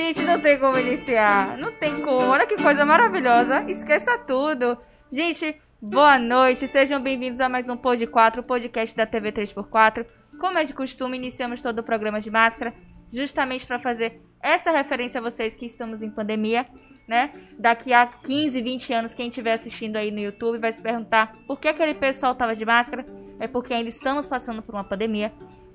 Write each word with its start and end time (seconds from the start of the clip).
Gente, 0.00 0.22
não 0.22 0.40
tem 0.40 0.58
como 0.58 0.78
iniciar. 0.78 1.58
Não 1.58 1.70
tem 1.72 2.00
como. 2.00 2.30
Olha 2.30 2.46
que 2.46 2.56
coisa 2.56 2.86
maravilhosa. 2.86 3.70
Esqueça 3.70 4.16
tudo. 4.16 4.78
Gente, 5.12 5.60
boa 5.80 6.18
noite. 6.18 6.66
Sejam 6.68 7.02
bem-vindos 7.02 7.38
a 7.38 7.50
mais 7.50 7.68
um 7.68 7.76
Pod 7.76 8.06
4, 8.06 8.40
o 8.40 8.44
podcast 8.44 8.96
da 8.96 9.04
TV 9.04 9.30
3x4. 9.30 10.06
Como 10.40 10.56
é 10.56 10.64
de 10.64 10.72
costume, 10.72 11.18
iniciamos 11.18 11.60
todo 11.60 11.80
o 11.80 11.82
programa 11.82 12.18
de 12.18 12.30
máscara, 12.30 12.72
justamente 13.12 13.66
para 13.66 13.78
fazer 13.78 14.22
essa 14.42 14.70
referência 14.70 15.20
a 15.20 15.22
vocês 15.22 15.54
que 15.54 15.66
estamos 15.66 16.00
em 16.00 16.10
pandemia, 16.10 16.66
né? 17.06 17.30
Daqui 17.58 17.92
a 17.92 18.06
15, 18.06 18.58
20 18.62 18.92
anos, 18.94 19.12
quem 19.12 19.28
estiver 19.28 19.52
assistindo 19.52 19.96
aí 19.96 20.10
no 20.10 20.20
YouTube 20.20 20.60
vai 20.60 20.72
se 20.72 20.80
perguntar 20.80 21.36
por 21.46 21.60
que 21.60 21.68
aquele 21.68 21.92
pessoal 21.92 22.34
tava 22.34 22.56
de 22.56 22.64
máscara. 22.64 23.04
É 23.38 23.46
porque 23.46 23.74
ainda 23.74 23.90
estamos 23.90 24.26
passando 24.26 24.62
por 24.62 24.74
uma 24.74 24.84
pandemia. 24.84 25.30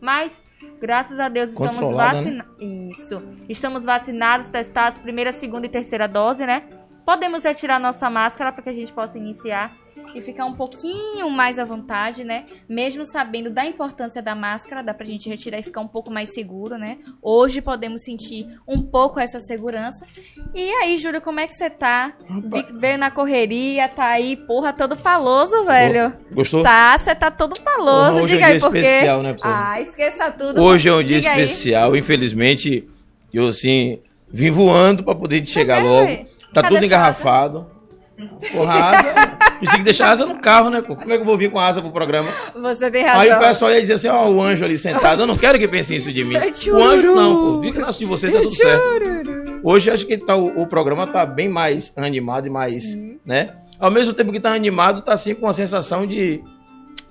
Mas, 0.05 0.39
graças 0.79 1.19
a 1.19 1.27
Deus, 1.27 1.49
estamos 1.49 1.95
vacinados. 1.95 2.53
Isso. 2.59 3.23
Estamos 3.49 3.83
vacinados, 3.83 4.51
testados, 4.51 4.99
primeira, 4.99 5.33
segunda 5.33 5.65
e 5.65 5.69
terceira 5.69 6.07
dose, 6.07 6.45
né? 6.45 6.61
Podemos 7.03 7.43
retirar 7.43 7.79
nossa 7.79 8.07
máscara 8.07 8.51
para 8.51 8.61
que 8.61 8.69
a 8.69 8.73
gente 8.73 8.93
possa 8.93 9.17
iniciar 9.17 9.75
e 10.13 10.21
ficar 10.21 10.45
um 10.45 10.53
pouquinho 10.53 11.29
mais 11.29 11.57
à 11.59 11.65
vontade, 11.65 12.23
né? 12.23 12.45
Mesmo 12.69 13.05
sabendo 13.05 13.49
da 13.49 13.65
importância 13.65 14.21
da 14.21 14.35
máscara, 14.35 14.83
dá 14.83 14.93
pra 14.93 15.05
gente 15.05 15.29
retirar 15.29 15.59
e 15.59 15.63
ficar 15.63 15.81
um 15.81 15.87
pouco 15.87 16.11
mais 16.11 16.33
seguro, 16.33 16.77
né? 16.77 16.97
Hoje 17.21 17.61
podemos 17.61 18.03
sentir 18.03 18.47
um 18.67 18.81
pouco 18.81 19.19
essa 19.19 19.39
segurança. 19.39 20.05
E 20.53 20.69
aí, 20.75 20.97
Júlio, 20.97 21.21
como 21.21 21.39
é 21.39 21.47
que 21.47 21.53
você 21.55 21.69
tá? 21.69 22.13
Vi- 22.29 22.65
Veio 22.79 22.97
na 22.97 23.09
correria, 23.11 23.87
tá 23.89 24.05
aí, 24.07 24.35
porra, 24.35 24.71
todo 24.73 24.95
paloso, 24.97 25.65
velho. 25.65 26.13
Gostou? 26.33 26.61
Tá, 26.63 26.97
você 26.97 27.15
tá 27.15 27.31
todo 27.31 27.59
paloso. 27.61 28.19
Hoje 28.23 28.33
Diga 28.33 28.45
é 28.45 28.47
um 28.47 28.51
aí 28.51 28.57
dia 28.59 28.67
por 28.67 28.73
quê. 28.73 28.79
especial, 28.79 29.23
né, 29.23 29.33
pô? 29.33 29.41
Ah, 29.43 29.81
esqueça 29.81 30.31
tudo. 30.31 30.61
Hoje 30.63 30.89
é 30.89 30.93
um 30.93 31.03
dia 31.03 31.19
Diga 31.19 31.33
aí. 31.33 31.43
especial. 31.43 31.95
Infelizmente, 31.95 32.87
eu 33.33 33.47
assim, 33.47 33.99
vim 34.29 34.51
voando 34.51 35.03
pra 35.03 35.15
poder 35.15 35.45
chegar 35.47 35.77
Cadê, 35.77 35.87
logo. 35.87 36.25
Tá 36.53 36.61
Cadê 36.61 36.75
tudo 36.75 36.85
engarrafado. 36.85 37.67
Porra. 38.51 39.34
Eu 39.61 39.67
tinha 39.67 39.77
que 39.77 39.83
deixar 39.83 40.07
a 40.07 40.11
asa 40.11 40.25
no 40.25 40.35
carro, 40.39 40.69
né, 40.69 40.81
pô? 40.81 40.95
Como 40.95 41.11
é 41.11 41.15
que 41.15 41.21
eu 41.21 41.25
vou 41.25 41.37
vir 41.37 41.49
com 41.51 41.57
a 41.59 41.67
asa 41.67 41.81
pro 41.81 41.91
programa? 41.91 42.29
Você 42.53 42.91
tem 42.91 43.05
Aí 43.05 43.29
o 43.29 43.33
razão. 43.33 43.47
pessoal 43.47 43.71
ia 43.71 43.81
dizer 43.81 43.93
assim, 43.93 44.07
ó, 44.07 44.27
o 44.29 44.41
anjo 44.41 44.63
ali 44.65 44.77
sentado. 44.77 45.21
Eu 45.23 45.27
não 45.27 45.37
quero 45.37 45.57
que 45.57 45.67
pensem 45.67 45.97
isso 45.97 46.11
de 46.11 46.23
mim. 46.23 46.35
É 46.35 46.51
O 46.71 46.83
anjo 46.83 47.15
não, 47.15 47.61
pô. 47.61 47.61
que 47.61 47.79
nasce 47.79 47.99
de 47.99 48.05
vocês, 48.05 48.31
tá 48.33 48.39
tudo 48.41 48.53
certo. 48.55 48.83
Hoje 49.63 49.89
acho 49.89 50.05
que 50.05 50.17
tá, 50.17 50.35
o, 50.35 50.61
o 50.61 50.67
programa 50.67 51.07
tá 51.07 51.25
bem 51.25 51.49
mais 51.49 51.91
animado 51.95 52.47
e 52.47 52.49
mais, 52.49 52.95
né? 53.25 53.53
Ao 53.79 53.89
mesmo 53.89 54.13
tempo 54.13 54.31
que 54.31 54.39
tá 54.39 54.53
animado, 54.53 55.01
tá 55.01 55.13
assim 55.13 55.33
com 55.33 55.47
a 55.47 55.53
sensação 55.53 56.05
de, 56.05 56.43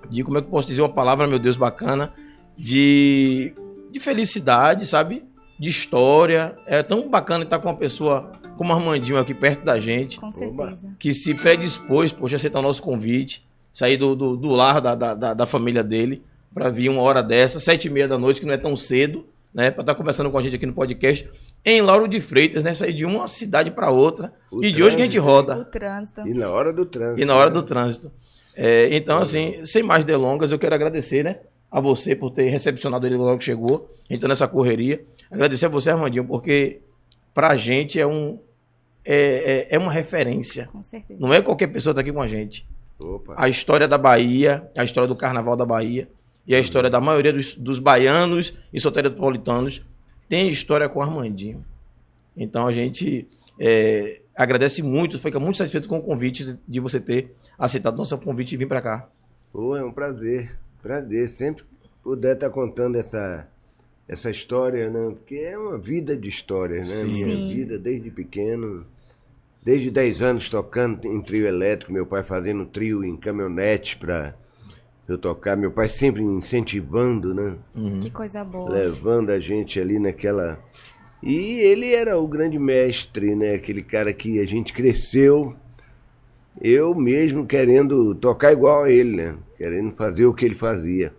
de 0.08 0.22
como 0.22 0.38
é 0.38 0.40
que 0.40 0.46
eu 0.46 0.50
posso 0.50 0.68
dizer 0.68 0.82
uma 0.82 0.88
palavra, 0.88 1.26
meu 1.26 1.38
Deus, 1.38 1.56
bacana, 1.56 2.12
de, 2.56 3.52
de 3.90 3.98
felicidade, 4.00 4.86
sabe? 4.86 5.24
De 5.58 5.68
história. 5.68 6.56
É 6.66 6.82
tão 6.82 7.08
bacana 7.08 7.44
estar 7.44 7.58
com 7.58 7.68
uma 7.68 7.76
pessoa 7.76 8.30
como 8.56 8.72
o 8.72 8.76
Armandinho 8.76 9.18
aqui 9.18 9.34
perto 9.34 9.64
da 9.64 9.78
gente, 9.78 10.18
Com 10.18 10.30
certeza. 10.32 10.88
que 10.98 11.12
se 11.12 11.34
predispôs, 11.34 12.12
poxa, 12.12 12.36
aceitar 12.36 12.58
o 12.60 12.62
nosso 12.62 12.82
convite, 12.82 13.44
sair 13.72 13.96
do, 13.96 14.14
do, 14.14 14.36
do 14.36 14.48
lar 14.48 14.80
da, 14.80 14.94
da, 14.94 15.34
da, 15.34 15.46
família 15.46 15.82
dele, 15.82 16.22
para 16.52 16.70
vir 16.70 16.88
uma 16.88 17.02
hora 17.02 17.22
dessa, 17.22 17.58
sete 17.58 17.88
e 17.88 17.90
meia 17.90 18.06
da 18.06 18.16
noite, 18.16 18.40
que 18.40 18.46
não 18.46 18.54
é 18.54 18.58
tão 18.58 18.76
cedo, 18.76 19.26
né? 19.52 19.70
Para 19.70 19.82
estar 19.82 19.94
conversando 19.94 20.30
com 20.30 20.38
a 20.38 20.42
gente 20.42 20.56
aqui 20.56 20.66
no 20.66 20.72
podcast, 20.72 21.28
em 21.64 21.80
Lauro 21.80 22.08
de 22.08 22.20
Freitas, 22.20 22.62
né? 22.62 22.72
Sair 22.72 22.92
de 22.92 23.04
uma 23.04 23.26
cidade 23.26 23.70
para 23.70 23.90
outra. 23.90 24.32
O 24.50 24.64
e 24.64 24.70
de 24.70 24.82
hoje 24.82 24.96
que 24.96 25.02
a 25.02 25.04
gente 25.04 25.18
O 25.18 25.22
roda. 25.22 25.64
trânsito. 25.64 26.26
E 26.26 26.34
na 26.34 26.50
hora 26.50 26.72
do 26.72 26.84
trânsito. 26.84 27.20
E 27.20 27.24
na 27.24 27.34
hora 27.34 27.50
do 27.50 27.62
trânsito. 27.62 28.12
É, 28.56 28.94
então, 28.94 29.18
assim, 29.18 29.64
sem 29.64 29.82
mais 29.82 30.04
delongas, 30.04 30.52
eu 30.52 30.58
quero 30.58 30.74
agradecer, 30.74 31.24
né? 31.24 31.38
A 31.70 31.80
você 31.80 32.14
por 32.14 32.30
ter 32.30 32.48
recepcionado 32.48 33.04
ele 33.06 33.16
logo 33.16 33.38
que 33.38 33.44
chegou. 33.44 33.90
A 34.08 34.12
gente 34.12 34.22
tá 34.22 34.28
nessa 34.28 34.46
correria. 34.46 35.04
Agradecer 35.30 35.66
a 35.66 35.68
você, 35.68 35.90
Armandinho, 35.90 36.24
porque 36.24 36.80
pra 37.34 37.56
gente 37.56 38.00
é 38.00 38.06
um. 38.06 38.38
É, 39.04 39.16
é, 39.16 39.74
é 39.74 39.78
uma 39.78 39.92
referência. 39.92 40.66
Com 40.68 40.82
certeza. 40.82 41.20
Não 41.20 41.34
é 41.34 41.42
qualquer 41.42 41.66
pessoa 41.66 41.92
que 41.92 41.96
tá 41.96 42.00
aqui 42.00 42.12
com 42.12 42.22
a 42.22 42.26
gente. 42.26 42.66
Opa. 42.98 43.34
A 43.36 43.48
história 43.48 43.86
da 43.86 43.98
Bahia, 43.98 44.70
a 44.74 44.84
história 44.84 45.06
do 45.06 45.16
Carnaval 45.16 45.56
da 45.56 45.66
Bahia 45.66 46.08
e 46.46 46.54
a 46.54 46.60
história 46.60 46.88
da 46.88 47.00
maioria 47.00 47.32
dos, 47.32 47.54
dos 47.54 47.78
baianos 47.78 48.58
e 48.72 48.80
soteropolitanos 48.80 49.84
tem 50.28 50.48
história 50.48 50.88
com 50.88 51.00
o 51.00 51.02
Armandinho. 51.02 51.64
Então 52.36 52.66
a 52.66 52.72
gente 52.72 53.28
é, 53.58 54.22
agradece 54.34 54.82
muito, 54.82 55.18
fica 55.18 55.38
muito 55.38 55.58
satisfeito 55.58 55.88
com 55.88 55.98
o 55.98 56.02
convite 56.02 56.58
de 56.66 56.80
você 56.80 57.00
ter 57.00 57.34
aceitado 57.58 57.96
nosso 57.96 58.16
convite 58.18 58.54
e 58.54 58.58
vir 58.58 58.66
para 58.66 58.80
cá. 58.80 59.08
Pô, 59.52 59.76
é 59.76 59.84
um 59.84 59.92
prazer. 59.92 60.58
Prazer. 60.82 61.28
Sempre 61.28 61.64
puder 62.02 62.34
estar 62.34 62.50
contando 62.50 62.96
essa, 62.96 63.48
essa 64.08 64.30
história, 64.30 64.90
né? 64.90 65.10
Porque 65.10 65.36
é 65.36 65.58
uma 65.58 65.78
vida 65.78 66.16
de 66.16 66.28
histórias, 66.28 66.88
né? 66.88 67.10
Sim. 67.10 67.24
Minha 67.24 67.44
Sim. 67.44 67.54
vida 67.54 67.78
desde 67.78 68.10
pequeno. 68.10 68.86
Desde 69.62 69.90
10 69.90 70.20
anos 70.20 70.50
tocando 70.50 71.06
em 71.06 71.22
trio 71.22 71.46
elétrico, 71.46 71.90
meu 71.90 72.04
pai 72.04 72.22
fazendo 72.22 72.66
trio 72.66 73.02
em 73.02 73.16
caminhonete 73.16 73.96
para 73.96 74.34
eu 75.08 75.16
tocar. 75.16 75.56
Meu 75.56 75.70
pai 75.70 75.88
sempre 75.88 76.22
incentivando, 76.22 77.34
né? 77.34 77.56
Que 78.02 78.10
coisa 78.10 78.44
boa. 78.44 78.70
levando 78.70 79.30
a 79.30 79.40
gente 79.40 79.80
ali 79.80 79.98
naquela. 79.98 80.58
E 81.22 81.60
ele 81.60 81.94
era 81.94 82.18
o 82.18 82.28
grande 82.28 82.58
mestre, 82.58 83.34
né? 83.34 83.54
Aquele 83.54 83.82
cara 83.82 84.12
que 84.12 84.38
a 84.38 84.46
gente 84.46 84.74
cresceu, 84.74 85.56
eu 86.60 86.94
mesmo 86.94 87.46
querendo 87.46 88.14
tocar 88.14 88.52
igual 88.52 88.84
a 88.84 88.90
ele, 88.90 89.16
né? 89.16 89.34
Querendo 89.56 89.94
fazer 89.94 90.26
o 90.26 90.34
que 90.34 90.44
ele 90.44 90.54
fazia. 90.54 91.14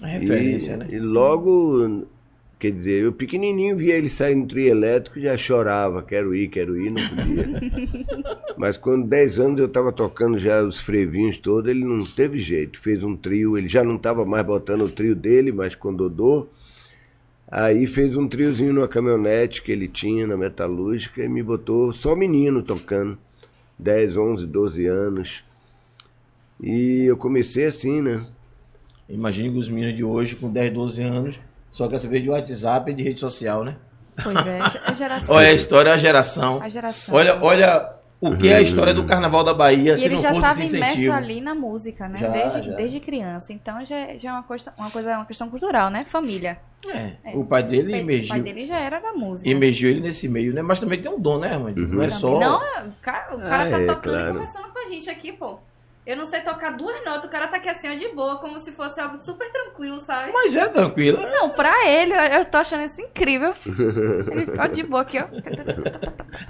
Referência, 0.00 0.74
e, 0.74 0.76
né? 0.76 0.86
E 0.90 0.98
logo, 0.98 2.06
quer 2.58 2.72
dizer, 2.72 3.02
eu 3.02 3.12
pequenininho 3.12 3.76
via 3.76 3.96
ele 3.96 4.08
sair 4.08 4.34
no 4.34 4.46
trio 4.46 4.68
elétrico 4.68 5.18
e 5.18 5.22
já 5.22 5.36
chorava, 5.36 6.02
quero 6.02 6.34
ir, 6.34 6.48
quero 6.48 6.76
ir, 6.80 6.90
não 6.90 7.02
podia. 7.08 8.36
Mas 8.56 8.76
quando 8.76 9.06
10 9.06 9.38
anos 9.38 9.60
eu 9.60 9.66
estava 9.66 9.92
tocando 9.92 10.38
já 10.38 10.62
os 10.62 10.80
frevinhos 10.80 11.38
todos, 11.38 11.70
ele 11.70 11.84
não 11.84 12.04
teve 12.04 12.40
jeito, 12.40 12.80
fez 12.80 13.02
um 13.02 13.16
trio, 13.16 13.56
ele 13.56 13.68
já 13.68 13.84
não 13.84 13.96
estava 13.96 14.24
mais 14.24 14.44
botando 14.44 14.82
o 14.82 14.90
trio 14.90 15.14
dele, 15.14 15.52
mas 15.52 15.74
com 15.74 15.94
Dodô. 15.94 16.46
Aí 17.50 17.86
fez 17.86 18.16
um 18.16 18.28
triozinho 18.28 18.72
numa 18.72 18.86
caminhonete 18.86 19.60
que 19.60 19.72
ele 19.72 19.88
tinha 19.88 20.24
na 20.26 20.36
metalúrgica 20.36 21.24
e 21.24 21.28
me 21.28 21.42
botou 21.42 21.92
só 21.92 22.14
menino 22.14 22.62
tocando. 22.62 23.18
10, 23.76 24.16
11, 24.16 24.46
12 24.46 24.86
anos. 24.86 25.42
E 26.62 27.04
eu 27.06 27.16
comecei 27.16 27.64
assim, 27.64 28.00
né? 28.00 28.24
Imagine 29.10 29.50
que 29.52 29.58
os 29.58 29.68
meninos 29.68 29.96
de 29.96 30.04
hoje, 30.04 30.36
com 30.36 30.50
10, 30.50 30.72
12 30.72 31.02
anos, 31.02 31.36
só 31.70 31.88
quer 31.88 31.98
saber 31.98 32.20
de 32.20 32.30
WhatsApp 32.30 32.90
e 32.90 32.94
de 32.94 33.02
rede 33.02 33.20
social, 33.20 33.64
né? 33.64 33.76
Pois 34.22 34.46
é, 34.46 34.58
a 34.86 34.92
geração. 34.94 35.34
Olha 35.34 35.48
a 35.48 35.52
história, 35.52 35.92
a 35.92 35.96
geração. 35.96 36.60
A 36.62 36.68
geração. 36.68 37.14
Olha, 37.14 37.38
olha 37.42 37.90
o 38.20 38.36
que 38.36 38.48
é 38.48 38.56
a 38.56 38.60
história 38.60 38.92
do 38.92 39.04
Carnaval 39.06 39.42
da 39.42 39.54
Bahia, 39.54 39.94
E 39.94 39.98
se 39.98 40.04
ele 40.04 40.14
não 40.16 40.20
já 40.22 40.28
fosse 40.30 40.42
estava 40.46 40.64
esse 40.64 40.76
imerso 40.76 40.94
incentivo. 40.96 41.14
ali 41.16 41.40
na 41.40 41.54
música, 41.54 42.06
né? 42.08 42.18
Já, 42.18 42.28
desde, 42.28 42.62
já. 42.70 42.76
desde 42.76 43.00
criança. 43.00 43.52
Então 43.52 43.84
já, 43.84 44.14
já 44.16 44.28
é 44.30 44.32
uma 44.32 44.42
coisa, 44.42 44.72
uma 44.76 44.90
coisa, 44.90 45.16
uma 45.16 45.24
questão 45.26 45.48
cultural, 45.48 45.90
né? 45.90 46.04
Família. 46.04 46.58
É, 46.86 47.12
o 47.34 47.44
pai 47.44 47.62
dele 47.62 47.88
O 47.88 47.90
pai 47.92 48.00
emergiu, 48.00 48.42
dele 48.42 48.64
já 48.66 48.78
era 48.78 49.00
da 49.00 49.12
música. 49.12 49.48
emergiu 49.48 49.90
ele 49.90 50.00
nesse 50.00 50.28
meio, 50.28 50.52
né? 50.52 50.60
Mas 50.62 50.80
também 50.80 51.00
tem 51.00 51.10
um 51.10 51.18
dom, 51.20 51.38
né, 51.38 51.52
Armandinho? 51.54 51.86
Uhum. 51.88 51.94
Não 51.94 52.02
é 52.02 52.08
Também. 52.08 52.20
só... 52.20 52.38
Não, 52.40 52.56
o 52.88 52.92
cara, 53.02 53.36
o 53.36 53.40
cara 53.40 53.62
Ah, 53.66 53.70
tá 53.70 53.80
é, 53.82 53.86
tocando 53.86 54.02
claro. 54.02 54.28
e 54.28 54.32
conversando 54.32 54.68
com 54.72 54.78
a 54.78 54.86
gente 54.86 55.10
aqui, 55.10 55.32
pô. 55.32 55.58
Eu 56.06 56.16
não 56.16 56.26
sei 56.26 56.40
tocar 56.40 56.70
duas 56.76 57.04
notas, 57.04 57.26
o 57.26 57.28
cara 57.28 57.46
tá 57.46 57.58
aqui 57.58 57.68
assim, 57.68 57.88
ó, 57.88 57.94
de 57.94 58.08
boa, 58.08 58.36
como 58.36 58.58
se 58.58 58.72
fosse 58.72 58.98
algo 58.98 59.22
super 59.22 59.52
tranquilo, 59.52 60.00
sabe? 60.00 60.32
Mas 60.32 60.56
é 60.56 60.66
tranquilo. 60.66 61.20
Não, 61.20 61.50
pra 61.50 61.86
ele, 61.86 62.14
eu, 62.14 62.44
tô 62.46 62.56
achando 62.56 62.82
isso 62.84 63.00
incrível. 63.02 63.54
Ele, 63.66 64.50
ó, 64.58 64.66
de 64.66 64.82
boa 64.82 65.02
aqui, 65.02 65.18
ó. 65.18 65.26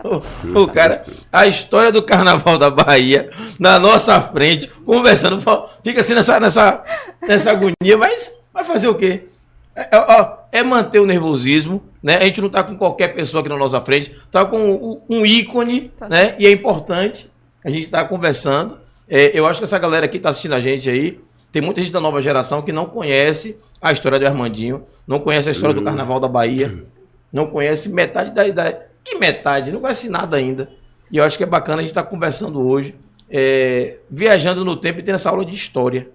O, 0.08 0.62
o 0.64 0.68
cara, 0.68 1.04
a 1.32 1.46
história 1.46 1.90
do 1.90 2.02
Carnaval 2.02 2.56
da 2.58 2.70
Bahia, 2.70 3.28
na 3.58 3.78
nossa 3.78 4.20
frente, 4.20 4.68
conversando, 4.68 5.40
fica 5.82 6.00
assim 6.00 6.14
nessa, 6.14 6.38
nessa, 6.38 6.84
nessa 7.20 7.50
agonia, 7.50 7.96
mas 7.98 8.32
vai 8.54 8.64
fazer 8.64 8.88
o 8.88 8.94
quê? 8.94 9.26
É, 9.74 9.96
é, 9.96 9.98
ó, 9.98 10.38
é 10.52 10.62
manter 10.62 11.00
o 11.00 11.06
nervosismo, 11.06 11.84
né? 12.02 12.16
A 12.18 12.24
gente 12.24 12.40
não 12.40 12.48
tá 12.48 12.62
com 12.62 12.76
qualquer 12.76 13.08
pessoa 13.08 13.40
aqui 13.40 13.48
na 13.48 13.56
nossa 13.56 13.80
frente, 13.80 14.14
tá 14.30 14.44
com 14.44 14.58
um, 14.58 15.02
um 15.08 15.26
ícone, 15.26 15.90
Tá 15.96 16.08
né? 16.08 16.36
E 16.38 16.46
é 16.46 16.50
importante 16.50 17.30
a 17.64 17.70
gente 17.70 17.90
tá 17.90 18.04
conversando. 18.04 18.79
É, 19.10 19.36
eu 19.36 19.44
acho 19.44 19.58
que 19.58 19.64
essa 19.64 19.78
galera 19.78 20.06
aqui 20.06 20.20
tá 20.20 20.30
assistindo 20.30 20.54
a 20.54 20.60
gente 20.60 20.88
aí, 20.88 21.20
tem 21.50 21.60
muita 21.60 21.80
gente 21.80 21.92
da 21.92 22.00
nova 22.00 22.22
geração 22.22 22.62
que 22.62 22.70
não 22.70 22.86
conhece 22.86 23.58
a 23.82 23.90
história 23.90 24.20
do 24.20 24.26
Armandinho, 24.26 24.86
não 25.04 25.18
conhece 25.18 25.48
a 25.48 25.52
história 25.52 25.74
do 25.74 25.82
Carnaval 25.82 26.20
da 26.20 26.28
Bahia, 26.28 26.84
não 27.32 27.48
conhece 27.48 27.88
metade 27.88 28.32
da 28.32 28.46
idade. 28.46 28.78
Que 29.02 29.18
metade? 29.18 29.72
Não 29.72 29.80
conhece 29.80 30.08
nada 30.08 30.36
ainda. 30.36 30.70
E 31.10 31.16
eu 31.16 31.24
acho 31.24 31.36
que 31.36 31.42
é 31.42 31.46
bacana 31.46 31.78
a 31.78 31.80
gente 31.80 31.90
estar 31.90 32.04
conversando 32.04 32.60
hoje, 32.60 32.94
é, 33.28 33.98
viajando 34.08 34.64
no 34.64 34.76
tempo 34.76 35.00
e 35.00 35.02
tendo 35.02 35.16
essa 35.16 35.30
aula 35.30 35.44
de 35.44 35.54
história. 35.54 36.08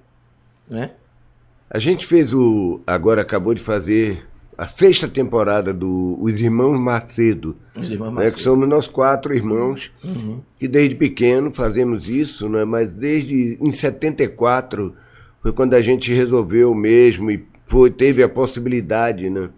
Né? 0.69 0.91
A 1.69 1.80
gente 1.80 2.06
fez 2.06 2.33
o. 2.33 2.80
Agora 2.88 3.21
acabou 3.21 3.53
de 3.53 3.62
fazer 3.62 4.25
a 4.57 4.68
sexta 4.68 5.07
temporada 5.07 5.74
do 5.74 6.18
Os 6.22 6.40
Irmãos 6.40 6.80
Macedo. 6.80 7.56
Os 7.75 7.90
irmãos 7.92 8.12
Né, 8.13 8.18
que 8.22 8.24
Macedo. 8.25 8.42
somos 8.42 8.68
nós 8.69 8.88
quatro 8.88 9.34
irmãos 9.34 9.92
Uhum. 10.04 10.40
que 10.57 10.68
desde 10.68 10.96
pequeno 10.96 11.52
fazemos 11.54 12.07
isso, 12.10 12.48
né? 12.50 12.63
mas 12.66 12.90
desde 12.90 13.57
em 13.62 13.72
74 13.74 14.96
foi 15.42 15.52
quando 15.52 15.74
a 15.74 15.81
gente 15.81 16.13
resolveu 16.13 16.74
mesmo 16.74 17.30
e 17.30 17.46
foi, 17.68 17.90
teve 17.92 18.24
a 18.24 18.30
possibilidade 18.30 19.30
né? 19.30 19.50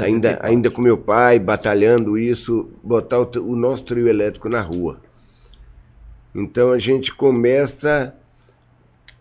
ainda, 0.00 0.38
ainda 0.42 0.70
com 0.70 0.80
meu 0.80 0.96
pai, 0.98 1.38
batalhando 1.38 2.16
isso, 2.18 2.70
botar 2.82 3.20
o, 3.20 3.30
o 3.40 3.56
nosso 3.56 3.82
trio 3.84 4.08
elétrico 4.08 4.48
na 4.48 4.60
rua. 4.60 4.98
Então 6.34 6.70
a 6.70 6.78
gente 6.78 7.14
começa 7.14 8.14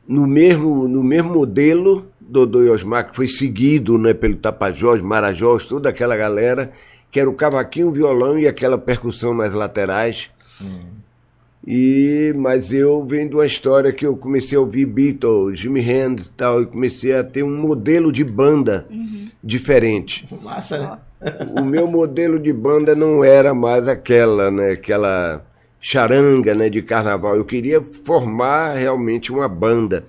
no 0.07 0.27
mesmo, 0.27 0.87
no 0.87 1.03
mesmo 1.03 1.33
modelo 1.33 2.05
Dodô 2.19 2.63
e 2.63 2.69
Osmar, 2.69 3.09
que 3.09 3.15
foi 3.15 3.27
seguido 3.27 3.97
né, 3.97 4.13
pelo 4.13 4.35
Tapajós, 4.35 5.01
Marajós, 5.01 5.65
toda 5.65 5.89
aquela 5.89 6.15
galera, 6.15 6.71
que 7.11 7.19
era 7.19 7.29
o 7.29 7.33
cavaquinho, 7.33 7.89
o 7.89 7.93
violão 7.93 8.37
e 8.37 8.47
aquela 8.47 8.77
percussão 8.77 9.33
nas 9.33 9.53
laterais. 9.53 10.29
Hum. 10.61 10.95
E, 11.67 12.31
mas 12.35 12.71
eu 12.71 13.03
venho 13.03 13.29
de 13.29 13.35
uma 13.35 13.45
história 13.45 13.91
que 13.91 14.05
eu 14.05 14.15
comecei 14.15 14.55
a 14.55 14.61
ouvir 14.61 14.85
Beatles, 14.85 15.59
Jimmy 15.59 15.81
Hendrix 15.81 16.27
e 16.27 16.31
tal, 16.31 16.61
e 16.61 16.67
comecei 16.67 17.13
a 17.13 17.23
ter 17.23 17.41
um 17.41 17.57
modelo 17.57 18.11
de 18.11 18.23
banda 18.23 18.85
uhum. 18.89 19.27
diferente. 19.43 20.27
Massa, 20.43 20.77
né? 20.77 20.97
O 21.57 21.63
meu 21.63 21.87
modelo 21.87 22.39
de 22.39 22.53
banda 22.53 22.93
não 22.93 23.23
era 23.23 23.53
mais 23.53 23.87
aquela, 23.87 24.51
né? 24.51 24.73
Aquela 24.73 25.43
charanga, 25.85 26.55
né? 26.55 26.67
De 26.67 26.81
carnaval. 26.81 27.35
Eu 27.35 27.45
queria 27.45 27.79
formar 28.03 28.73
realmente 28.73 29.31
uma 29.31 29.47
banda. 29.47 30.03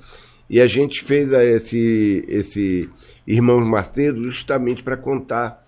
E 0.48 0.58
a 0.58 0.66
gente 0.66 1.04
fez 1.04 1.30
esse, 1.30 2.24
esse 2.26 2.88
Irmãos 3.26 3.66
Macedo 3.66 4.22
justamente 4.22 4.82
para 4.82 4.96
contar 4.96 5.66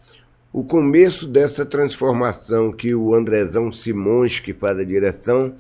o 0.51 0.65
começo 0.65 1.29
dessa 1.29 1.67
transformação 1.67 2.73
que 2.73 2.95
o 2.95 3.15
Andrezão 3.15 3.71
Simões, 3.71 4.41
que 4.41 4.55
faz 4.55 4.79
a 4.79 4.85
direção, 4.85 5.55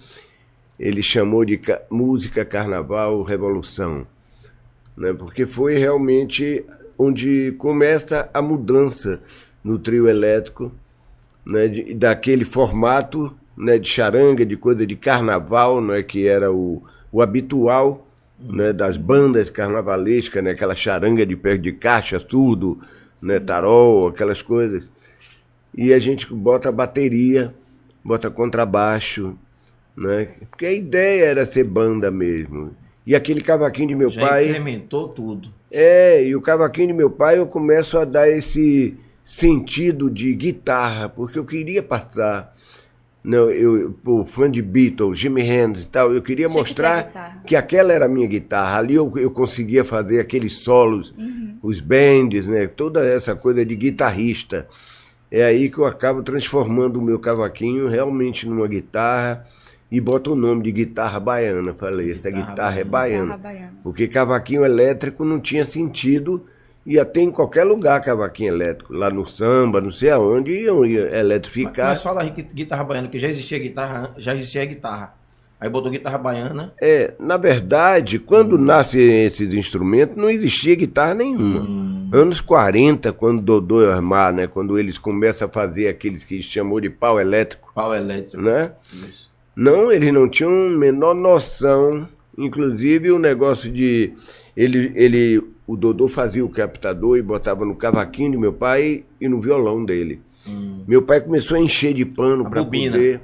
ele 0.80 1.02
chamou 1.02 1.44
de 1.44 1.60
música 1.90 2.42
carnaval 2.42 3.22
revolução, 3.22 4.06
né? 4.96 5.12
Porque 5.12 5.44
foi 5.44 5.76
realmente 5.76 6.64
onde 6.96 7.52
começa 7.58 8.30
a 8.32 8.40
mudança 8.40 9.20
no 9.62 9.78
trio 9.78 10.08
elétrico, 10.08 10.72
né? 11.44 11.68
Daquele 11.94 12.46
formato, 12.46 13.36
né? 13.58 13.78
De 13.78 13.88
charanga, 13.88 14.46
de 14.46 14.56
coisa 14.56 14.86
de 14.86 14.96
carnaval, 14.96 15.80
né? 15.80 16.02
Que 16.02 16.26
era 16.26 16.52
o, 16.52 16.82
o 17.10 17.20
habitual, 17.20 18.06
né? 18.38 18.72
Das 18.72 18.96
bandas 18.96 19.50
carnavalescas, 19.50 20.42
né? 20.42 20.52
Aquela 20.52 20.76
charanga 20.76 21.26
de 21.26 21.36
pé 21.36 21.56
de 21.56 21.72
caixa, 21.72 22.18
surdo, 22.20 22.78
né, 23.22 23.38
tarol, 23.38 24.08
aquelas 24.08 24.42
coisas. 24.42 24.88
E 25.74 25.92
a 25.92 25.98
gente 25.98 26.32
bota 26.32 26.72
bateria, 26.72 27.54
bota 28.02 28.30
contrabaixo, 28.30 29.36
né? 29.96 30.28
Porque 30.50 30.66
a 30.66 30.72
ideia 30.72 31.24
era 31.24 31.46
ser 31.46 31.64
banda 31.64 32.10
mesmo. 32.10 32.74
E 33.06 33.14
aquele 33.14 33.40
cavaquinho 33.40 33.88
de 33.88 33.94
meu 33.94 34.10
Já 34.10 34.26
pai. 34.26 34.46
incrementou 34.46 35.08
tudo. 35.08 35.48
É, 35.70 36.22
e 36.24 36.34
o 36.34 36.40
cavaquinho 36.40 36.88
de 36.88 36.92
meu 36.92 37.10
pai 37.10 37.38
eu 37.38 37.46
começo 37.46 37.98
a 37.98 38.04
dar 38.04 38.28
esse 38.28 38.96
sentido 39.24 40.10
de 40.10 40.34
guitarra, 40.34 41.08
porque 41.08 41.38
eu 41.38 41.44
queria 41.44 41.82
passar. 41.82 42.54
Não, 43.28 43.50
eu, 43.50 43.94
o 44.06 44.24
fã 44.24 44.50
de 44.50 44.62
Beatles, 44.62 45.18
Jimmy 45.18 45.42
Hendrix 45.42 45.84
e 45.84 45.88
tal, 45.90 46.14
eu 46.14 46.22
queria 46.22 46.46
Tinha 46.46 46.58
mostrar 46.58 47.02
que, 47.42 47.48
que, 47.48 47.56
aquela 47.56 47.92
era 47.92 48.06
a 48.06 48.08
minha 48.08 48.26
guitarra. 48.26 48.78
Ali 48.78 48.94
eu, 48.94 49.12
eu 49.18 49.30
conseguia 49.30 49.84
fazer 49.84 50.18
aqueles 50.18 50.54
solos, 50.54 51.12
uhum. 51.18 51.58
os 51.62 51.78
bands, 51.78 52.46
né? 52.46 52.66
Toda 52.66 53.04
essa 53.06 53.36
coisa 53.36 53.66
de 53.66 53.76
guitarrista. 53.76 54.66
É 55.30 55.44
aí 55.44 55.68
que 55.68 55.76
eu 55.76 55.84
acabo 55.84 56.22
transformando 56.22 56.98
o 56.98 57.02
meu 57.02 57.18
cavaquinho 57.18 57.86
realmente 57.86 58.48
numa 58.48 58.66
guitarra 58.66 59.46
e 59.92 60.00
boto 60.00 60.32
o 60.32 60.34
nome 60.34 60.62
de 60.62 60.72
guitarra 60.72 61.20
baiana. 61.20 61.74
Falei, 61.74 62.10
essa 62.10 62.30
guitarra, 62.30 62.50
guitarra 62.50 62.80
é 62.80 62.84
baiana. 62.84 63.36
baiana. 63.36 63.74
Porque 63.82 64.08
cavaquinho 64.08 64.64
elétrico 64.64 65.22
não 65.22 65.38
tinha 65.38 65.66
sentido 65.66 66.46
ia 66.88 67.04
ter 67.04 67.20
em 67.20 67.30
qualquer 67.30 67.64
lugar 67.64 68.00
cavaquinho 68.00 68.54
elétrico, 68.54 68.94
lá 68.94 69.10
no 69.10 69.28
samba, 69.28 69.78
não 69.78 69.92
sei 69.92 70.08
aonde, 70.08 70.52
iam 70.52 70.84
eletrificar. 70.84 71.88
Mas, 71.88 71.98
mas 71.98 72.02
fala 72.02 72.22
aí 72.22 72.30
guitarra 72.30 72.82
baiana, 72.82 73.08
que 73.08 73.18
já 73.18 73.28
existia 73.28 73.58
guitarra, 73.58 74.14
já 74.16 74.34
existia 74.34 74.64
guitarra. 74.64 75.14
Aí 75.60 75.68
botou 75.68 75.90
guitarra 75.90 76.16
baiana. 76.16 76.72
É, 76.80 77.12
na 77.18 77.36
verdade, 77.36 78.18
quando 78.18 78.56
hum. 78.56 78.60
nascem 78.60 79.26
esses 79.26 79.52
instrumentos, 79.52 80.16
não 80.16 80.30
existia 80.30 80.74
guitarra 80.74 81.14
nenhuma. 81.14 81.60
Hum. 81.60 82.10
Anos 82.12 82.40
40, 82.40 83.12
quando 83.12 83.42
Dodô 83.42 83.82
e 83.82 83.90
Armar, 83.90 84.32
né? 84.32 84.46
Quando 84.46 84.78
eles 84.78 84.96
começam 84.96 85.46
a 85.46 85.50
fazer 85.50 85.88
aqueles 85.88 86.22
que 86.22 86.42
chamou 86.42 86.80
de 86.80 86.88
pau 86.88 87.20
elétrico. 87.20 87.70
Pau 87.74 87.94
elétrico. 87.94 88.40
Né? 88.40 88.72
Isso. 88.94 89.30
Não, 89.54 89.92
eles 89.92 90.12
não 90.12 90.28
tinham 90.28 90.50
menor 90.70 91.14
noção. 91.14 92.08
Inclusive 92.38 93.10
o 93.10 93.18
negócio 93.18 93.70
de. 93.70 94.14
Ele, 94.58 94.90
ele 94.96 95.40
o 95.64 95.76
Dodô 95.76 96.08
fazia 96.08 96.44
o 96.44 96.48
captador 96.48 97.16
e 97.16 97.22
botava 97.22 97.64
no 97.64 97.76
cavaquinho 97.76 98.32
de 98.32 98.36
meu 98.36 98.52
pai 98.52 99.04
e 99.20 99.28
no 99.28 99.40
violão 99.40 99.84
dele. 99.84 100.20
Hum. 100.48 100.82
Meu 100.84 101.00
pai 101.00 101.20
começou 101.20 101.56
a 101.56 101.60
encher 101.60 101.94
de 101.94 102.04
pano 102.04 102.50
para 102.50 102.64
poder 102.64 103.20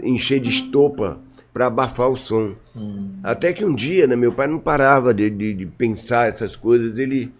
encher 0.00 0.38
de 0.38 0.48
estopa 0.48 1.18
para 1.52 1.66
abafar 1.66 2.08
o 2.08 2.16
som. 2.16 2.54
Hum. 2.76 3.14
Até 3.20 3.52
que 3.52 3.64
um 3.64 3.74
dia, 3.74 4.06
né, 4.06 4.14
meu 4.14 4.32
pai 4.32 4.46
não 4.46 4.60
parava 4.60 5.12
de, 5.12 5.28
de, 5.28 5.54
de, 5.54 5.66
pensar 5.66 6.28
essas 6.28 6.54
coisas. 6.54 6.96
Ele 6.96 7.32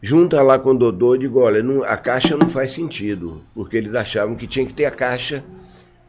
junta 0.00 0.40
lá 0.40 0.56
com 0.56 0.70
o 0.70 0.78
Dodô 0.78 1.16
e 1.16 1.18
digo, 1.18 1.40
olha, 1.40 1.64
não, 1.64 1.82
a 1.82 1.96
caixa 1.96 2.36
não 2.36 2.48
faz 2.48 2.70
sentido, 2.70 3.42
porque 3.52 3.76
eles 3.76 3.92
achavam 3.96 4.36
que 4.36 4.46
tinha 4.46 4.64
que 4.64 4.72
ter 4.72 4.84
a 4.84 4.92
caixa 4.92 5.42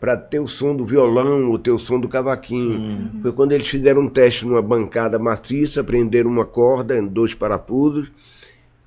para 0.03 0.17
ter 0.17 0.41
o 0.41 0.49
som 0.49 0.75
do 0.75 0.85
violão 0.85 1.49
ou 1.49 1.57
ter 1.57 1.71
o 1.71 1.79
som 1.79 1.97
do 1.97 2.09
cavaquinho. 2.09 2.77
Uhum. 2.77 3.21
Foi 3.21 3.31
quando 3.31 3.53
eles 3.53 3.69
fizeram 3.69 4.01
um 4.01 4.09
teste 4.09 4.45
numa 4.45 4.61
bancada 4.61 5.17
maciça, 5.17 5.81
prenderam 5.81 6.29
uma 6.29 6.43
corda 6.43 6.97
em 6.97 7.07
dois 7.07 7.33
parafusos 7.33 8.11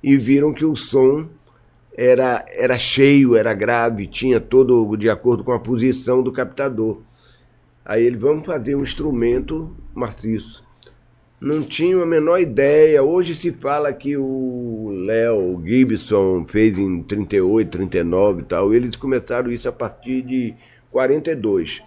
e 0.03 0.15
viram 0.15 0.53
que 0.53 0.63
o 0.63 0.75
som 0.75 1.27
era, 1.97 2.45
era 2.49 2.77
cheio, 2.77 3.35
era 3.35 3.51
grave, 3.51 4.05
tinha 4.05 4.39
todo 4.39 4.95
de 4.95 5.09
acordo 5.09 5.43
com 5.43 5.51
a 5.51 5.59
posição 5.59 6.21
do 6.21 6.31
captador. 6.31 6.99
Aí 7.83 8.05
ele, 8.05 8.15
vamos 8.15 8.45
fazer 8.45 8.75
um 8.75 8.83
instrumento 8.83 9.75
maciço. 9.95 10.63
Não 11.41 11.63
tinha 11.63 11.99
a 11.99 12.05
menor 12.05 12.39
ideia. 12.39 13.01
Hoje 13.01 13.33
se 13.33 13.51
fala 13.53 13.91
que 13.91 14.15
o 14.15 14.91
Léo 15.03 15.59
Gibson 15.65 16.45
fez 16.47 16.77
em 16.77 17.01
38, 17.01 17.71
39 17.71 18.41
e 18.41 18.45
tal. 18.45 18.71
Eles 18.71 18.95
começaram 18.95 19.51
isso 19.51 19.67
a 19.67 19.71
partir 19.71 20.21
de 20.21 20.53
42. 20.97 21.83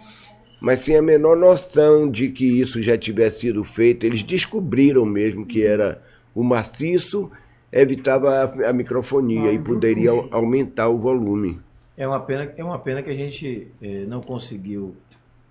Mas 0.61 0.81
sem 0.81 0.95
a 0.95 1.01
menor 1.01 1.35
noção 1.35 2.09
de 2.09 2.29
que 2.29 2.45
isso 2.45 2.81
já 2.81 2.97
tivesse 2.97 3.39
sido 3.39 3.63
feito, 3.63 4.05
eles 4.05 4.23
descobriram 4.23 5.05
mesmo 5.05 5.45
que 5.45 5.65
era 5.65 6.01
o 6.33 6.43
maciço 6.43 7.29
evitava 7.71 8.53
a, 8.67 8.73
microfonia 8.73 9.49
ah, 9.49 9.53
e 9.53 9.59
poderia 9.59 10.11
aumentar 10.31 10.89
o 10.89 10.97
volume. 10.97 11.59
É 11.97 12.07
uma 12.07 12.19
pena, 12.19 12.53
é 12.57 12.63
uma 12.63 12.79
pena 12.79 13.01
que 13.01 13.09
a 13.09 13.13
gente 13.13 13.69
eh, 13.81 14.05
não 14.07 14.21
conseguiu 14.21 14.95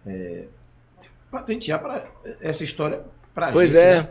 eh, 0.06 0.44
patentear 1.30 1.80
para 1.80 2.06
essa 2.40 2.62
história 2.62 3.02
para 3.34 3.46
a 3.46 3.48
gente. 3.48 3.56
Pois 3.56 3.74
é. 3.74 4.02
Né? 4.02 4.08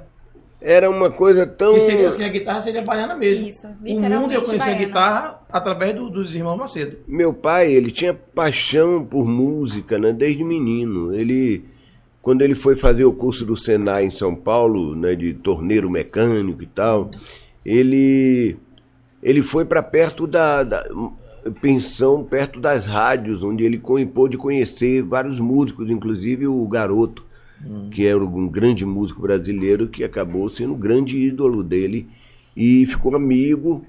Era 0.62 0.90
uma 0.90 1.10
coisa 1.10 1.48
tão. 1.48 1.74
Que 1.74 1.80
seria 1.80 2.08
assim, 2.08 2.24
a 2.24 2.30
guitarra 2.30 2.62
seria 2.62 2.82
baiana 2.82 3.16
mesmo. 3.16 3.48
Isso, 3.48 3.68
O 3.68 4.00
mundo 4.00 4.34
eu 4.34 4.42
conheci 4.42 4.70
a 4.70 4.74
guitarra 4.74 5.42
através 5.52 5.94
do, 5.94 6.10
dos 6.10 6.36
irmãos 6.36 6.58
Macedo. 6.58 6.98
Meu 7.08 7.34
pai, 7.34 7.72
ele 7.72 7.92
tinha 7.92 8.14
paixão 8.14 9.04
por 9.04 9.26
música, 9.26 9.98
né, 9.98 10.12
desde 10.12 10.44
menino. 10.44 11.14
Ele. 11.14 11.66
Quando 12.22 12.42
ele 12.42 12.54
foi 12.54 12.76
fazer 12.76 13.06
o 13.06 13.14
curso 13.14 13.46
do 13.46 13.56
Senai 13.56 14.04
em 14.04 14.12
São 14.12 14.36
Paulo, 14.36 14.94
né, 14.94 15.16
de 15.16 15.34
torneiro 15.34 15.90
mecânico 15.90 16.62
e 16.62 16.68
tal, 16.68 17.10
ele 17.66 18.58
ele 19.24 19.42
foi 19.42 19.64
para 19.64 19.82
perto 19.82 20.28
da, 20.28 20.64
da, 20.64 20.84
pensão, 21.62 22.24
perto 22.24 22.60
das 22.60 22.86
rádios, 22.86 23.42
onde 23.42 23.64
ele 23.64 23.82
pôde 24.14 24.38
conhecer 24.38 25.02
vários 25.02 25.40
músicos, 25.40 25.90
inclusive 25.90 26.48
o 26.48 26.68
garoto 26.68 27.24
Que 27.92 28.06
era 28.06 28.24
um 28.24 28.48
grande 28.48 28.86
músico 28.86 29.22
brasileiro 29.22 29.88
que 29.88 30.04
acabou 30.04 30.50
sendo 30.50 30.74
o 30.74 30.78
grande 30.78 31.18
ídolo 31.18 31.64
dele 31.64 32.08
e 32.56 32.86
ficou 32.86 33.16
amigo. 33.16 33.86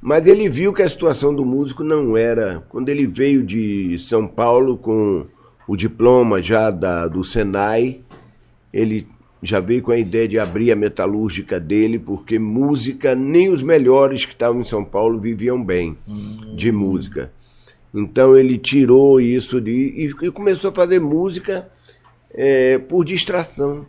Mas 0.00 0.26
ele 0.26 0.48
viu 0.48 0.72
que 0.72 0.82
a 0.82 0.88
situação 0.88 1.34
do 1.34 1.44
músico 1.44 1.82
não 1.82 2.16
era. 2.16 2.62
Quando 2.68 2.88
ele 2.88 3.06
veio 3.06 3.42
de 3.42 3.98
São 3.98 4.26
Paulo 4.26 4.76
com 4.76 5.26
o 5.66 5.76
diploma 5.76 6.42
já 6.42 6.70
da, 6.70 7.08
do 7.08 7.24
Senai, 7.24 8.00
ele 8.72 9.06
já 9.42 9.60
veio 9.60 9.82
com 9.82 9.92
a 9.92 9.98
ideia 9.98 10.28
de 10.28 10.38
abrir 10.38 10.72
a 10.72 10.76
metalúrgica 10.76 11.60
dele, 11.60 11.98
porque 11.98 12.38
música, 12.38 13.14
nem 13.14 13.48
os 13.50 13.62
melhores 13.62 14.24
que 14.24 14.32
estavam 14.32 14.60
em 14.60 14.66
São 14.66 14.84
Paulo 14.84 15.18
viviam 15.18 15.62
bem 15.62 15.96
de 16.56 16.72
música. 16.72 17.30
Então 17.94 18.36
ele 18.36 18.58
tirou 18.58 19.20
isso 19.20 19.60
de, 19.60 19.70
e, 19.70 20.26
e 20.26 20.30
começou 20.30 20.70
a 20.70 20.74
fazer 20.74 21.00
música 21.00 21.68
é, 22.36 22.76
por 22.78 23.04
distração. 23.04 23.86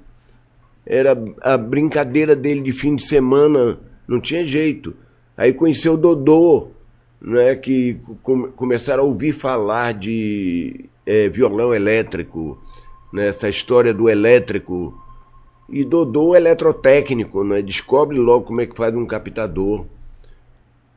Era 0.86 1.18
a 1.42 1.58
brincadeira 1.58 2.36
dele 2.36 2.62
de 2.62 2.72
fim 2.72 2.96
de 2.96 3.06
semana, 3.06 3.78
não 4.08 4.22
tinha 4.22 4.48
jeito. 4.48 4.96
Aí 5.36 5.54
conheceu 5.54 5.94
o 5.94 5.98
Dodô, 5.98 6.70
né, 7.22 7.56
que 7.56 8.00
com, 8.24 8.50
começaram 8.52 9.04
a 9.04 9.06
ouvir 9.06 9.34
falar 9.34 9.94
de 9.94 10.86
é, 11.06 11.28
violão 11.28 11.74
elétrico, 11.74 12.58
né, 13.12 13.28
essa 13.28 13.50
história 13.50 13.94
do 13.94 14.10
elétrico. 14.10 14.98
E 15.70 15.84
Dodô 15.84 16.34
eletrotécnico, 16.34 17.44
né, 17.44 17.62
descobre 17.62 18.18
logo 18.18 18.46
como 18.46 18.62
é 18.62 18.66
que 18.66 18.78
faz 18.78 18.96
um 18.96 19.06
captador. 19.06 19.86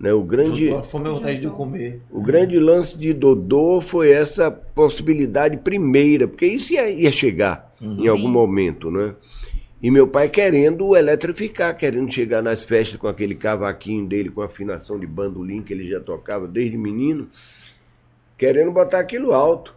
Né? 0.01 0.15
O 0.15 0.23
grande, 0.23 0.65
Juntou 0.65 0.79
a 0.79 0.83
fome 0.83 1.05
e 1.05 1.09
a 1.09 1.13
vontade 1.13 1.41
de 1.41 1.49
comer. 1.49 2.01
o 2.11 2.23
grande 2.23 2.59
lance 2.59 2.97
de 2.97 3.13
Dodô 3.13 3.83
foi 3.83 4.11
essa 4.11 4.51
possibilidade 4.51 5.59
primeira, 5.59 6.27
porque 6.27 6.47
isso 6.47 6.73
ia, 6.73 6.89
ia 6.89 7.13
chegar 7.13 7.71
em 7.83 8.09
algum 8.09 8.23
Sim. 8.23 8.33
momento, 8.33 8.91
né? 8.91 9.15
E 9.83 9.91
meu 9.91 10.07
pai 10.07 10.29
querendo 10.31 10.97
eletrificar, 10.97 11.77
querendo 11.77 12.11
chegar 12.13 12.43
nas 12.43 12.65
festas 12.65 12.99
com 12.99 13.09
aquele 13.09 13.35
cavaquinho 13.35 14.07
dele, 14.07 14.31
com 14.31 14.41
afinação 14.43 14.99
de 14.99 15.07
bandolim 15.07 15.63
que 15.63 15.73
ele 15.73 15.89
já 15.89 16.01
tocava 16.01 16.47
desde 16.49 16.77
menino, 16.79 17.29
querendo 18.39 18.71
botar 18.73 19.01
aquilo 19.01 19.33
alto 19.33 19.75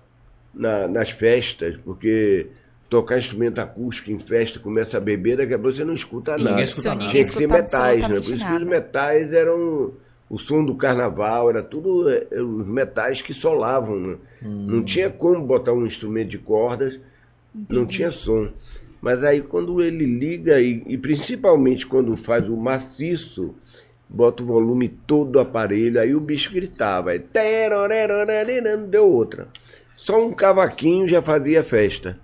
na- 0.54 0.88
nas 0.88 1.10
festas, 1.10 1.76
porque 1.84 2.48
tocar 2.90 3.18
instrumento 3.18 3.60
acústico 3.60 4.12
em 4.12 4.20
festa, 4.20 4.60
começa 4.60 4.98
a 4.98 5.00
beber, 5.00 5.38
daqui 5.38 5.54
a 5.54 5.60
pouco 5.60 5.76
você 5.76 5.84
não 5.84 5.94
escuta 5.96 6.38
nada. 6.38 6.62
escuta 6.62 6.96
nada. 6.96 7.10
Tinha 7.10 7.24
que 7.26 7.34
ser 7.34 7.48
metais, 7.48 8.02
né? 8.02 8.08
Por 8.08 8.20
isso 8.20 8.46
que 8.46 8.54
os 8.54 8.64
metais 8.64 9.34
eram 9.34 9.94
o 10.30 10.38
som 10.38 10.64
do 10.64 10.76
carnaval, 10.76 11.50
era 11.50 11.62
tudo 11.62 12.10
é, 12.10 12.28
é, 12.32 12.42
os 12.42 12.66
metais 12.66 13.22
que 13.22 13.34
solavam. 13.34 14.00
Né? 14.00 14.16
Não 14.42 14.84
tinha 14.84 15.10
como 15.10 15.46
botar 15.46 15.74
um 15.74 15.86
instrumento 15.86 16.30
de 16.30 16.38
cordas, 16.38 17.00
não 17.70 17.86
tinha 17.86 18.12
som. 18.12 18.50
Mas 19.02 19.24
aí 19.24 19.42
quando 19.42 19.82
ele 19.82 20.06
liga, 20.06 20.60
e, 20.60 20.84
e 20.88 20.98
principalmente 20.98 21.86
quando 21.86 22.16
faz 22.16 22.48
o 22.48 22.56
maciço, 22.56 23.54
bota 24.10 24.44
o 24.44 24.46
volume 24.46 24.88
todo 24.88 25.32
do 25.32 25.40
aparelho, 25.40 26.00
aí 26.00 26.16
o 26.16 26.20
bicho 26.20 26.54
gritava. 26.54 27.12
Aí, 27.12 27.22
não 28.62 28.88
deu 28.88 29.08
outra. 29.08 29.48
Só 29.96 30.24
um 30.26 30.32
cavaquinho 30.32 31.08
já 31.08 31.22
fazia 31.22 31.64
festa. 31.64 32.18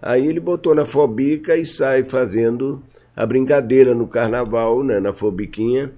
Aí 0.00 0.26
ele 0.26 0.40
botou 0.40 0.74
na 0.74 0.84
fobica 0.84 1.56
e 1.56 1.66
sai 1.66 2.04
fazendo 2.04 2.82
a 3.14 3.24
brincadeira 3.24 3.94
no 3.94 4.06
carnaval, 4.06 4.84
né, 4.84 5.00
na 5.00 5.12
fobiquinha. 5.12 5.90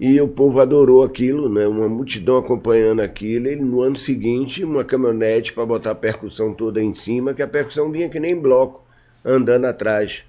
E 0.00 0.20
o 0.20 0.28
povo 0.28 0.60
adorou 0.60 1.02
aquilo, 1.02 1.48
né, 1.48 1.66
uma 1.66 1.88
multidão 1.88 2.36
acompanhando 2.36 3.00
aquilo. 3.00 3.48
E 3.48 3.56
no 3.56 3.82
ano 3.82 3.96
seguinte, 3.96 4.62
uma 4.64 4.84
caminhonete 4.84 5.52
para 5.52 5.66
botar 5.66 5.90
a 5.90 5.94
percussão 5.94 6.54
toda 6.54 6.80
em 6.80 6.94
cima, 6.94 7.34
que 7.34 7.42
a 7.42 7.48
percussão 7.48 7.90
vinha 7.90 8.08
que 8.08 8.20
nem 8.20 8.38
bloco, 8.40 8.84
andando 9.24 9.64
atrás. 9.64 10.22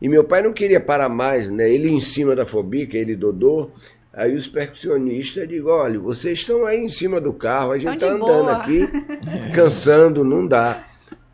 E 0.00 0.08
meu 0.08 0.24
pai 0.24 0.40
não 0.42 0.54
queria 0.54 0.80
parar 0.80 1.10
mais, 1.10 1.50
né? 1.50 1.70
Ele 1.70 1.90
em 1.90 2.00
cima 2.00 2.34
da 2.34 2.46
fobica, 2.46 2.96
ele 2.96 3.14
Dodô. 3.14 3.70
Aí 4.10 4.34
os 4.34 4.48
percussionistas 4.48 5.46
digam, 5.46 5.70
olha, 5.70 5.98
vocês 6.00 6.38
estão 6.38 6.66
aí 6.66 6.80
em 6.80 6.88
cima 6.88 7.20
do 7.20 7.32
carro, 7.32 7.72
a 7.72 7.78
gente 7.78 7.98
tá 7.98 8.06
de 8.08 8.14
andando 8.14 8.44
boa." 8.44 8.52
aqui, 8.56 8.88
cansando, 9.54 10.24
não 10.24 10.46
dá. 10.46 10.82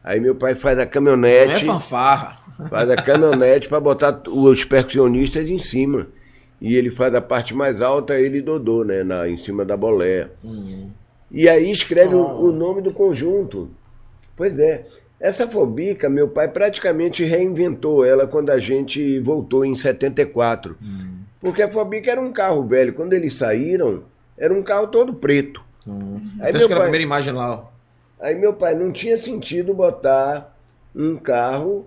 Aí 0.03 0.21
meu 0.21 0.35
pai 0.35 0.55
faz 0.55 0.75
a 0.77 0.83
Não 0.83 0.83
é 0.83 0.87
caminhonete, 0.87 1.65
fanfarra. 1.65 2.41
faz 2.69 2.91
a 2.91 2.97
caminhonete 2.97 3.69
para 3.69 3.81
botar 3.81 4.23
os 4.29 4.65
percussionistas 4.65 5.49
em 5.49 5.59
cima. 5.59 6.09
E 6.61 6.77
ele 6.77 6.91
faz 6.91 7.15
a 7.15 7.21
parte 7.21 7.55
mais 7.55 7.83
alta, 7.83 8.19
ele 8.19 8.39
e 8.39 8.43
Dodô, 8.43 8.85
né? 8.85 9.03
Na, 9.03 9.29
em 9.29 9.37
cima 9.37 9.65
da 9.65 9.77
boleia. 9.77 10.31
E 11.31 11.49
aí 11.49 11.71
escreve 11.71 12.15
o, 12.15 12.25
o 12.25 12.53
nome 12.53 12.81
do 12.81 12.93
conjunto. 12.93 13.71
Pois 14.37 14.59
é. 14.59 14.87
Essa 15.21 15.49
fobica, 15.49 16.09
meu 16.09 16.29
pai 16.29 16.49
praticamente 16.49 17.25
reinventou 17.25 18.05
ela 18.05 18.27
quando 18.27 18.51
a 18.51 18.59
gente 18.61 19.19
voltou 19.21 19.65
em 19.65 19.75
74. 19.75 20.77
Porque 21.41 21.63
a 21.63 21.71
fobica 21.71 22.11
era 22.11 22.21
um 22.21 22.33
carro 22.33 22.63
velho. 22.65 22.95
Quando 22.95 23.13
eles 23.13 23.35
saíram, 23.35 24.05
era 24.37 24.53
um 24.53 24.63
carro 24.63 24.87
todo 24.89 25.15
preto. 25.15 25.63
Aí 26.41 26.51
Até 26.51 26.53
meu 26.53 26.59
acho 26.59 26.67
que 26.67 26.73
era 26.73 26.81
a 26.81 26.85
primeira 26.85 27.05
imagem 27.05 27.33
lá. 27.33 27.65
Aí 28.21 28.35
meu 28.35 28.55
pai 28.55 28.75
não 28.75 28.91
tinha 28.91 29.19
sentido 29.19 29.75
botar 29.75 30.57
um 30.95 31.17
carro 31.17 31.87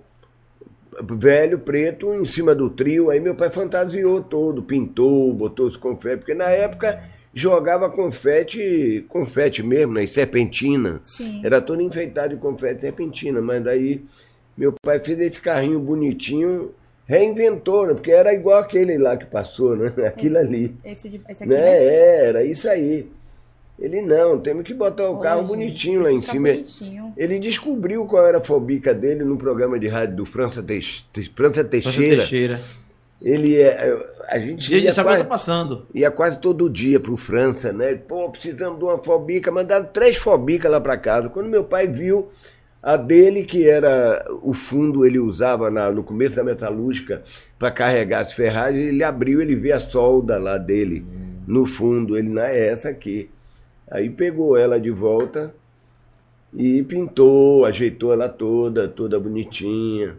velho, 1.04 1.60
preto, 1.60 2.13
em 2.13 2.25
cima 2.25 2.54
do 2.56 2.70
trio. 2.70 3.10
Aí 3.10 3.20
meu 3.20 3.36
pai 3.36 3.50
fantasiou 3.50 4.22
todo, 4.22 4.63
pintou, 4.63 5.34
botou 5.34 5.68
os 5.68 5.77
confetes, 5.77 6.20
porque 6.20 6.34
na 6.34 6.50
época 6.50 7.01
jogava 7.34 7.89
confete, 7.89 9.06
confete 9.10 9.62
mesmo, 9.62 9.94
né? 9.94 10.04
e 10.04 10.08
serpentina. 10.08 11.00
Sim. 11.04 11.42
Era 11.44 11.62
todo 11.62 11.82
enfeitado 11.82 12.36
de 12.36 12.42
confete 12.42 12.82
serpentina, 12.82 13.42
mas 13.42 13.63
daí 13.63 14.04
meu 14.58 14.74
pai 14.82 15.00
fez 15.00 15.20
esse 15.20 15.39
carrinho 15.39 15.80
bonitinho, 15.80 16.72
reinventou, 17.06 17.86
né? 17.88 17.94
Porque 17.94 18.12
era 18.12 18.34
igual 18.34 18.60
aquele 18.60 18.98
lá 18.98 19.16
que 19.16 19.25
passou, 19.25 19.75
né? 19.75 19.94
Aquilo 20.08 20.38
Esse- 20.38 20.48
ali. 20.48 20.75
Esse, 20.84 21.10
de- 21.10 21.22
esse 21.30 21.44
aqui, 21.44 21.54
Né? 21.54 21.62
né? 21.62 21.77
É, 21.86 22.25
era 22.30 22.44
isso 22.44 22.68
aí. 22.70 23.08
Ele 23.79 24.01
não, 24.01 24.39
temos 24.39 24.63
que 24.65 24.74
botar 24.74 25.07
o 25.10 25.19
carro 25.19 25.43
bonitinho 25.43 26.01
lá 26.01 26.12
em 26.12 26.22
cima. 26.22 26.50
bonitinho. 26.50 27.13
Ele 27.15 27.38
descobriu 27.39 28.05
qual 28.05 28.25
era 28.25 28.39
a 28.39 28.43
fobica 28.43 28.93
dele 28.93 29.24
no 29.24 29.38
programa 29.38 29.77
de 29.77 29.88
rádio 29.88 30.15
do 30.15 30.25
França, 30.25 30.63
Teix- 30.63 31.05
Te- 31.13 31.31
França 31.36 31.53
França 31.55 31.63
Teixeira. 31.65 32.15
Teixeira. 32.17 32.62
Ele 33.22 33.55
é. 33.57 33.98
A 34.29 34.38
gente 34.39 34.67
Dia 34.67 34.79
de 34.79 34.86
ia 34.86 34.91
o 34.91 34.96
que 34.96 35.03
quase, 35.03 35.24
tá 35.24 35.29
passando. 35.29 35.86
ia 35.93 36.12
quase 36.12 36.39
todo 36.39 36.69
dia 36.69 37.00
pro 37.00 37.15
França, 37.17 37.72
né? 37.72 37.96
Pô, 37.96 38.29
precisamos 38.29 38.77
de 38.77 38.84
uma 38.84 38.98
fobica. 38.98 39.51
Mandaram 39.51 39.86
três 39.86 40.17
fobicas 40.17 40.69
lá 40.72 40.81
para 40.81 40.98
casa. 40.98 41.29
Quando 41.29 41.48
meu 41.48 41.63
pai 41.63 41.88
viu 41.88 42.29
a 42.81 42.96
dele, 42.98 43.43
que 43.43 43.67
era 43.67 44.25
o 44.43 44.53
fundo, 44.53 45.05
ele 45.05 45.17
usava 45.19 45.69
na- 45.72 45.89
no 45.91 46.03
começo 46.03 46.36
da 46.36 46.43
metalúrgica 46.43 47.24
para 47.57 47.72
carregar 47.72 48.22
as 48.25 48.34
ferragens, 48.34 48.86
ele 48.88 49.03
abriu, 49.03 49.41
ele 49.41 49.55
vê 49.55 49.72
a 49.72 49.79
solda 49.79 50.38
lá 50.38 50.57
dele 50.57 51.05
no 51.48 51.65
fundo. 51.65 52.17
Ele, 52.17 52.29
não 52.29 52.41
é 52.43 52.67
essa 52.67 52.89
aqui. 52.89 53.29
Aí 53.89 54.10
pegou 54.10 54.58
ela 54.58 54.79
de 54.79 54.91
volta 54.91 55.53
e 56.53 56.84
pintou, 56.84 57.65
ajeitou 57.65 58.12
ela 58.13 58.27
toda, 58.29 58.88
toda 58.88 59.20
bonitinha. 59.20 60.15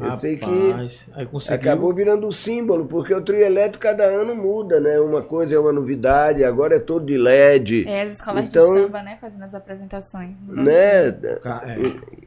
Eu 0.00 0.16
sei 0.16 0.36
que 0.36 0.44
Rapaz, 0.44 1.08
aí 1.12 1.26
conseguiu. 1.26 1.56
acabou 1.56 1.92
virando 1.92 2.28
o 2.28 2.32
símbolo, 2.32 2.86
porque 2.86 3.12
o 3.12 3.20
trio 3.20 3.40
elétrico 3.42 3.82
cada 3.82 4.04
ano 4.04 4.32
muda, 4.32 4.78
né? 4.78 5.00
Uma 5.00 5.22
coisa 5.22 5.52
é 5.56 5.58
uma 5.58 5.72
novidade, 5.72 6.44
agora 6.44 6.76
é 6.76 6.78
todo 6.78 7.04
de 7.04 7.16
LED. 7.18 7.84
É, 7.88 8.02
as 8.02 8.14
escolas 8.14 8.44
Então- 8.44 8.74
de 8.76 8.80
samba, 8.82 9.02
né? 9.02 9.18
Fazendo 9.20 9.42
as 9.42 9.54
apresentações. 9.56 10.40
né? 10.40 11.08
É. 11.08 11.12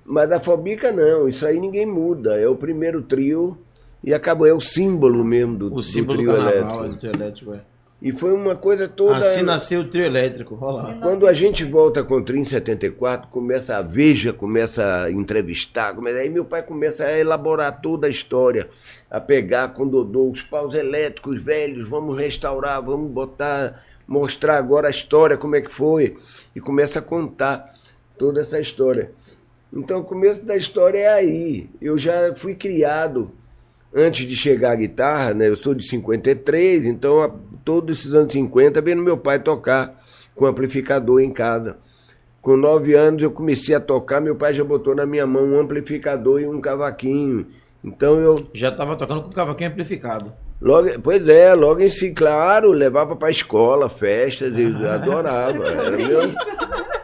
Mas 0.03 0.33
a 0.33 0.39
Fobica 0.41 0.91
não, 0.91 1.29
isso 1.29 1.47
aí 1.47 1.57
ninguém 1.61 1.85
muda. 1.85 2.37
É 2.37 2.45
o 2.45 2.57
primeiro 2.57 3.01
trio 3.03 3.57
e 4.03 4.13
acabou, 4.13 4.45
é 4.45 4.53
o 4.53 4.59
símbolo 4.59 5.23
mesmo 5.23 5.57
do, 5.57 5.73
O 5.73 5.81
símbolo 5.81 6.17
do 6.17 6.25
do 6.25 6.33
trio 6.33 6.43
carnaval, 6.45 6.79
elétrico. 6.83 6.93
do 6.93 6.99
trio 6.99 7.11
elétrico, 7.23 7.53
é. 7.53 7.59
E 8.01 8.11
foi 8.11 8.33
uma 8.33 8.55
coisa 8.55 8.87
toda. 8.87 9.17
Assim 9.17 9.43
nasceu 9.43 9.81
o 9.81 9.87
trio 9.87 10.03
elétrico. 10.03 10.57
Olha 10.59 10.87
lá. 10.87 10.93
Quando 10.95 11.27
a 11.27 11.33
gente 11.33 11.63
volta 11.63 12.03
com 12.03 12.15
o 12.15 12.23
Trio 12.23 12.41
em 12.41 12.45
74, 12.45 13.29
começa 13.29 13.77
a 13.77 13.83
Veja, 13.83 14.33
começa 14.33 15.03
a 15.03 15.11
entrevistar, 15.11 15.93
começa, 15.93 16.17
aí 16.17 16.27
meu 16.27 16.43
pai 16.43 16.63
começa 16.63 17.05
a 17.05 17.19
elaborar 17.19 17.79
toda 17.79 18.07
a 18.07 18.09
história, 18.09 18.69
a 19.09 19.21
pegar 19.21 19.75
com 19.75 19.83
o 19.83 19.89
Dodô 19.89 20.31
os 20.31 20.41
paus 20.41 20.73
elétricos 20.73 21.39
velhos, 21.43 21.87
vamos 21.87 22.17
restaurar, 22.17 22.81
vamos 22.81 23.11
botar, 23.11 23.83
mostrar 24.07 24.57
agora 24.57 24.87
a 24.87 24.91
história, 24.91 25.37
como 25.37 25.55
é 25.55 25.61
que 25.61 25.71
foi, 25.71 26.17
e 26.55 26.59
começa 26.59 26.97
a 26.97 27.03
contar 27.03 27.71
toda 28.17 28.41
essa 28.41 28.59
história. 28.59 29.11
Então 29.71 29.99
o 29.99 30.03
começo 30.03 30.43
da 30.43 30.57
história 30.57 30.97
é 30.97 31.07
aí. 31.07 31.69
Eu 31.79 31.99
já 31.99 32.33
fui 32.33 32.55
criado 32.55 33.31
antes 33.95 34.25
de 34.27 34.35
chegar 34.35 34.71
à 34.71 34.75
guitarra, 34.75 35.33
né? 35.33 35.47
Eu 35.49 35.57
sou 35.57 35.73
de 35.73 35.85
53, 35.85 36.85
então 36.85 37.21
a- 37.21 37.31
todos 37.63 37.99
esses 37.99 38.13
anos 38.13 38.31
50 38.33 38.81
vendo 38.81 39.01
meu 39.01 39.17
pai 39.17 39.39
tocar 39.39 40.01
com 40.35 40.45
amplificador 40.45 41.19
em 41.21 41.31
casa. 41.31 41.77
Com 42.41 42.57
nove 42.57 42.95
anos 42.95 43.21
eu 43.21 43.31
comecei 43.31 43.75
a 43.75 43.79
tocar, 43.79 44.19
meu 44.19 44.35
pai 44.35 44.53
já 44.55 44.63
botou 44.63 44.95
na 44.95 45.05
minha 45.05 45.27
mão 45.27 45.45
um 45.45 45.59
amplificador 45.59 46.41
e 46.41 46.47
um 46.47 46.59
cavaquinho. 46.59 47.45
Então 47.83 48.15
eu 48.19 48.35
Já 48.53 48.69
estava 48.69 48.95
tocando 48.95 49.21
com 49.23 49.27
o 49.29 49.33
cavaquinho 49.35 49.69
amplificado. 49.69 50.33
logo, 50.59 50.87
pois 51.03 51.27
é, 51.27 51.53
logo 51.53 51.81
em 51.81 51.89
si, 51.89 52.11
claro, 52.11 52.71
levava 52.71 53.15
para 53.15 53.29
escola, 53.29 53.89
festas, 53.89 54.51
eu 54.57 54.89
adorava. 54.89 55.63
Era 55.63 55.97
meu, 55.97 56.19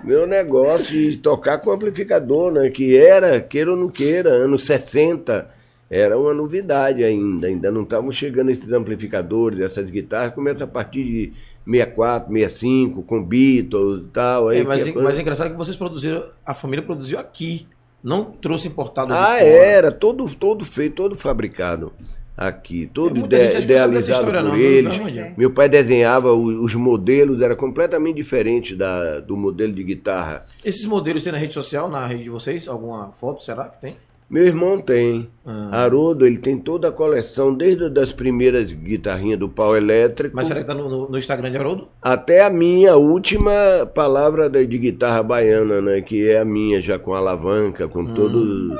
meu 0.04 0.28
negócio 0.28 0.92
de 0.92 1.18
tocar 1.18 1.60
com 1.60 1.72
amplificador, 1.72 2.52
né? 2.52 2.70
Que 2.72 2.98
era, 2.98 3.40
queira 3.40 3.72
ou 3.72 3.78
não 3.78 3.90
queira, 3.90 4.30
anos 4.32 4.66
60, 4.66 5.48
era 5.90 6.18
uma 6.18 6.34
novidade 6.34 7.04
ainda. 7.04 7.48
Ainda 7.48 7.72
não 7.72 7.84
estavam 7.84 8.12
chegando 8.12 8.52
esses 8.52 8.72
amplificadores, 8.72 9.60
essas 9.60 9.90
guitarras, 9.90 10.34
começa 10.34 10.64
a 10.64 10.68
partir 10.68 11.04
de 11.04 11.34
64, 11.66 12.32
65, 12.34 13.04
com 13.04 13.24
Beatles 13.24 14.02
e 14.04 14.08
tal. 14.14 14.50
Aí 14.50 14.60
É, 14.60 14.64
mas, 14.64 14.84
que- 14.84 14.94
mas 14.98 15.18
é 15.18 15.22
engraçado 15.22 15.52
que 15.52 15.58
vocês 15.58 15.76
produziram, 15.78 16.24
a 16.46 16.54
família 16.54 16.84
produziu 16.86 17.20
aqui. 17.20 17.68
Não 18.04 18.24
trouxe 18.24 18.68
importado 18.68 19.10
de 19.10 19.16
Ah, 19.18 19.38
fora. 19.38 19.44
era, 19.46 19.92
todo, 19.92 20.26
todo 20.36 20.64
feito, 20.64 20.96
todo 20.96 21.18
fabricado 21.18 21.92
aqui, 22.38 22.90
todo 22.94 23.26
É, 23.26 23.28
dessa 23.28 23.60
idealizado 23.60 24.24
por 24.26 24.34
não, 24.44 24.56
eles. 24.56 24.98
não, 24.98 25.08
é. 25.08 25.34
Meu 25.36 25.52
pai 25.52 25.68
desenhava 25.68 26.32
o- 26.32 26.64
os 26.64 26.76
modelos, 26.76 27.42
era 27.42 27.56
completamente 27.56 28.16
diferente 28.16 28.76
da, 28.76 29.20
do 29.20 29.36
modelo 29.36 29.74
de 29.74 29.84
guitarra. 29.84 30.46
Esses 30.64 30.86
modelos 30.86 31.24
tem 31.24 31.34
na 31.34 31.40
rede 31.40 31.56
social, 31.56 31.90
na 31.90 32.06
rede 32.06 32.24
de 32.24 32.30
vocês? 32.30 32.68
Alguma 32.68 33.12
foto, 33.14 33.44
será 33.44 33.66
que 33.66 33.82
tem? 33.82 33.98
Meu 34.30 34.46
irmão 34.46 34.78
tem. 34.82 35.30
Ah. 35.46 35.70
Haroldo, 35.84 36.28
ele 36.28 36.38
tem 36.38 36.58
toda 36.58 36.90
a 36.90 36.92
coleção, 36.92 37.54
desde 37.54 37.90
das 37.90 38.12
primeiras 38.12 38.70
guitarrinhas 38.72 39.40
do 39.40 39.48
pau 39.48 39.76
elétrico, 39.78 40.36
Mas 40.36 40.48
será 40.48 40.60
que 40.60 40.68
tá 40.68 40.74
no, 40.74 41.08
no- 41.10 41.18
Instagram 41.18 41.50
de 41.50 41.58
Haroldo? 41.58 41.88
até 42.02 42.44
a 42.44 42.50
minha 42.50 42.98
última 42.98 43.52
palavra 43.96 44.50
da- 44.50 44.62
de 44.62 44.78
guitarra 44.78 45.24
baiana, 45.24 45.80
né? 45.82 46.02
Que 46.02 46.28
é 46.30 46.40
a 46.40 46.46
minha, 46.46 46.82
já 46.82 47.00
com 47.00 47.14
alavanca, 47.14 47.88
com 47.88 48.06
todo. 48.14 48.74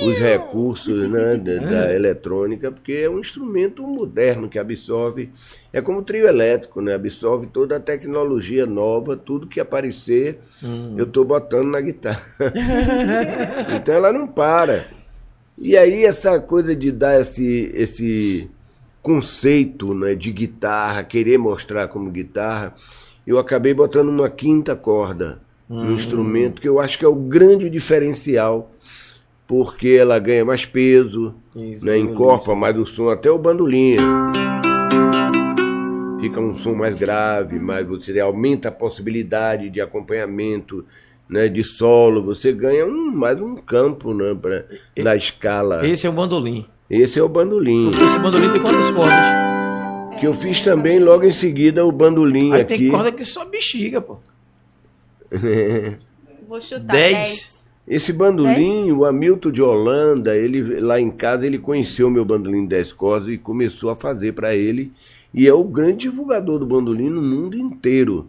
Os 0.00 0.16
recursos 0.16 1.08
né, 1.10 1.36
da, 1.36 1.56
da, 1.58 1.94
eletrônica, 1.94 2.70
porque 2.70 2.92
é 2.92 3.10
um 3.10 3.18
instrumento 3.18 3.82
moderno 3.82 4.48
que 4.48 4.58
absorve, 4.58 5.30
é 5.72 5.80
como 5.80 5.98
o 5.98 6.02
trio 6.02 6.26
elétrico, 6.26 6.80
né? 6.80 6.94
Absorve 6.94 7.46
toda 7.46 7.76
a 7.76 7.80
tecnologia 7.80 8.64
nova, 8.64 9.16
tudo 9.16 9.46
que 9.46 9.60
aparecer, 9.60 10.38
hum. 10.62 10.94
eu 10.96 11.04
estou 11.04 11.24
botando 11.24 11.68
na 11.68 11.80
guitarra. 11.80 12.22
então 13.76 13.94
ela 13.94 14.12
não 14.12 14.26
para. 14.26 14.84
E 15.58 15.76
aí 15.76 16.04
essa 16.04 16.40
coisa 16.40 16.74
de 16.74 16.90
dar 16.90 17.20
esse, 17.20 17.70
esse 17.74 18.50
conceito 19.02 19.92
né, 19.94 20.14
de 20.14 20.32
guitarra, 20.32 21.04
querer 21.04 21.38
mostrar 21.38 21.88
como 21.88 22.10
guitarra, 22.10 22.74
eu 23.26 23.38
acabei 23.38 23.74
botando 23.74 24.08
uma 24.08 24.30
quinta 24.30 24.74
corda 24.74 25.40
hum. 25.68 25.84
no 25.84 25.92
instrumento, 25.92 26.62
que 26.62 26.68
eu 26.68 26.80
acho 26.80 26.98
que 26.98 27.04
é 27.04 27.08
o 27.08 27.14
grande 27.14 27.68
diferencial 27.68 28.71
porque 29.46 29.88
ela 29.88 30.18
ganha 30.18 30.44
mais 30.44 30.64
peso, 30.64 31.34
isso, 31.54 31.84
né, 31.84 31.98
encorpa 31.98 32.54
mais 32.54 32.76
o 32.76 32.86
som, 32.86 33.08
até 33.08 33.30
o 33.30 33.38
bandolim. 33.38 33.96
Fica 36.20 36.40
um 36.40 36.56
som 36.56 36.74
mais 36.74 36.94
grave, 36.98 37.58
mais 37.58 37.86
você 37.86 38.18
aumenta 38.20 38.68
a 38.68 38.72
possibilidade 38.72 39.68
de 39.68 39.80
acompanhamento, 39.80 40.84
né, 41.28 41.48
de 41.48 41.64
solo, 41.64 42.22
você 42.22 42.52
ganha 42.52 42.86
um, 42.86 43.10
mais 43.10 43.40
um 43.40 43.56
campo 43.56 44.14
né, 44.14 44.34
pra, 44.40 44.64
na 44.98 45.16
escala. 45.16 45.86
Esse 45.86 46.06
é 46.06 46.10
o 46.10 46.12
bandolim. 46.12 46.66
Esse 46.88 47.18
é 47.18 47.22
o 47.22 47.28
bandolim. 47.28 47.90
Esse 48.02 48.18
bandolim 48.18 48.50
tem 48.52 48.60
quantas 48.60 48.90
cordas? 48.90 49.14
Que 50.20 50.26
eu 50.26 50.34
fiz 50.34 50.60
também 50.60 50.98
logo 51.00 51.24
em 51.24 51.32
seguida 51.32 51.84
o 51.84 51.90
bandolim 51.90 52.52
Aí 52.52 52.60
aqui. 52.60 52.78
tem 52.78 52.90
corda 52.90 53.10
que 53.10 53.24
só 53.24 53.44
bexiga, 53.44 54.00
pô. 54.00 54.18
Vou 56.46 56.60
chutar 56.60 56.92
10. 56.92 57.51
Esse 57.86 58.12
bandolim, 58.12 58.90
é 58.90 58.92
o 58.92 59.04
Hamilton 59.04 59.50
de 59.50 59.60
Holanda, 59.60 60.36
ele 60.36 60.80
lá 60.80 61.00
em 61.00 61.10
casa 61.10 61.46
ele 61.46 61.58
conheceu 61.58 62.08
meu 62.08 62.24
bandolim 62.24 62.64
10 62.64 62.92
cordas 62.92 63.28
e 63.28 63.38
começou 63.38 63.90
a 63.90 63.96
fazer 63.96 64.32
para 64.32 64.54
ele. 64.54 64.92
E 65.34 65.46
é 65.46 65.52
o 65.52 65.64
grande 65.64 66.10
divulgador 66.10 66.58
do 66.58 66.66
bandolim 66.66 67.08
no 67.08 67.22
mundo 67.22 67.56
inteiro. 67.56 68.26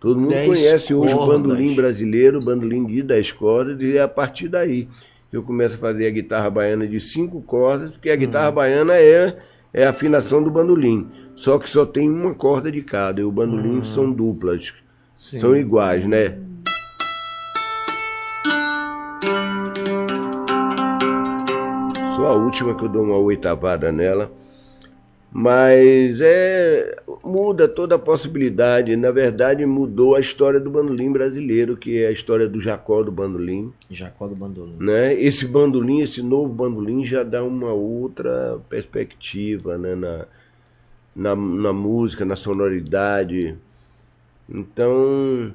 Todo 0.00 0.20
mundo 0.20 0.34
conhece 0.46 0.94
hoje 0.94 1.14
o 1.14 1.26
bandolim 1.26 1.74
brasileiro, 1.74 2.38
o 2.38 2.44
bandolim 2.44 2.86
de 2.86 3.02
10 3.02 3.32
cordas, 3.32 3.80
e 3.80 3.96
é 3.96 4.02
a 4.02 4.08
partir 4.08 4.48
daí 4.48 4.88
eu 5.36 5.42
começo 5.42 5.74
a 5.74 5.78
fazer 5.78 6.06
a 6.06 6.10
guitarra 6.10 6.48
baiana 6.48 6.86
de 6.86 7.00
5 7.00 7.42
cordas, 7.42 7.90
porque 7.90 8.08
a 8.08 8.16
guitarra 8.16 8.50
hum. 8.50 8.54
baiana 8.54 8.94
é, 8.94 9.36
é 9.72 9.84
a 9.84 9.90
afinação 9.90 10.42
do 10.42 10.50
bandolim. 10.50 11.08
Só 11.34 11.58
que 11.58 11.68
só 11.68 11.84
tem 11.84 12.08
uma 12.08 12.34
corda 12.34 12.70
de 12.70 12.82
cada, 12.82 13.20
e 13.20 13.24
o 13.24 13.32
bandolim 13.32 13.80
hum. 13.80 13.84
são 13.84 14.12
duplas. 14.12 14.72
Sim. 15.16 15.40
São 15.40 15.56
iguais, 15.56 16.06
né? 16.06 16.38
Só 22.24 22.30
a 22.30 22.36
última 22.36 22.74
que 22.74 22.82
eu 22.82 22.88
dou 22.88 23.02
uma 23.02 23.18
oitavada 23.18 23.92
nela. 23.92 24.32
Mas 25.30 26.18
é 26.22 26.96
muda 27.22 27.68
toda 27.68 27.96
a 27.96 27.98
possibilidade. 27.98 28.96
Na 28.96 29.10
verdade, 29.10 29.66
mudou 29.66 30.14
a 30.14 30.20
história 30.20 30.58
do 30.58 30.70
bandolim 30.70 31.12
brasileiro, 31.12 31.76
que 31.76 32.02
é 32.02 32.06
a 32.06 32.10
história 32.10 32.48
do 32.48 32.62
Jacó 32.62 33.02
do 33.02 33.12
bandolim. 33.12 33.70
Jacó 33.90 34.26
do 34.26 34.34
bandolim. 34.34 34.74
Né? 34.80 35.12
Esse 35.20 35.46
bandolim, 35.46 36.00
esse 36.00 36.22
novo 36.22 36.48
bandolim 36.48 37.04
já 37.04 37.22
dá 37.22 37.44
uma 37.44 37.74
outra 37.74 38.58
perspectiva 38.70 39.76
né? 39.76 39.94
na, 39.94 40.24
na, 41.14 41.36
na 41.36 41.72
música, 41.74 42.24
na 42.24 42.36
sonoridade. 42.36 43.54
Então, 44.48 45.52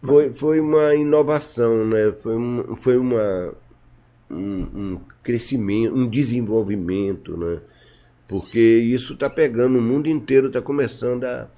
foi, 0.00 0.32
foi 0.32 0.60
uma 0.60 0.94
inovação, 0.94 1.84
né? 1.84 2.14
foi, 2.22 2.36
um, 2.36 2.76
foi 2.76 2.98
uma, 2.98 3.52
um, 4.30 4.66
um 4.72 5.00
crescimento, 5.24 5.96
um 5.96 6.06
desenvolvimento, 6.08 7.36
né? 7.36 7.58
Porque 8.28 8.60
isso 8.60 9.14
está 9.14 9.28
pegando, 9.28 9.78
o 9.78 9.82
mundo 9.82 10.08
inteiro 10.08 10.48
está 10.48 10.60
começando 10.60 11.24
a, 11.24 11.48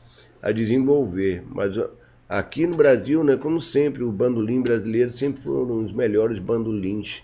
a 0.43 0.53
desenvolver. 0.53 1.43
Mas 1.53 1.73
aqui 2.29 2.67
no 2.67 2.77
Brasil, 2.77 3.23
né, 3.23 3.37
como 3.37 3.61
sempre, 3.61 4.03
o 4.03 4.11
bandolim 4.11 4.63
brasileiro 4.63 5.13
sempre 5.17 5.43
foram 5.43 5.85
os 5.85 5.93
melhores 5.93 6.39
bandolins 6.39 7.23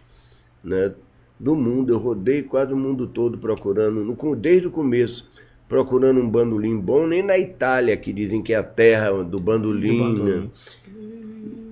né, 0.62 0.92
do 1.38 1.56
mundo. 1.56 1.92
Eu 1.92 1.98
rodei 1.98 2.42
quase 2.42 2.72
o 2.72 2.76
mundo 2.76 3.06
todo 3.06 3.38
procurando, 3.38 4.16
desde 4.36 4.68
o 4.68 4.70
começo, 4.70 5.28
procurando 5.68 6.20
um 6.20 6.28
bandolim 6.28 6.78
bom. 6.78 7.06
Nem 7.06 7.22
na 7.22 7.36
Itália, 7.36 7.96
que 7.96 8.12
dizem 8.12 8.42
que 8.42 8.52
é 8.52 8.56
a 8.56 8.62
terra 8.62 9.24
do 9.24 9.40
bandolim. 9.40 9.98
Do 9.98 10.04
bandolim. 10.04 10.40
Né? 10.40 10.50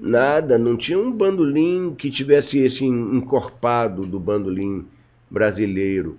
Nada, 0.00 0.56
não 0.58 0.76
tinha 0.76 0.98
um 0.98 1.12
bandolim 1.12 1.94
que 1.94 2.10
tivesse 2.10 2.58
esse 2.58 2.84
encorpado 2.84 4.06
do 4.06 4.18
bandolim 4.18 4.86
brasileiro, 5.30 6.16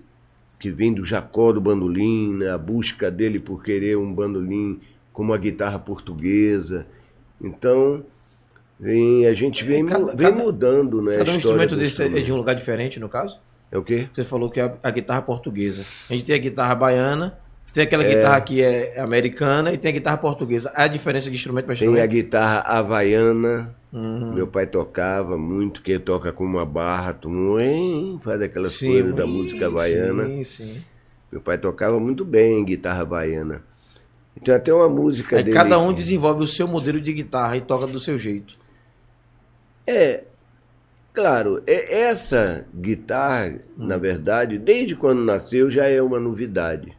que 0.59 0.69
vem 0.69 0.93
do 0.93 1.03
Jacó 1.03 1.51
do 1.51 1.59
bandolim, 1.59 2.35
né? 2.35 2.51
a 2.51 2.57
busca 2.57 3.09
dele 3.09 3.39
por 3.39 3.63
querer 3.63 3.97
um 3.97 4.13
bandolim 4.13 4.79
como 5.11 5.33
a 5.33 5.37
guitarra 5.37 5.79
portuguesa. 5.79 6.85
Então, 7.41 8.05
vem, 8.79 9.25
a 9.25 9.33
gente 9.33 9.63
vem, 9.63 9.83
cada, 9.85 10.15
vem 10.15 10.29
cada, 10.29 10.43
mudando, 10.43 11.01
né? 11.01 11.17
Cada 11.17 11.31
um 11.31 11.35
instrumento 11.35 11.75
desse 11.75 12.03
é 12.03 12.21
de 12.21 12.31
um 12.31 12.37
lugar 12.37 12.53
diferente, 12.53 12.99
no 12.99 13.09
caso? 13.09 13.39
É 13.71 13.77
o 13.77 13.83
quê? 13.83 14.07
Você 14.13 14.23
falou 14.23 14.49
que 14.49 14.59
é 14.59 14.63
a, 14.63 14.77
a 14.83 14.91
guitarra 14.91 15.23
portuguesa. 15.23 15.83
A 16.07 16.13
gente 16.13 16.25
tem 16.25 16.35
a 16.35 16.37
guitarra 16.37 16.75
baiana, 16.75 17.39
tem 17.73 17.84
aquela 17.84 18.03
é... 18.03 18.15
guitarra 18.15 18.41
que 18.41 18.62
é 18.62 18.99
americana 18.99 19.71
e 19.71 19.77
tem 19.77 19.89
a 19.89 19.93
guitarra 19.93 20.17
portuguesa. 20.17 20.71
A 20.75 20.88
diferença 20.88 21.29
de 21.29 21.36
instrumento 21.36 21.65
para 21.65 21.73
instrumento? 21.73 21.95
Tem 21.95 22.03
a 22.03 22.07
guitarra 22.07 22.60
havaiana. 22.62 23.75
Uhum. 23.93 24.34
Meu 24.34 24.47
pai 24.47 24.67
tocava 24.67 25.38
muito, 25.38 25.81
que 25.81 25.97
toca 25.99 26.31
com 26.31 26.43
uma 26.43 26.65
barra, 26.65 27.13
tum, 27.13 28.19
faz 28.23 28.41
aquelas 28.41 28.73
sim, 28.73 28.91
coisas 28.91 29.15
da 29.15 29.25
música 29.25 29.67
havaiana. 29.67 30.25
Sim, 30.25 30.43
sim. 30.43 30.81
Meu 31.31 31.41
pai 31.41 31.57
tocava 31.57 31.99
muito 31.99 32.25
bem 32.25 32.63
guitarra 32.63 33.01
havaiana. 33.01 33.63
Tem 34.43 34.55
até 34.55 34.73
uma 34.73 34.89
música 34.89 35.38
Aí 35.38 35.43
dele. 35.43 35.55
Cada 35.55 35.77
um 35.77 35.93
desenvolve 35.93 36.43
o 36.43 36.47
seu 36.47 36.67
modelo 36.67 36.99
de 36.99 37.13
guitarra 37.13 37.57
e 37.57 37.62
toca 37.62 37.86
do 37.88 37.99
seu 37.99 38.17
jeito. 38.17 38.57
É, 39.86 40.23
Claro, 41.13 41.62
essa 41.67 42.65
guitarra, 42.73 43.60
hum. 43.77 43.86
na 43.86 43.97
verdade, 43.97 44.57
desde 44.57 44.95
quando 44.95 45.19
nasceu 45.19 45.69
já 45.69 45.86
é 45.86 46.01
uma 46.01 46.19
novidade 46.19 46.93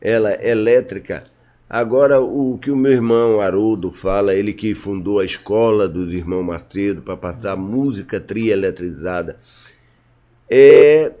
ela 0.00 0.32
é 0.32 0.50
elétrica. 0.50 1.24
Agora, 1.68 2.20
o 2.20 2.58
que 2.58 2.70
o 2.70 2.76
meu 2.76 2.92
irmão 2.92 3.40
Haroldo 3.40 3.92
fala, 3.92 4.34
ele 4.34 4.54
que 4.54 4.74
fundou 4.74 5.18
a 5.18 5.24
escola 5.24 5.86
dos 5.86 6.12
irmãos 6.12 6.42
Macedo 6.42 7.02
para 7.02 7.16
passar 7.16 7.56
música 7.56 8.18
trieletrizada, 8.18 9.38
é 10.48 11.12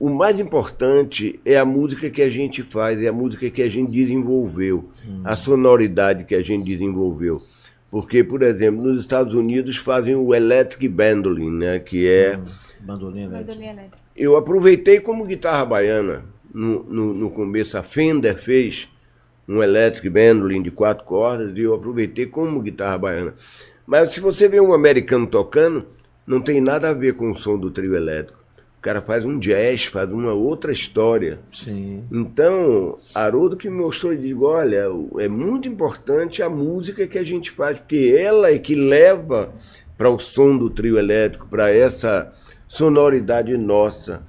o 0.00 0.08
mais 0.08 0.40
importante 0.40 1.38
é 1.44 1.56
a 1.56 1.64
música 1.64 2.10
que 2.10 2.22
a 2.22 2.28
gente 2.28 2.62
faz, 2.62 3.00
é 3.00 3.06
a 3.06 3.12
música 3.12 3.48
que 3.50 3.62
a 3.62 3.70
gente 3.70 3.92
desenvolveu, 3.92 4.90
hum. 5.06 5.20
a 5.22 5.36
sonoridade 5.36 6.24
que 6.24 6.34
a 6.34 6.42
gente 6.42 6.64
desenvolveu. 6.64 7.42
Porque, 7.88 8.24
por 8.24 8.42
exemplo, 8.42 8.82
nos 8.82 8.98
Estados 8.98 9.34
Unidos 9.34 9.76
fazem 9.76 10.16
o 10.16 10.34
electric 10.34 10.88
bandoline, 10.88 11.56
né, 11.56 11.78
que 11.78 12.08
é 12.08 12.36
hum. 12.36 12.44
bandolim 12.80 13.22
elétrico. 13.22 13.96
Eu 14.16 14.36
aproveitei 14.36 14.98
como 14.98 15.24
guitarra 15.24 15.64
baiana 15.64 16.31
no, 16.52 16.82
no, 16.84 17.14
no 17.14 17.30
começo 17.30 17.76
a 17.78 17.82
Fender 17.82 18.42
fez 18.42 18.88
um 19.48 19.62
electric 19.62 20.08
bandolim 20.08 20.62
de 20.62 20.70
quatro 20.70 21.04
cordas 21.04 21.56
e 21.56 21.60
eu 21.60 21.74
aproveitei 21.74 22.26
como 22.26 22.60
guitarra 22.60 22.98
baiana. 22.98 23.34
Mas 23.86 24.12
se 24.12 24.20
você 24.20 24.48
vê 24.48 24.60
um 24.60 24.72
americano 24.72 25.26
tocando, 25.26 25.86
não 26.26 26.40
tem 26.40 26.60
nada 26.60 26.90
a 26.90 26.92
ver 26.92 27.14
com 27.14 27.30
o 27.30 27.38
som 27.38 27.58
do 27.58 27.70
trio 27.70 27.96
elétrico. 27.96 28.38
O 28.78 28.82
cara 28.82 29.00
faz 29.00 29.24
um 29.24 29.38
jazz, 29.38 29.84
faz 29.84 30.10
uma 30.10 30.32
outra 30.32 30.72
história. 30.72 31.38
Sim. 31.52 32.02
Então, 32.10 32.98
Haroldo 33.14 33.56
que 33.56 33.70
me 33.70 33.76
mostrou 33.76 34.12
e 34.12 34.16
digo, 34.16 34.46
olha, 34.46 34.86
é 35.18 35.28
muito 35.28 35.68
importante 35.68 36.42
a 36.42 36.48
música 36.48 37.06
que 37.06 37.18
a 37.18 37.24
gente 37.24 37.50
faz, 37.50 37.78
porque 37.78 38.14
ela 38.16 38.50
é 38.50 38.58
que 38.58 38.74
leva 38.74 39.52
para 39.96 40.10
o 40.10 40.18
som 40.18 40.56
do 40.56 40.68
trio 40.68 40.98
elétrico, 40.98 41.46
para 41.48 41.70
essa 41.70 42.32
sonoridade 42.66 43.56
nossa. 43.56 44.22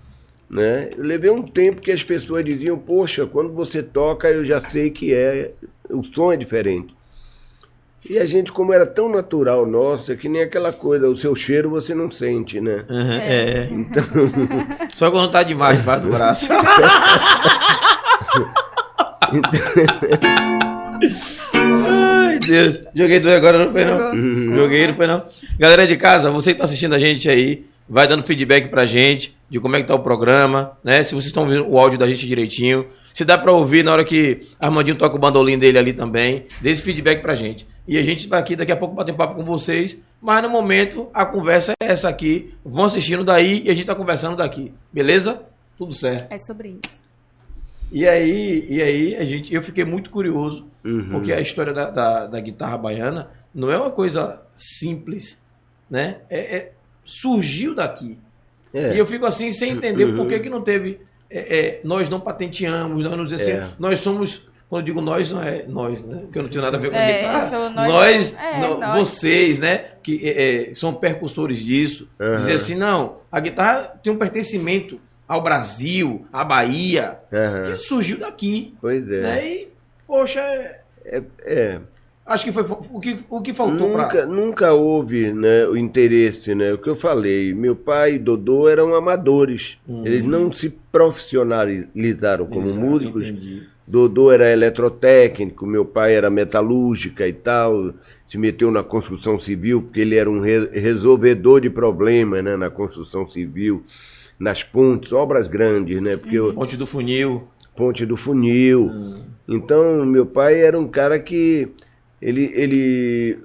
Né? 0.54 0.92
Eu 0.96 1.04
levei 1.04 1.32
um 1.32 1.42
tempo 1.42 1.82
que 1.82 1.92
as 1.92 2.04
pessoas 2.04 2.46
diziam, 2.46 2.78
poxa, 2.78 3.26
quando 3.26 3.52
você 3.52 3.82
toca 3.82 4.30
eu 4.30 4.46
já 4.46 4.62
sei 4.70 4.92
que 4.92 5.12
é, 5.12 5.52
o 5.90 6.04
som 6.04 6.32
é 6.32 6.38
diferente. 6.38 6.94
E 8.08 8.20
a 8.20 8.28
gente, 8.28 8.52
como 8.52 8.72
era 8.72 8.86
tão 8.86 9.10
natural 9.10 9.66
nossa, 9.66 10.16
que 10.16 10.30
nem 10.30 10.44
aquela 10.44 10.72
coisa, 10.72 11.10
o 11.10 11.18
seu 11.18 11.36
cheiro 11.36 11.72
você 11.72 11.96
não 11.96 12.12
sente, 12.12 12.62
né? 12.62 12.86
Uhum, 12.88 13.14
é. 13.14 13.68
Então... 13.72 14.04
Só 14.94 15.10
quando 15.10 15.32
tá 15.32 15.42
demais 15.42 15.80
debaixo 15.80 16.04
do 16.04 16.12
braço. 16.12 16.48
Ai, 21.56 22.40
Deus. 22.40 22.82
Joguei 22.94 23.20
dois 23.20 23.36
agora, 23.36 23.66
não 23.66 23.72
foi 23.72 23.86
não? 23.86 24.56
Joguei, 24.56 24.86
não 24.86 24.96
foi 24.96 25.08
não? 25.08 25.26
Galera 25.58 25.88
de 25.88 25.98
casa, 25.98 26.30
você 26.30 26.52
que 26.52 26.60
tá 26.60 26.66
assistindo 26.66 26.94
a 26.94 27.00
gente 27.00 27.28
aí, 27.28 27.66
vai 27.88 28.08
dando 28.08 28.24
feedback 28.24 28.68
pra 28.70 28.86
gente 28.86 29.36
de 29.50 29.60
como 29.60 29.76
é 29.76 29.82
que 29.82 29.88
tá 29.88 29.96
o 29.96 30.00
programa, 30.00 30.78
né? 30.84 31.04
Se 31.04 31.12
vocês 31.14 31.26
estão 31.28 31.44
ouvindo 31.44 31.68
o 31.70 31.78
áudio 31.78 32.00
da 32.00 32.08
gente 32.08 32.26
direitinho. 32.28 32.88
Se 33.14 33.24
dá 33.24 33.38
pra 33.38 33.52
ouvir 33.52 33.84
na 33.84 33.92
hora 33.94 34.04
que 34.04 34.42
Armandinho 34.60 34.96
toca 34.98 35.16
o 35.16 35.20
bandolim 35.20 35.60
dele 35.60 35.78
ali 35.78 35.94
também. 35.94 36.46
Dê 36.62 36.72
esse 36.72 36.82
feedback 36.82 37.22
pra 37.22 37.36
gente. 37.36 37.68
E 37.88 37.98
a 37.98 38.02
gente 38.02 38.28
vai 38.28 38.40
aqui 38.40 38.56
daqui 38.56 38.72
a 38.72 38.76
pouco 38.76 38.96
bater 38.96 39.12
um 39.14 39.18
papo 39.18 39.36
com 39.36 39.44
vocês. 39.44 40.02
Mas 40.20 40.42
no 40.42 40.50
momento, 40.50 41.10
a 41.14 41.24
conversa 41.26 41.74
é 41.80 41.92
essa 41.92 42.10
aqui. 42.10 42.54
Vão 42.66 42.86
assistindo 42.86 43.24
daí 43.24 43.62
e 43.66 43.70
a 43.70 43.74
gente 43.76 43.86
tá 43.86 43.94
conversando 43.94 44.38
daqui. 44.38 44.74
Beleza? 44.92 45.44
Tudo 45.78 45.94
certo. 45.94 46.32
É 46.32 46.40
sobre 46.40 46.80
isso. 46.84 47.04
E 47.92 48.08
aí, 48.08 48.66
e 48.68 48.82
aí 48.82 49.16
a 49.16 49.24
gente, 49.24 49.54
eu 49.54 49.62
fiquei 49.62 49.86
muito 49.86 50.10
curioso, 50.10 50.66
Uhum. 50.84 51.10
porque 51.12 51.32
a 51.32 51.40
história 51.40 51.72
da, 51.72 51.92
da, 51.92 52.26
da 52.26 52.40
guitarra 52.40 52.78
baiana 52.78 53.30
não 53.54 53.70
é 53.72 53.78
uma 53.78 53.92
coisa 53.92 54.44
simples, 54.56 55.40
né? 55.90 56.18
É, 56.30 56.40
é- 56.58 56.72
surgiu 57.06 57.74
daqui. 57.76 58.18
É. 58.74 58.96
E 58.96 58.98
eu 59.00 59.06
fico 59.06 59.26
assim 59.26 59.52
sem 59.52 59.72
entender 59.72 60.06
Uhum. 60.06 60.16
por 60.16 60.28
que, 60.28 60.40
que 60.40 60.50
não 60.50 60.62
teve. 60.62 61.00
é, 61.30 61.58
é, 61.60 61.82
nós 61.84 62.10
não 62.10 62.20
patenteamos, 62.20 63.04
nós 63.04 63.18
não 63.18 63.26
dizemos 63.26 63.48
É. 63.48 63.64
assim, 63.64 63.74
nós 63.80 64.00
somos. 64.00 64.48
Quando 64.70 64.82
eu 64.82 64.86
digo 64.86 65.02
nós, 65.02 65.30
não 65.32 65.42
é 65.44 65.66
nós, 65.68 66.04
né? 66.04 66.22
Porque 66.22 66.38
eu 66.40 66.44
não 66.44 66.50
tenho 66.50 66.64
nada 66.64 66.78
a 66.78 66.80
ver 66.80 66.90
com 66.90 66.96
a 66.96 67.00
É, 67.00 67.18
guitarra. 67.18 67.50
sou 67.50 67.70
nós- 67.70 67.90
Nós, 67.90 68.38
é, 68.38 68.60
não, 68.60 68.80
nós. 68.80 68.98
vocês, 69.10 69.60
né? 69.60 69.86
Que 70.02 70.20
é, 70.28 70.70
é, 70.72 70.76
são 70.76 70.94
percussores 70.94 71.60
disso. 71.60 72.08
Aham. 72.20 72.38
Dizer 72.38 72.54
assim, 72.54 72.76
não, 72.76 73.18
a 73.32 73.40
guitarra 73.40 74.00
tem 74.04 74.12
um 74.12 74.16
pertencimento 74.18 75.00
ao 75.28 75.42
Brasil, 75.42 76.26
à 76.34 76.44
Bahia, 76.44 77.20
Aham. 77.32 77.64
que 77.78 77.84
surgiu 77.84 78.18
daqui. 78.18 78.74
Pois 78.82 79.08
é. 79.12 79.22
Né? 79.22 79.48
E, 79.48 79.68
poxa, 80.08 80.40
é- 80.40 80.82
É, 81.06 81.22
é. 81.46 81.80
Acho 82.26 82.46
que 82.46 82.52
foi 82.52 82.64
o 82.92 83.00
que, 83.00 83.18
o 83.30 83.42
que 83.42 83.54
faltou 83.54 83.90
Nunca, 83.90 84.08
para. 84.08 84.26
nunca 84.26 84.74
houve 84.74 85.32
né, 85.34 85.66
o 85.68 85.76
interesse, 85.78 86.54
né? 86.56 86.74
O 86.74 86.78
que 86.78 86.90
eu 86.90 86.96
falei, 86.96 87.54
meu 87.54 87.76
pai 87.76 88.16
e 88.16 88.20
Dodô 88.20 88.68
eram 88.70 88.94
amadores. 88.96 89.78
Uhum. 89.88 90.06
Eles 90.06 90.24
não 90.26 90.52
se 90.52 90.70
profissionalizaram 90.92 92.46
como 92.46 92.68
músicos. 92.76 93.34
Dodô 93.86 94.32
era 94.32 94.50
eletrotécnico, 94.52 95.66
meu 95.66 95.84
pai 95.84 96.16
era 96.16 96.30
metalúrgica 96.30 97.28
e 97.28 97.34
tal, 97.34 97.94
se 98.28 98.38
meteu 98.38 98.72
na 98.72 98.82
construção 98.82 99.38
civil, 99.40 99.82
porque 99.82 100.00
ele 100.00 100.16
era 100.16 100.30
um 100.32 100.40
re- 100.40 100.70
resolvedor 100.72 101.60
de 101.60 101.70
problemas 101.70 102.42
né, 102.44 102.56
na 102.56 102.70
construção 102.70 103.30
civil, 103.30 103.84
nas 104.40 104.64
pontes, 104.64 105.12
obras 105.12 105.48
grandes, 105.48 106.02
né? 106.02 106.16
Porque 106.16 106.40
o 106.40 106.54
Ponte 106.54 106.78
do 106.78 106.86
Funil. 106.86 107.44
Ponte 107.76 108.06
do 108.06 108.16
Funil. 108.16 108.90
Então, 109.48 110.06
meu 110.06 110.26
pai 110.26 110.62
era 110.62 110.80
um 110.80 110.88
cara 110.88 111.20
que 111.20 111.68
ele, 112.24 112.52
ele 112.54 113.38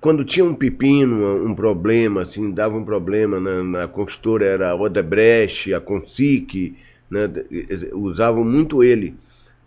quando 0.00 0.24
tinha 0.24 0.44
um 0.44 0.54
pepino, 0.54 1.46
um 1.46 1.54
problema, 1.54 2.22
assim, 2.22 2.50
dava 2.50 2.74
um 2.74 2.84
problema 2.84 3.38
na, 3.38 3.62
na 3.62 3.88
construtora, 3.88 4.46
era 4.46 4.70
a 4.70 4.74
Odebrecht, 4.74 5.74
a 5.74 5.80
Consic, 5.80 6.74
né, 7.10 7.30
usavam 7.92 8.42
muito 8.42 8.82
ele. 8.82 9.14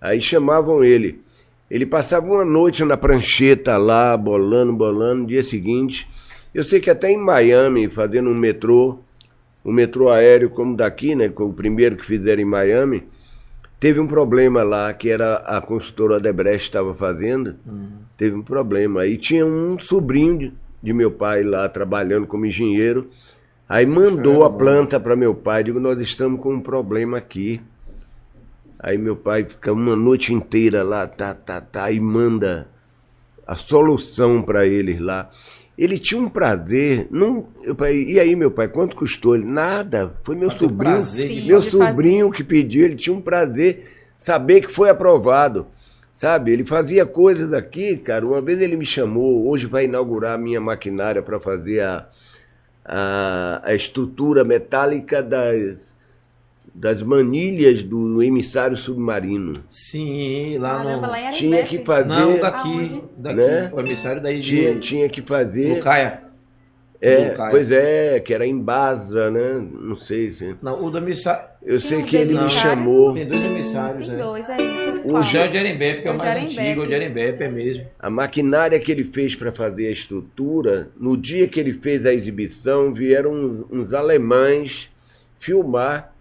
Aí 0.01 0.19
chamavam 0.19 0.83
ele. 0.83 1.21
Ele 1.69 1.85
passava 1.85 2.25
uma 2.25 2.45
noite 2.45 2.83
na 2.83 2.97
prancheta 2.97 3.77
lá, 3.77 4.17
bolando, 4.17 4.73
bolando, 4.73 5.27
dia 5.27 5.43
seguinte. 5.43 6.07
Eu 6.53 6.63
sei 6.63 6.79
que 6.79 6.89
até 6.89 7.11
em 7.11 7.17
Miami, 7.17 7.87
fazendo 7.89 8.29
um 8.29 8.35
metrô, 8.35 8.99
um 9.63 9.71
metrô 9.71 10.09
aéreo 10.09 10.49
como 10.49 10.75
daqui, 10.75 11.13
né, 11.13 11.31
o 11.35 11.53
primeiro 11.53 11.95
que 11.95 12.05
fizeram 12.05 12.41
em 12.41 12.45
Miami, 12.45 13.03
teve 13.79 13.99
um 13.99 14.07
problema 14.07 14.63
lá, 14.63 14.93
que 14.93 15.09
era 15.09 15.35
a 15.37 15.61
construtora 15.61 16.15
Odebrecht 16.15 16.67
estava 16.67 16.93
fazendo, 16.93 17.55
teve 18.17 18.35
um 18.35 18.41
problema. 18.41 19.01
Aí 19.01 19.17
tinha 19.17 19.45
um 19.45 19.79
sobrinho 19.79 20.37
de, 20.37 20.53
de 20.83 20.93
meu 20.93 21.11
pai 21.11 21.43
lá 21.43 21.67
trabalhando 21.69 22.27
como 22.27 22.45
engenheiro, 22.45 23.09
aí 23.67 23.85
mandou 23.85 24.43
a 24.43 24.49
planta 24.49 24.99
para 24.99 25.15
meu 25.15 25.35
pai, 25.35 25.63
digo, 25.63 25.79
nós 25.79 25.99
estamos 26.01 26.41
com 26.41 26.55
um 26.55 26.61
problema 26.61 27.17
aqui. 27.17 27.61
Aí 28.79 28.97
meu 28.97 29.15
pai 29.15 29.43
fica 29.43 29.73
uma 29.73 29.95
noite 29.95 30.31
inteira 30.31 30.83
lá, 30.83 31.07
tá, 31.07 31.33
tá, 31.33 31.59
tá, 31.59 31.91
e 31.91 31.99
manda 31.99 32.67
a 33.45 33.57
solução 33.57 34.41
para 34.41 34.67
eles 34.67 34.99
lá. 34.99 35.29
Ele 35.77 35.99
tinha 35.99 36.19
um 36.19 36.27
prazer. 36.29 37.07
Não, 37.11 37.47
eu, 37.61 37.75
e 37.93 38.19
aí, 38.19 38.35
meu 38.35 38.49
pai, 38.49 38.67
quanto 38.67 38.95
custou? 38.95 39.35
Ele, 39.35 39.45
nada. 39.45 40.13
Foi 40.23 40.35
meu 40.35 40.49
Mas 40.49 40.57
sobrinho. 40.59 40.93
prazer 40.93 41.45
meu 41.45 41.61
fazer. 41.61 41.69
sobrinho 41.69 42.31
que 42.31 42.43
pediu, 42.43 42.83
ele 42.85 42.95
tinha 42.95 43.15
um 43.15 43.21
prazer 43.21 43.87
saber 44.17 44.61
que 44.61 44.73
foi 44.73 44.89
aprovado. 44.89 45.67
Sabe, 46.15 46.51
ele 46.51 46.65
fazia 46.65 47.05
coisas 47.05 47.53
aqui, 47.53 47.95
cara. 47.95 48.25
Uma 48.25 48.41
vez 48.41 48.59
ele 48.59 48.75
me 48.75 48.85
chamou, 48.87 49.47
hoje 49.47 49.67
vai 49.67 49.85
inaugurar 49.85 50.33
a 50.33 50.37
minha 50.37 50.59
maquinária 50.59 51.21
para 51.21 51.39
fazer 51.39 51.81
a, 51.81 52.09
a, 52.83 53.61
a 53.63 53.75
estrutura 53.75 54.43
metálica 54.43 55.21
das, 55.21 55.93
das 56.77 57.01
manilhas 57.01 57.81
do 57.81 58.21
emissário 58.21 58.77
submarino. 58.77 59.53
Sim, 59.67 60.59
lá 60.59 60.77
Caramba, 60.77 61.07
no. 61.07 61.11
lá 61.11 61.31
Tinha 61.31 61.65
que 61.65 61.79
fazer. 61.79 62.07
Não, 62.07 62.39
daqui. 62.39 63.03
Daqui. 63.17 63.35
Né? 63.35 63.71
O 63.73 63.79
emissário 63.79 64.21
daí 64.21 64.39
de. 64.39 64.49
Tinha, 64.51 64.79
tinha 64.79 65.09
que 65.09 65.23
fazer. 65.23 65.73
Lucaia. 65.73 66.21
É, 67.01 67.29
Lucaia. 67.29 67.51
pois 67.51 67.71
é, 67.71 68.19
que 68.19 68.31
era 68.31 68.45
em 68.45 68.59
Baza, 68.59 69.31
né? 69.31 69.59
Não 69.59 69.97
sei 69.97 70.29
se. 70.29 70.55
Não, 70.61 70.83
o 70.83 70.91
do 70.91 70.99
emissário. 70.99 71.47
Eu 71.63 71.79
sei 71.81 72.03
que 72.03 72.15
ele 72.15 72.35
me 72.35 72.49
chamou. 72.51 73.11
Tem 73.11 73.27
dois 73.27 73.43
emissários, 73.43 74.07
Tem 74.07 74.15
né? 74.15 74.23
dois, 74.23 74.47
é 74.47 74.57
isso. 74.57 75.01
O 75.03 75.17
é 75.17 75.47
o 75.47 75.51
de 75.51 75.57
Arembepe, 75.57 76.01
que 76.03 76.07
é 76.07 76.11
o 76.11 76.13
de 76.13 76.19
mais 76.19 76.43
antigo, 76.43 76.81
o 76.81 76.87
de 76.87 76.93
Arembepe 76.95 77.43
é 77.43 77.49
mesmo. 77.49 77.85
A 77.99 78.09
maquinária 78.09 78.79
que 78.79 78.91
ele 78.91 79.03
fez 79.03 79.33
para 79.33 79.51
fazer 79.51 79.87
a 79.87 79.91
estrutura, 79.91 80.89
no 80.95 81.17
dia 81.17 81.47
que 81.47 81.59
ele 81.59 81.73
fez 81.73 82.05
a 82.05 82.13
exibição, 82.13 82.93
vieram 82.93 83.31
uns, 83.31 83.65
uns 83.71 83.93
alemães 83.93 84.89
filmar. 85.39 86.13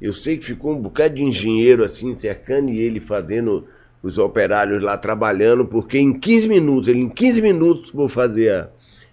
Eu 0.00 0.12
sei 0.12 0.36
que 0.38 0.46
ficou 0.46 0.72
um 0.72 0.80
bocado 0.80 1.14
de 1.14 1.22
engenheiro 1.22 1.84
assim, 1.84 2.18
cercando 2.18 2.70
e 2.70 2.78
ele 2.78 3.00
fazendo 3.00 3.66
os 4.02 4.16
operários 4.16 4.82
lá 4.82 4.96
trabalhando, 4.96 5.64
porque 5.64 5.98
em 5.98 6.12
15 6.18 6.48
minutos, 6.48 6.88
ele 6.88 7.00
em 7.00 7.08
15 7.08 7.42
minutos 7.42 7.90
vou 7.92 8.08
fazer 8.08 8.50
a, 8.52 8.68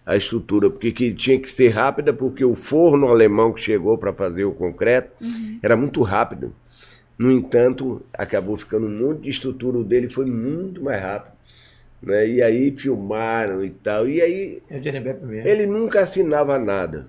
a 0.05 0.15
estrutura, 0.15 0.69
porque 0.69 0.91
que 0.91 1.11
tinha 1.13 1.39
que 1.39 1.49
ser 1.49 1.69
rápida, 1.69 2.13
porque 2.13 2.45
o 2.45 2.55
forno 2.55 3.07
alemão 3.07 3.51
que 3.51 3.61
chegou 3.61 3.97
para 3.97 4.13
fazer 4.13 4.45
o 4.45 4.51
concreto 4.51 5.11
era 5.61 5.75
muito 5.75 6.01
rápido. 6.03 6.53
No 7.17 7.31
entanto, 7.31 8.01
acabou 8.13 8.57
ficando 8.57 8.85
um 8.85 9.07
monte 9.07 9.21
de 9.21 9.29
estrutura, 9.29 9.77
o 9.77 9.83
dele 9.83 10.09
foi 10.09 10.25
muito 10.29 10.83
mais 10.83 11.01
rápido. 11.01 11.33
Né? 12.03 12.27
E 12.27 12.41
aí 12.41 12.75
filmaram 12.77 13.63
e 13.63 13.69
tal. 13.69 14.07
E 14.07 14.21
aí 14.21 14.61
É 14.69 14.77
o 14.77 15.25
mesmo. 15.25 15.47
ele 15.47 15.65
nunca 15.65 16.01
assinava 16.01 16.59
nada. 16.59 17.07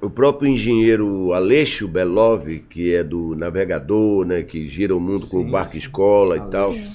O 0.00 0.08
próprio 0.08 0.48
engenheiro 0.48 1.32
Aleixo 1.34 1.86
Belov, 1.86 2.48
que 2.70 2.94
é 2.94 3.04
do 3.04 3.34
navegador, 3.36 4.24
né, 4.24 4.42
que 4.42 4.68
gira 4.70 4.96
o 4.96 5.00
mundo 5.00 5.20
com 5.20 5.42
Sim, 5.42 5.48
o 5.48 5.50
barco 5.50 5.72
sim. 5.72 5.78
escola 5.78 6.36
e 6.38 6.40
tal. 6.50 6.72
Sim. 6.72 6.90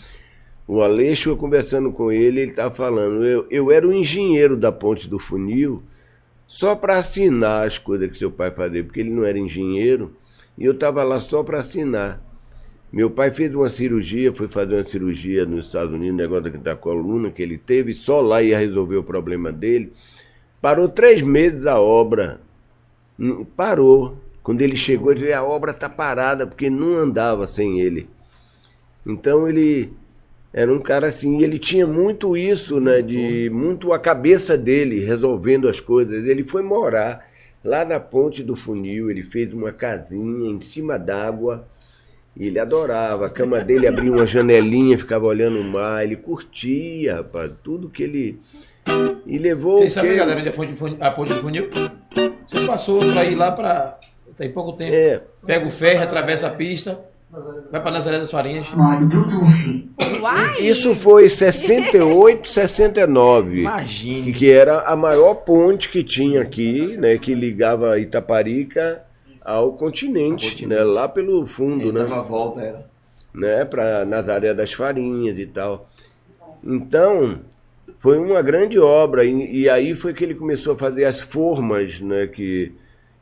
O 0.67 0.81
Aleixo, 0.81 1.29
eu 1.29 1.37
conversando 1.37 1.91
com 1.91 2.11
ele, 2.11 2.41
ele 2.41 2.51
estava 2.51 2.73
falando, 2.73 3.23
eu, 3.23 3.45
eu 3.51 3.71
era 3.71 3.87
o 3.87 3.93
engenheiro 3.93 4.57
da 4.57 4.71
ponte 4.71 5.07
do 5.07 5.19
funil 5.19 5.83
só 6.47 6.75
para 6.75 6.97
assinar 6.97 7.67
as 7.67 7.77
coisas 7.77 8.09
que 8.09 8.17
seu 8.17 8.31
pai 8.31 8.49
fazia, 8.49 8.83
porque 8.83 8.99
ele 8.99 9.11
não 9.11 9.23
era 9.23 9.37
engenheiro, 9.37 10.15
e 10.57 10.65
eu 10.65 10.71
estava 10.71 11.03
lá 11.03 11.21
só 11.21 11.43
para 11.43 11.59
assinar. 11.59 12.21
Meu 12.91 13.11
pai 13.11 13.33
fez 13.33 13.53
uma 13.53 13.69
cirurgia, 13.69 14.33
foi 14.33 14.47
fazer 14.47 14.75
uma 14.75 14.87
cirurgia 14.87 15.45
nos 15.45 15.65
Estados 15.65 15.93
Unidos, 15.93 16.15
negócio 16.15 16.57
da 16.59 16.75
coluna 16.75 17.29
que 17.29 17.43
ele 17.43 17.57
teve, 17.57 17.93
só 17.93 18.21
lá 18.21 18.41
ia 18.41 18.57
resolver 18.57 18.95
o 18.95 19.03
problema 19.03 19.51
dele. 19.51 19.91
Parou 20.61 20.87
três 20.87 21.21
meses 21.21 21.65
a 21.65 21.79
obra. 21.79 22.39
Parou. 23.55 24.17
Quando 24.43 24.61
ele 24.61 24.75
chegou, 24.75 25.11
ele 25.11 25.33
a 25.33 25.43
obra 25.43 25.71
está 25.71 25.89
parada, 25.89 26.45
porque 26.45 26.69
não 26.69 26.95
andava 26.95 27.47
sem 27.47 27.79
ele. 27.79 28.07
Então 29.05 29.47
ele 29.47 29.91
era 30.53 30.71
um 30.71 30.79
cara 30.79 31.07
assim, 31.07 31.43
ele 31.43 31.59
tinha 31.59 31.85
muito 31.85 32.37
isso, 32.37 32.79
né? 32.79 33.01
De 33.01 33.49
muito 33.51 33.91
a 33.91 33.99
cabeça 33.99 34.57
dele 34.57 35.03
resolvendo 35.03 35.67
as 35.67 35.79
coisas. 35.79 36.25
Ele 36.25 36.43
foi 36.43 36.61
morar 36.61 37.27
lá 37.63 37.83
na 37.83 37.99
ponte 37.99 38.43
do 38.43 38.55
funil, 38.55 39.09
ele 39.09 39.23
fez 39.23 39.51
uma 39.51 39.71
casinha 39.71 40.51
em 40.51 40.61
cima 40.61 40.97
d'água. 40.97 41.67
E 42.37 42.47
ele 42.47 42.59
adorava. 42.59 43.25
A 43.25 43.29
cama 43.29 43.61
dele 43.61 43.87
abria 43.87 44.11
uma 44.11 44.27
janelinha, 44.27 44.99
ficava 44.99 45.25
olhando 45.25 45.59
o 45.59 45.63
mar. 45.63 46.03
Ele 46.03 46.17
curtia, 46.17 47.15
rapaz, 47.15 47.51
tudo 47.63 47.89
que 47.89 48.03
ele. 48.03 48.39
E 49.25 49.37
levou. 49.37 49.77
Vocês 49.77 49.91
o 49.91 49.95
sabem, 49.95 50.15
galera, 50.15 50.39
onde 50.39 50.47
é 50.49 50.51
a 50.51 50.55
ponte, 50.55 50.71
de 50.73 50.77
funil- 50.79 50.97
a 51.01 51.11
ponte 51.11 51.29
do 51.29 51.35
funil? 51.39 51.69
Você 52.47 52.65
passou 52.65 52.99
pra 52.99 53.23
ir 53.25 53.35
lá 53.35 53.51
pra. 53.51 53.97
Tem 54.37 54.51
pouco 54.51 54.73
tempo. 54.73 54.93
É, 54.93 55.21
Pega 55.45 55.65
o 55.65 55.71
ferro, 55.71 56.03
atravessa 56.03 56.47
a 56.47 56.49
pista, 56.51 56.99
vai 57.71 57.81
pra 57.81 57.89
Nazaré 57.91 58.19
das 58.19 58.29
Farinhas. 58.31 58.67
Uai! 60.21 60.59
isso 60.59 60.95
foi 60.95 61.29
68, 61.29 62.47
69. 62.49 63.51
que, 63.55 63.59
Imagine. 63.61 64.33
que 64.33 64.51
era 64.51 64.81
a 64.81 64.95
maior 64.95 65.35
ponte 65.35 65.89
que 65.89 66.03
tinha 66.03 66.41
aqui, 66.41 66.97
né, 66.97 67.17
que 67.17 67.33
ligava 67.33 67.97
Itaparica 67.99 69.03
ao 69.43 69.73
continente, 69.73 70.45
Ao 70.47 70.51
continente. 70.51 70.67
né, 70.67 70.83
lá 70.83 71.07
pelo 71.07 71.45
fundo, 71.47 71.81
Ele 71.81 71.91
né, 71.93 71.99
dava 71.99 72.19
a 72.19 72.23
volta, 72.23 72.59
era. 72.61 72.85
né, 73.33 73.63
para 73.65 74.03
Nazaré 74.05 74.53
das 74.53 74.73
Farinhas 74.73 75.37
e 75.37 75.45
tal. 75.45 75.87
Então, 76.63 77.39
foi 78.05 78.19
uma 78.19 78.39
grande 78.39 78.77
obra 78.77 79.25
e, 79.25 79.61
e 79.61 79.67
aí 79.67 79.95
foi 79.95 80.13
que 80.13 80.23
ele 80.23 80.35
começou 80.35 80.75
a 80.75 80.77
fazer 80.77 81.05
as 81.05 81.21
formas, 81.21 81.99
né, 81.99 82.27
que 82.27 82.71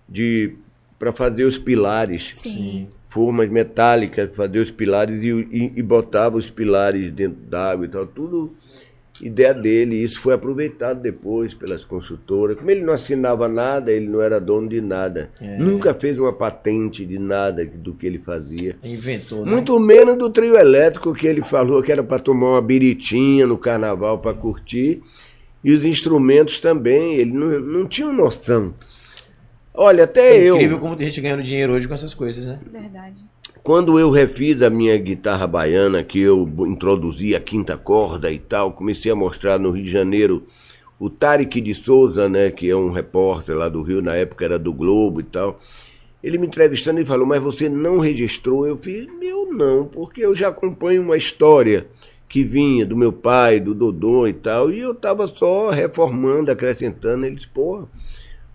de 0.10 0.56
para 1.00 1.13
fazer 1.13 1.46
os 1.46 1.58
pilares. 1.58 2.32
Sim. 2.34 2.89
formas 3.10 3.50
metálicas, 3.50 4.30
fazer 4.36 4.60
os 4.60 4.72
pilares 4.72 5.24
e, 5.24 5.30
e, 5.30 5.72
e 5.78 5.82
botava 5.82 6.36
os 6.36 6.52
pilares 6.52 7.13
dentro 7.13 7.39
d'água 7.43 7.86
e 7.86 7.89
tal, 7.89 8.06
tudo 8.08 8.54
ideia 9.21 9.54
dele. 9.54 9.95
Isso 10.04 10.19
foi 10.19 10.34
aproveitado 10.34 11.02
depois 11.02 11.54
pelas 11.54 11.86
construtoras. 11.86 12.58
Como 12.58 12.69
ele 12.71 12.82
não 12.82 12.93
assinava 12.93 13.47
nada, 13.47 13.91
ele 13.91 14.08
não 14.08 14.21
era 14.21 14.39
dono 14.39 14.67
de 14.67 14.82
nada. 14.82 15.30
É. 15.39 15.58
Nunca 15.58 15.93
fez 15.93 16.17
uma 16.17 16.34
patente 16.34 17.06
de 17.06 17.19
nada 17.19 17.65
do 17.65 17.93
que 17.93 18.08
ele 18.08 18.19
fazia. 18.19 18.76
Inventou, 18.84 19.45
né? 19.45 19.52
Muito 19.52 19.80
menos 19.80 20.17
do 20.17 20.30
trio 20.30 20.58
elétrico 20.58 21.13
que 21.13 21.28
ele 21.28 21.43
falou 21.43 21.82
que 21.84 21.91
era 21.91 22.04
para 22.04 22.19
tomar 22.19 22.52
uma 22.52 22.62
biritinha 22.62 23.45
no 23.45 23.58
carnaval 23.58 24.19
para 24.19 24.34
curtir. 24.36 25.02
E 25.63 25.71
os 25.71 25.86
instrumentos 25.86 26.60
também, 26.60 27.15
ele 27.15 27.32
não, 27.32 27.60
não 27.60 27.88
tinha 27.88 28.12
noção. 28.12 28.73
Olha, 29.73 30.04
até 30.04 30.36
É 30.38 30.43
eu. 30.49 30.56
incrível 30.56 30.78
como 30.80 30.95
tem 30.95 31.08
gente 31.08 31.21
ganhando 31.21 31.41
dinheiro 31.41 31.73
hoje 31.73 31.88
com 31.88 31.93
essas 31.93 32.13
coisas, 32.13 32.45
né? 32.45 32.60
Verdade. 32.71 33.15
Quando 33.63 33.97
eu 33.97 34.12
refiz 34.12 34.62
a 34.62 34.69
minha 34.69 34.97
guitarra 34.97 35.47
baiana, 35.47 36.04
que 36.04 36.19
eu 36.19 36.45
introduzi 36.67 37.34
a 37.34 37.39
quinta 37.39 37.78
corda 37.78 38.30
e 38.30 38.38
tal, 38.38 38.73
comecei 38.73 39.10
a 39.10 39.15
mostrar 39.15 39.58
no 39.58 39.71
Rio 39.71 39.86
de 39.86 39.89
Janeiro 39.89 40.43
o 40.99 41.10
Tarek 41.10 41.62
de 41.62 41.73
Souza, 41.73 42.28
né, 42.28 42.52
que 42.52 42.69
é 42.69 42.76
um 42.76 42.91
repórter 42.91 43.56
lá 43.56 43.69
do 43.69 43.82
Rio, 43.82 44.02
na 44.02 44.15
época 44.15 44.43
era 44.43 44.60
do 44.60 44.73
Globo 44.73 45.21
e 45.21 45.23
tal. 45.23 45.62
Ele 46.21 46.38
me 46.38 46.45
entrevistando 46.45 46.99
e 46.99 47.06
falou: 47.06 47.26
Mas 47.26 47.41
você 47.41 47.69
não 47.69 47.99
registrou? 47.99 48.67
Eu 48.67 48.76
fiz: 48.76 49.08
Eu 49.21 49.54
não, 49.54 49.86
porque 49.86 50.26
eu 50.26 50.36
já 50.36 50.49
acompanho 50.49 51.02
uma 51.02 51.15
história 51.15 51.88
que 52.28 52.43
vinha 52.43 52.86
do 52.86 52.97
meu 52.97 53.13
pai, 53.13 53.62
do 53.62 53.73
Dodô 53.73 54.28
e 54.28 54.34
tal, 54.34 54.71
e 54.71 54.80
eu 54.80 54.91
estava 54.91 55.26
só 55.26 55.69
reformando, 55.69 56.52
acrescentando. 56.52 57.26
Ele 57.26 57.36
disse: 57.36 57.47
Porra, 57.47 57.88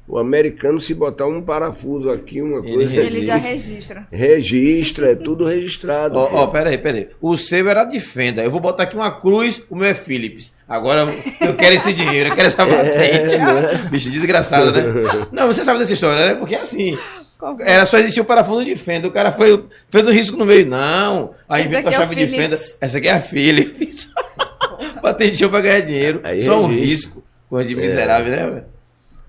o 0.08 0.16
americano, 0.18 0.80
se 0.80 0.94
botar 0.94 1.26
um 1.26 1.42
parafuso 1.42 2.10
aqui, 2.10 2.40
uma 2.40 2.58
Ele 2.66 2.74
coisa. 2.74 2.90
registra. 2.96 3.16
Ele 3.18 3.26
já 3.26 3.34
assim, 3.34 3.48
registra. 3.48 4.08
Registra, 4.10 5.10
é 5.12 5.14
tudo 5.14 5.44
registrado. 5.44 6.18
Ó, 6.18 6.28
ó, 6.32 6.46
peraí, 6.46 6.78
peraí. 6.78 7.08
O 7.20 7.36
seu 7.36 7.68
era 7.68 7.84
de 7.84 8.00
fenda. 8.00 8.42
Eu 8.42 8.50
vou 8.50 8.58
botar 8.60 8.84
aqui 8.84 8.96
uma 8.96 9.10
cruz, 9.20 9.62
o 9.68 9.76
meu 9.76 9.86
é 9.88 9.94
Philips. 9.94 10.54
Agora 10.66 11.06
eu 11.40 11.54
quero 11.54 11.74
esse 11.74 11.92
dinheiro, 11.92 12.30
eu 12.30 12.34
quero 12.34 12.48
essa 12.48 12.64
patente. 12.66 13.34
Ah, 13.36 13.88
bicho, 13.90 14.10
desgraçado, 14.10 14.72
né? 14.72 15.26
Não, 15.30 15.46
você 15.46 15.62
sabe 15.62 15.78
dessa 15.78 15.92
história, 15.92 16.28
né? 16.28 16.34
Porque 16.36 16.54
assim, 16.54 16.96
Qual 17.38 17.54
foi? 17.56 17.66
era 17.68 17.84
só 17.84 17.98
existir 17.98 18.20
o 18.20 18.24
parafuso 18.24 18.64
de 18.64 18.76
fenda. 18.76 19.06
O 19.08 19.12
cara 19.12 19.30
foi, 19.30 19.62
fez 19.90 20.08
um 20.08 20.12
risco 20.12 20.36
no 20.38 20.46
meio. 20.46 20.66
Não, 20.66 21.32
aí 21.48 21.62
Esse 21.64 21.68
inventou 21.72 21.88
a 21.88 21.90
aqui 21.90 21.96
é 21.96 22.00
chave 22.00 22.14
de 22.14 22.26
Philips. 22.28 22.60
fenda. 22.60 22.76
Essa 22.80 22.98
aqui 22.98 23.08
é 23.08 23.12
a 23.12 23.20
Philips. 23.20 24.08
Patenteou 25.02 25.50
pra 25.50 25.60
ganhar 25.60 25.80
dinheiro. 25.80 26.20
Aí 26.24 26.42
só 26.42 26.60
um 26.62 26.66
risco. 26.66 27.22
Coisa 27.48 27.68
de 27.68 27.74
miserável, 27.76 28.30
né? 28.30 28.50
velho? 28.50 28.77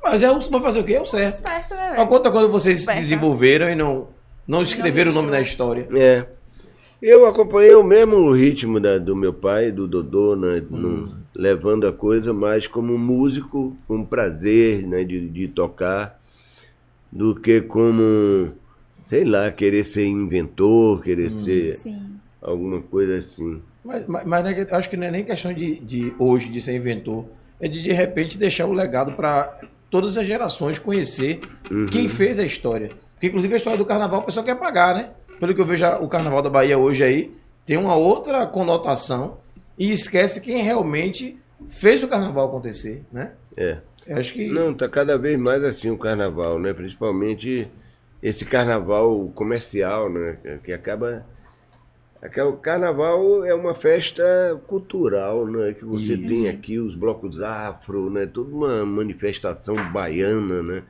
Mas 0.01 0.23
é 0.23 0.31
o 0.31 0.39
vai 0.39 0.61
fazer 0.61 0.79
o 0.79 0.83
quê? 0.83 0.93
É 0.93 1.01
o 1.01 1.05
certo. 1.05 1.35
Esperto, 1.35 1.73
né, 1.75 1.93
Mas 1.97 2.07
conta 2.09 2.31
quando 2.31 2.51
vocês 2.51 2.79
Esperto. 2.79 2.99
desenvolveram 2.99 3.69
e 3.69 3.75
não, 3.75 4.07
não 4.47 4.61
escreveram 4.61 5.11
o 5.11 5.13
nome 5.13 5.29
na 5.31 5.39
história. 5.41 5.87
É. 5.93 6.25
Eu 7.01 7.25
acompanhei 7.25 7.73
o 7.75 7.83
mesmo 7.83 8.31
ritmo 8.33 8.79
da- 8.79 8.97
do 8.97 9.15
meu 9.15 9.33
pai, 9.33 9.71
do 9.71 9.87
Dodô, 9.87 10.35
né, 10.35 10.61
no- 10.69 11.15
levando 11.33 11.87
a 11.87 11.93
coisa 11.93 12.33
mais 12.33 12.67
como 12.67 12.97
músico, 12.97 13.75
com 13.87 14.03
prazer 14.03 14.85
né, 14.85 15.03
de, 15.05 15.29
de 15.29 15.47
tocar, 15.47 16.19
do 17.11 17.33
que 17.35 17.61
como, 17.61 18.51
sei 19.05 19.23
lá, 19.23 19.49
querer 19.51 19.83
ser 19.85 20.05
inventor, 20.05 21.01
querer 21.01 21.29
ser 21.41 21.71
Sim. 21.73 22.01
alguma 22.41 22.81
coisa 22.81 23.19
assim. 23.19 23.61
Mas, 23.83 24.05
mas, 24.07 24.25
mas 24.25 24.43
não 24.43 24.49
é 24.49 24.65
que- 24.65 24.73
acho 24.73 24.89
que 24.89 24.97
não 24.97 25.07
é 25.07 25.11
nem 25.11 25.23
questão 25.23 25.53
de, 25.53 25.75
de 25.79 26.13
hoje 26.19 26.49
de 26.49 26.59
ser 26.59 26.75
inventor. 26.75 27.25
É 27.61 27.67
de 27.67 27.81
de 27.81 27.91
repente 27.93 28.37
deixar 28.37 28.65
o 28.67 28.73
legado 28.73 29.13
para 29.13 29.57
todas 29.89 30.17
as 30.17 30.25
gerações 30.25 30.79
conhecer 30.79 31.39
quem 31.91 32.07
fez 32.07 32.39
a 32.39 32.43
história. 32.43 32.89
Porque 33.13 33.27
inclusive 33.27 33.53
a 33.53 33.57
história 33.57 33.77
do 33.77 33.85
carnaval 33.85 34.21
o 34.21 34.23
pessoal 34.23 34.45
quer 34.45 34.55
pagar, 34.55 34.95
né? 34.95 35.09
Pelo 35.39 35.53
que 35.53 35.61
eu 35.61 35.65
vejo 35.65 35.85
o 36.01 36.07
carnaval 36.07 36.41
da 36.41 36.49
Bahia 36.49 36.77
hoje 36.77 37.03
aí, 37.03 37.31
tem 37.65 37.77
uma 37.77 37.95
outra 37.95 38.45
conotação 38.45 39.37
e 39.77 39.91
esquece 39.91 40.41
quem 40.41 40.61
realmente 40.61 41.37
fez 41.69 42.03
o 42.03 42.07
carnaval 42.07 42.47
acontecer, 42.47 43.03
né? 43.11 43.31
É. 43.55 43.77
Eu 44.07 44.17
acho 44.17 44.33
que 44.33 44.47
Não, 44.47 44.73
tá 44.73 44.89
cada 44.89 45.17
vez 45.17 45.37
mais 45.39 45.63
assim 45.63 45.89
o 45.89 45.97
carnaval, 45.97 46.59
né? 46.59 46.73
Principalmente 46.73 47.69
esse 48.23 48.43
carnaval 48.43 49.31
comercial, 49.35 50.09
né? 50.09 50.37
Que 50.63 50.73
acaba. 50.73 51.25
Aquela, 52.21 52.49
o 52.49 52.57
carnaval 52.57 53.45
é 53.45 53.53
uma 53.55 53.73
festa 53.73 54.23
cultural, 54.67 55.47
né? 55.47 55.73
Que 55.73 55.85
você 55.85 56.15
Isso. 56.15 56.27
tem 56.27 56.49
aqui 56.49 56.77
os 56.77 56.93
blocos 56.93 57.41
afro, 57.41 58.09
né? 58.09 58.25
Toda 58.25 58.53
uma 58.53 58.85
manifestação 58.85 59.75
baiana, 59.91 60.61
né? 60.61 60.83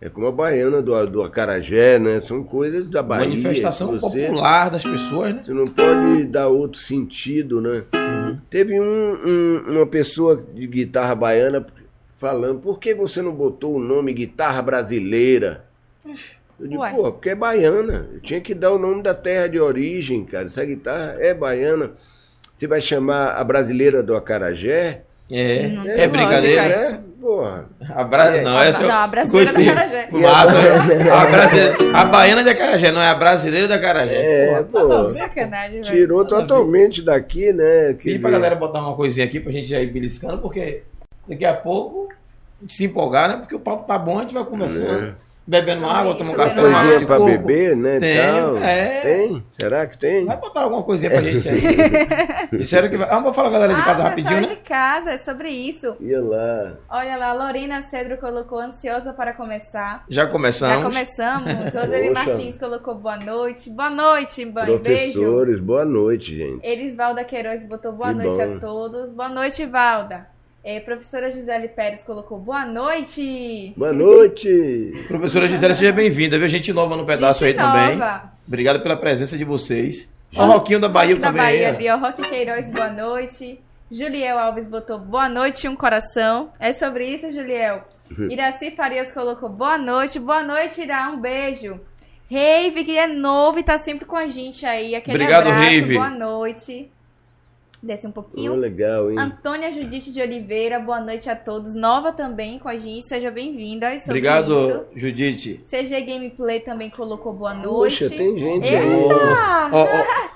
É 0.00 0.08
como 0.08 0.26
a 0.26 0.32
baiana 0.32 0.80
do, 0.82 1.06
do 1.06 1.22
Acarajé, 1.22 1.98
né? 1.98 2.20
São 2.26 2.44
coisas 2.44 2.88
da 2.88 3.02
Bahia. 3.02 3.28
manifestação 3.30 3.98
você, 3.98 4.26
popular 4.26 4.70
das 4.70 4.84
pessoas, 4.84 5.34
né? 5.34 5.42
Você 5.42 5.52
não 5.54 5.66
pode 5.66 6.24
dar 6.24 6.48
outro 6.48 6.78
sentido, 6.78 7.60
né? 7.62 7.84
Teve 8.50 8.78
um, 8.78 8.84
um- 9.26 9.72
uma 9.78 9.86
pessoa 9.86 10.36
de 10.54 10.66
guitarra 10.66 11.14
baiana 11.14 11.66
falando, 12.18 12.60
por 12.60 12.78
que 12.78 12.94
você 12.94 13.22
não 13.22 13.32
botou 13.32 13.74
o 13.76 13.80
nome 13.80 14.12
guitarra 14.12 14.60
brasileira? 14.60 15.64
Eu 16.60 16.66
digo, 16.66 16.82
Ué. 16.82 16.90
pô, 16.92 17.12
porque 17.12 17.30
é 17.30 17.34
baiana. 17.34 18.08
Eu 18.12 18.20
tinha 18.20 18.40
que 18.40 18.54
dar 18.54 18.72
o 18.72 18.78
nome 18.78 19.02
da 19.02 19.14
terra 19.14 19.48
de 19.48 19.60
origem, 19.60 20.24
cara. 20.24 20.46
Essa 20.46 20.64
guitarra 20.64 21.16
é 21.18 21.32
baiana. 21.32 21.92
Você 22.56 22.66
vai 22.66 22.80
chamar 22.80 23.28
a 23.32 23.44
brasileira 23.44 24.02
do 24.02 24.16
Acarajé? 24.16 25.02
É, 25.30 25.68
Não 25.68 25.86
é 25.86 25.94
tem 25.94 26.08
brincadeira. 26.08 26.62
lógica 26.62 26.90
né? 26.92 27.00
Porra. 27.20 27.64
A 27.94 28.04
bra... 28.04 28.36
É. 28.36 28.42
Não, 28.42 28.60
essa 28.62 28.82
Não, 28.82 28.94
a 28.94 29.06
brasileira 29.06 29.46
Gostei. 29.52 29.66
da 29.66 29.72
Acarajé. 29.72 30.08
Massa. 30.10 30.56
A, 31.12 31.26
brasileira... 31.26 31.76
a 31.92 32.04
baiana 32.06 32.42
de 32.42 32.50
Acarajé, 32.50 32.92
não 32.92 33.00
é 33.00 33.08
a 33.08 33.14
brasileira 33.14 33.66
de 33.66 33.72
Acarajé. 33.74 34.14
É, 34.14 34.62
Porra, 34.62 35.04
pô. 35.04 35.12
Sacanagem, 35.12 35.70
velho. 35.72 35.82
Tirou 35.82 36.22
ver. 36.24 36.28
totalmente 36.30 37.02
daqui, 37.02 37.52
né? 37.52 37.94
Quer 37.94 38.02
Pedi 38.02 38.18
pra 38.18 38.30
galera 38.30 38.54
botar 38.56 38.80
uma 38.80 38.96
coisinha 38.96 39.26
aqui 39.26 39.38
pra 39.38 39.52
gente 39.52 39.68
já 39.68 39.80
ir 39.80 39.92
beliscando, 39.92 40.38
porque 40.38 40.82
daqui 41.28 41.44
a 41.44 41.54
pouco 41.54 42.08
a 42.58 42.62
gente 42.62 42.74
se 42.74 42.84
empolgar, 42.86 43.28
né? 43.28 43.36
Porque 43.36 43.54
o 43.54 43.60
papo 43.60 43.84
tá 43.86 43.98
bom, 43.98 44.18
a 44.18 44.22
gente 44.22 44.34
vai 44.34 44.44
conversando, 44.44 45.14
bebendo 45.48 45.82
uma 45.82 45.92
água, 45.92 46.14
tomando 46.14 46.34
um 46.34 46.36
café, 46.36 46.60
uma 46.60 46.78
água 46.78 47.06
pra 47.06 47.16
coco. 47.16 47.30
beber, 47.30 47.74
né? 47.76 47.98
Tem, 47.98 48.16
tal. 48.18 48.58
é. 48.58 49.00
Tem? 49.00 49.44
Será 49.50 49.86
que 49.86 49.96
tem? 49.98 50.26
Vai 50.26 50.36
botar 50.36 50.60
alguma 50.60 50.82
coisinha 50.82 51.10
pra 51.10 51.22
gente 51.22 51.48
aí. 51.48 51.58
Disseram 52.58 52.88
que 52.90 52.96
vai. 52.98 53.08
Vamos 53.08 53.34
falar 53.34 53.48
com 53.50 53.56
a 53.56 53.58
galera 53.58 53.74
de 53.74 53.80
Ah, 53.80 53.84
casa 53.84 54.00
o 54.00 54.04
rapidinho, 54.04 54.40
né? 54.42 54.48
de 54.48 54.56
casa, 54.56 55.10
é 55.12 55.18
sobre 55.18 55.48
isso. 55.48 55.96
Ia 56.00 56.20
lá. 56.20 56.76
Olha 56.90 57.16
lá, 57.16 57.30
a 57.30 57.32
Lorena 57.32 57.82
Cedro 57.82 58.18
colocou 58.18 58.58
ansiosa 58.58 59.12
para 59.12 59.32
começar. 59.32 60.04
Já 60.08 60.26
começamos. 60.26 60.76
Já 60.76 60.82
começamos. 60.82 61.50
Roseli. 61.74 62.10
Martins 62.10 62.58
colocou 62.58 62.94
boa 62.94 63.16
noite. 63.16 63.70
Boa 63.70 63.90
noite, 63.90 64.44
mãe. 64.44 64.66
Beijo. 64.78 65.12
Professores, 65.20 65.60
boa 65.60 65.84
noite, 65.84 66.36
gente. 66.36 66.66
Elisvalda 66.66 67.24
Queiroz 67.24 67.64
botou 67.66 67.92
boa 67.92 68.08
Que 68.10 68.22
noite 68.24 68.46
bom. 68.46 68.56
a 68.56 68.60
todos. 68.60 69.12
Boa 69.12 69.28
noite, 69.28 69.64
Valda. 69.66 70.26
É, 70.68 70.80
professora 70.80 71.32
Gisele 71.32 71.66
Pérez 71.68 72.04
colocou 72.04 72.38
boa 72.38 72.66
noite. 72.66 73.72
Boa 73.74 73.90
noite. 73.90 74.92
Professora 75.08 75.48
Gisele, 75.48 75.74
seja 75.74 75.92
bem-vinda. 75.94 76.38
Viu 76.38 76.46
gente 76.46 76.74
nova 76.74 76.94
no 76.94 77.06
pedaço 77.06 77.42
Gente 77.42 77.58
aí 77.58 77.66
também. 77.66 77.96
nova. 77.96 78.30
Obrigado 78.46 78.82
pela 78.82 78.94
presença 78.94 79.38
de 79.38 79.44
vocês. 79.44 80.12
Ó, 80.36 80.44
o 80.44 80.46
Roquinho 80.46 80.78
da 80.78 80.86
Bahia 80.86 81.12
Roque 81.14 81.22
da 81.22 81.28
também. 81.28 81.42
Bahia, 81.42 81.70
ó. 81.70 81.74
ali, 81.74 81.88
ó. 81.88 81.96
Roque 81.96 82.20
Queiroz, 82.28 82.70
boa 82.70 82.90
noite. 82.90 83.58
Juliel 83.90 84.38
Alves 84.38 84.66
botou 84.66 84.98
boa 84.98 85.26
noite 85.26 85.64
e 85.64 85.70
um 85.70 85.74
coração. 85.74 86.50
É 86.60 86.70
sobre 86.74 87.06
isso, 87.06 87.32
Juliel. 87.32 87.88
Iraci 88.28 88.72
Farias 88.72 89.10
colocou 89.10 89.48
boa 89.48 89.78
noite. 89.78 90.20
Boa 90.20 90.42
noite, 90.42 90.82
Ira. 90.82 91.08
Um 91.08 91.18
beijo. 91.18 91.80
Rave, 92.30 92.84
que 92.84 92.98
é 92.98 93.06
novo 93.06 93.58
e 93.58 93.62
tá 93.62 93.78
sempre 93.78 94.04
com 94.04 94.16
a 94.16 94.26
gente 94.26 94.66
aí. 94.66 94.94
Aquele 94.94 95.16
Obrigado, 95.16 95.46
abraço. 95.46 95.62
Rave. 95.62 95.94
Boa 95.94 96.10
noite. 96.10 96.90
Desce 97.80 98.06
um 98.08 98.10
Oh, 98.10 98.12
pouquinho. 98.12 98.56
legal, 98.56 99.08
hein? 99.08 99.16
Antônia 99.18 99.72
Judite 99.72 100.12
de 100.12 100.20
Oliveira, 100.20 100.80
boa 100.80 101.00
noite 101.00 101.30
a 101.30 101.36
todos. 101.36 101.76
Nova 101.76 102.10
também 102.12 102.58
com 102.58 102.68
a 102.68 102.76
gente, 102.76 103.06
seja 103.06 103.30
bem-vinda. 103.30 103.96
Obrigado, 104.04 104.68
isso. 104.68 104.84
Judite. 104.96 105.60
CG 105.64 106.00
Gameplay 106.02 106.58
também 106.58 106.90
colocou 106.90 107.32
boa 107.32 107.54
noite. 107.54 108.00
Poxa, 108.02 108.10
tem 108.10 108.36
gente 108.36 108.66
Eita! 108.66 109.14
ó, 109.72 109.86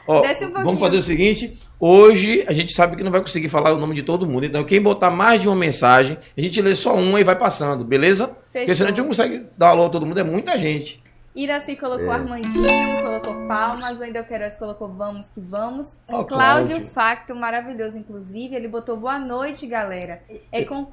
ó, 0.06 0.20
Desce 0.20 0.44
um 0.44 0.48
pouquinho. 0.48 0.64
vamos 0.66 0.78
fazer 0.80 0.96
o 0.98 1.02
seguinte: 1.02 1.58
hoje 1.80 2.44
a 2.46 2.52
gente 2.52 2.72
sabe 2.72 2.94
que 2.94 3.02
não 3.02 3.10
vai 3.10 3.20
conseguir 3.20 3.48
falar 3.48 3.72
o 3.72 3.78
nome 3.78 3.96
de 3.96 4.04
todo 4.04 4.24
mundo. 4.24 4.46
Então, 4.46 4.62
quem 4.62 4.80
botar 4.80 5.10
mais 5.10 5.40
de 5.40 5.48
uma 5.48 5.56
mensagem, 5.56 6.16
a 6.36 6.40
gente 6.40 6.62
lê 6.62 6.76
só 6.76 6.94
uma 6.94 7.20
e 7.20 7.24
vai 7.24 7.36
passando, 7.36 7.82
beleza? 7.84 8.36
Porque 8.52 8.72
senão 8.72 8.86
a 8.86 8.90
gente 8.90 9.00
não 9.00 9.08
consegue 9.08 9.46
dar 9.58 9.70
alô 9.70 9.86
a 9.86 9.88
todo 9.90 10.06
mundo, 10.06 10.20
é 10.20 10.24
muita 10.24 10.56
gente. 10.56 11.01
Iraci 11.34 11.76
colocou 11.76 12.06
É. 12.12 12.14
Armandinho, 12.14 13.02
colocou 13.02 13.46
Palmas, 13.48 13.98
o 13.98 14.04
Endel 14.04 14.24
Queiroz 14.24 14.56
colocou 14.56 14.88
Vamos 14.88 15.30
que 15.30 15.40
Vamos. 15.40 15.96
Ó, 16.10 16.24
Cláudio 16.24 16.68
Cláudio. 16.76 16.88
Facto, 16.90 17.34
maravilhoso, 17.34 17.96
inclusive, 17.98 18.54
ele 18.54 18.68
botou 18.68 18.96
boa 18.98 19.18
noite, 19.18 19.66
galera. 19.66 20.22
É 20.50 20.64
com, 20.64 20.88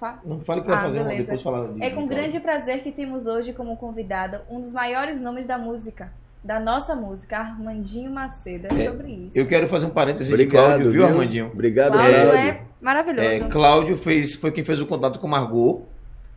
Fa- 0.00 0.18
Não 0.24 0.40
fale 0.40 0.60
o 0.60 0.62
que 0.64 0.70
vai 0.70 0.78
Ah, 0.78 0.82
fazer, 0.82 0.98
beleza. 1.04 1.22
depois 1.24 1.42
falar. 1.42 1.68
de- 1.68 1.82
é 1.84 1.90
com 1.90 2.02
de- 2.02 2.08
grande 2.08 2.40
prazer 2.40 2.82
que 2.82 2.90
temos 2.90 3.26
hoje 3.26 3.52
como 3.52 3.76
convidado 3.76 4.40
um 4.50 4.58
dos 4.60 4.72
maiores 4.72 5.20
nomes 5.20 5.46
da 5.46 5.58
música, 5.58 6.10
da 6.42 6.58
nossa 6.58 6.96
música, 6.96 7.36
Armandinho 7.36 8.10
Macedo. 8.10 8.66
É, 8.74 8.80
É, 8.82 8.90
sobre 8.90 9.08
isso. 9.12 9.38
Eu 9.38 9.46
quero 9.46 9.68
fazer 9.68 9.84
um 9.86 9.90
parêntese 9.90 10.34
de 10.34 10.46
Cláudio, 10.46 10.90
viu, 10.90 11.04
Armandinho? 11.04 11.48
Obrigado, 11.52 11.92
Cláudio 11.92 12.14
Cláudio. 12.22 12.38
é 12.38 12.60
maravilhoso. 12.80 13.28
É, 13.28 13.40
Cláudio 13.40 13.96
fez, 13.98 14.34
foi 14.34 14.50
quem 14.50 14.64
fez 14.64 14.80
o 14.80 14.86
contato 14.86 15.20
com 15.20 15.26
o 15.26 15.30
Margot, 15.30 15.82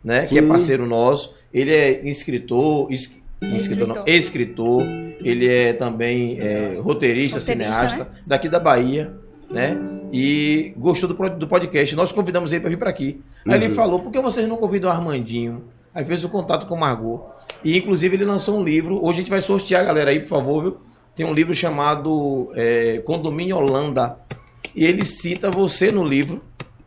né? 0.04 0.26
Que 0.26 0.38
é 0.38 0.42
parceiro 0.42 0.84
nosso. 0.86 1.34
Ele 1.52 1.74
é 1.74 2.06
escritor, 2.06 2.92
es- 2.92 3.16
inscritor 3.52 3.88
não, 3.88 4.04
Escritor. 4.06 4.82
escritor. 4.82 4.82
ele 5.22 5.48
é 5.48 5.72
também 5.72 6.38
é, 6.38 6.78
roteirista, 6.80 6.82
Roteirista, 6.82 7.40
cineasta, 7.40 8.04
né? 8.04 8.10
daqui 8.26 8.48
da 8.48 8.60
Bahia, 8.60 9.14
né? 9.50 9.78
E 10.12 10.72
gostou 10.76 11.08
do, 11.08 11.30
do 11.30 11.46
podcast. 11.48 11.94
Nós 11.96 12.12
convidamos 12.12 12.52
ele 12.52 12.60
para 12.60 12.70
vir 12.70 12.78
para 12.78 12.90
aqui. 12.90 13.20
Aí 13.46 13.54
ele 13.54 13.70
falou: 13.70 14.00
por 14.00 14.12
que 14.12 14.20
vocês 14.20 14.46
não 14.46 14.56
convidam 14.56 14.90
o 14.90 14.92
Armandinho? 14.92 15.64
Aí 15.94 16.04
fez 16.04 16.24
o 16.24 16.28
contato 16.28 16.66
com 16.66 16.74
o 16.74 16.80
Margot. 16.80 17.24
E 17.62 17.78
inclusive 17.78 18.16
ele 18.16 18.24
lançou 18.24 18.58
um 18.58 18.64
livro. 18.64 18.96
Hoje 18.96 19.18
a 19.18 19.20
gente 19.20 19.30
vai 19.30 19.40
sortear 19.40 19.82
a 19.82 19.84
galera 19.84 20.10
aí, 20.10 20.20
por 20.20 20.28
favor, 20.28 20.62
viu? 20.62 20.76
Tem 21.14 21.24
um 21.24 21.32
livro 21.32 21.54
chamado 21.54 22.50
é, 22.54 22.98
Condomínio 23.04 23.56
Holanda. 23.56 24.18
E 24.74 24.84
ele 24.84 25.04
cita 25.04 25.50
você 25.50 25.92
no 25.92 26.04
livro. 26.04 26.42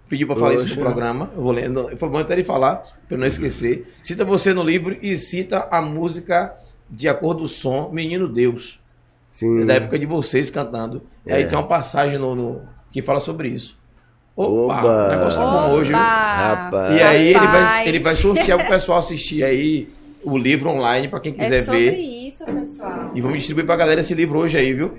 Pediu 0.10 0.26
para 0.28 0.36
falar 0.38 0.54
isso 0.56 0.70
no 0.70 0.76
programa. 0.82 1.30
Eu 1.36 1.44
vou 1.44 1.52
lendo. 1.52 1.90
Foi 1.98 2.08
bom 2.10 2.18
até 2.18 2.34
ele 2.34 2.44
falar, 2.44 2.78
para 3.08 3.16
eu 3.16 3.18
não 3.20 3.28
esquecer. 3.28 3.94
Cita 4.02 4.24
você 4.24 4.54
no 4.54 4.64
livro 4.64 4.96
e 5.02 5.16
cita 5.18 5.68
a 5.70 5.82
música 5.82 6.54
de 6.90 7.10
acordo 7.10 7.42
do 7.42 7.48
som, 7.48 7.90
Menino 7.92 8.28
Deus. 8.30 8.80
Sim. 9.34 9.62
É 9.64 9.66
da 9.66 9.74
época 9.76 10.00
de 10.00 10.06
vocês 10.06 10.50
cantando. 10.50 11.04
E 11.26 11.32
aí 11.34 11.44
É. 11.44 11.46
tem 11.46 11.58
uma 11.58 11.68
passagem 11.68 12.18
no, 12.18 12.34
no- 12.36 12.62
que 12.92 13.02
fala 13.02 13.20
sobre 13.20 13.50
isso. 13.50 13.78
Opa, 14.36 14.80
Oba. 14.82 15.06
o 15.08 15.10
negócio 15.10 15.40
tá 15.40 15.46
bom 15.46 15.74
hoje. 15.74 15.90
viu? 15.90 15.98
Rapaz. 16.00 16.96
E 16.96 17.02
aí 17.04 17.28
ele 17.30 17.40
vai, 17.48 17.88
ele 17.88 18.00
vai 18.00 18.16
sortear 18.16 18.58
pro 18.60 18.68
pessoal 18.68 19.00
assistir 19.00 19.44
aí 19.44 19.90
o 20.24 20.38
livro 20.38 20.70
online 20.70 21.08
para 21.08 21.20
quem 21.20 21.34
quiser 21.34 21.60
É 21.60 21.64
sobre 21.64 21.90
ver. 21.92 21.98
isso, 21.98 22.46
pessoal. 22.46 23.12
E 23.14 23.20
vamos 23.22 23.38
distribuir 23.38 23.66
pra 23.66 23.76
galera 23.76 24.00
esse 24.00 24.14
livro 24.14 24.40
hoje 24.40 24.58
aí, 24.58 24.74
viu? 24.74 24.98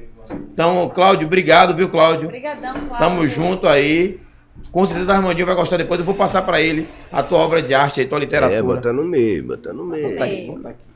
Então, 0.53 0.89
Cláudio, 0.91 1.27
obrigado, 1.27 1.75
viu, 1.75 1.89
Cláudio? 1.89 2.27
Obrigadão, 2.27 2.75
Cláudio. 2.75 2.99
Tamo 2.99 3.27
junto 3.29 3.67
aí. 3.67 4.21
Com 4.71 4.85
certeza 4.85 5.13
o 5.13 5.15
Armandinho 5.15 5.47
vai 5.47 5.55
gostar 5.55 5.77
depois. 5.77 5.99
Eu 6.01 6.07
vou 6.07 6.15
passar 6.15 6.43
pra 6.43 6.61
ele 6.61 6.89
a 7.11 7.23
tua 7.23 7.39
obra 7.39 7.63
de 7.63 7.75
arte 7.75 8.01
aí, 8.01 8.07
tua 8.07 8.19
literatura. 8.19 8.59
É, 8.59 8.63
bota 8.63 8.93
no 8.93 9.05
meio, 9.05 9.45
bota 9.47 9.73
no 9.73 9.85
meio. 9.85 10.17
Tá 10.17 10.25
aqui, 10.25 10.59
tá 10.63 10.69
aqui. 10.71 10.89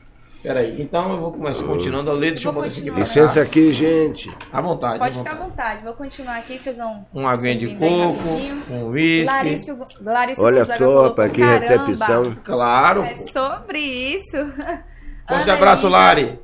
Peraí, 0.43 0.81
então 0.81 1.09
eu 1.13 1.19
vou 1.21 1.31
começar 1.31 1.63
continuando 1.65 2.11
a 2.11 2.13
ler. 2.13 2.31
Deixa 2.31 2.49
eu 2.49 2.53
botar 2.53 2.67
isso 2.67 2.81
aqui 2.81 2.91
pra 2.91 2.99
continuar. 2.99 3.23
Licença 3.23 3.39
cá. 3.39 3.45
aqui, 3.47 3.69
gente. 3.69 4.29
À 4.51 4.61
vontade. 4.61 4.99
Pode 4.99 5.15
à 5.15 5.17
ficar 5.17 5.31
à 5.31 5.33
vontade. 5.35 5.49
vontade. 5.49 5.83
Vou 5.85 5.93
continuar 5.93 6.37
aqui, 6.37 6.59
vocês 6.59 6.77
vão. 6.77 7.05
Uma 7.13 7.29
se 7.29 7.35
aguinha 7.37 7.57
de 7.57 7.75
coco, 7.75 8.29
um 8.69 8.87
whisky. 8.89 9.33
Larissa, 9.33 9.79
Larissa 10.01 10.41
Olha 10.41 10.59
Gonzaga 10.59 10.85
só, 10.85 11.09
para 11.11 11.29
que 11.29 11.39
"Caramba, 11.39 11.61
recepção. 11.61 12.37
Claro. 12.43 13.03
É 13.03 13.15
sobre 13.15 13.79
isso. 13.79 14.37
Forte 15.29 15.49
abraço, 15.49 15.87
Lari. 15.87 16.37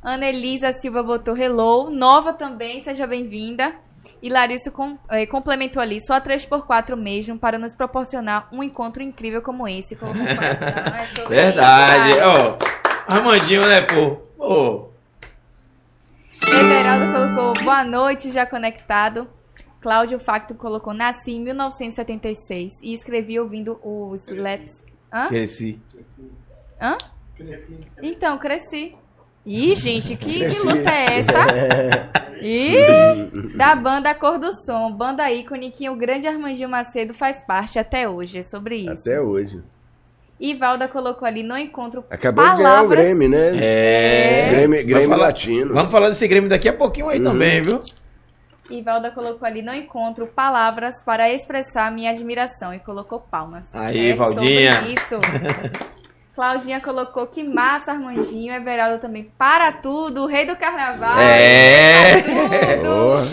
Ana 0.00 0.26
Elisa 0.28 0.72
Silva 0.72 1.02
botou 1.02 1.36
hello. 1.36 1.90
Nova 1.90 2.32
também, 2.32 2.80
seja 2.84 3.04
bem-vinda. 3.04 3.74
E 4.22 4.28
Larissa 4.28 4.70
com- 4.70 4.98
eh, 5.10 5.26
complementou 5.26 5.80
ali, 5.82 6.00
só 6.00 6.18
3x4 6.20 6.96
mesmo, 6.96 7.38
para 7.38 7.58
nos 7.58 7.74
proporcionar 7.74 8.48
um 8.52 8.62
encontro 8.62 9.02
incrível 9.02 9.42
como 9.42 9.66
esse. 9.68 9.96
Coração. 9.96 10.20
É 11.24 11.28
Verdade. 11.28 12.18
Ó, 12.22 12.56
Armandinho, 13.06 13.66
né, 13.66 13.82
pô? 13.82 14.18
Ô, 14.38 14.90
Everaldo 16.42 17.12
colocou 17.12 17.64
boa 17.64 17.84
noite, 17.84 18.30
já 18.32 18.44
conectado. 18.46 19.28
Cláudio 19.80 20.18
Facto 20.18 20.54
colocou 20.54 20.92
nasci 20.92 21.32
em 21.32 21.40
1976 21.40 22.80
e 22.82 22.92
escrevi 22.92 23.38
ouvindo 23.40 23.78
o 23.82 24.14
Slaps. 24.14 24.84
Hã? 25.12 25.28
cresci. 25.28 25.80
Hã? 26.80 26.98
Então, 28.02 28.36
cresci. 28.38 28.94
Ih, 29.46 29.74
gente, 29.74 30.16
que, 30.16 30.48
que 30.50 30.58
luta 30.60 30.90
é 30.90 31.18
essa? 31.20 31.46
Ih, 32.42 33.56
da 33.56 33.74
banda 33.74 34.14
Cor 34.14 34.38
do 34.38 34.52
Som, 34.54 34.92
banda 34.92 35.30
ícone 35.32 35.70
que 35.72 35.88
o 35.88 35.96
grande 35.96 36.26
Armandinho 36.26 36.68
Macedo 36.68 37.14
faz 37.14 37.44
parte 37.44 37.78
até 37.78 38.08
hoje. 38.08 38.38
É 38.38 38.42
sobre 38.42 38.76
isso. 38.76 39.08
Até 39.08 39.20
hoje. 39.20 39.60
E 40.38 40.54
Valda 40.54 40.88
colocou 40.88 41.28
ali, 41.28 41.42
não 41.42 41.56
encontro 41.58 42.02
Acabou 42.08 42.42
de 42.42 42.50
ganhar 42.50 42.60
o 42.60 42.62
palavras. 42.64 42.98
Grêmio, 43.04 43.28
né? 43.28 43.52
É. 43.60 44.48
Grêmio, 44.52 44.86
Grêmio 44.86 45.08
falar- 45.10 45.26
Latino. 45.26 45.74
Vamos 45.74 45.92
falar 45.92 46.08
desse 46.08 46.26
Grêmio 46.26 46.48
daqui 46.48 46.68
a 46.68 46.72
pouquinho 46.72 47.08
aí 47.10 47.20
também, 47.20 47.60
viu? 47.62 47.78
E 48.70 48.80
Valda 48.82 49.10
colocou 49.10 49.46
ali, 49.46 49.60
não 49.62 49.74
encontro 49.74 50.26
palavras 50.28 51.02
para 51.04 51.28
expressar 51.30 51.90
minha 51.92 52.10
admiração. 52.10 52.72
E 52.72 52.78
colocou 52.78 53.20
palmas. 53.20 53.74
Aí, 53.74 54.10
é 54.10 54.14
Valdinha. 54.14 54.74
sobre 54.76 54.94
isso. 54.94 55.20
Claudinha 56.40 56.80
colocou 56.80 57.26
que 57.26 57.44
massa, 57.44 57.92
Armandinho. 57.92 58.50
Everaldo 58.50 58.98
também. 58.98 59.30
Para 59.36 59.70
tudo, 59.72 60.22
o 60.22 60.26
rei 60.26 60.46
do 60.46 60.56
carnaval. 60.56 61.18
É. 61.18 62.78
Tudo. 62.80 63.28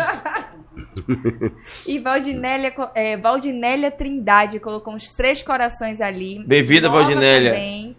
e 1.88 2.00
Valdinélia, 2.00 2.76
é, 2.94 3.16
Valdinélia 3.16 3.90
Trindade 3.90 4.60
colocou 4.60 4.94
uns 4.94 5.16
três 5.16 5.42
corações 5.42 6.02
ali. 6.02 6.44
Bem-vinda, 6.46 6.90
Valdinélia. 6.90 7.52
também. 7.52 7.96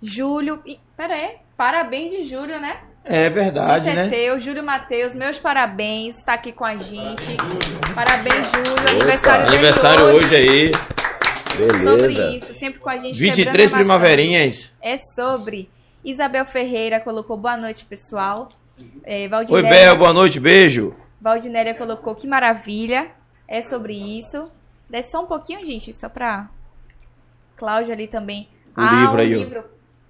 Júlio. 0.00 0.62
E, 0.64 0.80
pera 0.96 1.12
aí. 1.12 1.32
Parabéns 1.54 2.12
de 2.12 2.24
Júlio, 2.24 2.58
né? 2.58 2.78
É 3.04 3.28
De 3.28 3.34
verdade, 3.34 3.90
né? 3.90 4.08
Teteu, 4.08 4.40
Júlio 4.40 4.62
Matheus, 4.62 5.12
meus 5.12 5.38
parabéns, 5.38 6.16
está 6.16 6.32
aqui 6.34 6.52
com 6.52 6.64
a 6.64 6.78
gente. 6.78 7.36
Parabéns, 7.94 8.50
Júlio. 8.50 8.88
Aniversário 8.88 9.44
dele 9.44 9.56
Aniversário 9.58 10.04
hoje 10.04 10.34
aí. 10.34 10.70
Sobre 11.62 12.08
Beleza. 12.14 12.36
isso, 12.36 12.54
sempre 12.54 12.80
com 12.80 12.88
a 12.90 12.96
gente. 12.96 13.18
23 13.18 13.36
quebrando 13.36 13.58
a 13.58 13.62
maçã. 13.62 13.76
primaverinhas. 13.76 14.74
É 14.80 14.96
sobre. 14.96 15.68
Isabel 16.04 16.44
Ferreira 16.44 16.98
colocou 17.00 17.36
boa 17.36 17.56
noite, 17.56 17.84
pessoal. 17.84 18.48
É, 19.04 19.22
Oi, 19.22 19.28
Valdinélia, 19.28 19.70
Bel, 19.70 19.96
boa 19.96 20.12
noite, 20.12 20.40
beijo. 20.40 20.94
Valdinélia 21.20 21.74
colocou 21.74 22.14
que 22.14 22.26
maravilha. 22.26 23.10
É 23.46 23.60
sobre 23.60 23.92
isso. 23.94 24.48
Desce 24.88 25.12
só 25.12 25.22
um 25.22 25.26
pouquinho, 25.26 25.64
gente, 25.64 25.94
só 25.94 26.08
pra. 26.08 26.48
Cláudio 27.56 27.92
ali 27.92 28.06
também. 28.06 28.48
O 28.76 28.80
ah, 28.80 29.00
livro 29.02 29.20
aí, 29.20 29.34
livro. 29.34 29.64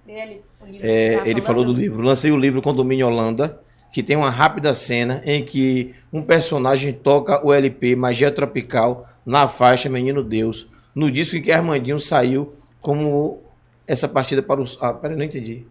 Dele, 0.05 0.41
o 0.61 0.65
livro 0.65 0.87
É, 0.87 1.17
tava 1.17 1.29
ele 1.29 1.41
falou 1.41 1.63
do 1.63 1.71
falando. 1.71 1.81
livro. 1.81 2.01
Lancei 2.01 2.31
o 2.31 2.37
livro 2.37 2.61
Condomínio 2.61 3.07
Holanda, 3.07 3.59
que 3.91 4.01
tem 4.01 4.15
uma 4.15 4.29
rápida 4.29 4.73
cena 4.73 5.21
em 5.25 5.43
que 5.43 5.93
um 6.11 6.21
personagem 6.23 6.91
toca 6.93 7.45
o 7.45 7.53
LP 7.53 7.95
Magia 7.95 8.31
Tropical 8.31 9.07
na 9.25 9.47
faixa 9.47 9.89
Menino 9.89 10.23
Deus, 10.23 10.67
no 10.95 11.11
disco 11.11 11.35
em 11.35 11.41
que 11.41 11.51
Armandinho 11.51 11.99
saiu 11.99 12.53
como 12.81 13.41
essa 13.87 14.07
partida 14.07 14.41
para 14.41 14.61
os. 14.61 14.77
Ah, 14.81 14.93
peraí, 14.93 15.17
não 15.17 15.23
entendi. 15.23 15.65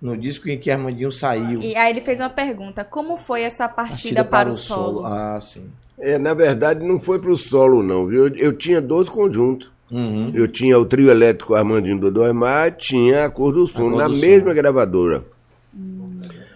No 0.00 0.16
disco 0.16 0.48
em 0.48 0.58
que 0.58 0.70
Armandinho 0.70 1.12
saiu. 1.12 1.60
E 1.60 1.76
aí 1.76 1.90
ele 1.90 2.00
fez 2.00 2.20
uma 2.20 2.30
pergunta: 2.30 2.84
como 2.84 3.16
foi 3.16 3.42
essa 3.42 3.68
partida, 3.68 4.24
para, 4.24 4.48
o 4.48 4.52
solo? 4.52 5.04
Ah, 5.04 5.38
sim. 5.40 5.70
É, 5.98 6.18
na 6.18 6.34
verdade, 6.34 6.84
não 6.84 7.00
foi 7.00 7.18
pro 7.18 7.36
solo, 7.36 7.82
não, 7.82 8.06
viu? 8.06 8.28
Eu, 8.28 8.36
eu 8.36 8.52
tinha 8.52 8.80
dois 8.80 9.08
conjuntos. 9.08 9.72
Uhum. 9.90 10.30
Eu 10.34 10.48
tinha 10.48 10.78
o 10.78 10.84
trio 10.84 11.10
elétrico 11.10 11.54
Armandinho 11.54 12.00
Dodô 12.00 12.24
Aymar, 12.24 12.72
tinha 12.72 13.26
a 13.26 13.30
Cor 13.30 13.52
do 13.52 13.66
Som, 13.66 13.90
na 13.90 14.08
do 14.08 14.16
mesma 14.16 14.48
Som. 14.50 14.54
gravadora. 14.56 15.24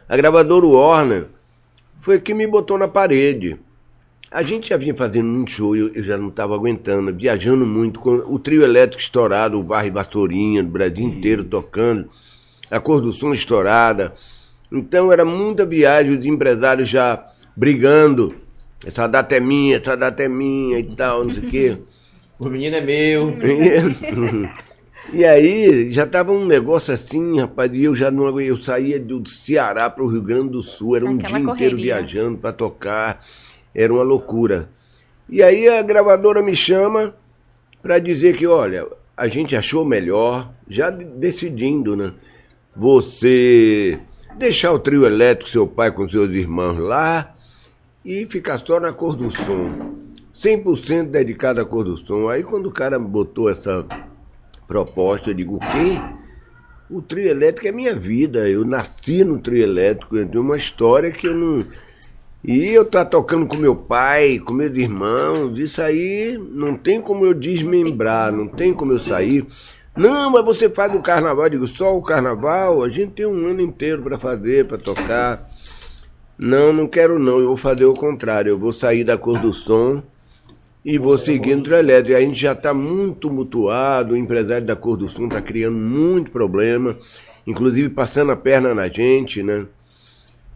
A 0.09 0.17
gravadora 0.17 0.67
Warner 0.67 1.27
foi 2.01 2.19
que 2.19 2.33
me 2.33 2.47
botou 2.47 2.79
na 2.79 2.89
parede. 2.89 3.59
A 4.31 4.43
gente 4.43 4.69
já 4.69 4.77
vinha 4.77 4.95
fazendo 4.95 5.27
muito 5.27 5.53
show, 5.53 5.75
eu, 5.75 5.89
eu 5.95 6.05
já 6.05 6.19
não 6.19 6.29
estava 6.29 6.55
aguentando, 6.55 7.15
viajando 7.15 7.65
muito, 7.65 7.99
com 7.99 8.17
o 8.17 8.39
trio 8.39 8.63
elétrico 8.63 9.03
estourado, 9.03 9.59
o 9.59 9.63
Barre 9.63 9.91
Vassourinha, 9.91 10.63
do 10.63 10.69
Brasil 10.69 11.01
inteiro 11.03 11.43
tocando, 11.45 12.11
a 12.71 12.79
Cor 12.79 13.01
do 13.01 13.13
Som 13.13 13.33
estourada. 13.33 14.15
Então 14.71 15.11
era 15.11 15.25
muita 15.25 15.65
viagem, 15.65 16.19
os 16.19 16.27
empresários 16.27 16.91
já 16.91 17.27
brigando. 17.57 18.35
Essa 18.87 19.07
data 19.07 19.35
é 19.35 19.41
minha, 19.41 19.79
essa 19.79 19.97
data 19.97 20.23
é 20.23 20.29
minha 20.29 20.79
e 20.79 20.95
tal, 20.95 21.25
não 21.25 21.35
sei 21.35 21.43
o 21.43 21.51
quê. 21.51 21.79
O 22.39 22.49
menino 22.49 22.77
é 22.77 22.81
meu. 22.81 23.35
E 25.13 25.25
aí 25.25 25.91
já 25.91 26.07
tava 26.07 26.33
um 26.33 26.47
negócio 26.47 26.93
assim, 26.93 27.41
rapaz, 27.41 27.73
e 27.73 27.85
eu 27.85 27.97
já 27.97 28.11
não 28.11 28.39
eu 28.41 28.57
saía 28.63 29.01
do 29.01 29.27
Ceará 29.27 29.89
para 29.89 30.05
o 30.05 30.09
Rio 30.09 30.23
Grande 30.23 30.51
do 30.51 30.63
Sul, 30.63 30.97
era 30.97 31.05
um 31.07 31.17
Aquela 31.17 31.39
dia 31.39 31.51
inteiro 31.51 31.77
correria. 31.77 31.85
viajando 31.97 32.37
para 32.37 32.53
tocar, 32.53 33.25
era 33.75 33.93
uma 33.93 34.03
loucura. 34.03 34.69
E 35.29 35.43
aí 35.43 35.69
a 35.69 35.83
gravadora 35.83 36.43
me 36.43 36.55
chama 36.57 37.15
para 37.83 37.99
dizer 37.99 38.37
que, 38.37 38.47
olha, 38.47 38.87
a 39.17 39.29
gente 39.29 39.55
achou 39.55 39.85
melhor, 39.85 40.51
já 40.69 40.91
de- 40.91 41.05
decidindo, 41.05 41.95
né? 41.97 42.13
Você 42.75 43.99
deixar 44.37 44.73
o 44.73 44.79
trio 44.79 45.05
elétrico, 45.05 45.51
seu 45.51 45.67
pai 45.67 45.91
com 45.91 46.09
seus 46.09 46.31
irmãos 46.31 46.79
lá 46.79 47.35
e 48.05 48.27
ficar 48.27 48.59
só 48.59 48.79
na 48.81 48.93
cor 48.93 49.17
do 49.17 49.35
som. 49.35 49.97
100% 50.41 51.11
dedicado 51.11 51.61
à 51.61 51.65
cor 51.65 51.85
do 51.85 51.99
som. 51.99 52.29
Aí 52.29 52.43
quando 52.45 52.67
o 52.67 52.71
cara 52.73 52.99
botou 52.99 53.51
essa 53.51 53.85
proposta, 54.67 55.31
eu 55.31 55.35
digo, 55.35 55.57
o 55.57 55.59
quê? 55.59 56.01
O 56.89 57.03
trio 57.03 57.29
elétrico 57.29 57.67
é 57.69 57.73
minha 57.73 57.95
vida. 57.95 58.49
Eu 58.49 58.65
nasci 58.65 59.25
no 59.25 59.39
trio 59.39 59.63
elétrico, 59.63 60.17
eu 60.17 60.27
tenho 60.29 60.43
uma 60.43 60.57
história 60.57 61.11
que 61.11 61.27
eu 61.27 61.35
não. 61.35 61.59
E 62.45 62.73
eu 62.73 62.85
tá 62.85 63.05
tocando 63.05 63.47
com 63.47 63.57
meu 63.57 63.75
pai, 63.75 64.39
com 64.39 64.53
meus 64.53 64.77
irmãos, 64.77 65.59
isso 65.59 65.83
aí 65.83 66.39
não 66.53 66.77
tem 66.77 67.01
como 67.01 67.27
eu 67.27 67.35
desmembrar, 67.35 68.33
não 68.33 68.47
tem 68.47 68.73
como 68.73 68.93
eu 68.93 68.99
sair. 68.99 69.45
Não, 69.97 70.31
mas 70.31 70.45
você 70.45 70.71
faz 70.71 70.95
o 70.95 71.01
carnaval, 71.01 71.47
eu 71.47 71.51
digo, 71.51 71.67
só 71.67 71.97
o 71.97 72.03
carnaval, 72.03 72.85
a 72.85 72.89
gente 72.89 73.15
tem 73.15 73.27
um 73.27 73.49
ano 73.49 73.61
inteiro 73.61 74.03
para 74.03 74.17
fazer, 74.17 74.67
para 74.67 74.79
tocar. 74.79 75.51
Não, 76.39 76.73
não 76.73 76.87
quero 76.87 77.19
não, 77.19 77.41
eu 77.41 77.49
vou 77.49 77.57
fazer 77.57 77.85
o 77.85 77.95
contrário, 77.95 78.51
eu 78.51 78.59
vou 78.59 78.73
sair 78.73 79.03
da 79.03 79.19
cor 79.19 79.41
do 79.41 79.53
som 79.53 80.01
e 80.85 80.97
vou 80.97 81.19
seguir 81.19 81.57
no 81.57 81.75
elétrico. 81.75 82.17
A 82.17 82.21
gente 82.21 82.41
já 82.41 82.53
está 82.53 82.73
muito 82.73 83.29
mutuado, 83.29 84.15
o 84.15 84.17
empresário 84.17 84.65
da 84.65 84.77
cor 84.77 84.97
do 84.97 85.11
som 85.11 85.25
está 85.25 85.43
criando 85.43 85.77
muito 85.77 86.31
problema, 86.31 86.97
inclusive 87.45 87.89
passando 87.89 88.31
a 88.31 88.37
perna 88.37 88.73
na 88.73 88.87
gente, 88.87 89.43
né? 89.43 89.67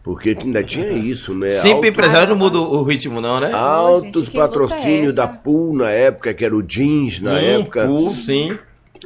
Porque 0.03 0.35
ainda 0.37 0.61
tinha 0.61 0.91
isso, 0.91 1.33
né? 1.33 1.47
Sempre 1.47 1.87
Alto- 1.87 1.87
empresário 1.87 2.27
não 2.29 2.35
muda 2.35 2.59
o 2.59 2.83
ritmo, 2.83 3.21
não, 3.21 3.39
né? 3.39 3.51
Altos 3.53 4.27
é 4.27 4.31
patrocínios 4.31 5.13
essa? 5.13 5.15
da 5.15 5.27
Pool 5.27 5.77
na 5.77 5.89
época, 5.89 6.33
que 6.33 6.43
era 6.43 6.53
o 6.55 6.61
jeans 6.61 7.19
na 7.21 7.35
Hum, 7.37 7.61
época. 7.61 7.87
cool, 7.87 8.13
sim. 8.13 8.57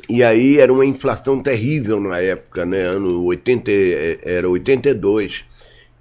E 0.09 0.23
aí 0.23 0.57
era 0.57 0.73
uma 0.73 0.85
inflação 0.85 1.39
terrível 1.41 1.99
na 1.99 2.17
época, 2.19 2.65
né? 2.65 2.81
Ano 2.81 3.23
80, 3.25 3.69
eh, 3.71 4.19
era 4.23 4.49
82. 4.49 5.45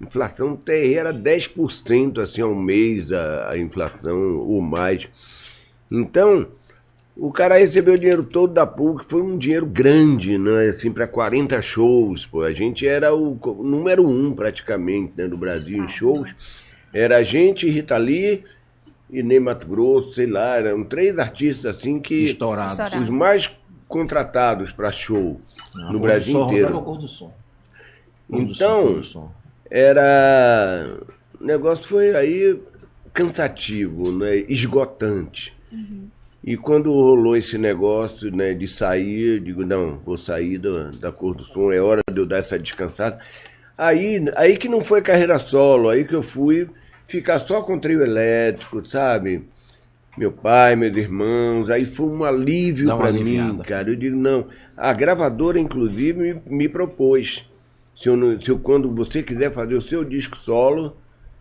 Inflação 0.01 0.55
terrível, 0.55 0.99
era 0.99 1.13
10% 1.13 2.19
assim 2.21 2.41
ao 2.41 2.55
mês 2.55 3.11
a, 3.11 3.51
a 3.51 3.57
inflação 3.57 4.37
ou 4.37 4.61
mais. 4.61 5.07
Então, 5.91 6.47
o 7.19 7.31
cara 7.31 7.57
recebeu 7.57 7.95
o 7.95 7.97
dinheiro 7.99 8.23
todo 8.23 8.53
da 8.53 8.65
PUC, 8.65 9.05
foi 9.09 9.21
um 9.21 9.37
dinheiro 9.37 9.65
grande, 9.65 10.37
né? 10.37 10.69
Assim, 10.69 10.91
para 10.91 11.07
40 11.07 11.61
shows, 11.61 12.25
pô. 12.25 12.43
A 12.43 12.53
gente 12.53 12.87
era 12.87 13.13
o 13.15 13.37
número 13.63 14.07
um 14.07 14.33
praticamente, 14.33 15.13
né, 15.17 15.27
do 15.27 15.37
Brasil 15.37 15.83
em 15.83 15.87
shows. 15.87 16.29
Era 16.93 17.17
a 17.17 17.23
gente, 17.23 17.69
Rita 17.69 17.97
Lee 17.97 18.43
e 19.09 19.23
Ney 19.23 19.39
Mato 19.39 19.65
Grosso, 19.67 20.13
sei 20.13 20.27
lá, 20.27 20.57
eram 20.57 20.83
três 20.83 21.17
artistas 21.17 21.77
assim 21.77 21.99
que 21.99 22.15
Estourado. 22.23 22.71
Estourado. 22.71 23.03
os 23.03 23.09
mais 23.09 23.49
contratados 23.87 24.71
para 24.71 24.91
show 24.91 25.39
Não, 25.73 25.93
no 25.93 25.99
Brasil 25.99 26.33
do 26.33 26.39
Som, 26.39 26.47
inteiro. 26.49 26.81
Cor 26.81 26.97
do 26.97 27.07
Som. 27.07 27.33
Cor 28.29 28.41
do 28.45 28.51
Então- 28.51 28.93
do 28.93 29.03
Som. 29.03 29.31
Era. 29.69 30.97
O 31.39 31.43
negócio 31.45 31.85
foi 31.85 32.15
aí 32.15 32.59
cansativo, 33.13 34.11
né? 34.11 34.37
esgotante. 34.47 35.53
E 36.47 36.55
quando 36.55 36.93
rolou 36.93 37.35
esse 37.35 37.57
negócio 37.57 38.33
né, 38.33 38.53
de 38.53 38.69
sair, 38.69 39.35
eu 39.35 39.39
digo, 39.41 39.65
não, 39.65 39.99
vou 40.05 40.17
sair 40.17 40.57
da, 40.57 40.91
da 40.97 41.11
cor 41.11 41.35
do 41.35 41.43
som, 41.43 41.73
é 41.73 41.81
hora 41.81 41.99
de 42.09 42.21
eu 42.21 42.25
dar 42.25 42.37
essa 42.37 42.57
descansada. 42.57 43.19
Aí, 43.77 44.23
aí 44.33 44.55
que 44.55 44.69
não 44.69 44.81
foi 44.81 45.01
carreira 45.01 45.37
solo, 45.39 45.89
aí 45.89 46.05
que 46.05 46.15
eu 46.15 46.23
fui 46.23 46.69
ficar 47.05 47.39
só 47.39 47.61
com 47.61 47.77
trio 47.77 48.01
elétrico, 48.01 48.85
sabe? 48.87 49.43
Meu 50.17 50.31
pai, 50.31 50.77
meus 50.77 50.95
irmãos, 50.95 51.69
aí 51.69 51.83
foi 51.83 52.05
um 52.07 52.23
alívio 52.23 52.87
para 52.97 53.11
mim, 53.11 53.57
cara. 53.67 53.89
Eu 53.89 53.97
digo, 53.97 54.15
não. 54.15 54.47
A 54.77 54.93
gravadora, 54.93 55.59
inclusive, 55.59 56.13
me, 56.13 56.41
me 56.45 56.69
propôs. 56.69 57.43
Se, 57.99 58.07
eu, 58.07 58.15
não- 58.15 58.41
se 58.41 58.49
eu, 58.49 58.57
quando 58.57 58.89
você 58.95 59.21
quiser 59.21 59.53
fazer 59.53 59.75
o 59.75 59.81
seu 59.81 60.05
disco 60.05 60.37
solo, 60.37 60.95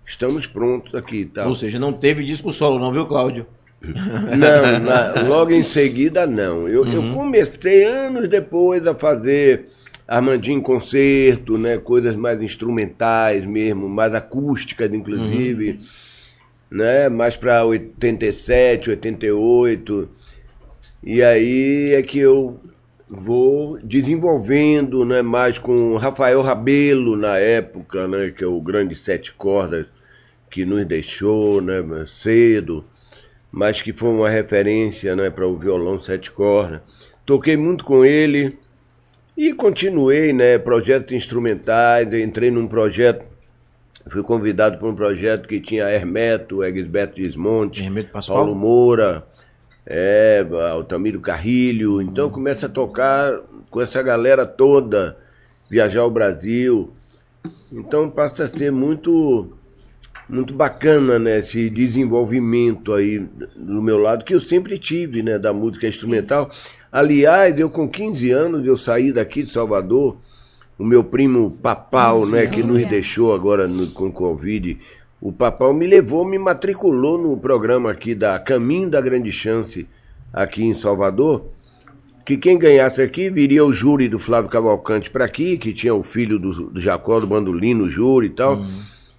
estamos 0.04 0.48
prontos 0.48 0.94
aqui 0.96 1.24
tal. 1.24 1.50
Ou 1.50 1.54
seja, 1.54 1.78
não 1.78 1.92
teve 1.92 2.24
disco 2.24 2.52
solo, 2.52 2.80
não, 2.80 2.92
viu, 2.92 3.07
Cláudio? 3.07 3.46
Não, 3.95 4.80
na- 4.80 5.22
logo 5.22 5.53
em 5.53 5.62
seguida 5.62 6.26
não. 6.26 6.68
Eu, 6.68 6.84
eu 6.87 7.12
comecei 7.12 7.84
anos 7.84 8.28
depois 8.28 8.87
a 8.87 8.95
fazer 8.95 9.66
Armandinho 10.09 10.59
em 10.59 10.62
concerto, 10.62 11.59
né? 11.59 11.78
Coisas 11.78 12.14
mais 12.14 12.41
instrumentais 12.41 13.45
mesmo, 13.45 13.89
mais 13.89 14.14
acústicas, 14.14 14.93
inclusive. 14.93 15.80
Né? 16.70 17.09
Mais 17.09 17.37
para 17.37 17.64
87, 17.64 18.91
88. 18.91 20.09
E 21.03 21.22
aí 21.22 21.93
é 21.95 22.03
que 22.03 22.18
eu 22.18 22.59
vou 23.09 23.78
desenvolvendo, 23.84 25.05
né, 25.05 25.22
mais 25.22 25.59
com 25.59 25.93
o 25.93 25.97
Rafael 25.97 26.43
Rabelo 26.43 27.16
na 27.16 27.37
época, 27.39 28.09
né, 28.09 28.32
que 28.37 28.43
é 28.43 28.47
o 28.49 28.61
grande 28.61 28.97
sete 28.97 29.32
cordas 29.32 29.87
que 30.51 30.64
nos 30.64 30.84
deixou, 30.84 31.61
né, 31.61 31.74
cedo, 32.09 32.84
mas 33.57 33.80
que 33.80 33.90
foi 33.90 34.11
uma 34.11 34.28
referência, 34.28 35.16
né, 35.16 35.30
para 35.30 35.48
o 35.48 35.57
violão 35.57 35.98
sete 35.98 36.30
cordas. 36.30 36.82
Toquei 37.24 37.57
muito 37.57 37.86
com 37.86 38.04
ele 38.04 38.59
e 39.34 39.54
continuei, 39.54 40.30
né, 40.30 40.59
projetos 40.59 41.16
instrumentais, 41.16 42.12
entrei 42.12 42.50
num 42.50 42.68
projeto 42.68 43.24
Fui 44.09 44.22
convidado 44.22 44.78
para 44.78 44.86
um 44.86 44.94
projeto 44.94 45.48
que 45.48 45.59
tinha 45.59 45.90
Hermeto, 45.90 46.62
Egisberto 46.62 47.20
Desmonte, 47.20 47.82
Hermeto 47.82 48.12
Pascoal? 48.12 48.38
Paulo 48.38 48.54
Moura, 48.54 49.26
é, 49.84 50.46
Altamiro 50.70 51.18
Carrilho. 51.20 52.00
Então 52.00 52.30
começa 52.30 52.66
a 52.66 52.68
tocar 52.68 53.40
com 53.68 53.80
essa 53.80 54.00
galera 54.04 54.46
toda, 54.46 55.18
viajar 55.68 56.02
ao 56.02 56.11
Brasil. 56.11 56.92
Então 57.72 58.09
passa 58.09 58.44
a 58.44 58.48
ser 58.48 58.70
muito 58.70 59.57
muito 60.29 60.53
bacana, 60.53 61.18
né, 61.18 61.39
esse 61.39 61.70
desenvolvimento 61.70 62.93
aí 62.93 63.18
do 63.55 63.81
meu 63.81 63.99
lado 63.99 64.24
que 64.24 64.35
eu 64.35 64.41
sempre 64.41 64.79
tive, 64.79 65.22
né, 65.22 65.39
da 65.39 65.53
música 65.53 65.87
instrumental. 65.87 66.51
Aliás, 66.91 67.59
eu 67.59 67.70
com 67.70 67.89
15 67.89 68.31
anos 68.31 68.66
eu 68.66 68.77
saí 68.77 69.12
daqui 69.12 69.43
de 69.43 69.53
Salvador, 69.53 70.16
o 70.79 70.85
meu 70.85 71.05
primo 71.05 71.51
Papal, 71.62 72.27
né, 72.27 72.47
que 72.47 72.62
nos 72.62 72.85
deixou 72.89 73.35
agora 73.35 73.68
no, 73.68 73.87
com 73.89 74.11
Covid, 74.11 74.79
o 75.20 75.33
Papal 75.33 75.72
me 75.72 75.87
levou, 75.87 76.24
me 76.24 76.39
matriculou 76.39 77.16
no 77.16 77.37
programa 77.37 77.91
aqui 77.91 78.14
da 78.14 78.39
Caminho 78.39 78.91
da 78.91 79.01
Grande 79.01 79.33
Chance, 79.33 79.87
aqui 80.33 80.64
em 80.64 80.74
Salvador, 80.74 81.47
que 82.24 82.37
quem 82.37 82.59
ganhasse 82.59 83.01
aqui 83.01 83.31
viria 83.31 83.64
o 83.64 83.72
júri 83.72 84.09
do 84.09 84.18
Flávio 84.18 84.51
Cavalcante 84.51 85.11
para 85.11 85.24
aqui, 85.24 85.57
que 85.57 85.72
tinha 85.72 85.95
o 85.95 86.03
filho 86.03 86.39
do, 86.39 86.70
do 86.70 86.81
Jacó 86.81 87.20
do 87.20 87.27
Bandolino, 87.27 87.85
o 87.85 87.91
júri 87.91 88.27
e 88.27 88.31
tal, 88.31 88.66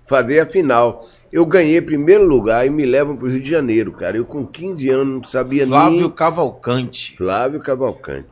fazer 0.07 0.39
a 0.39 0.45
final. 0.45 1.07
Eu 1.31 1.45
ganhei 1.45 1.81
primeiro 1.81 2.25
lugar 2.25 2.65
e 2.65 2.69
me 2.69 2.85
levam 2.85 3.15
para 3.15 3.27
o 3.27 3.29
Rio 3.29 3.41
de 3.41 3.49
Janeiro, 3.49 3.91
cara. 3.91 4.17
Eu 4.17 4.25
com 4.25 4.45
15 4.45 4.89
anos 4.89 5.13
não 5.15 5.23
sabia 5.23 5.67
Flávio 5.67 6.01
nem... 6.01 6.09
Cavalcante. 6.09 7.17
Flávio 7.17 7.59
Cavalcante. 7.59 8.27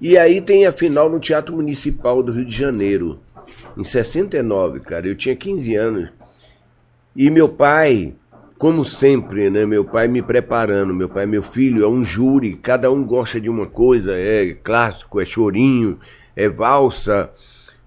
E 0.00 0.18
aí 0.18 0.40
tem 0.40 0.66
a 0.66 0.72
final 0.72 1.08
no 1.08 1.20
Teatro 1.20 1.54
Municipal 1.54 2.22
do 2.22 2.32
Rio 2.32 2.44
de 2.44 2.56
Janeiro, 2.56 3.20
em 3.76 3.84
69, 3.84 4.80
cara. 4.80 5.06
Eu 5.06 5.14
tinha 5.14 5.36
15 5.36 5.74
anos. 5.76 6.08
E 7.14 7.30
meu 7.30 7.48
pai, 7.48 8.14
como 8.58 8.84
sempre, 8.84 9.50
né? 9.50 9.64
Meu 9.64 9.84
pai 9.84 10.08
me 10.08 10.20
preparando. 10.20 10.92
Meu 10.92 11.08
pai, 11.08 11.26
meu 11.26 11.42
filho, 11.42 11.84
é 11.84 11.88
um 11.88 12.04
júri. 12.04 12.56
Cada 12.56 12.90
um 12.90 13.04
gosta 13.04 13.40
de 13.40 13.48
uma 13.48 13.66
coisa. 13.66 14.12
É 14.12 14.52
clássico, 14.54 15.20
é 15.20 15.26
chorinho, 15.26 15.98
é 16.34 16.48
valsa. 16.48 17.30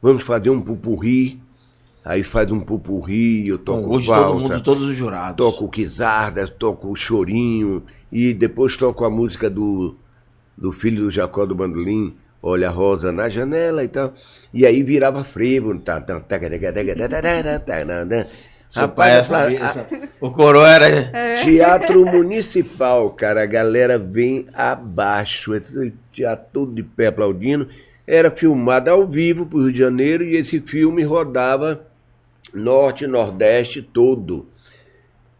Vamos 0.02 0.24
fazer 0.24 0.50
um 0.50 0.62
pupurri 0.62 1.42
aí 2.08 2.24
faz 2.24 2.50
um 2.52 2.60
pupurri, 2.60 3.48
eu 3.48 3.58
toco 3.58 3.88
Bom, 3.88 3.96
hoje 3.96 4.08
valsa, 4.08 4.28
todo 4.28 4.42
mundo, 4.42 4.64
todos 4.64 4.84
os 4.84 4.96
jurados. 4.96 5.36
Toco 5.36 5.70
Quizardas, 5.70 6.50
toco 6.50 6.96
Chorinho 6.96 7.84
e 8.12 8.34
depois 8.34 8.78
toco 8.78 9.04
a 9.04 9.10
música 9.10 9.50
do, 9.50 9.96
do 10.58 10.72
filho 10.72 11.04
do 11.04 11.12
Jacó 11.12 11.46
do 11.46 11.54
Bandolim, 11.54 12.16
Olha 12.42 12.70
a 12.70 12.72
Rosa 12.72 13.12
na 13.12 13.28
janela 13.28 13.84
e 13.84 13.88
tal. 13.88 14.14
E 14.54 14.66
aí 14.66 14.84
virava 14.84 15.24
frevo. 15.24 15.74
Rapaz, 18.74 19.14
essa, 19.16 19.38
a, 19.38 19.54
essa, 19.54 19.88
o 20.22 20.30
coro 20.30 20.60
era. 20.62 21.12
Teatro 21.44 22.06
Municipal, 22.06 23.10
cara. 23.10 23.44
A 23.44 23.46
galera 23.46 23.98
vem 23.98 24.46
abaixo. 24.54 25.52
Teatro 26.14 26.46
todo 26.54 26.74
de 26.74 26.84
pé 26.84 27.08
aplaudindo. 27.08 27.68
Era 28.06 28.30
filmado 28.30 28.90
ao 28.90 29.06
vivo 29.06 29.46
pro 29.46 29.64
Rio 29.64 29.74
de 29.74 29.80
Janeiro 29.80 30.24
e 30.24 30.38
esse 30.38 30.62
filme 30.62 31.04
rodava 31.04 31.88
norte 32.58 33.04
e 33.06 33.08
nordeste 33.08 33.82
todo. 33.82 34.48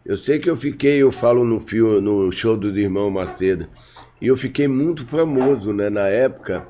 Eu 0.04 0.16
sei 0.16 0.38
que 0.38 0.48
eu 0.48 0.56
fiquei, 0.56 1.02
eu 1.02 1.12
falo 1.12 1.44
no 1.44 1.60
filme, 1.60 2.00
no 2.00 2.32
show 2.32 2.56
dos 2.56 2.76
irmãos 2.76 3.10
Macedo, 3.10 3.66
e 4.20 4.26
eu 4.26 4.36
fiquei 4.36 4.66
muito 4.66 5.06
famoso, 5.06 5.72
né, 5.72 5.90
na 5.90 6.08
época. 6.08 6.66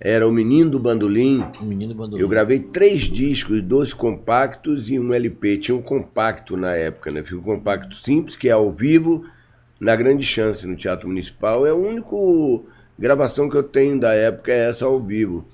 Era 0.00 0.28
o 0.28 0.30
Menino 0.30 0.70
do 0.70 0.78
Bandolim, 0.78 1.44
O 1.60 1.64
menino 1.64 1.92
abandonou. 1.92 2.20
eu 2.20 2.28
gravei 2.28 2.60
três 2.60 3.02
discos, 3.02 3.60
dois 3.62 3.92
compactos 3.92 4.88
e 4.90 4.98
um 4.98 5.12
LP. 5.12 5.58
Tinha 5.58 5.76
um 5.76 5.82
compacto 5.82 6.56
na 6.56 6.72
época, 6.72 7.10
né? 7.10 7.20
Fiz 7.24 7.32
um 7.32 7.42
compacto 7.42 7.96
simples, 7.96 8.36
que 8.36 8.48
é 8.48 8.52
ao 8.52 8.70
vivo, 8.70 9.24
na 9.80 9.96
Grande 9.96 10.24
Chance, 10.24 10.66
no 10.68 10.76
Teatro 10.76 11.08
Municipal. 11.08 11.66
É 11.66 11.70
a 11.70 11.74
única 11.74 12.14
gravação 12.96 13.48
que 13.48 13.56
eu 13.56 13.62
tenho 13.64 13.98
da 13.98 14.14
época, 14.14 14.52
é 14.52 14.68
essa 14.68 14.84
ao 14.84 15.00
vivo, 15.02 15.44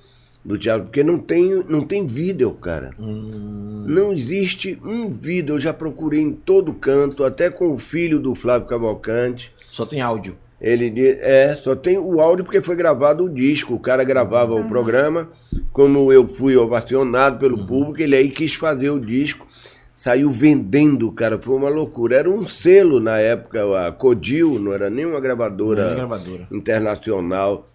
do 0.45 0.59
teatro. 0.59 0.85
Porque 0.85 1.03
não 1.03 1.19
tem, 1.19 1.65
não 1.69 1.81
tem 1.83 2.07
vídeo, 2.07 2.53
cara. 2.53 2.91
Hum, 3.01 3.85
Não 3.87 4.13
existe 4.13 4.79
um 4.85 5.09
vídeo. 5.11 5.55
Eu 5.55 5.61
já 5.61 5.73
procurei 5.73 6.21
em 6.21 6.33
todo 6.33 6.73
canto, 6.75 7.25
até 7.25 7.51
com 7.51 7.73
o 7.73 7.79
filho 7.79 8.19
do 8.19 8.35
Flávio 8.35 8.69
Cavalcante. 8.69 9.53
só 9.71 9.85
tem 9.87 10.01
áudio. 10.01 10.37
Ele 10.61 11.19
é, 11.21 11.55
só 11.57 11.75
tem 11.77 11.99
o 11.99 12.21
áudio 12.21 12.45
porque 12.45 12.63
foi 12.63 12.75
gravado 12.77 13.25
o 13.25 13.29
disco. 13.29 13.75
O 13.75 13.79
cara 13.81 14.03
gravava 14.05 14.55
o 14.55 14.67
programa, 14.69 15.29
como 15.73 16.11
eu 16.13 16.27
fui 16.27 16.57
ovacionado 16.57 17.39
pelo 17.39 17.67
público, 17.67 18.01
ele 18.01 18.17
aí 18.17 18.31
quis 18.31 18.55
fazer 18.55 18.89
o 18.89 18.99
disco, 18.99 19.47
saiu 19.95 20.31
vendendo, 20.31 21.11
cara, 21.13 21.39
foi 21.39 21.55
uma 21.55 21.69
loucura. 21.69 22.17
Era 22.17 22.31
um 22.31 22.47
selo 22.47 22.99
na 22.99 23.19
época, 23.19 23.87
a 23.87 23.93
Codil, 23.93 24.59
não 24.59 24.73
era 24.73 24.89
nem 24.89 25.05
uma 25.05 25.21
gravadora, 25.21 25.89
Não 25.91 25.97
gravadora. 25.97 26.47
internacional. 26.51 27.69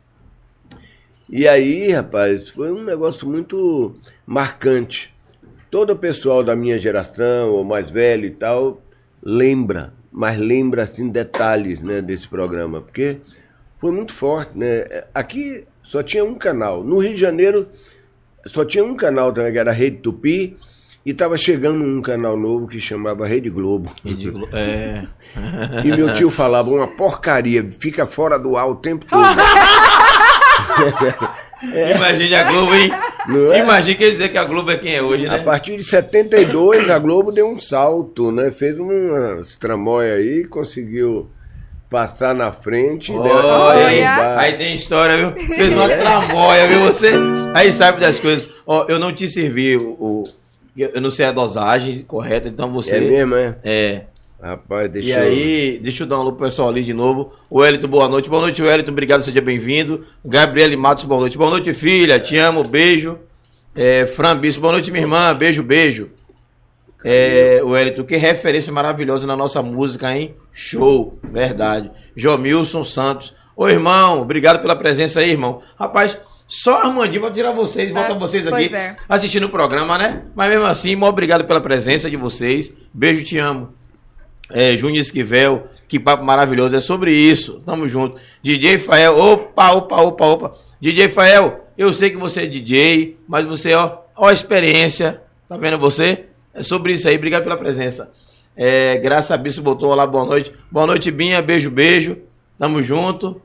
E 1.32 1.48
aí, 1.48 1.92
rapaz, 1.92 2.50
foi 2.50 2.72
um 2.72 2.84
negócio 2.84 3.28
muito 3.28 3.96
marcante. 4.26 5.14
Todo 5.70 5.94
o 5.94 5.96
pessoal 5.96 6.44
da 6.44 6.56
minha 6.56 6.80
geração, 6.80 7.52
ou 7.52 7.64
mais 7.64 7.92
velho 7.92 8.26
e 8.26 8.32
tal, 8.32 8.82
lembra, 9.22 9.94
mas 10.12 10.38
lembra 10.40 10.84
assim 10.84 11.08
detalhes 11.08 11.82
né, 11.82 12.02
desse 12.02 12.28
programa, 12.28 12.82
porque 12.82 13.18
foi 13.80 13.92
muito 13.92 14.12
forte, 14.12 14.58
né? 14.58 15.04
Aqui 15.14 15.66
só 15.84 16.02
tinha 16.02 16.26
um 16.26 16.34
canal. 16.34 16.84
No 16.84 16.98
Rio 16.98 17.14
de 17.14 17.22
Janeiro 17.22 17.68
só 18.48 18.66
tinha 18.66 18.84
um 18.84 18.96
canal 18.96 19.32
também, 19.32 19.52
que 19.52 19.60
era 19.60 19.70
a 19.70 19.74
Rede 19.74 19.98
Tupi, 19.98 20.58
E 21.06 21.14
tava 21.14 21.38
chegando 21.38 21.84
um 21.84 22.02
canal 22.02 22.36
novo 22.36 22.68
que 22.68 22.80
chamava 22.80 23.28
Rede 23.28 23.50
Globo. 23.50 23.92
Ridículo. 24.04 24.50
É. 24.52 25.06
E 25.86 25.96
meu 25.96 26.12
tio 26.14 26.32
falava, 26.32 26.70
uma 26.70 26.88
porcaria, 26.88 27.64
fica 27.80 28.08
fora 28.08 28.38
do 28.38 28.58
ar 28.58 28.68
o 28.68 28.76
tempo 28.76 29.06
todo. 29.06 29.22
Imagine 31.96 32.36
a 32.36 32.44
Globo, 32.44 32.74
hein? 32.76 32.90
É? 33.54 33.60
Imagine 33.60 33.96
quer 33.96 34.10
dizer 34.12 34.30
que 34.30 34.38
a 34.38 34.46
Globo 34.46 34.72
é 34.72 34.78
quem 34.78 34.96
é 34.96 35.02
hoje, 35.02 35.28
A 35.28 35.32
né? 35.38 35.44
partir 35.44 35.76
de 35.76 35.84
72, 35.84 36.90
a 36.90 36.98
Globo 37.00 37.32
deu 37.32 37.48
um 37.48 37.60
salto, 37.60 38.32
né? 38.32 38.50
Fez 38.52 38.80
uma 38.80 39.42
tramóia 39.60 40.16
aí, 40.16 40.46
conseguiu 40.46 41.30
passar 41.90 42.34
na 42.34 42.52
frente. 42.52 43.12
né? 43.12 43.18
Olha, 43.20 43.90
derrubar. 43.90 44.38
aí 44.40 44.54
tem 44.54 44.76
história, 44.76 45.18
viu? 45.18 45.32
Fez 45.48 45.74
uma 45.74 45.88
tramóia, 45.90 46.68
viu? 46.68 46.80
Você 46.86 47.12
aí 47.54 47.72
sabe 47.74 48.00
das 48.00 48.20
coisas. 48.20 48.48
Ó, 48.66 48.86
eu 48.88 48.98
não 49.00 49.14
te 49.14 49.28
servi 49.28 49.76
o, 49.76 49.90
o- 50.00 50.24
Eu 50.78 51.02
não 51.02 51.12
sei 51.12 51.26
a 51.26 51.32
dosagem 51.34 52.00
correta, 52.08 52.48
então 52.48 52.72
você. 52.72 52.98
É 52.98 53.02
mesmo, 53.02 53.36
é? 53.36 53.56
É. 53.66 54.02
Rapaz, 54.42 54.90
deixa 54.90 55.10
E 55.10 55.12
eu... 55.12 55.20
aí, 55.20 55.80
deixa 55.80 56.04
eu 56.04 56.08
dar 56.08 56.18
um 56.18 56.22
alô 56.22 56.32
pro 56.32 56.46
pessoal 56.46 56.70
ali 56.70 56.82
de 56.82 56.94
novo. 56.94 57.34
O 57.50 57.60
Wellington, 57.60 57.88
boa 57.88 58.08
noite. 58.08 58.30
Boa 58.30 58.42
noite, 58.42 58.62
Wellington. 58.62 58.92
Obrigado, 58.92 59.22
seja 59.22 59.42
bem-vindo. 59.42 60.06
Gabriele 60.24 60.78
Matos, 60.78 61.04
boa 61.04 61.20
noite. 61.20 61.38
Boa 61.38 61.50
noite, 61.50 61.74
filha. 61.74 62.18
Te 62.20 62.38
amo, 62.38 62.64
beijo. 62.64 63.20
É, 63.76 64.06
Fran 64.06 64.38
Bispo, 64.38 64.62
boa 64.62 64.74
noite, 64.74 64.92
minha 64.92 65.04
irmã. 65.04 65.36
Beijo, 65.36 65.62
beijo. 65.62 66.10
É, 67.04 67.60
Wellington, 67.64 68.04
que 68.04 68.16
referência 68.16 68.72
maravilhosa 68.72 69.28
na 69.28 69.36
nossa 69.36 69.62
música, 69.62 70.16
hein? 70.16 70.34
Show, 70.54 71.20
verdade. 71.24 71.92
Jomilson 72.16 72.86
Santos. 72.86 73.34
Ô, 73.58 73.68
irmão, 73.68 74.22
obrigado 74.22 74.62
pela 74.62 74.76
presença 74.76 75.20
aí, 75.20 75.32
irmão. 75.32 75.62
Rapaz, 75.78 76.18
só 76.48 76.78
Armandinho 76.78 77.22
vai 77.22 77.32
tirar 77.32 77.52
vocês, 77.52 77.92
bota 77.92 78.14
É, 78.14 78.18
vocês 78.18 78.48
aqui 78.48 78.74
é. 78.74 78.96
assistindo 79.08 79.48
o 79.48 79.50
programa, 79.50 79.98
né? 79.98 80.24
Mas 80.34 80.50
mesmo 80.50 80.66
assim, 80.66 80.96
muito 80.96 81.10
obrigado 81.10 81.44
pela 81.44 81.60
presença 81.60 82.10
de 82.10 82.16
vocês. 82.16 82.74
Beijo, 82.94 83.24
te 83.24 83.38
amo 83.38 83.79
é, 84.52 84.76
Júnior 84.78 85.00
Esquivel, 85.02 85.68
que 85.88 86.00
papo 86.00 86.24
maravilhoso, 86.24 86.76
é 86.76 86.80
sobre 86.80 87.14
isso, 87.14 87.62
tamo 87.66 87.88
junto. 87.88 88.20
DJ 88.42 88.78
Fael, 88.78 89.18
opa, 89.18 89.72
opa, 89.72 90.02
opa, 90.02 90.26
opa. 90.26 90.54
DJ 90.80 91.10
Fael, 91.10 91.66
eu 91.78 91.92
sei 91.94 92.10
que 92.10 92.18
você 92.18 92.44
é 92.44 92.46
DJ, 92.48 93.18
mas 93.28 93.46
você, 93.46 93.74
ó, 93.74 93.98
ó 94.16 94.28
a 94.28 94.34
experiência, 94.34 95.22
tá 95.48 95.58
vendo 95.58 95.78
você? 95.78 96.26
É 96.54 96.64
sobre 96.64 96.94
isso 96.94 97.08
aí, 97.08 97.16
obrigado 97.16 97.44
pela 97.44 97.58
presença. 97.58 98.12
É, 98.56 98.98
Graça 98.98 99.38
Bispo 99.38 99.62
botou 99.64 99.94
lá, 99.96 100.06
boa 100.06 100.26
noite. 100.26 100.52
Boa 100.72 100.86
noite, 100.86 101.10
Binha, 101.12 101.42
beijo, 101.42 101.70
beijo, 101.72 102.18
tamo 102.58 102.84
junto. 102.84 103.42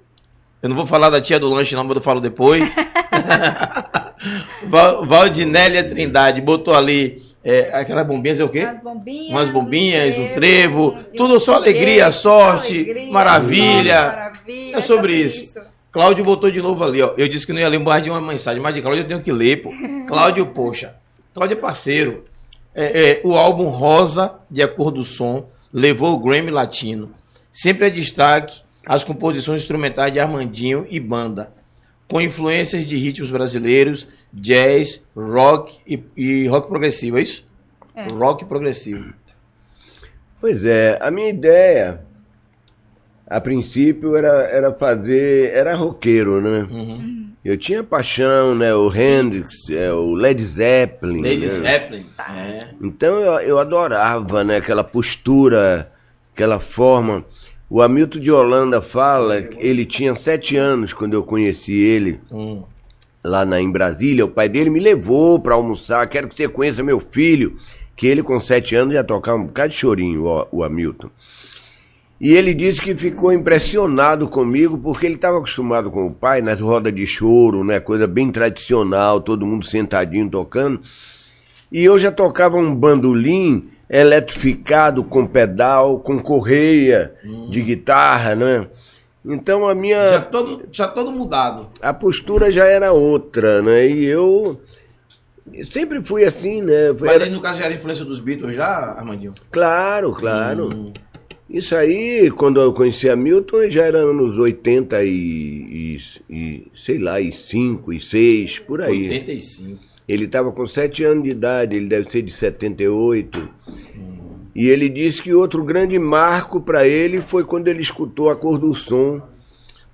Eu 0.62 0.68
não 0.68 0.76
vou 0.76 0.86
falar 0.86 1.10
da 1.10 1.20
tia 1.20 1.38
do 1.38 1.48
lanche 1.48 1.74
não, 1.76 1.84
mas 1.84 1.96
eu 1.96 2.02
falo 2.02 2.20
depois. 2.20 2.74
Val- 4.66 5.04
Valdinélia 5.04 5.84
Trindade 5.84 6.40
botou 6.40 6.74
ali, 6.74 7.22
é, 7.44 7.70
aquelas 7.74 8.06
bombinhas 8.06 8.40
é 8.40 8.44
o 8.44 8.48
quê? 8.48 8.60
Umas 8.64 8.80
bombinhas, 8.80 9.30
Umas 9.30 9.48
bombinhas, 9.50 10.18
um 10.18 10.32
trevo, 10.32 10.98
e 11.12 11.16
tudo 11.16 11.38
só 11.38 11.56
alegria, 11.56 12.10
sorte, 12.10 12.74
alegria, 12.74 13.12
maravilha. 13.12 14.02
sorte, 14.02 14.16
maravilha. 14.16 14.76
É 14.76 14.80
sobre 14.80 15.14
isso. 15.14 15.60
Cláudio 15.92 16.24
botou 16.24 16.50
de 16.50 16.60
novo 16.60 16.82
ali, 16.82 17.02
ó. 17.02 17.12
Eu 17.16 17.28
disse 17.28 17.46
que 17.46 17.52
não 17.52 17.60
ia 17.60 17.68
ler 17.68 17.78
mais 17.78 18.02
de 18.02 18.10
uma 18.10 18.20
mensagem, 18.20 18.60
mas 18.60 18.74
de 18.74 18.80
Cláudio 18.80 19.02
eu 19.02 19.06
tenho 19.06 19.20
que 19.20 19.30
ler, 19.30 19.62
pô. 19.62 19.70
Cláudio, 20.08 20.46
poxa. 20.46 20.96
Cláudio 21.32 21.56
é 21.56 21.60
parceiro. 21.60 22.24
É, 22.74 23.10
é, 23.10 23.20
o 23.22 23.34
álbum 23.34 23.68
Rosa, 23.68 24.34
de 24.50 24.62
Acordo 24.62 24.98
do 24.98 25.04
Som, 25.04 25.46
levou 25.72 26.14
o 26.14 26.18
Grammy 26.18 26.50
Latino. 26.50 27.12
Sempre 27.52 27.86
é 27.86 27.90
destaque 27.90 28.62
as 28.86 29.04
composições 29.04 29.62
instrumentais 29.62 30.12
de 30.12 30.18
Armandinho 30.18 30.86
e 30.90 30.98
banda, 30.98 31.52
com 32.08 32.20
influências 32.20 32.86
de 32.86 32.96
ritmos 32.96 33.30
brasileiros, 33.30 34.06
jazz, 34.32 35.04
rock 35.16 35.78
e, 35.86 36.02
e 36.16 36.46
rock 36.46 36.68
progressivo, 36.68 37.18
é 37.18 37.22
isso? 37.22 37.46
É. 37.94 38.06
Rock 38.08 38.44
progressivo. 38.44 39.12
Pois 40.40 40.64
é, 40.64 40.98
a 41.00 41.10
minha 41.10 41.30
ideia, 41.30 42.02
a 43.26 43.40
princípio, 43.40 44.16
era, 44.16 44.42
era 44.44 44.72
fazer. 44.74 45.50
Era 45.54 45.74
roqueiro, 45.74 46.40
né? 46.40 46.68
Uhum. 46.70 47.30
Eu 47.44 47.56
tinha 47.56 47.82
paixão, 47.82 48.54
né? 48.54 48.74
O 48.74 48.94
Hendrix, 48.94 49.68
é, 49.70 49.92
o 49.92 50.14
Led 50.14 50.42
Zeppelin. 50.44 51.22
Lady 51.22 51.40
né? 51.40 51.46
Zeppelin. 51.46 52.06
É. 52.18 52.68
Então 52.80 53.20
eu, 53.20 53.40
eu 53.40 53.58
adorava, 53.58 54.44
né? 54.44 54.56
Aquela 54.56 54.84
postura, 54.84 55.90
aquela 56.34 56.60
forma. 56.60 57.24
O 57.68 57.80
Hamilton 57.80 58.20
de 58.20 58.30
Holanda 58.30 58.80
fala 58.82 59.42
que 59.42 59.56
ele 59.58 59.84
tinha 59.86 60.14
sete 60.16 60.56
anos 60.56 60.92
quando 60.92 61.14
eu 61.14 61.22
conheci 61.22 61.72
ele 61.72 62.20
Hum. 62.30 62.62
lá 63.24 63.44
na, 63.44 63.60
em 63.60 63.70
Brasília. 63.70 64.24
O 64.24 64.28
pai 64.30 64.48
dele 64.48 64.70
me 64.70 64.80
levou 64.80 65.40
para 65.40 65.54
almoçar. 65.54 66.06
Quero 66.08 66.28
que 66.28 66.36
você 66.36 66.48
conheça 66.48 66.82
meu 66.82 67.00
filho. 67.10 67.56
Que 67.96 68.06
ele 68.06 68.22
com 68.22 68.38
sete 68.40 68.74
anos 68.74 68.92
já 68.94 69.04
tocava 69.04 69.38
um 69.38 69.46
bocado 69.46 69.70
de 69.70 69.76
chorinho, 69.76 70.24
o, 70.24 70.46
o 70.50 70.64
Hamilton. 70.64 71.08
E 72.20 72.32
ele 72.32 72.54
disse 72.54 72.80
que 72.80 72.94
ficou 72.94 73.32
impressionado 73.32 74.28
comigo 74.28 74.78
porque 74.78 75.06
ele 75.06 75.14
estava 75.16 75.38
acostumado 75.38 75.90
com 75.90 76.06
o 76.06 76.12
pai 76.14 76.40
nas 76.40 76.60
rodas 76.60 76.94
de 76.94 77.06
choro, 77.06 77.64
né? 77.64 77.80
Coisa 77.80 78.06
bem 78.06 78.30
tradicional, 78.30 79.20
todo 79.20 79.46
mundo 79.46 79.66
sentadinho 79.66 80.28
tocando. 80.30 80.80
E 81.72 81.84
eu 81.84 81.98
já 81.98 82.10
tocava 82.12 82.56
um 82.56 82.74
bandolim 82.74 83.68
eletrificado 83.98 85.04
com 85.04 85.24
pedal, 85.26 86.00
com 86.00 86.18
correia 86.20 87.14
de 87.50 87.62
guitarra, 87.62 88.34
né? 88.34 88.66
Então 89.24 89.68
a 89.68 89.74
minha 89.74 90.08
Já 90.08 90.20
todo, 90.20 90.62
já 90.70 90.88
todo 90.88 91.12
mudado. 91.12 91.68
a 91.80 91.94
postura 91.94 92.50
já 92.50 92.66
era 92.66 92.92
outra, 92.92 93.62
né? 93.62 93.86
E 93.88 94.04
eu 94.04 94.60
sempre 95.72 96.02
fui 96.04 96.24
assim, 96.24 96.60
né? 96.60 96.92
Mas 96.98 97.12
era- 97.14 97.24
aí, 97.24 97.30
no 97.30 97.40
caso, 97.40 97.60
já 97.60 97.66
era 97.66 97.74
influência 97.74 98.04
dos 98.04 98.18
Beatles 98.18 98.54
já, 98.54 98.66
Armandinho? 98.98 99.32
Claro, 99.50 100.12
claro. 100.12 100.92
Isso 101.48 101.76
aí, 101.76 102.30
quando 102.32 102.60
eu 102.60 102.72
conheci 102.72 103.08
a 103.08 103.14
Milton, 103.14 103.70
já 103.70 103.84
era 103.84 104.04
nos 104.12 104.38
80 104.38 105.04
e, 105.04 105.08
e, 105.08 106.00
e, 106.28 106.66
sei 106.84 106.98
lá, 106.98 107.20
e 107.20 107.32
5, 107.32 107.92
e 107.92 108.00
6, 108.00 108.58
por 108.60 108.80
aí. 108.82 109.04
85. 109.04 109.78
Ele 110.06 110.24
estava 110.24 110.52
com 110.52 110.66
7 110.66 111.04
anos 111.04 111.24
de 111.24 111.30
idade, 111.30 111.76
ele 111.76 111.88
deve 111.88 112.10
ser 112.10 112.22
de 112.22 112.32
78. 112.32 113.48
E 114.54 114.68
ele 114.68 114.88
disse 114.88 115.22
que 115.22 115.34
outro 115.34 115.64
grande 115.64 115.98
marco 115.98 116.60
para 116.60 116.86
ele 116.86 117.20
foi 117.20 117.44
quando 117.44 117.68
ele 117.68 117.80
escutou 117.80 118.30
a 118.30 118.36
cor 118.36 118.58
do 118.58 118.74
som, 118.74 119.20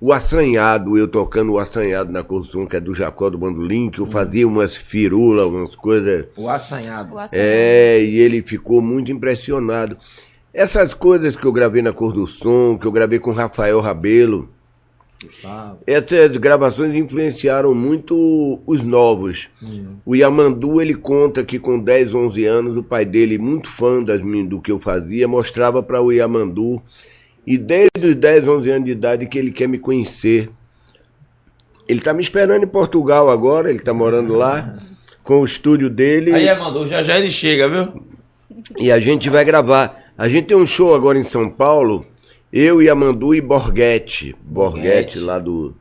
o 0.01 0.13
assanhado, 0.13 0.97
eu 0.97 1.07
tocando 1.07 1.53
o 1.53 1.59
assanhado 1.59 2.11
na 2.11 2.23
cor 2.23 2.41
do 2.41 2.47
som, 2.47 2.67
que 2.67 2.75
é 2.75 2.81
do 2.81 2.95
Jacó 2.95 3.29
do 3.29 3.37
Bandolim, 3.37 3.91
que 3.91 4.01
eu 4.01 4.07
fazia 4.07 4.49
umas 4.49 4.75
firulas, 4.75 5.47
umas 5.47 5.77
coisas. 5.77 6.25
O 6.37 6.49
assanhado. 6.49 7.15
O 7.15 7.19
açaí. 7.19 7.39
É, 7.39 8.03
e 8.03 8.19
ele 8.19 8.41
ficou 8.41 8.81
muito 8.81 9.13
impressionado. 9.13 9.99
Essas 10.55 10.95
coisas 10.95 11.37
que 11.37 11.45
eu 11.45 11.53
gravei 11.53 11.83
na 11.83 11.93
cor 11.93 12.13
do 12.13 12.27
som, 12.27 12.79
que 12.79 12.87
eu 12.87 12.93
gravei 12.93 13.19
com 13.19 13.31
Rafael 13.31 13.79
Rabelo, 13.81 14.49
Gustavo. 15.23 15.81
essas 15.87 16.35
gravações 16.39 16.95
influenciaram 16.95 17.75
muito 17.75 18.59
os 18.67 18.83
novos. 18.83 19.49
O 20.05 20.17
Yamandu, 20.17 20.81
ele 20.81 20.95
conta 20.95 21.45
que 21.45 21.59
com 21.59 21.79
10, 21.79 22.15
11 22.15 22.45
anos, 22.47 22.77
o 22.77 22.83
pai 22.83 23.05
dele, 23.05 23.37
muito 23.37 23.69
fã 23.69 24.03
das, 24.03 24.21
do 24.49 24.61
que 24.61 24.73
eu 24.73 24.79
fazia, 24.79 25.29
mostrava 25.29 25.83
para 25.83 26.01
o 26.01 26.11
Yamandu. 26.11 26.83
E 27.47 27.59
desde 27.59 28.07
os 28.07 28.15
10, 28.15 28.49
11 28.49 28.71
anos 28.71 28.85
de 28.87 28.93
idade 28.93 29.27
que 29.27 29.39
ele 29.39 29.51
quer 29.51 29.69
me 29.69 29.79
conhecer. 29.79 30.51
Ele 31.87 31.99
está 31.99 32.13
me 32.15 32.23
esperando 32.23 32.63
em 32.63 32.69
Portugal 32.69 33.29
agora, 33.29 33.69
ele 33.69 33.81
está 33.81 33.93
morando 33.93 34.35
lá, 34.35 34.79
com 35.25 35.41
o 35.41 35.45
estúdio 35.45 35.91
dele. 35.91 36.33
Aí, 36.33 36.59
mandou, 36.59 36.87
já 36.87 37.03
já 37.03 37.19
ele 37.19 37.31
chega, 37.31 37.69
viu? 37.69 38.05
E 38.79 38.91
a 38.91 39.01
gente 39.01 39.29
vai 39.29 39.45
gravar. 39.45 39.97
A 40.17 40.29
gente 40.29 40.47
tem 40.47 40.57
um 40.57 40.67
show 40.67 40.95
agora 40.95 41.19
em 41.19 41.25
São 41.25 41.49
Paulo. 41.51 42.07
Eu, 42.53 42.83
Yamandu 42.83 43.35
e 43.35 43.41
Borghetti. 43.41 44.35
Borghetti, 44.43 45.21
lá 45.21 45.39
do. 45.39 45.75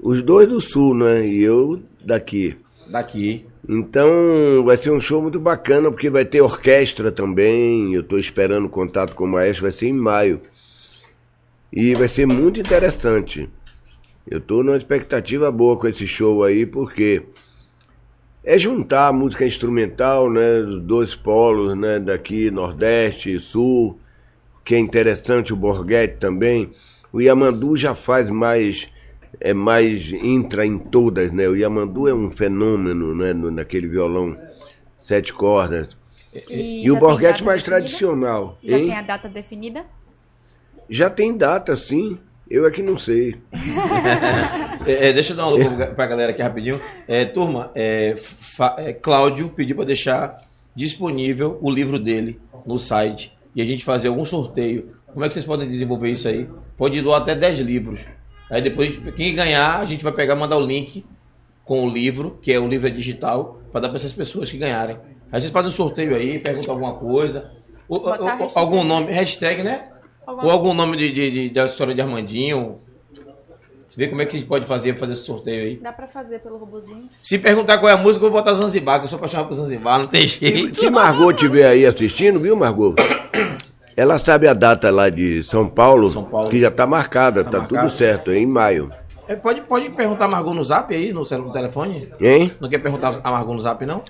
Os 0.00 0.22
dois 0.22 0.48
do 0.48 0.60
sul, 0.60 0.94
né? 0.94 1.26
E 1.26 1.42
eu 1.42 1.82
daqui. 2.02 2.56
Daqui. 2.90 3.44
Então 3.68 4.62
vai 4.64 4.76
ser 4.76 4.90
um 4.90 5.00
show 5.00 5.20
muito 5.20 5.38
bacana, 5.38 5.90
porque 5.90 6.08
vai 6.08 6.24
ter 6.24 6.40
orquestra 6.40 7.12
também. 7.12 7.94
Eu 7.94 8.00
estou 8.00 8.18
esperando 8.18 8.68
contato 8.68 9.14
com 9.14 9.24
o 9.24 9.28
maestro, 9.28 9.64
vai 9.64 9.72
ser 9.72 9.86
em 9.86 9.92
maio. 9.92 10.40
E 11.72 11.94
vai 11.94 12.08
ser 12.08 12.26
muito 12.26 12.60
interessante. 12.60 13.48
Eu 14.26 14.38
estou 14.38 14.64
numa 14.64 14.76
expectativa 14.76 15.50
boa 15.50 15.76
com 15.76 15.86
esse 15.86 16.06
show 16.06 16.42
aí, 16.42 16.64
porque 16.64 17.22
é 18.42 18.58
juntar 18.58 19.08
a 19.08 19.12
música 19.12 19.46
instrumental, 19.46 20.30
né, 20.30 20.62
dos 20.62 20.82
dois 20.82 21.14
polos, 21.14 21.76
né, 21.76 21.98
daqui 21.98 22.50
Nordeste 22.50 23.34
e 23.34 23.40
Sul, 23.40 23.98
que 24.64 24.74
é 24.74 24.78
interessante 24.78 25.52
o 25.52 25.56
Borghetti 25.56 26.16
também. 26.18 26.72
O 27.12 27.20
Yamandu 27.20 27.76
já 27.76 27.94
faz 27.94 28.28
mais 28.30 28.88
é 29.40 29.52
mais 29.52 30.00
entra 30.22 30.64
em 30.64 30.78
todas, 30.78 31.32
né? 31.32 31.46
O 31.48 31.56
Yamandu 31.56 32.08
é 32.08 32.14
um 32.14 32.30
fenômeno, 32.30 33.14
né, 33.14 33.32
no- 33.32 33.50
naquele 33.50 33.86
violão 33.88 34.36
sete 35.02 35.32
cordas. 35.32 35.88
E, 36.48 36.82
já 36.86 36.92
o 36.92 36.96
Borghetti 36.96 37.44
mais 37.44 37.60
definida? 37.62 37.82
tradicional. 37.82 38.58
Já 38.62 38.78
hein? 38.78 38.86
tem 38.86 38.96
a 38.96 39.02
data 39.02 39.28
definida? 39.28 39.84
Já 40.88 41.10
tem 41.10 41.36
data, 41.36 41.76
sim. 41.76 42.18
Eu 42.48 42.66
é 42.66 42.70
que 42.70 42.82
não 42.82 42.98
sei. 42.98 43.36
É, 44.86 45.08
é, 45.08 45.12
deixa 45.14 45.32
eu 45.32 45.36
dar 45.36 45.46
uma 45.48 45.56
alô 45.56 45.70
pra- 45.76 45.86
pra 45.86 46.06
galera 46.06 46.30
aqui 46.32 46.42
rapidinho. 46.42 46.78
É, 47.08 47.24
turma, 47.24 47.70
é, 47.74 48.14
é, 48.78 48.92
Cláudio 48.92 49.48
pediu 49.48 49.76
pra 49.76 49.84
deixar 49.86 50.40
disponível 50.76 51.58
o 51.62 51.70
livro 51.70 51.98
dele 51.98 52.38
no 52.66 52.78
site 52.78 53.32
e 53.54 53.62
a 53.62 53.64
gente 53.64 53.84
fazer 53.84 54.08
algum 54.08 54.24
sorteio. 54.24 54.90
Como 55.12 55.24
é 55.24 55.28
que 55.28 55.34
vocês 55.34 55.46
podem 55.46 55.68
desenvolver 55.68 56.10
isso 56.10 56.26
aí? 56.28 56.48
Pode 56.76 57.00
doar 57.00 57.22
até 57.22 57.34
10 57.34 57.60
livros. 57.60 58.00
Aí 58.50 58.60
depois, 58.60 58.90
a 58.90 58.92
gente- 58.92 59.12
quem 59.12 59.34
ganhar, 59.34 59.78
a 59.80 59.84
gente 59.84 60.02
vai 60.04 60.12
pegar 60.12 60.34
e 60.34 60.38
mandar 60.38 60.56
o 60.56 60.64
link 60.66 61.04
com 61.64 61.84
o 61.86 61.88
livro, 61.88 62.38
que 62.42 62.52
é 62.52 62.58
o 62.58 62.68
livro 62.68 62.86
é 62.86 62.90
digital, 62.90 63.60
para 63.72 63.82
dar 63.82 63.88
para 63.88 63.96
essas 63.96 64.12
pessoas 64.12 64.50
que 64.50 64.58
ganharem. 64.58 64.96
Aí 65.32 65.40
vocês 65.40 65.52
fazem 65.52 65.68
um 65.68 65.72
sorteio 65.72 66.14
aí, 66.14 66.38
perguntam 66.38 66.74
alguma 66.74 66.94
coisa. 66.94 67.50
Ou- 67.88 68.00
ou- 68.06 68.24
hashtag. 68.26 68.52
algum 68.58 68.84
nome, 68.84 69.12
hashtag, 69.12 69.62
né? 69.62 69.88
Ou 70.26 70.50
algum 70.50 70.72
nome 70.74 70.96
de, 70.96 71.12
de- 71.12 71.30
de- 71.30 71.50
da 71.50 71.66
história 71.66 71.94
de 71.94 72.00
Armandinho. 72.00 72.78
Você 73.88 73.96
vê 74.00 74.08
como 74.08 74.20
é 74.22 74.26
que 74.26 74.36
a 74.36 74.38
gente 74.40 74.48
pode 74.48 74.66
fazer, 74.66 74.96
fazer 74.98 75.12
esse 75.12 75.22
sorteio 75.24 75.64
aí. 75.64 75.76
Dá 75.76 75.92
pra 75.92 76.08
fazer 76.08 76.40
pelo 76.40 76.56
robozinho? 76.56 77.08
Se 77.22 77.38
perguntar 77.38 77.78
qual 77.78 77.88
é 77.90 77.92
a 77.92 77.96
música, 77.96 78.24
eu 78.24 78.30
vou 78.30 78.40
botar 78.40 78.54
Zanzibar, 78.54 78.98
que 78.98 79.04
eu 79.04 79.08
sou 79.08 79.18
apaixonado 79.18 79.46
por 79.48 79.54
Zanzibar, 79.54 79.98
não 80.00 80.06
tem 80.06 80.26
jeito. 80.26 80.80
Se 80.80 80.90
Margot 80.90 81.30
estiver 81.30 81.66
aí 81.66 81.86
assistindo, 81.86 82.40
viu, 82.40 82.56
Margot? 82.56 82.94
Ela 83.96 84.18
sabe 84.18 84.48
a 84.48 84.54
data 84.54 84.90
lá 84.90 85.08
de 85.08 85.42
São 85.44 85.68
Paulo, 85.68 86.08
São 86.08 86.24
Paulo. 86.24 86.50
que 86.50 86.60
já 86.60 86.68
está 86.68 86.86
marcada, 86.86 87.44
Tá 87.44 87.50
tá, 87.50 87.58
marcado. 87.58 87.88
tudo 87.88 87.96
certo, 87.98 88.30
é 88.30 88.38
em 88.38 88.46
maio. 88.46 88.90
É, 89.28 89.36
pode, 89.36 89.60
pode 89.62 89.88
perguntar 89.90 90.26
a 90.26 90.28
Margot 90.28 90.52
no 90.52 90.64
zap 90.64 90.94
aí, 90.94 91.12
no, 91.12 91.20
no 91.24 91.52
telefone? 91.52 92.10
Hein? 92.20 92.52
Não 92.60 92.68
quer 92.68 92.78
perguntar 92.78 93.18
a 93.22 93.30
Margot 93.30 93.54
no 93.54 93.60
zap, 93.60 93.86
não? 93.86 94.02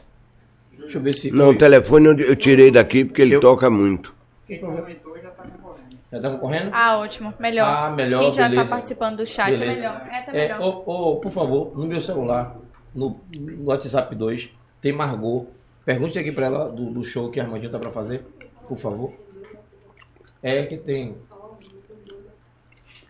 Deixa 0.76 0.98
eu 0.98 1.02
ver 1.02 1.12
se. 1.12 1.30
Não, 1.30 1.50
o 1.50 1.56
telefone 1.58 2.08
eu- 2.22 2.34
tirei 2.36 2.70
daqui 2.70 3.04
porque 3.04 3.22
ele 3.22 3.34
Eu- 3.36 3.40
toca 3.40 3.70
muito. 3.70 4.12
Já 6.12 6.20
tá 6.20 6.30
concorrendo? 6.30 6.70
Ah, 6.72 6.98
ótimo. 6.98 7.34
Melhor. 7.38 7.66
Ah, 7.68 7.90
melhor, 7.90 8.20
Quem 8.20 8.32
já 8.32 8.48
beleza. 8.48 8.64
tá 8.70 8.76
participando 8.76 9.16
do 9.18 9.26
chat 9.26 9.52
é 9.54 9.56
melhor. 9.66 10.06
É, 10.10 10.20
tá 10.22 10.32
É, 10.32 10.48
melhor. 10.48 10.60
ô, 10.86 11.12
ô, 11.12 11.16
por 11.16 11.30
favor, 11.30 11.72
no 11.76 11.86
meu 11.86 12.00
celular, 12.00 12.56
no, 12.94 13.20
no 13.34 13.64
WhatsApp 13.66 14.14
2, 14.14 14.50
tem 14.80 14.92
Margot. 14.92 15.46
Pergunte 15.84 16.18
aqui 16.18 16.30
pra 16.32 16.46
ela 16.46 16.68
do, 16.70 16.86
do 16.90 17.02
show 17.04 17.30
que 17.30 17.38
a 17.40 17.44
Armandinho 17.44 17.70
tá 17.70 17.78
pra 17.78 17.90
fazer, 17.90 18.24
por 18.68 18.78
favor. 18.78 19.12
É 20.44 20.62
que 20.66 20.76
tem. 20.76 21.16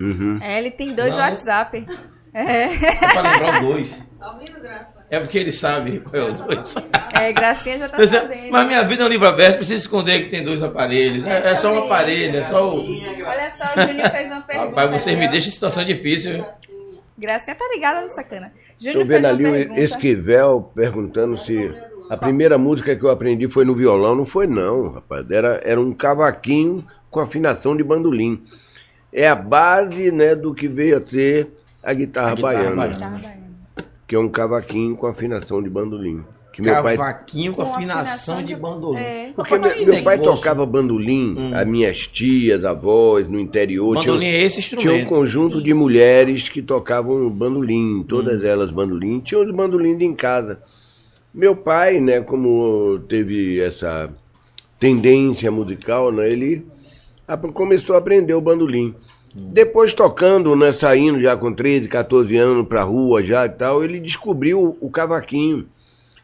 Uhum. 0.00 0.38
É, 0.40 0.58
ele 0.58 0.70
tem 0.70 0.94
dois 0.94 1.10
Não. 1.10 1.18
WhatsApp. 1.18 1.86
É. 2.32 2.64
É 2.64 2.68
pra 3.12 3.22
lembrar 3.22 3.60
dois. 3.60 4.04
É 5.10 5.20
porque 5.20 5.38
ele 5.38 5.52
sabe 5.52 6.00
qual 6.00 6.16
é 6.16 6.30
os 6.32 6.40
dois. 6.40 6.74
É, 7.20 7.32
Gracinha 7.32 7.78
já 7.78 7.88
tá 7.88 7.96
Mas, 7.98 8.12
é- 8.12 8.20
sabendo. 8.20 8.50
mas 8.50 8.66
minha 8.66 8.82
vida 8.82 9.02
é 9.04 9.06
um 9.06 9.08
livro 9.08 9.28
aberto, 9.28 9.56
precisa 9.58 9.78
esconder 9.78 10.22
que 10.24 10.28
tem 10.30 10.42
dois 10.42 10.62
aparelhos. 10.62 11.24
É, 11.24 11.50
é 11.50 11.54
só 11.56 11.72
um 11.72 11.84
aparelho, 11.84 12.38
é 12.38 12.42
só 12.42 12.74
o. 12.74 12.80
Olha 12.80 13.50
só, 13.56 13.80
o 13.80 13.86
Júnior 13.86 14.10
fez 14.10 14.30
uma 14.32 14.40
pergunta. 14.40 14.68
Rapaz, 14.70 14.90
vocês 14.90 15.18
me 15.18 15.28
deixam 15.28 15.48
em 15.48 15.52
situação 15.52 15.84
difícil. 15.84 16.32
viu? 16.32 16.44
Gracinha 17.16 17.54
tá 17.54 17.64
ligada 17.72 18.00
no 18.00 18.08
sacana. 18.08 18.52
Tô 18.78 18.84
Júnior 18.84 19.06
vendo 19.06 19.22
fez 19.28 19.38
uma 19.40 19.48
ali 19.56 19.68
o. 19.68 19.78
Esquivel 19.78 20.72
perguntando 20.74 21.38
se 21.44 21.72
a 22.10 22.16
primeira 22.16 22.58
música 22.58 22.96
que 22.96 23.04
eu 23.04 23.10
aprendi 23.10 23.46
foi 23.48 23.64
no 23.64 23.76
violão. 23.76 24.16
Não 24.16 24.26
foi 24.26 24.46
não, 24.48 24.94
rapaz. 24.94 25.30
Era, 25.30 25.60
era 25.64 25.80
um 25.80 25.92
cavaquinho 25.92 26.84
com 27.14 27.20
afinação 27.20 27.76
de 27.76 27.84
bandolim. 27.84 28.42
É 29.12 29.28
a 29.28 29.36
base 29.36 30.10
né, 30.10 30.34
do 30.34 30.52
que 30.52 30.66
veio 30.66 30.98
a 30.98 31.08
ser 31.08 31.46
a 31.80 31.92
guitarra, 31.94 32.32
A 32.32 32.34
guitarra 32.34 32.56
baiana, 32.56 32.76
baiana. 32.76 33.08
Baiana. 33.18 33.44
que 34.08 34.16
é 34.16 34.18
um 34.18 34.28
cavaquinho 34.28 34.96
com 34.96 35.06
afinação 35.06 35.62
de 35.62 35.70
bandolim. 35.70 36.24
Que 36.52 36.60
meu 36.62 36.82
pai 36.82 36.96
Cavaquinho 36.96 37.52
com 37.52 37.64
Com 37.64 37.70
afinação 37.72 38.00
afinação 38.02 38.38
de 38.38 38.46
de- 38.46 38.56
bandolim. 38.56 38.98
É. 39.00 39.32
Porque 39.34 39.58
meu, 39.58 39.70
tá 39.72 39.76
meu 39.90 40.02
pai 40.04 40.18
tocava 40.20 40.66
bandolim, 40.66 41.52
as 41.54 41.66
minhas 41.66 42.06
tias, 42.06 42.64
avós, 42.64 43.28
no 43.28 43.38
interior. 43.40 43.94
Bandolim 43.96 44.18
tinha, 44.20 44.32
é 44.32 44.42
esse 44.42 44.60
tinha 44.62 44.78
um 44.78 44.82
instrumento. 44.82 45.08
conjunto 45.08 45.62
de 45.62 45.72
mulheres 45.74 46.48
que 46.48 46.62
tocavam 46.62 47.28
bandolim, 47.30 48.04
todas 48.08 48.40
Hum. 48.42 48.46
elas 48.46 48.70
bandolim. 48.72 49.20
Tinha 49.20 49.40
os 49.40 49.50
bandolim 49.54 49.96
em 50.04 50.14
casa. 50.14 50.60
Meu 51.32 51.54
pai, 51.56 51.98
né, 52.00 52.20
como 52.20 53.00
teve 53.08 53.60
essa 53.60 54.10
tendência 54.78 55.50
musical, 55.50 56.12
né, 56.12 56.28
ele 56.28 56.64
começou 57.52 57.96
a 57.96 57.98
aprender 57.98 58.34
o 58.34 58.40
bandolim. 58.40 58.94
Depois 59.34 59.92
tocando, 59.92 60.54
né, 60.54 60.72
saindo 60.72 61.20
já 61.20 61.36
com 61.36 61.52
13, 61.52 61.88
14 61.88 62.36
anos 62.36 62.68
pra 62.68 62.82
rua 62.82 63.22
já 63.24 63.44
e 63.46 63.48
tal, 63.48 63.82
ele 63.82 63.98
descobriu 63.98 64.76
o 64.80 64.88
cavaquinho. 64.88 65.66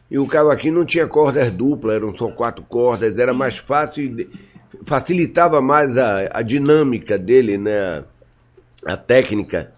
E 0.09 0.17
o 0.17 0.25
cavaquinho 0.25 0.75
não 0.75 0.85
tinha 0.85 1.05
cordas 1.05 1.51
duplas, 1.51 1.95
eram 1.95 2.15
só 2.17 2.31
quatro 2.31 2.63
cordas, 2.63 3.19
era 3.19 3.33
mais 3.33 3.57
fácil, 3.57 4.29
facilitava 4.85 5.61
mais 5.61 5.97
a, 5.97 6.29
a 6.31 6.41
dinâmica 6.41 7.17
dele, 7.17 7.57
né? 7.57 8.03
A 8.85 8.95
técnica. 8.95 9.73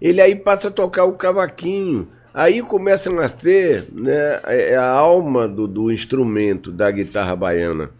Ele 0.00 0.20
aí 0.20 0.34
passa 0.34 0.68
a 0.68 0.72
tocar 0.72 1.04
o 1.04 1.12
cavaquinho. 1.12 2.08
Aí 2.32 2.62
começa 2.62 3.10
a 3.10 3.12
nascer 3.12 3.88
né, 3.92 4.40
é 4.44 4.76
a 4.76 4.88
alma 4.88 5.48
do, 5.48 5.66
do 5.66 5.90
instrumento 5.90 6.70
da 6.70 6.90
guitarra 6.90 7.34
baiana. 7.34 7.90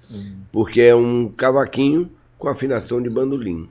Porque 0.53 0.81
é 0.81 0.95
um 0.95 1.29
cavaquinho 1.29 2.09
com 2.41 2.49
afinação 2.49 3.01
de 3.01 3.09
bandolim. 3.09 3.69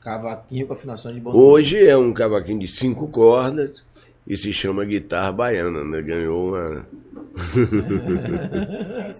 Cavaquinho 0.00 0.66
com 0.66 0.72
afinação 0.72 1.12
de 1.12 1.20
bandolim. 1.20 1.44
Hoje 1.44 1.86
é 1.86 1.96
um 1.96 2.12
cavaquinho 2.14 2.60
de 2.60 2.68
cinco 2.68 3.08
cordas 3.08 3.82
e 4.26 4.36
se 4.36 4.52
chama 4.54 4.84
guitarra 4.84 5.32
baiana, 5.32 5.84
né? 5.84 6.00
Ganhou 6.00 6.48
uma. 6.50 6.86
É. 8.98 9.10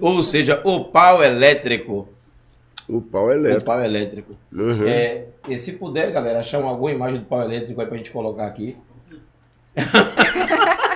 Ou 0.00 0.22
seja, 0.22 0.60
o 0.64 0.84
pau 0.84 1.22
elétrico. 1.24 2.08
O 2.88 3.00
pau 3.00 3.26
O 3.26 3.32
elétrico. 3.32 3.64
pau 3.66 3.80
elétrico. 3.80 4.36
Uhum. 4.52 4.86
É, 4.86 5.26
e 5.48 5.58
se 5.58 5.72
puder, 5.72 6.10
galera, 6.12 6.40
achar 6.40 6.58
uma 6.58 6.68
alguma 6.70 6.90
imagem 6.92 7.20
do 7.20 7.26
pau 7.26 7.40
elétrico 7.42 7.80
aí 7.80 7.86
pra 7.86 7.96
gente 7.96 8.10
colocar 8.10 8.46
aqui. 8.46 8.76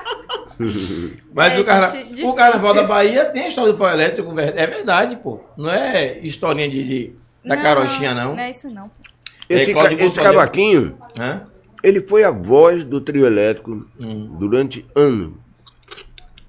Mas 1.35 1.57
É, 1.57 1.61
o, 1.61 1.65
carna... 1.65 1.93
o 2.25 2.33
carnaval 2.35 2.75
da 2.75 2.83
Bahia 2.83 3.27
tem 3.27 3.45
a 3.45 3.49
história 3.49 3.73
do 3.73 3.79
pau 3.79 3.89
elétrico, 3.91 4.39
é 4.39 4.67
verdade, 4.67 5.17
pô. 5.17 5.41
Não 5.57 5.71
é 5.71 6.19
historinha 6.21 6.69
de, 6.69 6.83
de- 6.83 7.13
da 7.47 7.57
carochinha, 7.57 8.15
não. 8.15 8.33
Não 8.35 8.39
é 8.43 8.51
isso 8.51 8.69
não. 8.71 8.91
Esse, 9.49 9.73
ca- 9.73 9.93
esse 9.93 10.19
cavaquinho, 10.21 10.97
Hã? 11.19 11.47
ele 11.83 12.01
foi 12.01 12.25
a 12.25 12.31
voz 12.31 12.83
do 12.83 13.01
trio 13.01 13.25
elétrico 13.27 13.87
Hum. 14.01 14.37
durante 14.39 14.85
anos. 14.95 15.33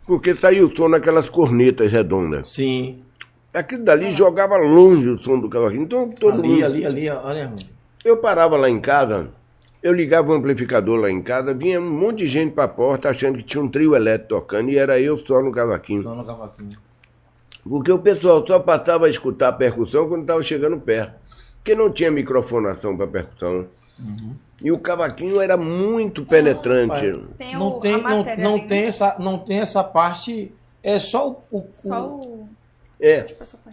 Porque 0.05 0.33
saiu 0.35 0.67
o 0.67 0.75
som 0.75 0.87
naquelas 0.87 1.29
cornetas 1.29 1.91
redondas. 1.91 2.49
Sim. 2.49 3.03
Aquilo 3.53 3.83
dali 3.83 4.11
jogava 4.11 4.55
longe 4.57 5.09
o 5.09 5.21
som 5.21 5.39
do 5.39 5.49
cavaquinho. 5.49 5.83
Então 5.83 6.09
todo 6.09 6.39
ali, 6.39 6.47
mundo. 6.47 6.65
ali, 6.65 6.85
ali, 6.85 7.09
olha. 7.09 7.53
Eu 8.05 8.17
parava 8.17 8.55
lá 8.55 8.69
em 8.69 8.79
casa, 8.79 9.29
eu 9.83 9.91
ligava 9.91 10.29
o 10.31 10.33
amplificador 10.33 10.99
lá 10.99 11.09
em 11.11 11.21
casa, 11.21 11.53
vinha 11.53 11.79
um 11.81 11.89
monte 11.89 12.19
de 12.19 12.27
gente 12.27 12.53
pra 12.53 12.67
porta 12.67 13.09
achando 13.09 13.37
que 13.37 13.43
tinha 13.43 13.61
um 13.61 13.67
trio 13.67 13.95
elétrico 13.95 14.29
tocando 14.29 14.69
e 14.69 14.77
era 14.77 14.99
eu 14.99 15.17
só 15.25 15.41
no 15.41 15.51
cavaquinho. 15.51 16.03
Só 16.03 16.15
no 16.15 16.25
cavaquinho. 16.25 16.77
Porque 17.67 17.91
o 17.91 17.99
pessoal 17.99 18.45
só 18.45 18.59
passava 18.59 19.05
a 19.07 19.09
escutar 19.09 19.49
a 19.49 19.53
percussão 19.53 20.07
quando 20.07 20.21
estava 20.21 20.41
chegando 20.43 20.77
perto. 20.79 21.13
Porque 21.57 21.75
não 21.75 21.91
tinha 21.91 22.09
microfonação 22.11 22.95
para 22.95 23.07
percussão. 23.07 23.67
E 24.63 24.71
o 24.71 24.77
cavaquinho 24.79 25.41
era 25.41 25.57
muito 25.57 26.23
penetrante. 26.25 27.07
Não 27.53 27.79
tem, 27.79 28.01
não, 28.01 28.23
não 28.37 28.53
ali, 28.55 28.67
tem 28.67 28.81
né? 28.81 28.87
essa, 28.87 29.17
não 29.19 29.37
tem 29.39 29.59
essa 29.59 29.83
parte. 29.83 30.51
É 30.83 30.99
só 30.99 31.29
o, 31.51 31.57
o- 31.59 31.67
Só 31.71 32.07
o-. 32.07 32.47
É. 32.99 33.25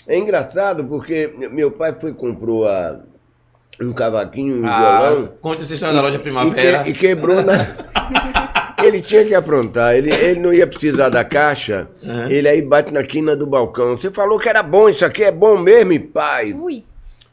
É 0.09 0.18
engraçado 0.18 0.84
porque 0.84 1.34
meu 1.51 1.70
pai 1.70 1.95
foi 1.99 2.11
e 2.11 2.14
comprou 2.14 2.66
a- 2.66 3.01
um 3.80 3.92
cavaquinho, 3.92 4.62
um 4.62 4.66
Ah, 4.66 5.01
violão. 5.11 5.32
conta 5.40 5.62
essa 5.62 5.74
história 5.74 5.95
da 5.95 6.01
loja 6.03 6.16
E, 6.16 6.20
Primavera. 6.20 6.84
que- 6.84 6.90
e 6.90 6.95
quebrou 6.95 7.42
na. 7.42 7.55
ele 8.85 9.01
tinha 9.03 9.24
que 9.24 9.35
aprontar, 9.35 9.95
ele, 9.97 10.11
ele 10.11 10.41
não 10.41 10.53
ia 10.53 10.66
precisar 10.66 11.09
da 11.09 11.24
caixa, 11.24 11.89
Uhum. 12.03 12.30
ele 12.30 12.49
aí 12.49 12.62
bate 12.62 12.93
na 12.93 13.03
quina 13.03 13.35
do 13.37 13.47
balcão. 13.47 13.97
Você 13.99 14.11
falou 14.11 14.39
que 14.39 14.49
era 14.49 14.62
bom, 14.62 14.89
isso 14.89 15.05
aqui 15.05 15.22
é 15.24 15.30
bom 15.32 15.59
mesmo, 15.59 15.99
pai? 16.09 16.53
Ui. 16.53 16.82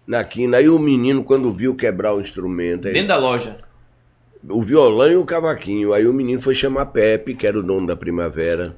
Na 0.07 0.23
quina. 0.23 0.57
Aí 0.57 0.67
o 0.67 0.79
menino, 0.79 1.23
quando 1.23 1.51
viu 1.53 1.75
quebrar 1.75 2.13
o 2.13 2.21
instrumento, 2.21 2.87
aí, 2.87 2.93
Dentro 2.93 3.09
da 3.09 3.17
loja. 3.17 3.55
o 4.49 4.61
violão 4.63 5.09
e 5.11 5.15
o 5.15 5.23
cavaquinho. 5.25 5.93
Aí 5.93 6.07
o 6.07 6.13
menino 6.13 6.41
foi 6.41 6.55
chamar 6.55 6.87
Pepe, 6.87 7.35
que 7.35 7.45
era 7.47 7.57
o 7.59 7.63
dono 7.63 7.87
da 7.87 7.95
primavera. 7.95 8.75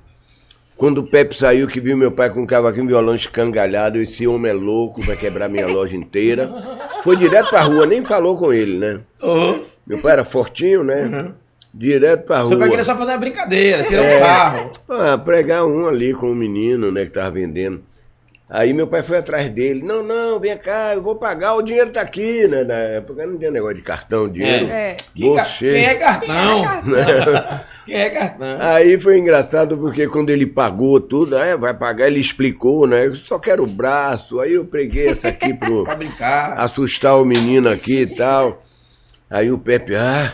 Quando 0.75 0.97
o 0.99 1.03
Pepe 1.07 1.35
saiu, 1.37 1.67
que 1.67 1.79
viu 1.79 1.95
meu 1.95 2.11
pai 2.11 2.29
com 2.29 2.43
o 2.43 2.47
cavaquinho 2.47 2.85
e 2.85 2.87
violão 2.87 3.15
escangalhado, 3.15 3.99
esse 3.99 4.27
homem 4.27 4.51
é 4.51 4.53
louco, 4.53 5.01
vai 5.03 5.15
quebrar 5.15 5.47
minha 5.47 5.67
loja 5.67 5.95
inteira. 5.95 6.49
Foi 7.03 7.15
direto 7.15 7.49
pra 7.49 7.61
rua, 7.61 7.85
nem 7.85 8.03
falou 8.03 8.37
com 8.37 8.51
ele, 8.51 8.77
né? 8.77 8.99
Meu 9.87 9.99
pai 9.99 10.13
era 10.13 10.25
fortinho, 10.25 10.83
né? 10.83 11.31
Direto 11.73 12.25
pra 12.25 12.37
Seu 12.45 12.49
rua. 12.49 12.59
pai 12.59 12.69
queria 12.69 12.83
só 12.83 12.95
fazer 12.95 13.11
uma 13.13 13.17
brincadeira, 13.17 13.83
tirar 13.83 14.03
um 14.03 14.05
É. 14.05 14.09
sarro. 14.19 14.71
Ah, 14.89 15.17
pregar 15.17 15.65
um 15.65 15.87
ali 15.87 16.13
com 16.13 16.31
o 16.31 16.35
menino, 16.35 16.91
né, 16.91 17.05
que 17.05 17.11
tava 17.11 17.31
vendendo. 17.31 17.81
Aí 18.47 18.71
meu 18.71 18.85
pai 18.85 19.01
foi 19.01 19.17
atrás 19.17 19.49
dele. 19.49 19.81
Não, 19.81 20.03
não, 20.03 20.39
vem 20.39 20.55
cá, 20.55 20.93
eu 20.93 21.01
vou 21.01 21.15
pagar, 21.15 21.55
o 21.55 21.63
dinheiro 21.63 21.89
tá 21.89 22.01
aqui, 22.01 22.47
né? 22.47 22.63
Na 22.63 22.75
época 22.75 23.25
não 23.25 23.35
tinha 23.39 23.49
negócio 23.49 23.77
de 23.77 23.81
cartão, 23.81 24.29
dinheiro. 24.29 24.67
É. 24.67 24.93
Ca- 24.95 25.05
Você. 25.17 25.71
Quem 25.71 25.85
é 25.85 25.95
cartão? 25.95 26.27
Quem 26.27 26.59
é 26.61 26.63
cartão? 26.63 27.61
Quem 27.87 27.95
é 27.95 28.09
cartão? 28.11 28.57
Aí 28.61 28.99
foi 29.01 29.17
engraçado 29.17 29.75
porque 29.75 30.07
quando 30.07 30.29
ele 30.29 30.45
pagou 30.45 30.99
tudo, 31.01 31.35
é, 31.35 31.57
vai 31.57 31.73
pagar, 31.73 32.05
ele 32.05 32.19
explicou, 32.19 32.85
né? 32.85 33.07
Eu 33.07 33.15
só 33.15 33.39
quero 33.39 33.63
o 33.63 33.67
braço. 33.67 34.39
Aí 34.39 34.53
eu 34.53 34.65
preguei 34.65 35.07
essa 35.07 35.29
aqui 35.29 35.51
pro 35.57 35.83
Pra 35.85 35.95
brincar. 35.95 36.53
assustar 36.59 37.15
o 37.19 37.25
menino 37.25 37.67
aqui 37.69 38.01
e 38.01 38.15
tal. 38.15 38.61
Aí 39.31 39.49
o 39.51 39.57
Pepe, 39.57 39.95
ah, 39.95 40.31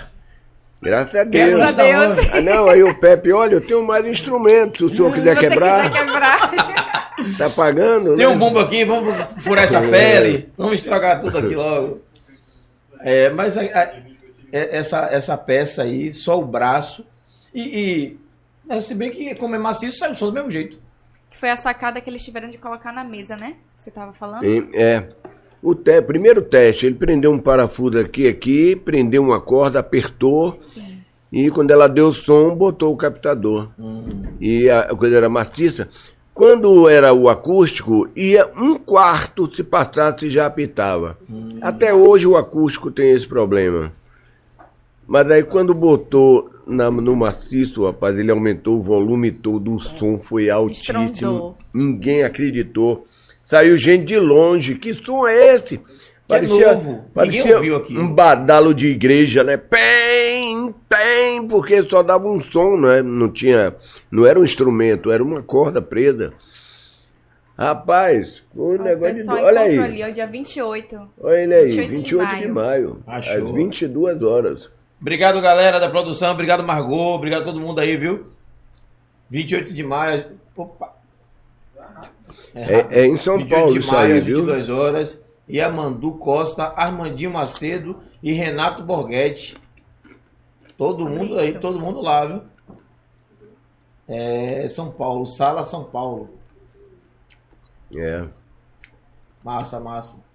graças 0.81 1.15
a 1.15 1.23
Deus. 1.23 1.55
Graças 1.55 1.79
a 1.79 1.83
Deus. 1.83 2.33
Ah, 2.33 2.41
não, 2.41 2.67
aí 2.69 2.83
o 2.83 2.99
Pepe, 2.99 3.31
olha, 3.31 3.55
eu 3.55 3.61
tenho 3.65 3.83
mais 3.85 4.05
instrumentos, 4.05 4.77
se 4.79 4.83
o 4.85 4.95
senhor 4.95 5.13
quiser 5.13 5.37
quebrar. 5.37 5.89
quiser 5.91 6.05
quebrar. 6.05 7.09
Tá 7.37 7.49
pagando, 7.49 8.15
Tem 8.15 8.25
né? 8.25 8.27
um 8.33 8.37
bumbo 8.39 8.59
aqui, 8.59 8.85
vamos 8.85 9.13
furar 9.43 9.65
essa 9.65 9.81
pele, 9.81 10.49
vamos 10.57 10.75
estragar 10.75 11.19
tudo 11.19 11.37
aqui 11.37 11.53
logo. 11.53 11.99
É, 13.01 13.29
mas 13.29 13.57
a- 13.57 13.61
a- 13.61 13.91
é- 14.53 14.77
essa, 14.77 14.99
essa 15.11 15.37
peça 15.37 15.83
aí, 15.83 16.13
só 16.13 16.39
o 16.39 16.45
braço. 16.45 17.05
E, 17.53 17.61
e 17.61 18.19
é, 18.73 18.79
se 18.79 18.95
bem 18.95 19.11
que 19.11 19.35
como 19.35 19.53
é 19.53 19.59
maciço, 19.59 19.97
sai 19.97 20.11
o 20.11 20.15
som 20.15 20.27
do 20.27 20.31
mesmo 20.33 20.49
jeito. 20.49 20.77
Que 21.29 21.37
foi 21.37 21.49
a 21.49 21.57
sacada 21.57 21.99
que 21.99 22.09
eles 22.09 22.23
tiveram 22.23 22.49
de 22.49 22.57
colocar 22.57 22.93
na 22.93 23.03
mesa, 23.03 23.35
né? 23.35 23.55
Que 23.77 23.83
você 23.83 23.91
tava 23.91 24.13
falando? 24.13 24.43
É. 24.73 25.09
O 25.61 25.75
te, 25.75 26.01
primeiro 26.01 26.41
teste, 26.41 26.85
ele 26.85 26.95
prendeu 26.95 27.31
um 27.31 27.39
parafuso 27.39 27.97
aqui, 27.99 28.27
aqui, 28.27 28.75
prendeu 28.75 29.21
uma 29.23 29.39
corda, 29.41 29.79
apertou. 29.79 30.57
Sim. 30.61 30.99
E 31.31 31.49
quando 31.51 31.71
ela 31.71 31.87
deu 31.87 32.11
som, 32.13 32.55
botou 32.55 32.93
o 32.93 32.97
captador. 32.97 33.69
E 34.39 34.69
a 34.69 34.95
coisa 34.95 35.17
era 35.17 35.29
maciça. 35.29 35.87
Quando 36.33 36.87
era 36.87 37.13
o 37.13 37.27
acústico, 37.27 38.07
ia 38.15 38.47
um 38.55 38.75
quarto 38.77 39.53
se 39.53 39.61
passasse 39.63 40.31
já 40.31 40.45
apitava. 40.45 41.17
Até 41.61 41.93
hoje 41.93 42.25
o 42.25 42.37
acústico 42.37 42.89
tem 42.89 43.11
esse 43.11 43.27
problema. 43.27 43.91
Mas 45.05 45.29
aí 45.29 45.43
quando 45.43 45.73
botou 45.73 46.49
na- 46.65 46.89
no 46.89 47.15
maciço, 47.15 47.85
rapaz, 47.85 48.17
ele 48.17 48.31
aumentou 48.31 48.77
o 48.77 48.81
volume 48.81 49.31
todo, 49.31 49.75
o 49.75 49.79
som 49.79 50.19
foi 50.19 50.49
altíssimo. 50.49 50.99
Estrondou. 51.03 51.57
Ninguém 51.73 52.23
acreditou. 52.23 53.05
Saiu 53.49 53.75
gente 53.79 54.05
de 54.05 54.19
longe. 54.19 54.75
Que 54.75 54.93
som 54.93 55.27
é 55.27 55.55
esse? 55.55 55.81
novo. 56.47 57.03
Ninguém 57.15 57.51
ouviu 57.55 57.75
aquilo. 57.77 58.03
um 58.03 58.13
badalo 58.13 58.75
de 58.75 58.89
igreja, 58.89 59.43
né? 59.43 59.57
Pem, 59.57 60.71
pem, 60.87 61.47
porque 61.47 61.81
só 61.89 62.03
dava 62.03 62.27
um 62.27 62.39
som, 62.39 62.77
né? 62.77 63.01
Não 63.01 63.27
tinha, 63.27 63.75
não 64.11 64.23
era 64.23 64.39
um 64.39 64.43
instrumento, 64.43 65.11
era 65.11 65.23
uma 65.23 65.41
corda 65.41 65.81
presa. 65.81 66.31
Rapaz, 67.57 68.43
foi 68.55 68.77
um 68.77 68.81
O 68.81 68.83
negócio 68.83 69.15
de... 69.15 69.19
pessoal 69.21 69.43
Olha 69.43 69.65
encontrou 69.65 69.85
aí, 69.85 70.03
ali, 70.03 70.11
ó, 70.11 70.13
dia 70.13 70.27
28. 70.27 71.09
olha 71.19 71.39
ele 71.41 71.53
aí, 71.55 71.65
28 71.71 71.89
de 71.89 71.95
28 71.95 72.29
de 72.29 72.47
maio. 72.47 72.53
maio, 72.53 73.03
Achou. 73.07 73.47
às 73.47 73.51
22 73.55 74.21
horas. 74.21 74.69
Obrigado, 75.01 75.41
galera 75.41 75.79
da 75.79 75.89
produção. 75.89 76.33
Obrigado, 76.33 76.63
Margot. 76.63 77.15
Obrigado 77.15 77.41
a 77.41 77.45
todo 77.45 77.59
mundo 77.59 77.79
aí, 77.79 77.97
viu? 77.97 78.27
28 79.31 79.73
de 79.73 79.83
maio. 79.83 80.37
Opa. 80.55 80.98
É, 82.53 83.01
é 83.01 83.05
em 83.05 83.17
São 83.17 83.37
28 83.37 83.55
Paulo 83.55 83.73
de 83.73 83.79
isso 83.79 83.91
maio, 83.91 84.13
aí, 84.15 84.21
viu? 84.21 84.35
22 84.37 84.69
horas. 84.69 85.23
Yamandu 85.49 86.11
Costa, 86.13 86.73
Armandinho 86.75 87.33
Macedo 87.33 87.99
e 88.21 88.31
Renato 88.31 88.83
Borghetti. 88.83 89.57
Todo 90.77 91.09
mundo 91.09 91.39
aí, 91.39 91.57
todo 91.57 91.79
mundo 91.79 92.01
lá, 92.01 92.25
viu? 92.25 92.41
É 94.07 94.67
São 94.69 94.91
Paulo, 94.91 95.25
Sala 95.25 95.63
São 95.63 95.83
Paulo. 95.83 96.29
É. 97.95 98.25
Massa, 99.43 99.79
massa. 99.79 100.28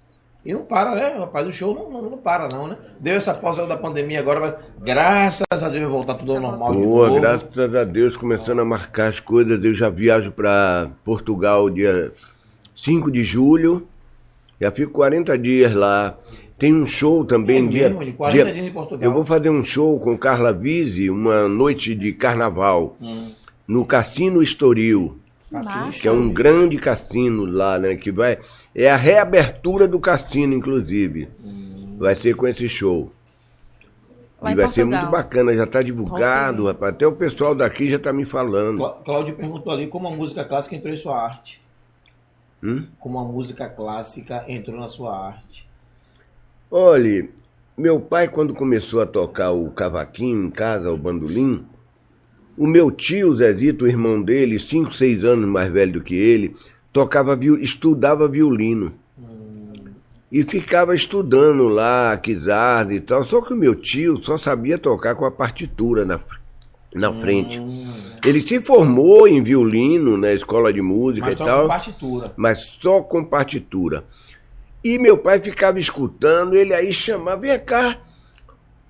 E 0.45 0.53
não 0.53 0.63
para, 0.65 0.95
né, 0.95 1.17
rapaz? 1.19 1.47
O 1.47 1.53
show 1.53 1.75
não, 1.75 1.91
não, 1.91 2.11
não 2.11 2.19
para, 2.19 2.49
não, 2.49 2.67
né? 2.69 2.77
Deu 3.01 3.15
essa 3.15 3.33
pausa 3.33 3.67
da 3.67 3.77
pandemia 3.79 4.19
agora, 4.21 4.41
mas 4.41 4.55
graças 4.85 5.43
a 5.51 5.69
Deus 5.71 5.83
vai 5.85 5.91
voltar 5.93 6.15
tudo 6.15 6.33
ao 6.35 6.41
normal 6.41 6.75
de 6.75 6.83
Boa, 6.83 7.09
novo. 7.09 7.21
graças 7.21 7.75
a 7.75 7.85
Deus, 7.85 8.15
começando 8.17 8.61
a 8.61 8.65
marcar 8.65 9.09
as 9.11 9.21
coisas. 9.21 9.63
Eu 9.65 9.75
já 9.75 9.89
viajo 9.89 10.31
para 10.33 10.91
Portugal 11.05 11.71
dia 11.71 12.13
5 12.77 13.11
de 13.11 13.25
julho. 13.25 13.87
Já 14.61 14.71
fico 14.71 14.93
40 14.93 15.37
dias 15.39 15.73
lá. 15.75 16.15
Tem 16.59 16.73
um 16.75 16.87
show 16.87 17.25
também 17.25 17.65
É 17.65 17.69
dia, 17.69 17.89
mesmo, 17.89 18.05
de 18.05 18.13
40 18.13 18.45
dia- 18.45 18.53
dias 18.55 18.67
em 18.67 18.71
Portugal. 18.73 19.03
Eu 19.03 19.13
vou 19.15 19.25
fazer 19.25 19.49
um 19.51 19.65
show 19.65 19.99
com 19.99 20.17
Carla 20.17 20.53
Vise, 20.53 21.09
uma 21.11 21.49
noite 21.49 21.95
de 21.95 22.13
carnaval, 22.13 22.97
Hum. 23.01 23.33
no 23.67 23.85
Cassino 23.85 24.43
Estoril, 24.43 25.19
Que 25.49 25.55
massa. 25.55 25.89
que 26.01 26.07
é 26.07 26.13
um 26.13 26.29
grande 26.31 26.77
cassino 26.79 27.45
lá, 27.45 27.79
né? 27.79 27.97
Que 27.97 28.13
vai. 28.13 28.39
É 28.75 28.91
a 28.91 28.97
reabertura 28.97 29.87
do 29.87 30.01
cassino, 30.01 30.53
inclusive. 30.55 31.29
Hum. 31.45 31.97
Vai 31.99 32.15
ser 32.17 32.35
com 32.35 32.47
esse 32.47 32.69
show. 32.69 33.13
Lá 34.43 34.53
e 34.53 34.55
vai 34.57 34.67
ser 34.67 34.81
Portugal. 34.83 35.01
muito 35.03 35.13
bacana, 35.13 35.55
já 35.57 35.65
está 35.65 35.81
divulgado, 35.81 36.67
rapaz. 36.67 36.93
Até 36.93 37.07
o 37.07 37.13
pessoal 37.13 37.55
daqui 37.55 37.89
já 37.91 37.97
está 37.97 38.13
me 38.13 38.25
falando. 38.25 38.79
Clá- 38.79 38.99
Cláudio 39.05 39.37
perguntou 39.37 39.73
ali 39.73 39.87
como 39.87 40.09
a 40.09 40.11
música 40.11 40.45
clássica 40.45 40.75
entrou 40.77 40.93
em 40.93 40.97
sua 40.97 41.23
arte. 41.23 41.63
Hum? 42.63 42.85
Como 42.99 43.19
a 43.19 43.25
música 43.25 43.69
clássica 43.69 44.45
entrou 44.49 44.79
na 44.79 44.89
sua 44.89 45.17
arte. 45.29 45.69
Olhe, 46.71 47.31
meu 47.79 48.01
pai, 48.01 48.27
quando 48.29 48.55
começou 48.55 49.01
a 49.01 49.07
tocar 49.07 49.53
o 49.53 49.71
cavaquinho 49.71 50.45
em 50.47 50.51
casa, 50.51 50.91
o 50.93 50.97
bandolim, 50.97 51.65
o 52.57 52.67
meu 52.67 52.91
tio 52.91 53.37
Zezito, 53.37 53.85
o 53.85 53.89
irmão 53.89 54.21
dele, 54.21 54.59
cinco, 54.59 54.93
seis 54.95 55.23
anos 55.25 55.49
mais 55.49 55.73
velho 55.73 55.93
do 55.95 56.01
que 56.03 56.15
ele, 56.15 56.57
tocava, 56.95 57.37
estudava 57.61 58.29
violino. 58.29 58.95
E 60.31 60.43
ficava 60.45 60.95
estudando 60.95 61.69
lá, 61.69 62.17
Kizard 62.17 62.95
e 62.95 63.01
tal. 63.01 63.23
Só 63.25 63.43
que 63.43 63.53
o 63.53 63.57
meu 63.57 63.75
tio 63.75 64.25
só 64.25 64.39
sabia 64.39 64.79
tocar 64.79 65.15
com 65.15 65.25
a 65.25 65.31
partitura 65.31 66.05
na, 66.05 66.19
na 66.95 67.13
frente. 67.13 67.61
Ele 68.25 68.41
se 68.41 68.61
formou 68.61 69.29
em 69.29 69.43
violino 69.43 70.17
na 70.17 70.33
escola 70.33 70.73
de 70.73 70.81
música 70.81 71.27
Mas 71.27 71.35
e 71.35 71.39
tal 71.39 71.63
com 71.63 71.69
partitura. 71.69 72.33
mas 72.37 72.59
só 72.81 73.01
com 73.03 73.25
partitura. 73.25 74.05
E 74.83 74.99
meu 74.99 75.19
pai 75.19 75.41
ficava 75.41 75.79
escutando, 75.79 76.57
ele 76.57 76.75
aí 76.75 76.93
chamava, 76.93 77.41
vem 77.41 77.59
cá, 77.59 77.99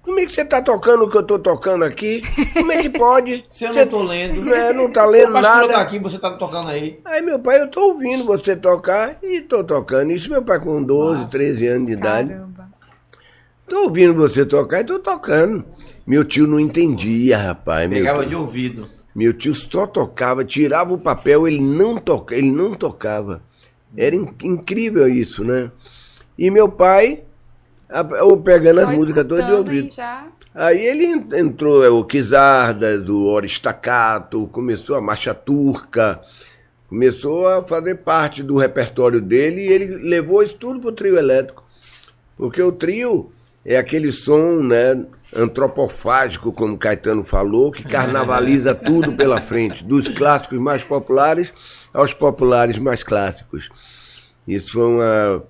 como 0.05 0.21
é 0.21 0.27
que 0.27 0.33
você 0.33 0.45
tá 0.45 0.61
tocando 0.63 1.05
o 1.05 1.11
que 1.11 1.17
eu 1.17 1.23
tô 1.23 1.39
tocando 1.39 1.85
aqui? 1.85 2.21
Como 2.53 2.71
é 2.71 2.83
que 2.83 2.91
pode? 2.91 3.45
Se 3.51 3.65
eu 3.65 3.73
não 3.73 3.87
tô 3.87 4.03
lendo. 4.03 4.55
É, 4.55 4.73
não 4.73 4.91
tá 4.91 5.05
lendo 5.07 5.33
nada. 5.33 5.69
tá 5.69 5.81
aqui, 5.81 5.99
você 5.99 6.19
tá 6.19 6.31
tocando 6.33 6.69
aí. 6.69 7.01
Aí 7.05 7.21
meu 7.23 7.39
pai, 7.39 7.61
eu 7.63 7.69
tô 7.69 7.81
ouvindo 7.93 8.25
você 8.25 8.55
tocar 8.55 9.19
e 9.23 9.41
tô 9.41 9.65
tocando. 9.65 10.13
Isso 10.13 10.31
meu 10.31 10.43
pai 10.43 10.61
com 10.61 10.83
12, 10.83 11.23
Nossa. 11.23 11.37
13 11.39 11.67
anos 11.67 11.87
de 11.87 11.93
idade. 11.95 12.29
Caramba. 12.29 12.69
Tô 13.69 13.85
ouvindo 13.85 14.15
você 14.15 14.45
tocar 14.45 14.81
e 14.81 14.85
tô 14.85 14.99
tocando. 14.99 15.65
Meu 16.07 16.23
tio 16.25 16.47
não 16.47 16.61
entendia, 16.61 17.39
rapaz. 17.39 17.89
Pegava 17.89 18.21
tio, 18.21 18.29
de 18.29 18.37
ouvido. 18.37 18.89
meu 19.15 19.33
tio 19.33 19.55
só 19.55 19.87
tocava, 19.87 20.45
tirava 20.45 20.93
o 20.93 20.99
papel, 20.99 21.49
ele 21.49 21.61
não 21.61 21.97
toca, 21.97 22.35
ele 22.37 22.51
não 22.51 22.75
tocava. 22.75 23.43
Era 23.97 24.15
in- 24.15 24.29
incrível 24.43 25.09
isso, 25.09 25.43
né? 25.43 25.71
E 26.37 26.51
meu 26.51 26.69
pai, 26.69 27.23
a- 27.89 28.07
eu 28.19 28.37
pegando 28.39 28.81
Só 28.81 28.89
as 28.89 28.97
músicas 28.97 29.25
todas 29.27 29.47
de 29.47 29.53
ouvido. 29.53 29.87
e 29.89 29.91
já... 29.91 30.27
Aí 30.55 30.79
ele 30.87 31.05
en- 31.07 31.29
entrou, 31.41 31.85
é, 31.85 31.89
o 31.89 32.05
Kizardas, 32.05 33.09
o 33.09 33.25
Oristacato, 33.27 34.47
começou 34.49 34.97
a 34.97 35.01
marcha 35.01 35.35
turca, 35.35 36.21
começou 36.89 37.49
a 37.49 37.63
fazer 37.65 37.97
parte 37.97 38.43
do 38.43 38.57
repertório 38.57 39.21
dele 39.21 39.63
e 39.63 39.73
ele 39.73 39.87
levou 40.09 40.43
isso 40.43 40.55
tudo 40.57 40.79
pro 40.81 40.93
trio 40.93 41.19
elétrico. 41.19 41.65
Porque 42.37 42.63
o 42.63 42.71
trio 42.73 43.33
é 43.65 43.77
aquele 43.77 44.13
som, 44.13 44.61
né, 44.63 45.05
antropofágico, 45.35 46.53
como 46.53 46.79
Caetano 46.79 47.25
falou, 47.25 47.73
que 47.73 47.83
carnavaliza 47.83 48.75
tudo 48.77 49.13
pela 49.15 49.41
frente, 49.41 49.83
dos 49.83 50.07
clássicos 50.09 50.59
mais 50.61 50.83
populares 50.85 51.53
aos 51.93 52.13
populares 52.15 52.79
mais 52.79 53.03
clássicos. 53.03 53.69
Isso 54.47 54.73
foi 54.73 54.87
uma 54.87 55.43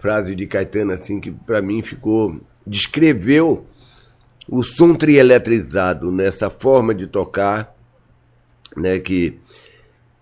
frase 0.00 0.34
de 0.34 0.46
Caetano 0.46 0.92
assim 0.92 1.20
que 1.20 1.30
para 1.30 1.60
mim 1.60 1.82
ficou 1.82 2.40
descreveu 2.66 3.66
o 4.48 4.62
som 4.62 4.94
trieletrizado 4.94 6.10
nessa 6.10 6.48
forma 6.48 6.94
de 6.94 7.06
tocar, 7.06 7.74
né, 8.76 8.98
que 8.98 9.38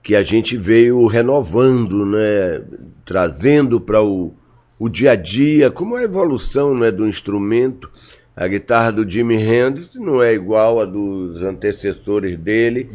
que 0.02 0.14
a 0.14 0.22
gente 0.22 0.56
veio 0.56 1.04
renovando, 1.08 2.06
né, 2.06 2.62
trazendo 3.04 3.80
para 3.80 4.00
o, 4.00 4.32
o 4.78 4.88
dia 4.88 5.10
a 5.10 5.16
dia, 5.16 5.68
como 5.68 5.96
a 5.96 6.02
evolução 6.04 6.76
né, 6.76 6.92
do 6.92 7.08
instrumento. 7.08 7.90
A 8.36 8.46
guitarra 8.46 8.92
do 8.92 9.10
Jimi 9.10 9.34
Hendrix 9.34 9.88
não 9.96 10.22
é 10.22 10.32
igual 10.32 10.80
a 10.80 10.84
dos 10.84 11.42
antecessores 11.42 12.38
dele, 12.38 12.88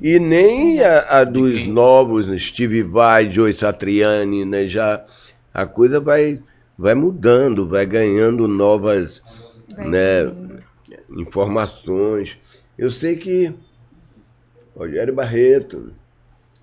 e 0.00 0.20
nem 0.20 0.80
a, 0.84 1.22
a 1.22 1.24
dos 1.24 1.66
novos, 1.66 2.28
Steve 2.40 2.84
Vai, 2.84 3.28
Joe 3.32 3.52
Satriani, 3.52 4.44
né, 4.44 4.68
já 4.68 5.04
a 5.52 5.66
coisa 5.66 6.00
vai, 6.00 6.42
vai 6.76 6.94
mudando, 6.94 7.68
vai 7.68 7.84
ganhando 7.86 8.46
novas 8.48 9.22
Vai 9.74 9.88
né, 9.88 10.32
informações. 11.10 12.36
Eu 12.76 12.90
sei 12.90 13.16
que 13.16 13.54
Rogério 14.76 15.14
Barreto, 15.14 15.92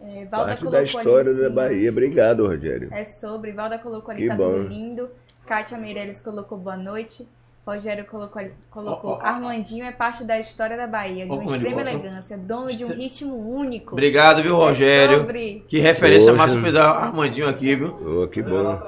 É, 0.02 0.26
Valda 0.26 0.48
parte 0.48 0.60
colocou 0.60 0.72
da 0.72 0.84
história 0.84 1.34
da. 1.36 1.50
Bahia. 1.50 1.90
Obrigado, 1.92 2.48
Rogério. 2.48 2.90
É 2.92 3.06
sobre. 3.06 3.52
Valda 3.52 3.78
colocou 3.78 4.12
ali, 4.12 4.24
Que 4.24 4.28
tá 4.30 4.36
bom. 4.36 4.54
tudo 4.54 4.68
lindo. 4.68 5.10
Kátia 5.46 5.78
Meirelles 5.78 6.22
colocou 6.22 6.58
boa 6.58 6.78
noite. 6.78 7.28
Rogério 7.70 8.06
colocou, 8.06 8.42
colocou 8.70 9.12
Ó, 9.12 9.14
ó, 9.16 9.18
ó. 9.18 9.22
Armandinho 9.22 9.86
é 9.86 9.92
parte 9.92 10.24
da 10.24 10.40
história 10.40 10.76
da 10.76 10.88
Bahia, 10.88 11.26
de 11.26 11.32
uma 11.32 11.56
extrema 11.56 11.82
elegância, 11.82 12.38
dono 12.38 12.68
de 12.68 12.84
um 12.84 12.88
ritmo 12.88 13.36
único. 13.36 13.94
Obrigado, 13.94 14.42
viu, 14.42 14.56
É 14.56 14.58
Rogério? 14.58 15.20
sobre. 15.20 15.66
Que 15.68 15.80
referência 15.80 16.32
Poxa. 16.34 16.42
massa 16.42 16.62
fez 16.62 16.76
a 16.76 16.90
Armandinho 16.90 17.48
aqui, 17.48 17.76
viu? 17.76 18.22
Oh, 18.24 18.28
que 18.28 18.42
bom. 18.42 18.80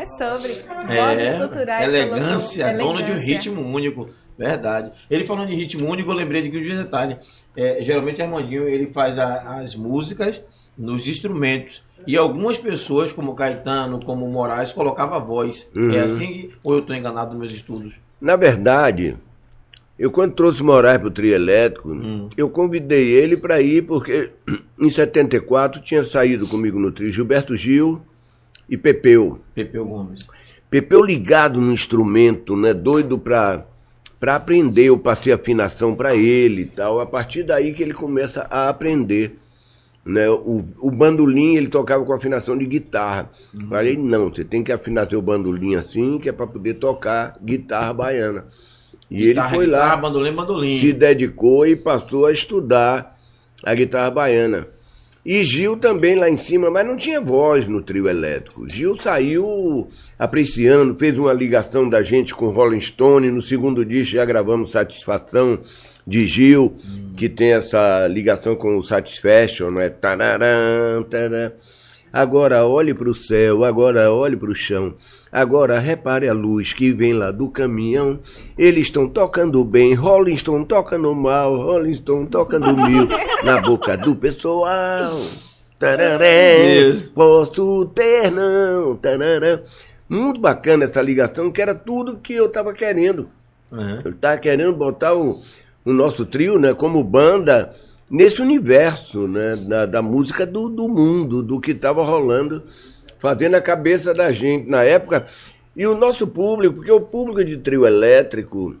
É 0.00 0.04
sobre. 0.06 0.52
É, 0.88 0.96
Vozes 1.34 1.38
culturais. 1.48 1.88
elegância, 1.88 2.66
colocou- 2.66 2.78
dona 2.78 2.96
de 2.98 3.02
um 3.02 3.06
elegância. 3.14 3.34
ritmo 3.34 3.60
único. 3.62 4.08
Verdade. 4.38 4.90
Ele 5.10 5.26
falando 5.26 5.48
de 5.48 5.54
ritmo 5.54 5.86
único, 5.86 6.10
eu 6.10 6.14
lembrei 6.14 6.40
de 6.40 6.50
que 6.50 6.56
um 6.58 6.82
detalhe. 6.82 7.18
É, 7.54 7.84
geralmente 7.84 8.22
Armandinho 8.22 8.66
ele 8.66 8.86
faz 8.92 9.18
a- 9.18 9.58
as 9.60 9.74
músicas 9.76 10.42
nos 10.80 11.06
instrumentos. 11.06 11.82
E 12.06 12.16
algumas 12.16 12.56
pessoas, 12.56 13.12
como 13.12 13.34
Caetano, 13.34 14.02
como 14.02 14.26
Moraes, 14.26 14.72
colocava 14.72 15.18
voz. 15.18 15.70
Uhum. 15.76 15.90
É 15.92 16.00
assim, 16.00 16.26
que- 16.26 16.50
ou 16.64 16.74
eu 16.74 16.78
estou 16.80 16.96
enganado 16.96 17.30
nos 17.32 17.40
meus 17.40 17.52
estudos? 17.52 18.00
Na 18.20 18.36
verdade, 18.36 19.16
eu 19.98 20.10
quando 20.10 20.32
trouxe 20.34 20.62
Moraes 20.62 20.98
para 20.98 21.08
o 21.08 21.10
trio 21.10 21.34
elétrico, 21.34 21.90
eu 22.36 22.48
convidei 22.48 23.10
ele 23.12 23.36
para 23.36 23.60
ir 23.60 23.82
porque 23.86 24.30
em 24.80 24.88
74 24.90 25.82
tinha 25.82 26.04
saído 26.04 26.46
comigo 26.48 26.78
no 26.78 26.90
trio 26.90 27.12
Gilberto 27.12 27.54
Gil 27.56 28.00
e 28.68 28.76
Pepeu. 28.78 29.38
Pepeu 29.54 29.84
Gomes. 29.84 30.26
Pepeu 30.70 31.04
ligado 31.04 31.60
no 31.60 31.72
instrumento, 31.72 32.56
né, 32.56 32.72
doido 32.72 33.18
para 33.18 33.66
para 34.18 34.36
aprender, 34.36 34.84
eu 34.84 34.98
passei 34.98 35.32
afinação 35.32 35.94
para 35.94 36.14
ele 36.14 36.62
e 36.62 36.66
tal. 36.66 37.00
A 37.00 37.06
partir 37.06 37.42
daí 37.42 37.72
que 37.72 37.82
ele 37.82 37.94
começa 37.94 38.46
a 38.50 38.68
aprender. 38.68 39.38
Né? 40.04 40.28
O, 40.30 40.64
o 40.80 40.90
bandolim 40.90 41.56
ele 41.56 41.68
tocava 41.68 42.04
com 42.04 42.12
afinação 42.12 42.56
de 42.56 42.66
guitarra. 42.66 43.30
Falei, 43.68 43.96
não, 43.96 44.30
você 44.30 44.44
tem 44.44 44.64
que 44.64 44.72
afinar 44.72 45.08
seu 45.08 45.20
bandolim 45.20 45.74
assim, 45.74 46.18
que 46.18 46.28
é 46.28 46.32
para 46.32 46.46
poder 46.46 46.74
tocar 46.74 47.36
guitarra 47.42 47.92
baiana. 47.92 48.46
E 49.10 49.26
Guitarra, 49.26 49.48
ele 49.48 49.56
foi 49.56 49.66
guitarra, 49.66 49.94
lá, 49.94 49.96
Bandolim, 49.96 50.32
bandolim. 50.32 50.80
se 50.80 50.92
dedicou 50.92 51.66
e 51.66 51.74
passou 51.74 52.26
a 52.26 52.32
estudar 52.32 53.18
a 53.64 53.74
guitarra 53.74 54.10
baiana. 54.10 54.68
E 55.26 55.44
Gil 55.44 55.76
também 55.76 56.14
lá 56.14 56.30
em 56.30 56.38
cima, 56.38 56.70
mas 56.70 56.86
não 56.86 56.96
tinha 56.96 57.20
voz 57.20 57.66
no 57.68 57.82
trio 57.82 58.08
elétrico. 58.08 58.66
Gil 58.72 58.98
saiu 59.00 59.88
apreciando, 60.18 60.96
fez 60.98 61.18
uma 61.18 61.32
ligação 61.32 61.88
da 61.88 62.02
gente 62.02 62.34
com 62.34 62.48
Rolling 62.48 62.80
Stone. 62.80 63.30
No 63.30 63.42
segundo 63.42 63.84
disco 63.84 64.14
já 64.14 64.24
gravamos 64.24 64.70
Satisfação 64.72 65.58
de 66.10 66.26
Gil, 66.26 66.76
que 67.16 67.28
tem 67.28 67.52
essa 67.52 68.08
ligação 68.08 68.56
com 68.56 68.76
o 68.76 68.82
Satisfaction, 68.82 69.70
não 69.70 69.80
é? 69.80 69.88
Tararã, 69.88 71.00
tararã. 71.08 71.52
Agora 72.12 72.66
olhe 72.66 72.92
para 72.92 73.08
o 73.08 73.14
céu, 73.14 73.62
agora 73.62 74.12
olhe 74.12 74.36
para 74.36 74.50
o 74.50 74.54
chão. 74.54 74.94
Agora 75.30 75.78
repare 75.78 76.28
a 76.28 76.32
luz 76.32 76.72
que 76.72 76.92
vem 76.92 77.12
lá 77.12 77.30
do 77.30 77.48
caminhão. 77.48 78.18
Eles 78.58 78.86
estão 78.86 79.08
tocando 79.08 79.64
bem, 79.64 79.94
Rolling 79.94 80.36
Stone 80.36 80.66
tocando 80.66 81.14
mal, 81.14 81.56
Rolling 81.56 81.94
Stone 81.94 82.26
tocando 82.26 82.76
mil 82.76 83.06
na 83.44 83.60
boca 83.60 83.96
do 83.96 84.16
pessoal. 84.16 85.16
Tararé, 85.78 86.92
posso 87.14 87.86
ter 87.94 88.32
não, 88.32 88.96
tarará. 88.96 89.60
Muito 90.08 90.40
bacana 90.40 90.86
essa 90.86 91.00
ligação, 91.00 91.52
que 91.52 91.62
era 91.62 91.76
tudo 91.76 92.18
que 92.18 92.34
eu 92.34 92.46
estava 92.46 92.72
querendo. 92.72 93.30
Uhum. 93.70 94.00
Eu 94.04 94.10
estava 94.10 94.36
querendo 94.38 94.72
botar 94.72 95.14
o, 95.14 95.40
o 95.90 95.94
nosso 95.94 96.24
trio, 96.24 96.58
né, 96.58 96.72
como 96.74 97.02
banda, 97.02 97.74
nesse 98.10 98.40
universo, 98.40 99.28
né, 99.28 99.56
da, 99.68 99.86
da 99.86 100.02
música 100.02 100.46
do, 100.46 100.68
do 100.68 100.88
mundo, 100.88 101.42
do 101.42 101.60
que 101.60 101.72
estava 101.72 102.04
rolando, 102.04 102.62
fazendo 103.18 103.54
a 103.56 103.60
cabeça 103.60 104.14
da 104.14 104.32
gente 104.32 104.68
na 104.68 104.82
época. 104.82 105.26
E 105.76 105.86
o 105.86 105.94
nosso 105.94 106.26
público, 106.26 106.76
porque 106.76 106.90
o 106.90 107.00
público 107.00 107.44
de 107.44 107.56
trio 107.56 107.86
elétrico 107.86 108.74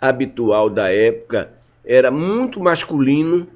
habitual 0.00 0.70
da 0.70 0.92
época 0.92 1.50
era 1.84 2.10
muito 2.10 2.60
masculino 2.60 3.48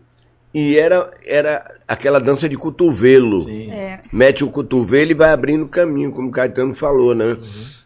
e 0.54 0.76
era, 0.76 1.10
era 1.24 1.76
aquela 1.86 2.18
dança 2.18 2.48
de 2.48 2.56
cotovelo 2.56 3.40
Sim. 3.42 3.70
É. 3.70 4.00
mete 4.12 4.44
o 4.44 4.50
cotovelo 4.50 5.10
e 5.12 5.14
vai 5.14 5.30
abrindo 5.30 5.68
caminho, 5.68 6.12
como 6.12 6.28
o 6.28 6.32
Caetano 6.32 6.74
falou, 6.74 7.14
né? 7.14 7.38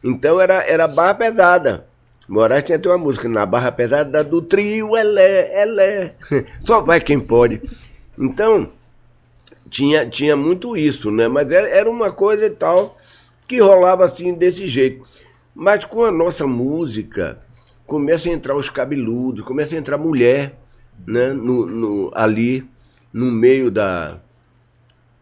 Então 0.02 0.40
era, 0.40 0.64
era 0.66 0.88
barra 0.88 1.14
pesada. 1.14 1.86
Moraes 2.28 2.64
tinha 2.64 2.76
até 2.76 2.88
uma 2.88 2.98
música 2.98 3.28
na 3.28 3.46
barra 3.46 3.70
pesada 3.70 4.24
do 4.24 4.42
trio 4.42 4.96
Elé, 4.96 5.62
Elé. 5.62 6.14
Só 6.64 6.82
vai 6.82 7.00
quem 7.00 7.20
pode. 7.20 7.62
Então, 8.18 8.68
tinha, 9.70 10.08
tinha 10.08 10.36
muito 10.36 10.76
isso, 10.76 11.10
né? 11.10 11.28
Mas 11.28 11.50
era, 11.50 11.68
era 11.68 11.90
uma 11.90 12.10
coisa 12.10 12.46
e 12.46 12.50
tal 12.50 12.96
que 13.46 13.60
rolava 13.60 14.04
assim 14.04 14.34
desse 14.34 14.66
jeito. 14.68 15.06
Mas 15.54 15.84
com 15.84 16.04
a 16.04 16.10
nossa 16.10 16.46
música, 16.46 17.40
começa 17.86 18.28
a 18.28 18.32
entrar 18.32 18.56
os 18.56 18.68
cabeludos, 18.68 19.44
começa 19.44 19.74
a 19.74 19.78
entrar 19.78 19.96
mulher, 19.96 20.58
né? 21.06 21.32
No, 21.32 21.64
no, 21.64 22.10
ali, 22.14 22.68
no 23.12 23.30
meio 23.30 23.70
da, 23.70 24.20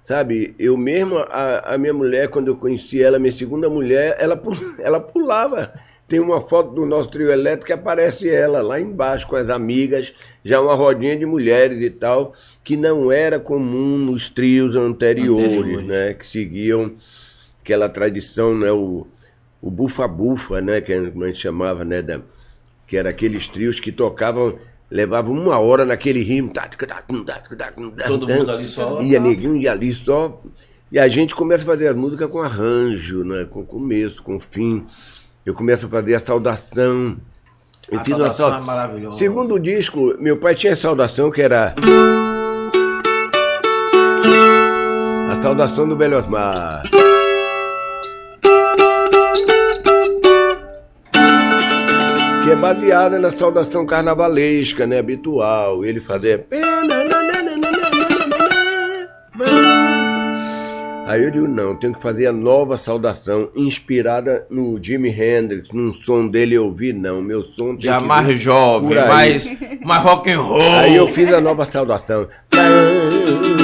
Sabe, 0.04 0.54
eu 0.58 0.76
mesmo, 0.76 1.16
a, 1.16 1.74
a 1.74 1.78
minha 1.78 1.94
mulher, 1.94 2.28
quando 2.28 2.48
eu 2.48 2.56
conheci 2.56 3.02
ela, 3.02 3.18
minha 3.18 3.32
segunda 3.32 3.70
mulher, 3.70 4.14
ela, 4.20 4.40
ela 4.78 5.00
pulava. 5.00 5.72
Tem 6.06 6.20
uma 6.20 6.40
foto 6.40 6.74
do 6.74 6.84
nosso 6.84 7.10
trio 7.10 7.30
elétrico 7.30 7.66
que 7.66 7.72
aparece 7.72 8.28
ela 8.28 8.60
lá 8.60 8.78
embaixo 8.78 9.26
com 9.26 9.36
as 9.36 9.48
amigas, 9.48 10.12
já 10.44 10.60
uma 10.60 10.74
rodinha 10.74 11.16
de 11.16 11.24
mulheres 11.24 11.80
e 11.80 11.88
tal, 11.88 12.34
que 12.62 12.76
não 12.76 13.10
era 13.10 13.40
comum 13.40 13.96
nos 13.96 14.28
trios 14.28 14.76
anteriores, 14.76 15.58
Anteriores. 15.58 15.86
né? 15.86 16.14
Que 16.14 16.26
seguiam 16.26 16.92
aquela 17.62 17.88
tradição, 17.88 18.54
né? 18.54 18.70
O, 18.70 19.06
o 19.62 19.70
bufa-bufa, 19.70 20.60
né? 20.60 20.80
Que 20.82 20.92
a 20.92 21.02
gente 21.02 21.38
chamava, 21.38 21.84
né? 21.84 22.02
Da, 22.02 22.20
que 22.86 22.98
era 22.98 23.08
aqueles 23.08 23.48
trios 23.48 23.80
que 23.80 23.90
tocavam, 23.90 24.58
levavam 24.90 25.32
uma 25.32 25.58
hora 25.58 25.86
naquele 25.86 26.22
ritmo. 26.22 26.52
Todo 28.06 28.28
mundo 28.28 28.50
ali 28.50 28.68
só. 28.68 29.00
Ia 29.00 29.18
neguinho 29.18 29.56
e 29.56 29.66
ali 29.66 29.94
só. 29.94 30.42
E 30.92 30.98
a 30.98 31.08
gente 31.08 31.34
começa 31.34 31.64
a 31.64 31.66
fazer 31.66 31.88
a 31.88 31.94
música 31.94 32.28
com 32.28 32.40
arranjo, 32.42 33.24
né? 33.24 33.46
com 33.50 33.64
começo, 33.64 34.22
com 34.22 34.38
fim. 34.38 34.86
Eu 35.44 35.54
começo 35.54 35.86
a 35.86 35.88
fazer 35.88 36.14
a 36.14 36.20
saudação. 36.20 37.16
Eu 37.90 38.00
A 38.00 38.04
fiz 38.04 38.14
uma 38.14 38.32
saudação 38.32 38.48
sau- 38.50 38.58
é 38.58 38.64
maravilhosa. 38.64 39.18
Segundo 39.18 39.58
disco, 39.60 40.14
meu 40.18 40.36
pai 40.38 40.54
tinha 40.54 40.72
a 40.72 40.76
saudação 40.76 41.30
que 41.30 41.42
era. 41.42 41.74
A 45.30 45.42
saudação 45.42 45.86
do 45.86 45.94
Belo 45.96 46.16
Osmar. 46.16 46.82
Que 52.44 52.50
é 52.50 52.56
baseada 52.56 53.18
na 53.18 53.30
saudação 53.30 53.86
carnavalesca, 53.86 54.86
né? 54.86 54.98
Habitual. 54.98 55.84
Ele 55.84 56.00
fazia. 56.00 56.46
Aí 61.06 61.22
eu 61.22 61.30
digo, 61.30 61.46
não, 61.46 61.76
tenho 61.76 61.94
que 61.94 62.00
fazer 62.00 62.26
a 62.26 62.32
nova 62.32 62.78
saudação, 62.78 63.50
inspirada 63.54 64.46
no 64.48 64.82
Jimi 64.82 65.10
Hendrix, 65.10 65.68
num 65.72 65.92
som 65.92 66.26
dele 66.26 66.54
eu 66.54 66.64
ouvi, 66.64 66.92
não, 66.92 67.20
meu 67.20 67.42
som 67.42 67.76
Já 67.78 68.00
mais 68.00 68.40
jovem, 68.40 68.96
mais, 69.06 69.56
mais 69.84 70.02
rock 70.02 70.30
and 70.30 70.40
roll. 70.40 70.78
Aí 70.78 70.96
eu 70.96 71.06
fiz 71.08 71.32
a 71.32 71.40
nova 71.40 71.64
saudação. 71.66 72.26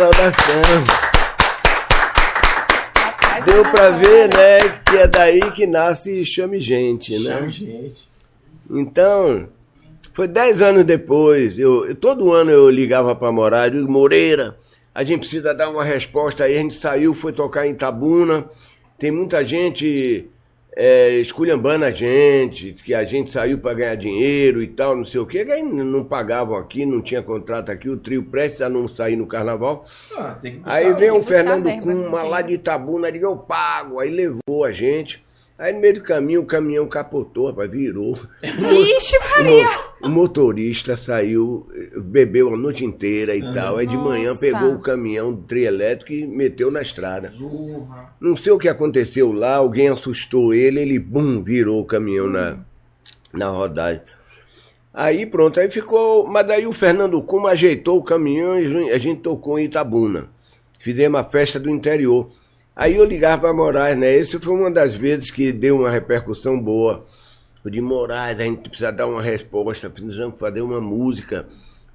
saudação. 0.00 0.84
Deu 3.44 3.62
pra 3.70 3.90
bom, 3.90 3.98
ver, 3.98 4.28
né, 4.34 4.60
que 4.88 4.96
é 4.96 5.06
daí 5.06 5.40
que 5.52 5.66
nasce 5.66 6.24
Chame 6.24 6.58
Gente, 6.60 7.18
né? 7.18 7.34
Chama, 7.34 7.50
gente. 7.50 8.08
Então, 8.70 9.48
foi 10.14 10.26
dez 10.26 10.62
anos 10.62 10.84
depois, 10.84 11.58
eu, 11.58 11.86
eu- 11.88 11.94
todo 11.94 12.32
ano 12.32 12.50
eu 12.50 12.70
ligava 12.70 13.14
para 13.14 13.30
Moraes, 13.32 13.72
eu 13.74 13.80
digo, 13.80 13.92
Moreira, 13.92 14.56
a 14.94 15.04
gente 15.04 15.20
precisa 15.20 15.52
dar 15.54 15.68
uma 15.68 15.84
resposta 15.84 16.44
aí, 16.44 16.56
a 16.56 16.62
gente 16.62 16.74
saiu, 16.74 17.14
foi 17.14 17.32
tocar 17.32 17.66
em 17.66 17.74
Tabuna, 17.74 18.48
tem 18.98 19.10
muita 19.10 19.44
gente 19.46 20.26
é, 20.76 21.10
esculhambando 21.18 21.84
a 21.84 21.90
gente, 21.90 22.72
que 22.72 22.94
a 22.94 23.04
gente 23.04 23.32
saiu 23.32 23.58
para 23.58 23.74
ganhar 23.74 23.94
dinheiro 23.96 24.62
e 24.62 24.66
tal, 24.66 24.96
não 24.96 25.04
sei 25.04 25.20
o 25.20 25.26
quê, 25.26 25.44
que 25.44 25.50
aí 25.50 25.62
não 25.62 26.04
pagavam 26.04 26.56
aqui, 26.56 26.86
não 26.86 27.02
tinha 27.02 27.22
contrato 27.22 27.70
aqui, 27.70 27.88
o 27.88 27.96
trio 27.96 28.22
prestes 28.22 28.60
a 28.60 28.68
não 28.68 28.88
sair 28.88 29.16
no 29.16 29.26
carnaval. 29.26 29.86
Ah, 30.16 30.38
buscar. 30.40 30.60
Aí 30.64 30.92
vem 30.94 31.10
o 31.10 31.18
buscar 31.18 31.34
Fernando 31.34 31.80
Kuma 31.80 32.20
sim. 32.20 32.28
lá 32.28 32.40
de 32.42 32.54
Itabuna, 32.54 33.10
digo, 33.10 33.26
eu 33.26 33.36
pago. 33.36 34.00
Aí 34.00 34.10
levou 34.10 34.64
a 34.64 34.72
gente. 34.72 35.22
Aí 35.60 35.74
no 35.74 35.80
meio 35.80 35.92
do 35.92 36.00
caminho 36.00 36.40
o 36.40 36.46
caminhão 36.46 36.88
capotou, 36.88 37.48
rapaz, 37.48 37.70
virou. 37.70 38.18
Vixe, 38.42 39.18
Maria! 39.18 39.68
O 40.02 40.08
motorista 40.08 40.96
saiu, 40.96 41.68
bebeu 41.98 42.54
a 42.54 42.56
noite 42.56 42.82
inteira 42.82 43.36
e 43.36 43.42
tal. 43.52 43.76
Aí 43.76 43.86
de 43.86 43.94
manhã 43.94 44.30
Nossa. 44.30 44.40
pegou 44.40 44.72
o 44.72 44.80
caminhão 44.80 45.34
do 45.34 45.42
trio 45.42 45.66
elétrico 45.66 46.14
e 46.14 46.26
meteu 46.26 46.70
na 46.70 46.80
estrada. 46.80 47.34
Não 48.18 48.38
sei 48.38 48.52
o 48.52 48.58
que 48.58 48.70
aconteceu 48.70 49.30
lá, 49.32 49.56
alguém 49.56 49.90
assustou 49.90 50.54
ele, 50.54 50.80
ele 50.80 50.98
bum, 50.98 51.42
virou 51.42 51.82
o 51.82 51.84
caminhão 51.84 52.26
na, 52.26 52.56
na 53.30 53.50
rodagem. 53.50 54.00
Aí 54.94 55.26
pronto, 55.26 55.60
aí 55.60 55.70
ficou. 55.70 56.26
Mas 56.26 56.46
daí 56.46 56.66
o 56.66 56.72
Fernando 56.72 57.20
Kuma 57.20 57.50
ajeitou 57.50 57.98
o 57.98 58.02
caminhão 58.02 58.58
e 58.58 58.90
a 58.92 58.98
gente 58.98 59.20
tocou 59.20 59.58
em 59.58 59.66
Itabuna. 59.66 60.30
Fizemos 60.78 61.20
a 61.20 61.24
festa 61.24 61.60
do 61.60 61.68
interior. 61.68 62.30
Aí 62.80 62.96
eu 62.96 63.04
ligava 63.04 63.42
para 63.42 63.52
Moraes, 63.52 63.94
né? 63.98 64.18
Essa 64.18 64.40
foi 64.40 64.54
uma 64.54 64.70
das 64.70 64.94
vezes 64.94 65.30
que 65.30 65.52
deu 65.52 65.80
uma 65.80 65.90
repercussão 65.90 66.58
boa. 66.58 67.04
O 67.62 67.68
de 67.68 67.78
Moraes, 67.78 68.40
a 68.40 68.44
gente 68.44 68.70
precisa 68.70 68.90
dar 68.90 69.06
uma 69.06 69.20
resposta, 69.20 69.90
precisamos 69.90 70.34
fazer 70.40 70.62
uma 70.62 70.80
música. 70.80 71.46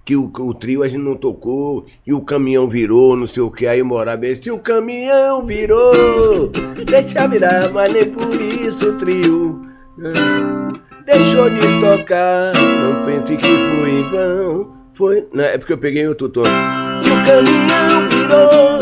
Que 0.05 0.15
o, 0.15 0.31
o 0.31 0.53
trio 0.53 0.83
a 0.83 0.87
gente 0.87 1.01
não 1.01 1.15
tocou, 1.15 1.87
e 2.05 2.13
o 2.13 2.21
caminhão 2.21 2.69
virou, 2.69 3.15
não 3.15 3.25
sei 3.25 3.41
o 3.41 3.49
que. 3.49 3.65
Aí 3.65 3.81
Moraes 3.81 4.19
disse: 4.37 4.51
o 4.51 4.59
caminhão 4.59 5.43
virou, 5.43 6.51
deixa 6.85 7.25
virar, 7.27 7.71
mas 7.71 7.91
nem 7.91 8.05
por 8.11 8.39
isso 8.39 8.89
o 8.89 8.97
trio. 8.99 9.65
ah, 10.05 10.71
Deixou 11.07 11.49
de 11.49 11.61
tocar, 11.81 12.51
não 12.53 13.07
pense 13.07 13.35
que 13.35 13.43
foi 13.47 13.89
em 13.89 14.03
vão. 14.11 14.75
Foi. 14.93 15.27
Não, 15.33 15.43
é 15.43 15.57
porque 15.57 15.73
eu 15.73 15.79
peguei 15.79 16.07
outro 16.07 16.29
tom. 16.29 16.41
O 16.41 17.25
caminhão 17.25 18.07
virou, 18.07 18.79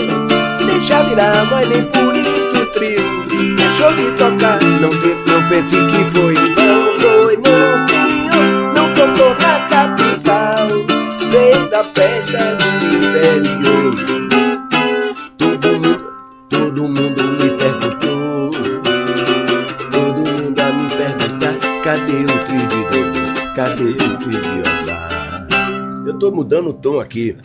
deixa 0.84 1.04
virar, 1.04 1.46
mas 1.50 1.68
nem 1.70 1.84
por 1.86 2.16
isso 2.16 2.66
trio. 2.74 3.24
Deixou 3.56 3.94
de 3.94 4.12
tocar, 4.18 4.60
não, 4.82 4.90
te, 4.90 5.16
não 5.26 5.50
pense 5.50 5.70
que 5.70 6.04
foi 6.12 6.34
vão. 6.34 7.00
Foi, 7.00 7.38
não, 7.38 8.74
não 8.74 8.94
tocou 8.94 9.30
na 9.30 9.60
capital. 9.70 10.68
Fez 11.32 11.74
a 11.74 11.84
festa 11.86 12.58
do 12.58 12.86
interior. 12.86 13.94
Todo 15.38 15.68
mundo, 15.68 16.14
todo 16.50 16.84
mundo 16.84 17.24
me 17.24 17.50
perguntou. 17.52 18.52
Todo 19.92 20.32
mundo 20.32 20.60
a 20.60 20.72
me 20.72 20.90
perguntar 20.90 21.54
Cadê 21.84 22.24
o 22.24 22.46
trio 22.46 22.68
de? 22.68 23.56
Cadê 23.56 23.84
o 23.84 24.18
trio 24.18 24.42
de 24.42 24.62
Osar? 24.62 25.48
Eu 26.06 26.20
tô 26.20 26.32
mudando 26.32 26.70
o 26.70 26.74
tom 26.74 27.00
aqui 27.00 27.38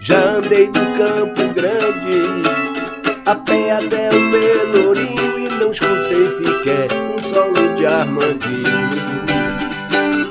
Já 0.00 0.36
andei 0.36 0.66
no 0.68 0.72
Campo 0.96 1.54
Grande 1.54 2.42
A 3.26 3.34
pé 3.34 3.72
até 3.72 4.08
o 4.08 4.30
Pelourinho 4.30 5.38
E 5.38 5.48
não 5.60 5.70
escutei 5.70 6.30
sequer 6.38 6.88
um 6.94 7.32
solo 7.32 7.74
de 7.76 7.86
Armandinho 7.86 8.90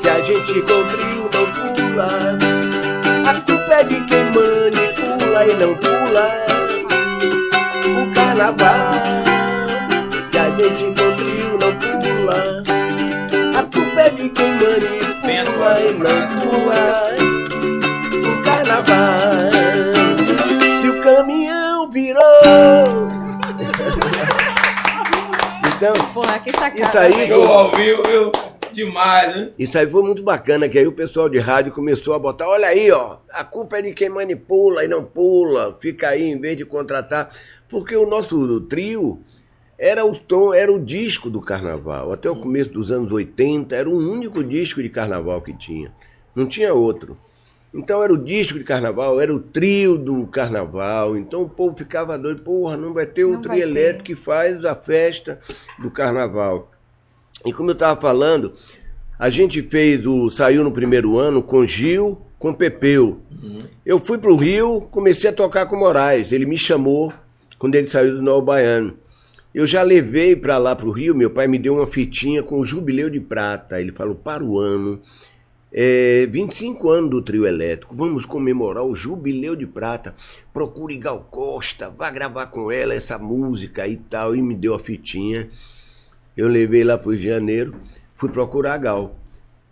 se 0.02 0.10
a 0.10 0.20
gente 0.22 0.62
com 0.62 0.84
trio 0.88 1.30
não 1.34 1.46
pula, 1.54 2.08
a 3.30 3.34
culpa 3.42 3.74
é 3.74 3.84
de 3.84 4.00
quem 4.06 4.24
manipula 4.26 5.46
e 5.46 5.54
não 5.56 5.76
pula 5.76 6.26
o 7.86 8.14
carnaval. 8.14 8.79
Isso 26.80 26.98
aí- 26.98 27.28
Show 27.28 27.44
ao 27.52 27.72
vivo, 27.72 28.04
viu? 28.04 28.32
Demais, 28.72 29.36
né? 29.36 29.52
Isso 29.58 29.78
aí 29.78 29.90
foi 29.90 30.04
muito 30.04 30.22
bacana, 30.22 30.70
que 30.70 30.78
aí 30.78 30.86
o 30.88 30.92
pessoal 30.92 31.28
de 31.28 31.40
rádio 31.40 31.72
começou 31.72 32.14
a 32.14 32.20
botar, 32.20 32.48
olha 32.48 32.68
aí, 32.68 32.92
ó, 32.92 33.18
a 33.32 33.44
culpa 33.44 33.80
é 33.80 33.82
de 33.82 33.94
quem 33.94 34.10
manipula 34.10 34.84
e 34.86 34.88
não 34.88 35.04
pula, 35.04 35.76
fica 35.82 36.10
aí 36.10 36.24
em 36.24 36.40
vez 36.40 36.56
de 36.56 36.66
contratar. 36.66 37.32
Porque 37.68 37.96
o 37.96 38.08
nosso 38.08 38.62
trio 38.62 39.22
era 39.78 40.06
o 40.06 40.16
tom, 40.16 40.54
era 40.54 40.72
o 40.72 40.80
disco 40.80 41.30
do 41.30 41.42
carnaval. 41.42 42.14
Até 42.14 42.30
o 42.30 42.36
começo 42.36 42.70
dos 42.70 42.92
anos 42.92 43.12
80 43.12 43.76
era 43.76 43.90
o 43.90 43.98
único 43.98 44.44
disco 44.44 44.82
de 44.82 44.90
carnaval 44.90 45.42
que 45.42 45.54
tinha. 45.54 45.92
Não 46.36 46.46
tinha 46.46 46.74
outro. 46.74 47.18
Então 47.74 48.04
era 48.04 48.12
o 48.12 48.18
disco 48.18 48.58
de 48.58 48.64
carnaval, 48.64 49.22
era 49.22 49.34
o 49.34 49.40
trio 49.40 49.98
do 49.98 50.26
carnaval. 50.28 51.16
Então 51.16 51.44
o 51.44 51.50
povo 51.50 51.78
ficava 51.78 52.18
doido, 52.18 52.42
porra, 52.42 52.76
não 52.76 52.94
vai 52.94 53.06
ter 53.06 53.26
o 53.26 53.34
Não 53.34 53.42
trio 53.42 53.62
elétrico 53.62 54.06
que 54.06 54.16
faz 54.16 54.66
a 54.66 54.76
festa 54.76 55.40
do 55.78 55.92
carnaval. 55.92 56.72
E 57.46 57.54
como 57.54 57.70
eu 57.70 57.74
estava 57.74 58.00
falando, 58.00 58.54
a 59.18 59.30
gente 59.30 59.62
fez 59.62 60.06
o. 60.06 60.30
saiu 60.30 60.64
no 60.64 60.72
primeiro 60.72 61.20
ano 61.20 61.44
com 61.44 61.66
Gil, 61.66 62.20
com 62.40 62.54
Pepeu. 62.54 63.22
Eu 63.86 64.00
fui 64.00 64.18
pro 64.18 64.36
Rio, 64.36 64.82
comecei 64.90 65.30
a 65.30 65.34
tocar 65.34 65.66
com 65.68 65.78
Moraes. 65.78 66.32
Ele 66.32 66.46
me 66.46 66.58
chamou 66.58 67.14
quando 67.58 67.76
ele 67.76 67.88
saiu 67.88 68.16
do 68.16 68.22
Novo 68.22 68.42
Baiano. 68.42 68.98
Eu 69.54 69.66
já 69.66 69.82
levei 69.82 70.36
para 70.36 70.58
lá 70.58 70.76
pro 70.76 70.92
Rio, 70.92 71.16
meu 71.16 71.30
pai 71.30 71.48
me 71.48 71.58
deu 71.58 71.76
uma 71.76 71.88
fitinha 71.88 72.44
com 72.44 72.60
o 72.60 72.66
Jubileu 72.66 73.10
de 73.10 73.20
Prata. 73.20 73.82
Ele 73.82 73.92
falou, 73.92 74.16
para 74.16 74.44
o 74.44 74.60
ano. 74.60 75.02
É, 75.72 76.26
25 76.32 76.90
anos 76.90 77.12
do 77.12 77.22
trio 77.22 77.46
elétrico, 77.46 77.96
vamos 77.96 78.26
comemorar 78.26 78.84
o 78.84 78.96
Jubileu 78.96 79.56
de 79.56 79.68
Prata. 79.68 80.16
Procure 80.52 80.98
Gal 80.98 81.28
Costa, 81.30 81.90
vá 81.90 82.10
gravar 82.10 82.48
com 82.48 82.72
ela 82.72 82.96
essa 82.96 83.20
música 83.20 83.88
e 83.88 83.98
tal. 83.98 84.36
E 84.36 84.42
me 84.42 84.56
deu 84.56 84.74
a 84.74 84.80
fitinha. 84.80 85.50
Eu 86.36 86.48
levei 86.48 86.84
lá 86.84 86.98
pro 86.98 87.12
Rio 87.12 87.20
de 87.20 87.28
Janeiro, 87.28 87.76
fui 88.16 88.30
procurar 88.30 88.74
a 88.74 88.78
Gal. 88.78 89.16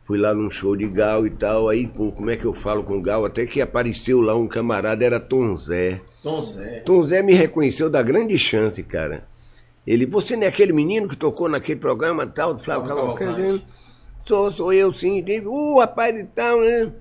Fui 0.05 0.17
lá 0.17 0.33
num 0.33 0.49
show 0.49 0.75
de 0.75 0.87
Gal 0.87 1.25
e 1.25 1.29
tal. 1.29 1.67
Aí, 1.67 1.87
pô, 1.87 2.11
como 2.11 2.29
é 2.29 2.37
que 2.37 2.45
eu 2.45 2.53
falo 2.53 2.83
com 2.83 3.01
Gal? 3.01 3.25
Até 3.25 3.45
que 3.45 3.59
apareceu 3.59 4.21
lá 4.21 4.35
um 4.35 4.47
camarada, 4.47 5.03
era 5.03 5.19
Tom 5.19 5.57
Zé. 5.57 5.99
Tom 6.23 6.41
Zé. 6.41 6.79
Tom 6.81 7.05
Zé 7.05 7.21
me 7.21 7.33
reconheceu 7.33 7.89
da 7.89 8.01
grande 8.01 8.37
chance, 8.37 8.81
cara. 8.83 9.27
Ele, 9.85 10.05
você 10.05 10.35
não 10.35 10.43
é 10.43 10.47
aquele 10.47 10.73
menino 10.73 11.09
que 11.09 11.17
tocou 11.17 11.49
naquele 11.49 11.79
programa 11.79 12.27
tal, 12.27 12.53
do 12.53 12.63
Flávio 12.63 12.85
Flávio 12.85 13.15
Cavalcante? 13.15 13.65
Sou, 14.27 14.51
sou 14.51 14.73
eu 14.73 14.93
sim. 14.93 15.19
Ele, 15.19 15.47
Uh, 15.47 15.79
rapaz 15.79 16.13
de 16.13 16.25
tal, 16.25 16.59
né? 16.59 16.91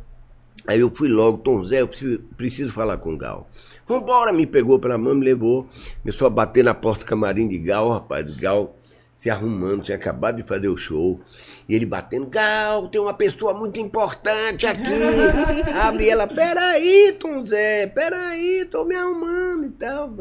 Aí 0.66 0.80
eu 0.80 0.90
fui 0.94 1.08
logo, 1.08 1.38
Tom 1.38 1.64
Zé, 1.64 1.80
eu 1.80 1.88
preciso, 1.88 2.18
preciso 2.36 2.72
falar 2.72 2.96
com 2.98 3.14
o 3.14 3.16
Gal. 3.16 3.48
Vambora, 3.86 4.32
me 4.32 4.46
pegou 4.46 4.78
pela 4.78 4.98
mão, 4.98 5.14
me 5.14 5.24
levou. 5.24 5.68
Começou 6.02 6.26
a 6.26 6.30
bater 6.30 6.64
na 6.64 6.74
porta 6.74 7.04
do 7.04 7.08
camarim 7.08 7.48
de 7.48 7.58
Gal, 7.58 7.90
rapaz. 7.90 8.36
Gal 8.36 8.76
se 9.16 9.30
arrumando, 9.30 9.82
tinha 9.82 9.96
acabado 9.96 10.36
de 10.36 10.42
fazer 10.42 10.68
o 10.68 10.76
show. 10.76 11.20
E 11.68 11.74
ele 11.74 11.86
batendo, 11.86 12.26
Gal, 12.26 12.88
tem 12.88 13.00
uma 13.00 13.14
pessoa 13.14 13.54
muito 13.54 13.80
importante 13.80 14.66
aqui. 14.66 14.82
Abre 15.80 16.08
ela, 16.08 16.26
peraí, 16.26 17.16
Tom 17.18 17.44
Zé, 17.46 17.86
peraí, 17.86 18.66
tô 18.70 18.84
me 18.84 18.94
arrumando 18.94 19.66
e 19.66 19.70
tal. 19.70 20.14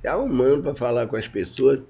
Se 0.00 0.06
arrumando 0.06 0.62
pra 0.62 0.74
falar 0.74 1.06
com 1.06 1.16
as 1.16 1.28
pessoas. 1.28 1.80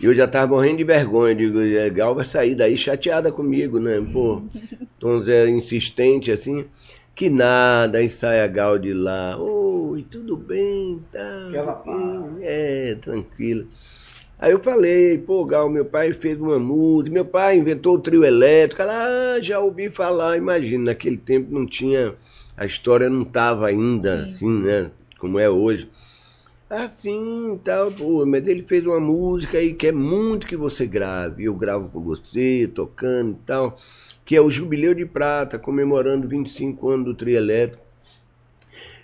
E 0.00 0.04
eu 0.04 0.14
já 0.14 0.26
tava 0.26 0.48
morrendo 0.48 0.78
de 0.78 0.84
vergonha. 0.84 1.34
Digo, 1.34 1.60
"É, 1.60 1.88
Gal 1.90 2.14
vai 2.14 2.24
sair 2.24 2.54
daí 2.54 2.76
chateada 2.76 3.32
comigo, 3.32 3.78
né? 3.78 4.02
Pô, 4.12 4.42
Tom 5.00 5.22
Zé 5.22 5.48
insistente 5.48 6.30
assim. 6.30 6.64
Que 7.14 7.30
nada, 7.30 7.98
aí 7.98 8.08
sai 8.08 8.40
a 8.40 8.46
Gal 8.46 8.78
de 8.78 8.92
lá. 8.92 9.38
Oi, 9.38 10.04
tudo 10.10 10.36
bem? 10.36 11.00
Tá, 11.10 11.46
Aquela 11.48 11.72
tudo 11.72 12.30
bem?" 12.34 12.38
É, 12.42 12.94
tranquila. 13.00 13.64
Aí 14.38 14.52
eu 14.52 14.62
falei, 14.62 15.16
pô, 15.16 15.46
Gal, 15.46 15.70
meu 15.70 15.86
pai 15.86 16.12
fez 16.12 16.38
uma 16.38 16.58
música, 16.58 17.10
meu 17.12 17.24
pai 17.24 17.56
inventou 17.56 17.94
o 17.94 17.98
trio 17.98 18.22
elétrico. 18.22 18.82
Ela, 18.82 19.36
ah, 19.36 19.40
já 19.40 19.58
ouvi 19.60 19.88
falar, 19.88 20.36
imagina, 20.36 20.84
naquele 20.90 21.16
tempo 21.16 21.48
não 21.50 21.66
tinha, 21.66 22.14
a 22.54 22.66
história 22.66 23.08
não 23.08 23.24
tava 23.24 23.66
ainda 23.68 24.24
assim, 24.24 24.60
né? 24.62 24.90
Como 25.18 25.38
é 25.38 25.48
hoje. 25.48 25.88
Assim 26.68 27.54
e 27.54 27.58
tal, 27.58 27.92
pô, 27.92 28.26
mas 28.26 28.44
ele 28.44 28.62
fez 28.62 28.84
uma 28.84 28.98
música 28.98 29.56
aí 29.56 29.72
que 29.72 29.86
é 29.86 29.92
muito 29.92 30.48
que 30.48 30.56
você 30.56 30.84
grave. 30.84 31.44
Eu 31.44 31.54
gravo 31.54 31.88
com 31.88 32.00
você, 32.00 32.68
tocando 32.74 33.32
e 33.32 33.46
tal, 33.46 33.78
que 34.24 34.34
é 34.34 34.40
o 34.40 34.50
Jubileu 34.50 34.92
de 34.92 35.06
Prata, 35.06 35.60
comemorando 35.60 36.26
25 36.26 36.88
anos 36.88 37.06
do 37.06 37.14
trio 37.14 37.36
elétrico. 37.36 37.86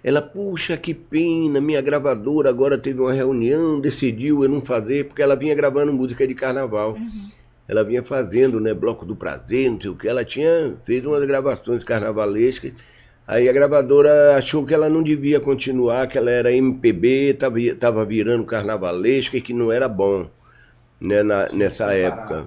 Ela, 0.03 0.21
puxa, 0.21 0.77
que 0.77 0.93
pena, 0.93 1.61
minha 1.61 1.81
gravadora 1.81 2.51
agora 2.51 2.77
teve 2.77 3.01
uma 3.01 3.13
reunião, 3.13 3.81
decidiu 3.81 4.43
eu 4.43 4.49
não 4.49 4.61
fazer, 4.61 5.05
porque 5.05 5.23
ela 5.23 5.37
vinha 5.37 5.55
gravando 5.55 5.93
música 5.93 6.27
de 6.27 6.35
carnaval. 6.35 6.99
Ela 7.69 7.85
vinha 7.85 8.03
fazendo, 8.03 8.59
né, 8.61 8.75
Bloco 8.75 9.07
do 9.07 9.15
Prazer, 9.15 9.71
não 9.71 9.81
sei 9.81 9.91
o 9.91 9.95
que. 9.95 10.09
Ela 10.09 10.25
tinha 10.25 10.77
feito 10.85 11.09
umas 11.09 11.25
gravações 11.25 11.85
carnavalescas. 11.85 12.73
Aí 13.33 13.49
a 13.49 13.53
gravadora 13.53 14.37
achou 14.37 14.63
que 14.63 14.75
ela 14.75 14.91
não 14.91 15.03
devia 15.03 15.41
continuar, 15.41 16.07
que 16.07 16.19
ela 16.19 16.31
era 16.31 16.53
MPB, 16.53 17.31
estava 17.31 17.57
tava 17.81 18.05
virando 18.05 18.45
carnavalesca 18.45 19.39
e 19.39 19.41
que 19.41 19.55
não 19.55 19.73
era 19.73 19.89
bom 19.89 20.27
né, 21.01 21.23
na- 21.23 21.49
nessa 21.51 21.95
época. 21.95 22.47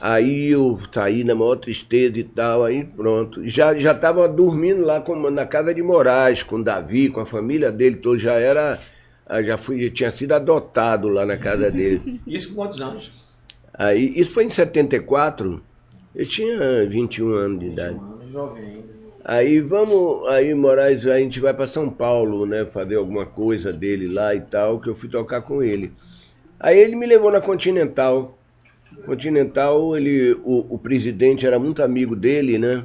Aí 0.00 0.50
eu 0.50 0.80
saí 0.90 1.24
na 1.24 1.34
maior 1.34 1.56
tristeza 1.56 2.18
e 2.18 2.24
tal, 2.24 2.64
aí 2.64 2.84
pronto. 2.84 3.46
Já 3.50 3.76
já 3.78 3.92
estava 3.92 4.26
dormindo 4.26 4.82
lá 4.82 4.98
com, 4.98 5.14
na 5.30 5.44
casa 5.44 5.74
de 5.74 5.82
Moraes, 5.82 6.42
com 6.42 6.56
o 6.56 6.64
Davi, 6.64 7.10
com 7.10 7.20
a 7.20 7.26
família 7.26 7.70
dele, 7.70 7.96
todo 7.96 8.18
já 8.18 8.32
era 8.32 8.78
já 9.44 9.58
fui, 9.58 9.82
já 9.82 9.90
tinha 9.90 10.12
sido 10.12 10.32
adotado 10.32 11.06
lá 11.08 11.26
na 11.26 11.36
casa 11.36 11.70
dele. 11.70 12.18
Isso 12.26 12.48
com 12.48 12.62
quantos 12.62 12.80
anos? 12.80 13.12
Aí, 13.74 14.12
isso 14.16 14.30
foi 14.32 14.44
em 14.44 14.50
74. 14.50 15.62
Eu 16.14 16.26
tinha 16.26 16.86
21 16.86 17.32
anos 17.34 17.60
de 17.60 17.66
idade. 17.66 17.94
21 17.94 18.12
anos, 18.12 18.32
jovem 18.32 18.64
ainda. 18.64 18.99
Aí 19.30 19.60
vamos, 19.60 20.26
aí 20.26 20.52
Moraes, 20.56 21.06
a 21.06 21.16
gente 21.16 21.38
vai 21.38 21.54
para 21.54 21.68
São 21.68 21.88
Paulo, 21.88 22.44
né, 22.46 22.64
fazer 22.64 22.96
alguma 22.96 23.24
coisa 23.24 23.72
dele 23.72 24.08
lá 24.08 24.34
e 24.34 24.40
tal, 24.40 24.80
que 24.80 24.88
eu 24.88 24.96
fui 24.96 25.08
tocar 25.08 25.40
com 25.42 25.62
ele. 25.62 25.92
Aí 26.58 26.76
ele 26.76 26.96
me 26.96 27.06
levou 27.06 27.30
na 27.30 27.40
Continental. 27.40 28.36
Continental, 29.06 29.96
ele, 29.96 30.32
o, 30.42 30.74
o 30.74 30.76
presidente 30.76 31.46
era 31.46 31.60
muito 31.60 31.80
amigo 31.80 32.16
dele, 32.16 32.58
né? 32.58 32.84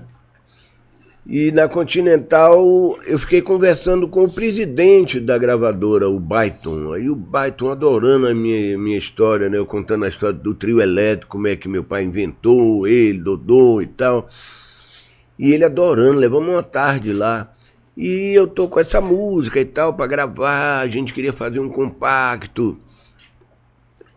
E 1.25 1.51
na 1.51 1.67
Continental 1.67 2.95
eu 3.07 3.17
fiquei 3.17 3.41
conversando 3.41 4.07
com 4.07 4.25
o 4.25 4.31
presidente 4.31 5.19
da 5.19 5.39
gravadora, 5.39 6.07
o 6.07 6.19
Byton. 6.19 6.93
Aí 6.93 7.09
o 7.09 7.15
Byton 7.15 7.71
adorando 7.71 8.27
a 8.27 8.35
minha, 8.35 8.77
minha 8.77 8.99
história, 8.99 9.49
né? 9.49 9.57
Eu 9.57 9.65
contando 9.65 10.05
a 10.05 10.09
história 10.09 10.37
do 10.37 10.53
trio 10.53 10.79
elétrico, 10.79 11.31
como 11.31 11.47
é 11.47 11.55
que 11.55 11.67
meu 11.67 11.83
pai 11.83 12.03
inventou, 12.03 12.85
ele, 12.85 13.17
Dodô 13.17 13.81
e 13.81 13.87
tal. 13.87 14.29
E 15.37 15.51
ele 15.51 15.65
adorando, 15.65 16.19
levamos 16.19 16.49
uma 16.49 16.63
tarde 16.63 17.11
lá. 17.11 17.51
E 17.95 18.33
eu 18.33 18.47
tô 18.47 18.67
com 18.67 18.79
essa 18.79 18.99
música 18.99 19.59
e 19.59 19.65
tal 19.65 19.93
para 19.93 20.07
gravar, 20.07 20.79
a 20.79 20.87
gente 20.87 21.13
queria 21.13 21.33
fazer 21.33 21.59
um 21.59 21.69
compacto. 21.69 22.77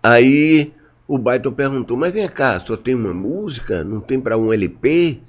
Aí 0.02 0.72
o 1.06 1.16
Byton 1.16 1.52
perguntou, 1.52 1.96
mas 1.96 2.12
vem 2.12 2.28
cá, 2.28 2.60
só 2.60 2.76
tem 2.76 2.94
uma 2.94 3.14
música? 3.14 3.84
Não 3.84 4.00
tem 4.00 4.20
para 4.20 4.36
um 4.36 4.52
LP? 4.52 5.20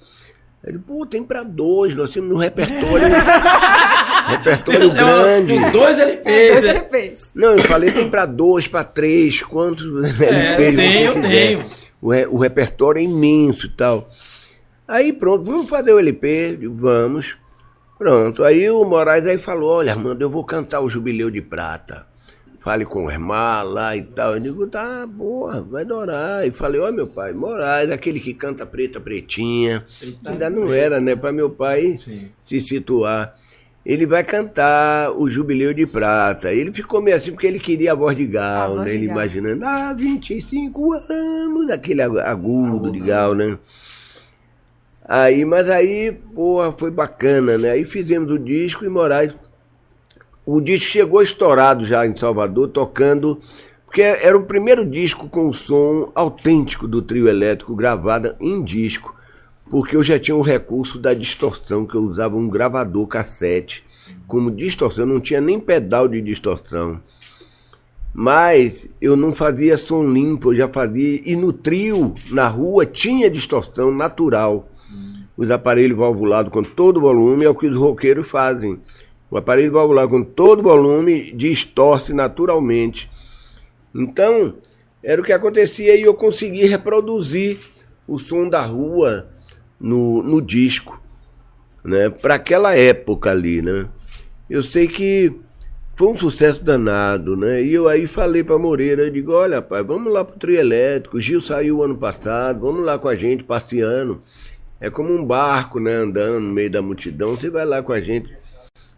Ele, 0.64 0.78
pô, 0.78 1.06
tem 1.06 1.24
pra 1.24 1.42
dois, 1.44 1.96
nós 1.96 2.12
temos 2.12 2.30
no 2.30 2.38
repertório. 2.38 3.08
repertório 4.28 4.94
grande. 4.94 5.54
Com 5.54 5.72
dois 5.72 6.00
LPs. 6.00 6.52
Dois 6.52 6.64
LPs. 6.64 7.32
Não, 7.34 7.52
eu 7.52 7.60
falei 7.60 7.92
tem 7.92 8.10
pra 8.10 8.26
dois, 8.26 8.68
pra 8.68 8.84
três, 8.84 9.42
quantos 9.42 9.86
é, 10.04 10.58
LPs 10.58 10.76
tenho, 10.76 11.06
eu 11.06 11.22
tenho. 11.22 11.66
O, 12.02 12.36
o 12.36 12.38
repertório 12.38 13.00
é 13.00 13.04
imenso 13.04 13.68
e 13.68 13.70
tal. 13.70 14.10
Aí 14.90 15.14
pronto, 15.14 15.46
vamos 15.46 15.70
fazer 15.70 15.94
o 15.94 16.00
LP, 16.00 16.60
vamos. 16.74 17.38
Pronto, 17.98 18.44
aí 18.44 18.70
o 18.70 18.84
Moraes 18.84 19.26
aí 19.26 19.38
falou, 19.38 19.70
olha 19.70 19.92
Armando, 19.92 20.22
eu 20.22 20.30
vou 20.30 20.44
cantar 20.44 20.82
o 20.82 20.90
Jubileu 20.90 21.30
de 21.30 21.42
Prata 21.42 22.10
fale 22.60 22.86
com 22.86 23.06
o 23.06 23.12
irmão 23.12 23.64
lá 23.64 23.96
e 23.96 24.04
tal. 24.04 24.34
Eu 24.34 24.40
digo, 24.40 24.68
tá, 24.68 25.06
boa, 25.08 25.62
vai 25.62 25.84
adorar. 25.84 26.46
E 26.46 26.52
falei, 26.52 26.80
ó, 26.80 26.92
meu 26.92 27.08
pai, 27.08 27.34
Moraes, 27.34 27.90
aquele 27.90 28.20
que 28.20 28.34
canta 28.34 28.66
preta, 28.66 29.00
pretinha. 29.00 29.86
Ainda 30.26 30.50
não 30.50 30.72
era, 30.72 31.00
né, 31.00 31.16
para 31.16 31.32
meu 31.32 31.50
pai 31.50 31.98
Sim. 31.98 32.30
se 32.44 32.60
situar. 32.62 33.36
Ele 33.86 34.06
vai 34.06 34.24
cantar 34.24 35.12
o 35.12 35.32
Jubileu 35.32 35.74
de 35.74 35.88
Prata. 35.88 36.54
Ele 36.54 36.72
ficou 36.72 37.02
meio 37.02 37.18
assim 37.18 37.32
porque 37.32 37.48
ele 37.48 37.60
queria 37.60 37.94
a 37.94 37.96
voz 37.96 38.16
de 38.16 38.28
Gal, 38.28 38.76
né? 38.76 38.94
Ele 38.94 39.06
imaginando, 39.06 39.66
ah, 39.66 39.94
25 39.94 40.94
anos, 41.10 41.70
aquele 41.72 42.02
agudo 42.02 42.92
de 42.92 43.00
Gal, 43.00 43.34
né? 43.34 43.58
Aí, 45.10 45.44
mas 45.44 45.70
aí, 45.70 46.12
porra, 46.12 46.72
foi 46.72 46.92
bacana, 46.92 47.58
né? 47.58 47.72
Aí 47.72 47.84
fizemos 47.84 48.32
o 48.32 48.38
disco 48.38 48.86
e 48.86 48.90
Moraes 48.90 49.34
o 50.52 50.60
disco 50.60 50.90
chegou 50.90 51.22
estourado 51.22 51.86
já 51.86 52.08
em 52.08 52.18
Salvador, 52.18 52.70
tocando, 52.70 53.40
porque 53.86 54.02
era 54.02 54.36
o 54.36 54.48
primeiro 54.48 54.84
disco 54.84 55.30
com 55.30 55.54
som 55.54 56.12
autêntico 56.16 56.88
do 56.88 57.04
trio 57.04 57.28
elétrico 57.28 57.76
gravado 57.76 58.36
em 58.40 58.64
disco, 58.64 59.16
porque 59.70 59.96
eu 59.96 60.04
já 60.04 60.18
tinha 60.18 60.36
o 60.36 60.42
recurso 60.42 60.98
da 60.98 61.14
distorção, 61.14 61.86
que 61.86 61.94
eu 61.94 62.02
usava 62.02 62.36
um 62.36 62.50
gravador 62.50 63.06
cassete 63.06 63.86
como 64.28 64.50
distorção, 64.50 65.06
não 65.06 65.20
tinha 65.20 65.40
nem 65.40 65.60
pedal 65.60 66.08
de 66.08 66.20
distorção. 66.20 67.00
Mas 68.12 68.88
eu 69.00 69.16
não 69.16 69.36
fazia 69.36 69.78
som 69.78 70.04
limpo, 70.04 70.52
eu 70.52 70.58
já 70.58 70.68
fazia. 70.68 71.22
E 71.24 71.36
no 71.36 71.54
trio, 71.54 72.16
na 72.32 72.48
rua, 72.48 72.88
tinha 72.88 73.30
distorção 73.30 73.92
natural. 73.92 74.68
Os 75.40 75.50
aparelhos 75.52 75.98
valvulados 75.98 76.52
com 76.52 76.62
todo 76.62 77.00
volume 77.00 77.46
é 77.46 77.50
o 77.50 77.56
que 77.56 77.66
os 77.66 77.78
roqueiros 77.78 78.28
fazem. 78.28 78.78
O 79.32 79.38
aparelho 79.38 79.72
valvular 79.72 80.06
com 80.06 80.22
todo 80.22 80.62
volume 80.62 81.32
distorce 81.32 82.12
naturalmente. 82.12 83.10
Então, 83.96 84.56
era 85.02 85.22
o 85.22 85.24
que 85.24 85.32
acontecia 85.32 85.96
e 85.96 86.02
eu 86.02 86.14
consegui 86.14 86.66
reproduzir 86.66 87.58
o 88.06 88.20
som 88.20 88.50
da 88.50 88.60
rua 88.60 89.30
no, 89.80 90.22
no 90.22 90.42
disco, 90.42 91.02
né? 91.86 92.10
Para 92.10 92.36
aquela 92.36 92.76
época 92.76 93.32
ali, 93.32 93.62
né? 93.62 93.88
Eu 94.50 94.62
sei 94.62 94.90
que 94.90 95.34
foi 95.96 96.10
um 96.10 96.18
sucesso 96.18 96.62
danado, 96.62 97.38
né? 97.38 97.64
E 97.64 97.74
eu 97.74 97.88
aí 97.88 98.08
falei 98.08 98.44
para 98.44 98.58
Moreira, 98.58 99.04
eu 99.04 99.10
digo, 99.10 99.32
olha, 99.32 99.62
pai, 99.62 99.86
vamos 99.86 100.12
lá 100.12 100.26
pro 100.26 100.38
trio 100.38 100.60
elétrico. 100.60 101.16
O 101.16 101.22
Gil 101.22 101.40
saiu 101.40 101.82
ano 101.82 101.98
passado, 101.98 102.60
vamos 102.60 102.86
lá 102.86 103.00
com 103.00 103.08
a 103.08 103.16
gente 103.16 103.46
passeando. 103.46 104.22
É 104.82 104.90
como 104.90 105.14
um 105.14 105.24
barco, 105.24 105.80
né, 105.80 105.94
andando 105.94 106.40
no 106.40 106.54
meio 106.54 106.72
da 106.72 106.82
multidão. 106.82 107.36
Você 107.36 107.50
vai 107.50 107.66
lá 107.66 107.84
com 107.84 107.92
a 107.92 108.00
gente. 108.00 108.40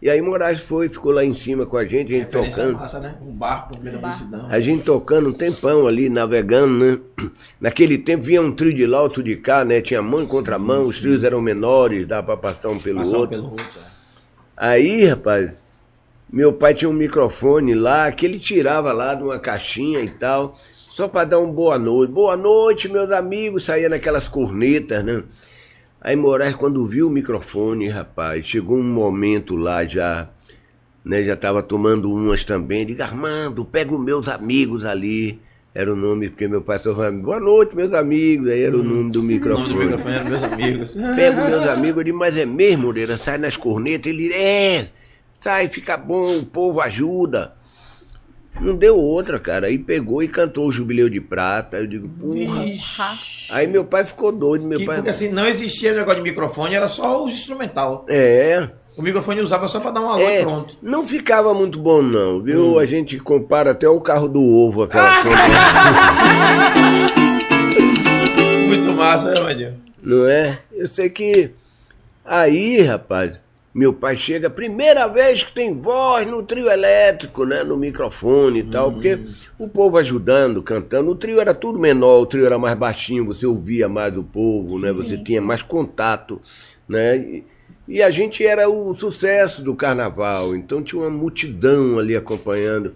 E 0.02 0.10
aí 0.10 0.20
Moraes 0.20 0.60
foi, 0.60 0.88
ficou 0.88 1.12
lá 1.12 1.24
em 1.24 1.32
cima 1.32 1.64
com 1.64 1.76
a 1.76 1.84
gente, 1.84 2.12
a 2.12 2.18
gente 2.18 2.28
tocando. 2.28 2.74
Massa, 2.74 2.98
né? 2.98 3.16
Um 3.22 3.32
barco 3.32 3.76
no 3.76 3.84
meio 3.84 3.98
da 3.98 4.08
multidão. 4.08 4.46
A 4.50 4.60
gente 4.60 4.82
tocando 4.82 5.28
um 5.28 5.32
tempão 5.32 5.86
ali, 5.86 6.08
navegando, 6.08 6.72
né? 6.84 6.98
Naquele 7.60 7.96
tempo 7.96 8.24
vinha 8.24 8.42
um 8.42 8.50
trio 8.50 8.74
de 8.74 8.84
lá, 8.84 9.00
outro 9.00 9.22
de 9.22 9.36
cá, 9.36 9.64
né? 9.64 9.80
Tinha 9.80 10.02
mão 10.02 10.26
contra 10.26 10.58
mão, 10.58 10.82
os 10.82 11.00
trios 11.00 11.22
eram 11.22 11.40
menores, 11.40 12.04
dava 12.04 12.36
pra 12.36 12.52
passar 12.52 12.70
um 12.70 12.80
pelo 12.80 12.98
passar 12.98 13.18
outro. 13.18 13.38
Um 13.38 13.42
pelo 13.42 13.52
outro 13.52 13.80
é. 13.80 13.92
Aí, 14.56 15.04
rapaz, 15.04 15.62
meu 16.32 16.52
pai 16.52 16.74
tinha 16.74 16.88
um 16.88 16.94
microfone 16.94 17.72
lá, 17.74 18.10
que 18.10 18.26
ele 18.26 18.40
tirava 18.40 18.92
lá 18.92 19.14
de 19.14 19.22
uma 19.22 19.38
caixinha 19.38 20.00
e 20.00 20.10
tal, 20.10 20.58
só 20.72 21.06
para 21.06 21.26
dar 21.26 21.38
um 21.38 21.52
boa 21.52 21.78
noite. 21.78 22.12
Boa 22.12 22.36
noite, 22.36 22.88
meus 22.88 23.12
amigos, 23.12 23.64
saía 23.64 23.88
naquelas 23.88 24.26
cornetas, 24.26 25.04
né? 25.04 25.22
Aí 26.04 26.16
Moraes, 26.16 26.56
quando 26.56 26.84
viu 26.84 27.06
o 27.06 27.10
microfone, 27.10 27.86
rapaz, 27.86 28.44
chegou 28.44 28.76
um 28.76 28.82
momento 28.82 29.54
lá 29.54 29.84
já, 29.84 30.28
né, 31.04 31.22
já 31.22 31.36
tava 31.36 31.62
tomando 31.62 32.12
umas 32.12 32.42
também, 32.42 32.84
diga, 32.84 33.04
Armando, 33.04 33.64
pega 33.64 33.94
os 33.94 34.04
meus 34.04 34.26
amigos 34.26 34.84
ali. 34.84 35.40
Era 35.74 35.90
o 35.90 35.96
nome, 35.96 36.28
porque 36.28 36.46
meu 36.46 36.60
pai 36.60 36.78
só 36.78 36.94
falava, 36.94 37.16
boa 37.16 37.40
noite, 37.40 37.74
meus 37.74 37.94
amigos. 37.94 38.48
Aí 38.48 38.62
era 38.62 38.76
hum, 38.76 38.80
o 38.80 38.82
nome 38.82 39.10
do 39.10 39.22
microfone. 39.22 39.64
O 39.64 39.68
nome 39.70 39.78
do 39.78 39.84
microfone 39.86 40.14
era 40.14 40.24
meus 40.24 40.42
amigos. 40.42 40.94
Pega 41.16 41.42
os 41.42 41.48
meus 41.48 41.66
amigos, 41.68 41.96
eu 41.96 42.04
disse, 42.04 42.18
mas 42.18 42.36
é 42.36 42.44
mesmo, 42.44 42.82
Moreira? 42.82 43.16
Sai 43.16 43.38
nas 43.38 43.56
cornetas. 43.56 44.06
Ele, 44.06 44.34
é, 44.34 44.90
sai, 45.40 45.68
fica 45.68 45.96
bom, 45.96 46.40
o 46.40 46.44
povo 46.44 46.80
ajuda. 46.82 47.54
Não 48.60 48.76
deu 48.76 48.96
outra, 48.96 49.38
cara. 49.38 49.66
Aí 49.66 49.78
pegou 49.78 50.22
e 50.22 50.28
cantou 50.28 50.68
o 50.68 50.72
Jubileu 50.72 51.08
de 51.08 51.20
Prata. 51.20 51.78
Eu 51.78 51.86
digo, 51.86 52.08
porra. 52.08 52.64
Aí 53.50 53.66
meu 53.66 53.84
pai 53.84 54.04
ficou 54.04 54.30
doido. 54.30 54.66
Meu 54.66 54.78
que, 54.78 54.86
pai... 54.86 54.96
Porque 54.96 55.10
assim, 55.10 55.28
não 55.28 55.46
existia 55.46 55.92
negócio 55.92 56.22
de 56.22 56.30
microfone, 56.30 56.74
era 56.74 56.88
só 56.88 57.24
o 57.24 57.28
instrumental. 57.28 58.06
É. 58.08 58.68
O 58.96 59.02
microfone 59.02 59.40
usava 59.40 59.66
só 59.68 59.80
para 59.80 59.90
dar 59.92 60.02
uma 60.02 60.12
alô 60.12 60.22
é, 60.22 60.40
e 60.40 60.42
pronto. 60.42 60.76
Não 60.82 61.08
ficava 61.08 61.54
muito 61.54 61.78
bom, 61.78 62.02
não, 62.02 62.42
viu? 62.42 62.74
Hum. 62.74 62.78
A 62.78 62.84
gente 62.84 63.18
compara 63.18 63.70
até 63.70 63.88
o 63.88 64.00
carro 64.00 64.28
do 64.28 64.42
ovo, 64.42 64.82
aquela 64.82 65.10
Muito 68.68 68.92
massa, 68.92 69.32
né? 69.32 69.74
Não 70.02 70.28
é? 70.28 70.58
Eu 70.72 70.86
sei 70.86 71.08
que. 71.08 71.52
Aí, 72.24 72.82
rapaz, 72.82 73.40
meu 73.74 73.92
pai 73.94 74.18
chega, 74.18 74.50
primeira 74.50 75.06
vez 75.06 75.42
que 75.42 75.52
tem 75.52 75.74
voz 75.74 76.26
no 76.26 76.42
trio 76.42 76.70
elétrico, 76.70 77.46
né? 77.46 77.64
No 77.64 77.76
microfone 77.76 78.60
e 78.60 78.62
tal, 78.64 78.92
porque 78.92 79.18
o 79.58 79.66
povo 79.66 79.96
ajudando, 79.96 80.62
cantando. 80.62 81.10
O 81.10 81.14
trio 81.14 81.40
era 81.40 81.54
tudo 81.54 81.78
menor, 81.78 82.20
o 82.20 82.26
trio 82.26 82.44
era 82.44 82.58
mais 82.58 82.76
baixinho, 82.76 83.24
você 83.24 83.46
ouvia 83.46 83.88
mais 83.88 84.16
o 84.16 84.22
povo, 84.22 84.72
sim, 84.72 84.82
né? 84.82 84.92
Você 84.92 85.16
sim. 85.16 85.24
tinha 85.24 85.40
mais 85.40 85.62
contato, 85.62 86.40
né? 86.86 87.16
E, 87.16 87.44
e, 87.88 88.02
a 88.02 88.10
gente 88.10 88.44
era 88.44 88.68
o 88.68 88.94
sucesso 88.94 89.62
do 89.62 89.74
carnaval, 89.74 90.54
então 90.54 90.82
tinha 90.82 91.00
uma 91.00 91.10
multidão 91.10 91.98
ali 91.98 92.14
acompanhando. 92.14 92.94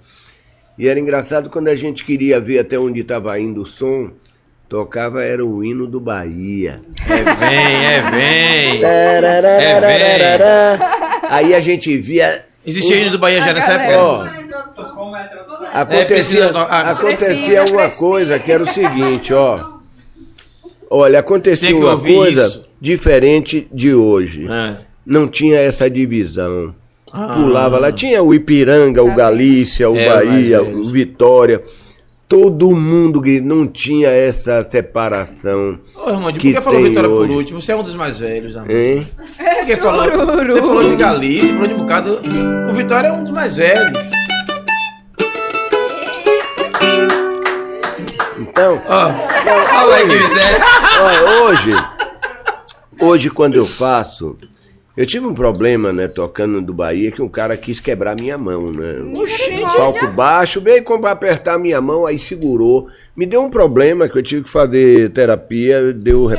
E 0.78 0.88
era 0.88 1.00
engraçado 1.00 1.48
quando 1.48 1.68
a 1.68 1.74
gente 1.74 2.04
queria 2.04 2.38
ver 2.38 2.58
até 2.58 2.78
onde 2.78 3.00
estava 3.00 3.38
indo 3.40 3.62
o 3.62 3.66
som 3.66 4.10
Tocava 4.68 5.22
era 5.22 5.44
o 5.44 5.62
hino 5.62 5.86
do 5.86 6.00
Bahia. 6.00 6.80
É 7.08 7.22
vem, 7.34 7.84
é 7.86 8.02
vem. 8.10 8.84
É 8.84 9.80
vem. 9.80 11.30
Aí 11.30 11.54
a 11.54 11.60
gente 11.60 11.96
via. 11.98 12.44
Existia 12.66 12.96
o 12.96 12.98
hino 13.00 13.10
do 13.12 13.18
Bahia 13.18 13.40
já 13.42 13.52
nessa 13.52 13.74
época? 13.74 13.98
Ó, 13.98 14.26
acontecia, 15.72 16.50
acontecia 16.50 17.64
uma 17.64 17.90
coisa 17.90 18.38
que 18.40 18.50
era 18.50 18.62
o 18.62 18.66
seguinte, 18.66 19.32
ó. 19.32 19.76
Olha, 20.90 21.20
acontecia 21.20 21.76
uma 21.76 21.98
coisa 21.98 22.46
isso. 22.46 22.68
diferente 22.80 23.68
de 23.72 23.94
hoje. 23.94 24.46
É. 24.50 24.78
Não 25.04 25.28
tinha 25.28 25.58
essa 25.58 25.88
divisão. 25.88 26.74
Ah. 27.12 27.34
Pulava 27.34 27.78
lá, 27.78 27.92
tinha 27.92 28.22
o 28.22 28.34
Ipiranga, 28.34 29.02
o 29.02 29.14
Galícia, 29.14 29.88
o 29.88 29.96
é, 29.96 30.08
Bahia, 30.08 30.62
o 30.62 30.90
Vitória. 30.90 31.62
Todo 32.28 32.72
mundo 32.74 33.20
grita, 33.20 33.46
não 33.46 33.68
tinha 33.68 34.08
essa 34.08 34.66
separação. 34.68 35.78
Ô, 35.94 36.32
que 36.32 36.32
por 36.32 36.32
que 36.40 36.60
falou 36.60 36.80
tem 36.80 36.88
Vitória 36.88 37.08
hoje. 37.08 37.28
por 37.28 37.36
último? 37.36 37.60
Você 37.62 37.70
é 37.70 37.76
um 37.76 37.84
dos 37.84 37.94
mais 37.94 38.18
velhos, 38.18 38.56
Armandinho. 38.56 38.80
Hein? 38.98 39.08
Por 39.16 39.66
que 39.66 39.76
falou, 39.76 40.44
você 40.44 40.60
falou 40.60 40.88
de 40.90 40.96
Galícia, 40.96 41.54
falou 41.54 41.68
de 41.68 41.74
um 41.74 41.78
bocado. 41.78 42.20
O 42.68 42.72
Vitória 42.72 43.08
é 43.08 43.12
um 43.12 43.22
dos 43.22 43.32
mais 43.32 43.54
velhos. 43.54 43.96
Então, 48.38 48.82
Ó, 48.88 49.04
olha 49.84 49.94
aí 49.94 50.08
que 50.08 50.16
miséria. 50.16 50.58
Olha, 51.00 51.42
hoje, 51.42 51.70
hoje 53.00 53.30
quando 53.30 53.54
eu 53.54 53.66
faço, 53.66 54.36
eu 54.96 55.06
tive 55.06 55.26
um 55.26 55.34
problema, 55.34 55.92
né, 55.92 56.08
tocando 56.08 56.60
do 56.62 56.72
Bahia, 56.72 57.10
que 57.12 57.20
um 57.22 57.28
cara 57.28 57.56
quis 57.56 57.78
quebrar 57.80 58.16
minha 58.16 58.38
mão, 58.38 58.72
né? 58.72 58.94
Palco 59.76 60.06
baixo, 60.08 60.60
bem 60.60 60.82
como 60.82 61.06
apertar 61.06 61.58
minha 61.58 61.80
mão, 61.80 62.06
aí 62.06 62.18
segurou. 62.18 62.88
Me 63.16 63.24
deu 63.24 63.42
um 63.42 63.48
problema 63.48 64.08
que 64.10 64.18
eu 64.18 64.22
tive 64.22 64.44
que 64.44 64.50
fazer 64.50 65.10
terapia, 65.10 65.90
deu 65.90 66.30
É, 66.30 66.34
o 66.34 66.36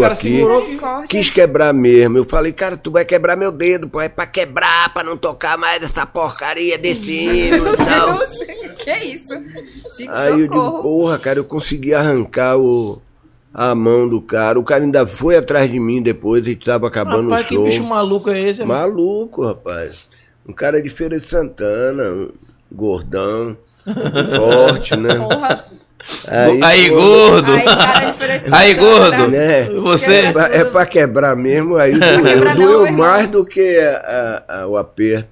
cara 0.00 0.12
aqui. 0.12 0.36
segurou. 0.36 0.64
Quis 1.08 1.28
quebrar 1.28 1.72
mesmo. 1.72 2.18
Eu 2.18 2.24
falei, 2.24 2.52
cara, 2.52 2.76
tu 2.76 2.92
vai 2.92 3.04
quebrar 3.04 3.34
meu 3.36 3.50
dedo, 3.50 3.88
pô. 3.88 4.00
É 4.00 4.08
pra 4.08 4.26
quebrar, 4.26 4.94
pra 4.94 5.02
não 5.02 5.16
tocar 5.16 5.58
mais 5.58 5.82
essa 5.82 6.06
porcaria 6.06 6.78
desse 6.78 7.10
hino 7.10 7.72
e 7.72 7.76
tal. 7.76 8.20
que 8.78 8.92
isso? 9.06 9.34
Gente, 9.98 10.10
Aí 10.12 10.30
eu 10.30 10.36
digo, 10.36 10.54
socorro. 10.54 10.82
porra, 10.82 11.18
cara, 11.18 11.38
eu 11.40 11.44
consegui 11.44 11.92
arrancar 11.92 12.56
o, 12.56 13.02
a 13.52 13.74
mão 13.74 14.08
do 14.08 14.20
cara. 14.20 14.58
O 14.58 14.64
cara 14.64 14.82
ainda 14.84 15.06
foi 15.06 15.36
atrás 15.36 15.70
de 15.70 15.78
mim 15.80 16.02
depois 16.02 16.46
e 16.46 16.52
estava 16.52 16.86
acabando 16.86 17.30
Rapaz, 17.30 17.46
o 17.46 17.48
que 17.48 17.54
show. 17.54 17.64
bicho 17.64 17.84
maluco 17.84 18.30
é 18.30 18.40
esse? 18.40 18.64
mano? 18.64 18.80
Maluco, 18.80 19.44
rapaz. 19.46 20.08
Um 20.48 20.52
cara 20.52 20.80
de 20.82 20.88
Feira 20.90 21.18
de 21.20 21.28
Santana, 21.28 22.04
um 22.10 22.28
gordão, 22.72 23.56
forte, 24.36 24.96
né? 24.96 25.14
Porra. 25.16 25.64
Aí, 26.62 26.88
pô, 26.88 26.94
gordo. 26.96 27.52
Aí, 27.52 27.64
cara, 27.64 28.16
Aí, 28.52 28.74
gordo. 28.74 29.28
Né? 29.28 29.64
Você. 29.68 30.14
É 30.14 30.32
pra, 30.32 30.46
é 30.48 30.64
pra 30.64 30.86
quebrar 30.86 31.36
mesmo, 31.36 31.76
aí 31.76 31.92
doeu. 31.98 32.54
doeu 32.56 32.92
mais 32.92 33.28
do 33.28 33.44
que 33.44 33.76
a- 33.78 34.42
a- 34.48 34.66
o 34.66 34.76
aperto. 34.78 35.28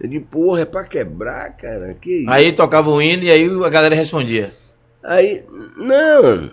Eu 0.00 0.08
disse, 0.08 0.24
porra, 0.30 0.60
é 0.60 0.64
pra 0.64 0.84
quebrar, 0.84 1.56
cara? 1.56 1.92
Que 2.00 2.18
isso? 2.20 2.30
Aí 2.30 2.52
tocava 2.52 2.88
o 2.88 3.02
hino 3.02 3.24
e 3.24 3.30
aí 3.32 3.50
a 3.64 3.68
galera 3.68 3.96
respondia. 3.96 4.54
Aí, 5.02 5.42
não. 5.76 6.50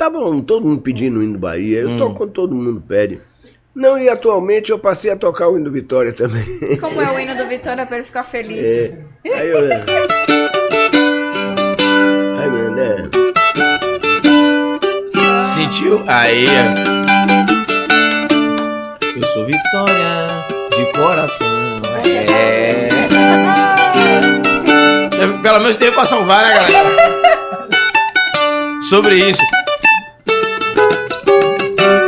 Tava 0.00 0.16
todo 0.46 0.64
mundo 0.64 0.80
pedindo 0.80 1.20
o 1.20 1.22
hino 1.22 1.34
do 1.34 1.38
Bahia. 1.38 1.80
Eu 1.80 1.98
toco 1.98 2.14
quando 2.14 2.32
todo 2.32 2.54
mundo 2.54 2.82
pede. 2.88 3.20
Não, 3.74 3.98
e 3.98 4.08
atualmente 4.08 4.70
eu 4.70 4.78
passei 4.78 5.10
a 5.10 5.16
tocar 5.16 5.46
o 5.50 5.56
hino 5.56 5.66
do 5.66 5.70
Vitória 5.70 6.10
também. 6.10 6.42
Como 6.80 7.02
é 7.02 7.14
o 7.14 7.20
hino 7.20 7.36
do 7.36 7.46
Vitória 7.46 7.84
pra 7.84 7.98
ele 7.98 8.06
ficar 8.06 8.24
feliz? 8.24 8.66
É. 8.66 8.96
Aí 9.26 9.50
eu. 9.50 9.58
Ai, 12.38 12.48
meu 12.48 12.74
Deus. 12.74 13.10
Sentiu? 15.54 16.02
Aí. 16.06 16.46
Eu 19.16 19.22
sou 19.34 19.44
Vitória 19.44 20.28
de 20.78 20.92
coração. 20.98 21.46
É. 22.32 22.88
Pelo 25.42 25.60
menos 25.60 25.76
teve 25.76 25.92
pra 25.92 26.06
salvar, 26.06 26.42
né, 26.42 26.54
galera? 26.54 26.88
Sobre 28.88 29.16
isso. 29.16 29.59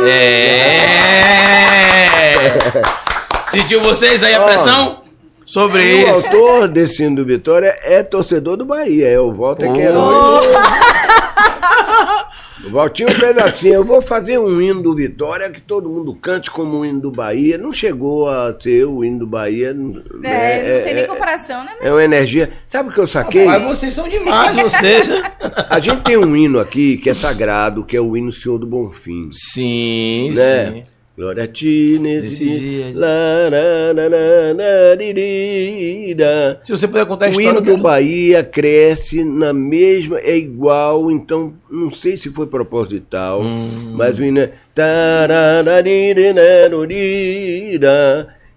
É. 0.07 1.03
Sentiu 3.47 3.81
vocês 3.81 4.23
aí 4.23 4.33
a 4.33 4.41
pressão? 4.41 5.01
Sobre 5.45 5.83
E 5.83 6.03
o 6.05 6.09
isso. 6.11 6.25
autor 6.27 6.67
desse 6.67 7.03
hino 7.03 7.17
do 7.17 7.25
Vitória 7.25 7.77
é 7.83 8.01
torcedor 8.01 8.57
do 8.57 8.65
Bahia, 8.65 9.07
é 9.09 9.19
o 9.19 9.31
Walter 9.33 9.69
Oh. 9.69 9.73
Queiroz. 9.73 10.47
O 12.65 12.69
Valtinho 12.69 13.11
fez 13.11 13.37
assim, 13.37 13.67
eu 13.69 13.83
vou 13.83 14.01
fazer 14.01 14.37
um 14.37 14.61
hino 14.61 14.81
do 14.81 14.95
Vitória 14.95 15.49
que 15.49 15.59
todo 15.59 15.89
mundo 15.89 16.15
cante 16.15 16.49
como 16.49 16.79
o 16.79 16.85
hino 16.85 17.01
do 17.01 17.11
Bahia. 17.11 17.57
Não 17.57 17.73
chegou 17.73 18.29
a 18.29 18.55
ser 18.59 18.85
o 18.85 19.03
hino 19.03 19.19
do 19.19 19.27
Bahia. 19.27 19.69
É, 19.69 19.73
né? 19.73 20.77
não 20.77 20.83
tem 20.85 20.93
nem 20.95 21.07
comparação, 21.07 21.63
né? 21.63 21.73
É 21.81 21.91
uma 21.91 22.03
energia. 22.03 22.51
Sabe 22.65 22.89
o 22.89 22.93
que 22.93 22.99
eu 22.99 23.07
saquei? 23.07 23.45
Mas 23.45 23.61
vocês 23.63 23.93
são 23.93 24.07
demais, 24.07 24.55
vocês. 24.63 25.09
A 25.69 25.79
gente 25.79 26.03
tem 26.03 26.17
um 26.17 26.35
hino 26.35 26.59
aqui 26.59 26.97
que 26.97 27.09
é 27.09 27.13
sagrado, 27.13 27.83
que 27.85 27.97
é 27.97 28.01
o 28.01 28.15
hino 28.15 28.31
Senhor 28.31 28.57
do 28.57 28.65
Bonfim. 28.65 29.29
Sim, 29.31 30.31
Né? 30.33 30.71
sim. 30.71 30.83
Glória 31.15 31.43
a 31.43 31.47
ti 31.47 31.99
nesse 32.01 32.43
dia. 32.43 32.91
Lá, 32.95 33.47
lá, 33.51 34.09
lá. 34.09 34.17
Se 36.61 36.71
você 36.71 36.87
puder 36.87 37.05
contar 37.05 37.25
a 37.25 37.27
O 37.27 37.31
história 37.31 37.49
hino 37.51 37.61
do 37.61 37.77
Bahia 37.77 38.43
cresce 38.43 39.23
na 39.23 39.53
mesma, 39.53 40.17
é 40.19 40.35
igual, 40.35 41.11
então 41.11 41.53
não 41.69 41.93
sei 41.93 42.17
se 42.17 42.31
foi 42.31 42.47
proposital, 42.47 43.43
Hum. 43.43 43.93
mas 43.95 44.17
o 44.17 44.23
hino 44.23 44.39
é. 44.39 44.53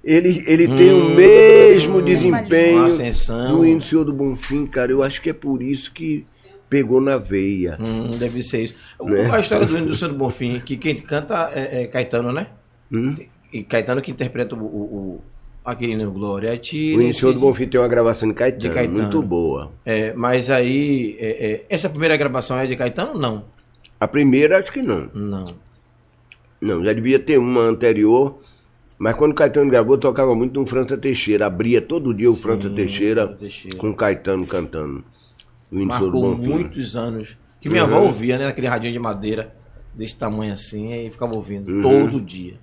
Ele, 0.02 0.42
ele 0.46 0.68
tem 0.68 0.92
o 0.92 1.10
mesmo 1.10 2.00
desempenho 2.00 2.78
Uma 2.78 2.86
ascensão. 2.86 3.56
do 3.58 3.66
hino 3.66 3.82
Senhor 3.82 4.04
do 4.04 4.12
Bonfim, 4.14 4.64
cara. 4.64 4.92
Eu 4.92 5.02
acho 5.02 5.20
que 5.20 5.28
é 5.28 5.32
por 5.32 5.60
isso 5.60 5.92
que 5.92 6.24
pegou 6.68 7.01
na 7.01 7.16
veia. 7.18 7.76
Hum, 7.80 8.10
deve 8.18 8.43
ser 8.43 8.62
isso. 8.64 8.74
Né? 9.02 9.30
A 9.32 9.40
história 9.40 9.66
do 9.66 9.76
hino 9.78 9.94
do 9.94 10.14
Bonfim, 10.14 10.60
que 10.60 10.76
quem 10.76 10.97
canta 10.97 11.51
é, 11.55 11.82
é 11.82 11.86
Caetano, 11.86 12.32
né? 12.32 12.48
Hum? 12.93 13.14
E 13.52 13.62
Caetano 13.62 14.02
que 14.02 14.10
interpreta 14.10 14.55
o, 14.55 14.59
o, 14.59 14.62
o- 14.64 15.20
aquele 15.64 15.93
hino 15.93 16.10
Glória 16.12 16.52
a 16.52 16.56
ti. 16.56 16.94
O 16.97 17.14
Senhor 17.14 17.32
do 17.32 17.40
Bonfim 17.40 17.66
tem 17.66 17.80
uma 17.80 17.88
gravação 17.88 18.28
de 18.28 18.34
Caetano, 18.34 18.60
De 18.62 18.70
Caetano. 18.70 19.02
muito 19.02 19.22
boa. 19.22 19.72
É, 19.84 20.12
mas 20.14 20.51
aí, 20.51 21.16
é, 21.18 21.47
é, 21.52 21.64
essa 21.68 21.88
primeira 21.88 22.16
gravação 22.16 22.59
é 22.59 22.66
de 22.66 22.76
Caetano? 22.76 23.18
Não. 23.18 23.44
A 23.98 24.06
primeira, 24.06 24.59
acho 24.59 24.70
que 24.72 24.82
não. 24.82 25.09
Não. 25.14 25.44
Não, 26.60 26.84
já 26.84 26.93
devia 26.93 27.18
ter 27.18 27.38
uma 27.38 27.62
anterior. 27.62 28.40
Mas 28.98 29.14
quando 29.14 29.32
o 29.32 29.34
Caetano 29.34 29.70
gravou, 29.70 29.98
tocava 29.98 30.34
muito 30.34 30.59
no 30.59 30.66
França 30.66 30.97
Teixeira. 30.97 31.47
Abria 31.47 31.82
todo 31.82 32.14
dia 32.14 32.30
o 32.30 32.34
França 32.34 32.70
Teixeira, 32.70 33.28
Teixeira. 33.36 33.76
com 33.76 33.90
o 33.90 33.94
Caetano 33.94 34.47
cantando. 34.47 35.05
Marcou 35.70 36.10
Bonfim. 36.10 36.48
muitos 36.48 36.97
anos. 36.97 37.36
Que 37.60 37.68
minha 37.68 37.84
Uhum. 37.84 37.97
avó 37.97 38.06
ouvia, 38.06 38.38
né? 38.38 38.44
Naquele 38.47 38.68
radinho 38.68 38.93
de 38.93 38.98
madeira, 38.98 39.52
desse 39.94 40.16
tamanho 40.16 40.52
assim, 40.52 40.93
e 41.06 41.10
ficava 41.10 41.34
ouvindo 41.34 41.70
Uhum. 41.72 41.82
todo 41.82 42.20
dia. 42.20 42.55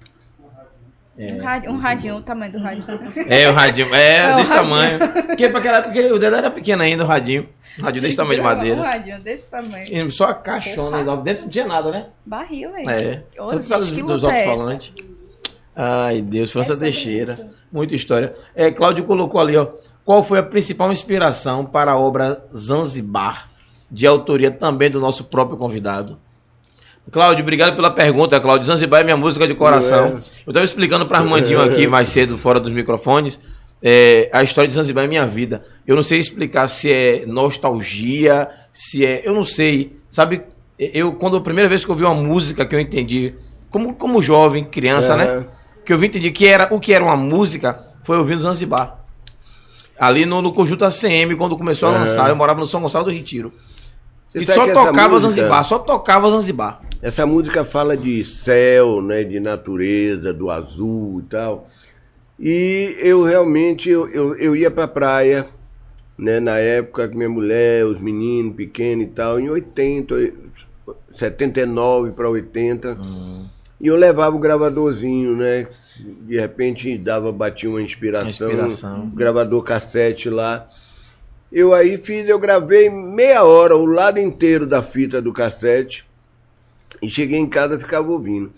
Um, 1.17 1.37
rádio, 1.43 1.71
um 1.71 1.77
radinho, 1.77 2.15
o 2.15 2.21
tamanho 2.21 2.51
do 2.53 2.57
rádio. 2.59 2.83
É, 3.27 3.47
o 3.47 3.53
radinho, 3.53 3.93
é, 3.93 4.17
É, 4.33 4.35
desse 4.35 4.51
radinho. 4.51 4.69
tamanho. 4.69 4.99
Porque 5.27 5.47
pra 5.49 5.59
aquela 5.59 5.77
época 5.77 6.13
o 6.13 6.17
dedo 6.19 6.35
era 6.35 6.49
pequeno 6.49 6.81
ainda, 6.81 7.03
o 7.03 7.07
radinho. 7.07 7.47
Um 7.77 7.83
radinho 7.83 8.01
desse 8.03 8.17
tamanho 8.17 8.35
de 8.35 8.41
Um 8.41 8.43
madeira. 8.43 8.81
radinho 8.81 9.19
desse 9.21 9.49
tamanho. 9.51 9.83
Tinha 9.83 10.09
Só 10.09 10.25
a 10.25 10.33
caixona 10.33 11.01
lá 11.01 11.15
dentro 11.17 11.43
não 11.43 11.49
tinha 11.49 11.67
nada, 11.67 11.91
né? 11.91 12.05
Barril, 12.25 12.71
velho. 12.71 12.89
É. 12.89 13.23
Que 13.31 13.37
dos 13.39 13.91
luta 13.91 14.31
é 14.31 14.47
alto-falantes. 14.47 14.93
Ai, 15.75 16.21
Deus, 16.21 16.51
França 16.51 16.73
É 16.73 16.75
sobre 16.75 16.91
Teixeira. 16.91 17.49
Muita 17.71 17.95
história. 17.95 18.33
É, 18.55 18.71
Cláudio 18.71 19.03
colocou 19.05 19.39
ali, 19.41 19.57
ó. 19.57 19.67
Qual 20.05 20.23
foi 20.23 20.39
a 20.39 20.43
principal 20.43 20.91
inspiração 20.91 21.65
para 21.65 21.91
a 21.91 21.97
obra 21.97 22.43
Zanzibar, 22.55 23.49
de 23.89 24.05
autoria 24.05 24.51
também 24.51 24.89
do 24.89 24.99
nosso 24.99 25.25
próprio 25.25 25.57
convidado? 25.57 26.17
Cláudio, 27.11 27.43
obrigado 27.43 27.75
pela 27.75 27.91
pergunta, 27.91 28.39
Cláudio. 28.39 28.65
Zanzibar 28.65 29.01
é 29.01 29.03
minha 29.03 29.17
música 29.17 29.45
de 29.47 29.53
coração. 29.53 30.05
É. 30.05 30.11
Eu 30.45 30.51
estava 30.51 30.65
explicando 30.65 31.05
para 31.05 31.19
Armandinho 31.19 31.61
aqui 31.61 31.85
mais 31.87 32.09
cedo, 32.09 32.37
fora 32.37 32.59
dos 32.59 32.71
microfones, 32.71 33.39
é, 33.85 34.29
a 34.31 34.41
história 34.41 34.67
de 34.69 34.75
Zanzibar 34.75 35.03
é 35.03 35.07
minha 35.07 35.27
vida. 35.27 35.63
Eu 35.85 35.97
não 35.97 36.03
sei 36.03 36.17
explicar 36.17 36.69
se 36.69 36.89
é 36.89 37.25
nostalgia, 37.25 38.49
se 38.71 39.05
é. 39.05 39.21
Eu 39.25 39.33
não 39.33 39.43
sei. 39.43 39.99
Sabe, 40.09 40.43
eu, 40.79 41.11
quando 41.13 41.35
a 41.35 41.41
primeira 41.41 41.67
vez 41.67 41.83
que 41.83 41.91
eu 41.91 41.93
ouvi 41.93 42.05
uma 42.05 42.15
música 42.15 42.65
que 42.65 42.73
eu 42.73 42.79
entendi, 42.79 43.35
como, 43.69 43.93
como 43.93 44.23
jovem, 44.23 44.63
criança, 44.63 45.17
né? 45.17 45.25
É. 45.25 45.45
que 45.85 45.91
eu 45.91 45.97
vim 45.97 46.05
entender 46.05 46.31
que 46.31 46.47
era 46.47 46.69
o 46.71 46.79
que 46.79 46.93
era 46.93 47.03
uma 47.03 47.17
música 47.17 47.77
foi 48.03 48.17
ouvindo 48.17 48.41
Zanzibar. 48.41 49.02
Ali 49.99 50.25
no, 50.25 50.41
no 50.41 50.51
conjunto 50.51 50.83
ACM, 50.85 51.35
quando 51.37 51.57
começou 51.57 51.89
a 51.89 51.91
Aham. 51.91 51.99
lançar, 52.01 52.29
eu 52.29 52.35
morava 52.35 52.59
no 52.59 52.67
São 52.67 52.81
Gonçalo 52.81 53.05
do 53.05 53.11
Retiro. 53.11 53.53
Você 54.29 54.39
e 54.39 54.45
sabe 54.45 54.73
só 54.73 54.85
tocava 54.85 55.09
música- 55.09 55.29
Zanzibar, 55.29 55.63
só 55.63 55.79
tocava 55.79 56.29
Zanzibar. 56.31 56.81
Essa 57.01 57.25
música 57.25 57.63
fala 57.63 57.95
de 57.95 58.23
céu, 58.25 59.01
né, 59.01 59.23
de 59.23 59.39
natureza, 59.39 60.33
do 60.33 60.49
azul 60.49 61.19
e 61.19 61.29
tal. 61.29 61.67
E 62.39 62.95
eu 62.99 63.23
realmente 63.23 63.89
eu, 63.89 64.09
eu, 64.09 64.35
eu 64.37 64.55
ia 64.55 64.71
pra 64.71 64.87
praia, 64.87 65.47
né, 66.17 66.39
na 66.39 66.57
época 66.57 67.07
com 67.07 67.15
minha 67.15 67.29
mulher, 67.29 67.85
os 67.85 67.99
meninos 68.01 68.55
pequenos 68.55 69.05
e 69.05 69.07
tal, 69.09 69.39
em 69.39 69.49
80, 69.49 70.15
79 71.15 72.11
para 72.11 72.29
80. 72.29 72.97
E 73.83 73.87
eu 73.87 73.97
levava 73.97 74.33
o 74.33 74.39
gravadorzinho, 74.39 75.35
né? 75.35 75.67
De 76.21 76.39
repente 76.39 76.97
dava, 76.97 77.33
batia 77.33 77.69
uma 77.69 77.81
inspiração, 77.81 78.47
Inspiração. 78.47 79.11
gravador 79.13 79.61
cassete 79.61 80.29
lá. 80.29 80.69
Eu 81.51 81.73
aí 81.73 81.97
fiz, 81.97 82.29
eu 82.29 82.39
gravei 82.39 82.89
meia 82.89 83.43
hora, 83.43 83.75
o 83.75 83.85
lado 83.85 84.21
inteiro 84.21 84.65
da 84.65 84.81
fita 84.81 85.21
do 85.21 85.33
cassete. 85.33 86.05
E 87.01 87.09
cheguei 87.09 87.37
em 87.37 87.45
casa 87.45 87.75
e 87.75 87.79
ficava 87.79 88.09
ouvindo. 88.09 88.53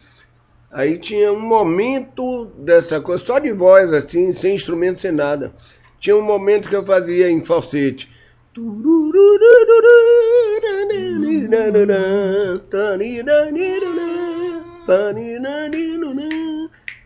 Aí 0.72 1.00
tinha 1.00 1.34
um 1.34 1.40
momento 1.40 2.46
dessa 2.60 3.02
coisa, 3.02 3.26
só 3.26 3.40
de 3.40 3.52
voz, 3.52 3.92
assim, 3.94 4.32
sem 4.36 4.54
instrumento, 4.54 5.02
sem 5.02 5.12
nada. 5.12 5.56
Tinha 6.00 6.16
um 6.16 6.22
momento 6.22 6.70
que 6.70 6.76
eu 6.76 6.86
fazia 6.86 7.32
em 7.32 7.44
falsete. 7.44 8.12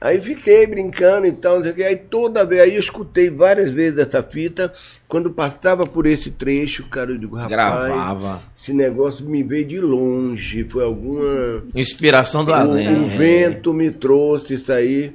Aí 0.01 0.21
fiquei 0.21 0.65
brincando 0.65 1.27
e 1.27 1.31
tal, 1.33 1.57
não 1.57 1.63
sei 1.63 1.71
o 1.71 1.75
que. 1.75 1.83
Aí 1.83 1.95
toda 1.97 2.45
vez, 2.45 2.61
aí 2.61 2.73
eu 2.75 2.79
escutei 2.79 3.29
várias 3.29 3.69
vezes 3.71 3.99
essa 3.99 4.23
fita. 4.23 4.73
Quando 5.07 5.29
passava 5.31 5.85
por 5.85 6.05
esse 6.05 6.31
trecho, 6.31 6.87
cara, 6.89 7.11
eu 7.11 7.17
digo, 7.17 7.35
rapaz, 7.35 7.51
Gravava. 7.51 8.41
esse 8.57 8.73
negócio 8.73 9.25
me 9.25 9.43
veio 9.43 9.67
de 9.67 9.79
longe. 9.79 10.63
Foi 10.69 10.83
alguma. 10.85 11.63
Inspiração 11.75 12.45
do 12.45 12.53
além. 12.53 13.03
o 13.03 13.07
vento 13.07 13.73
me 13.73 13.91
trouxe 13.91 14.53
isso 14.53 14.71
aí. 14.71 15.13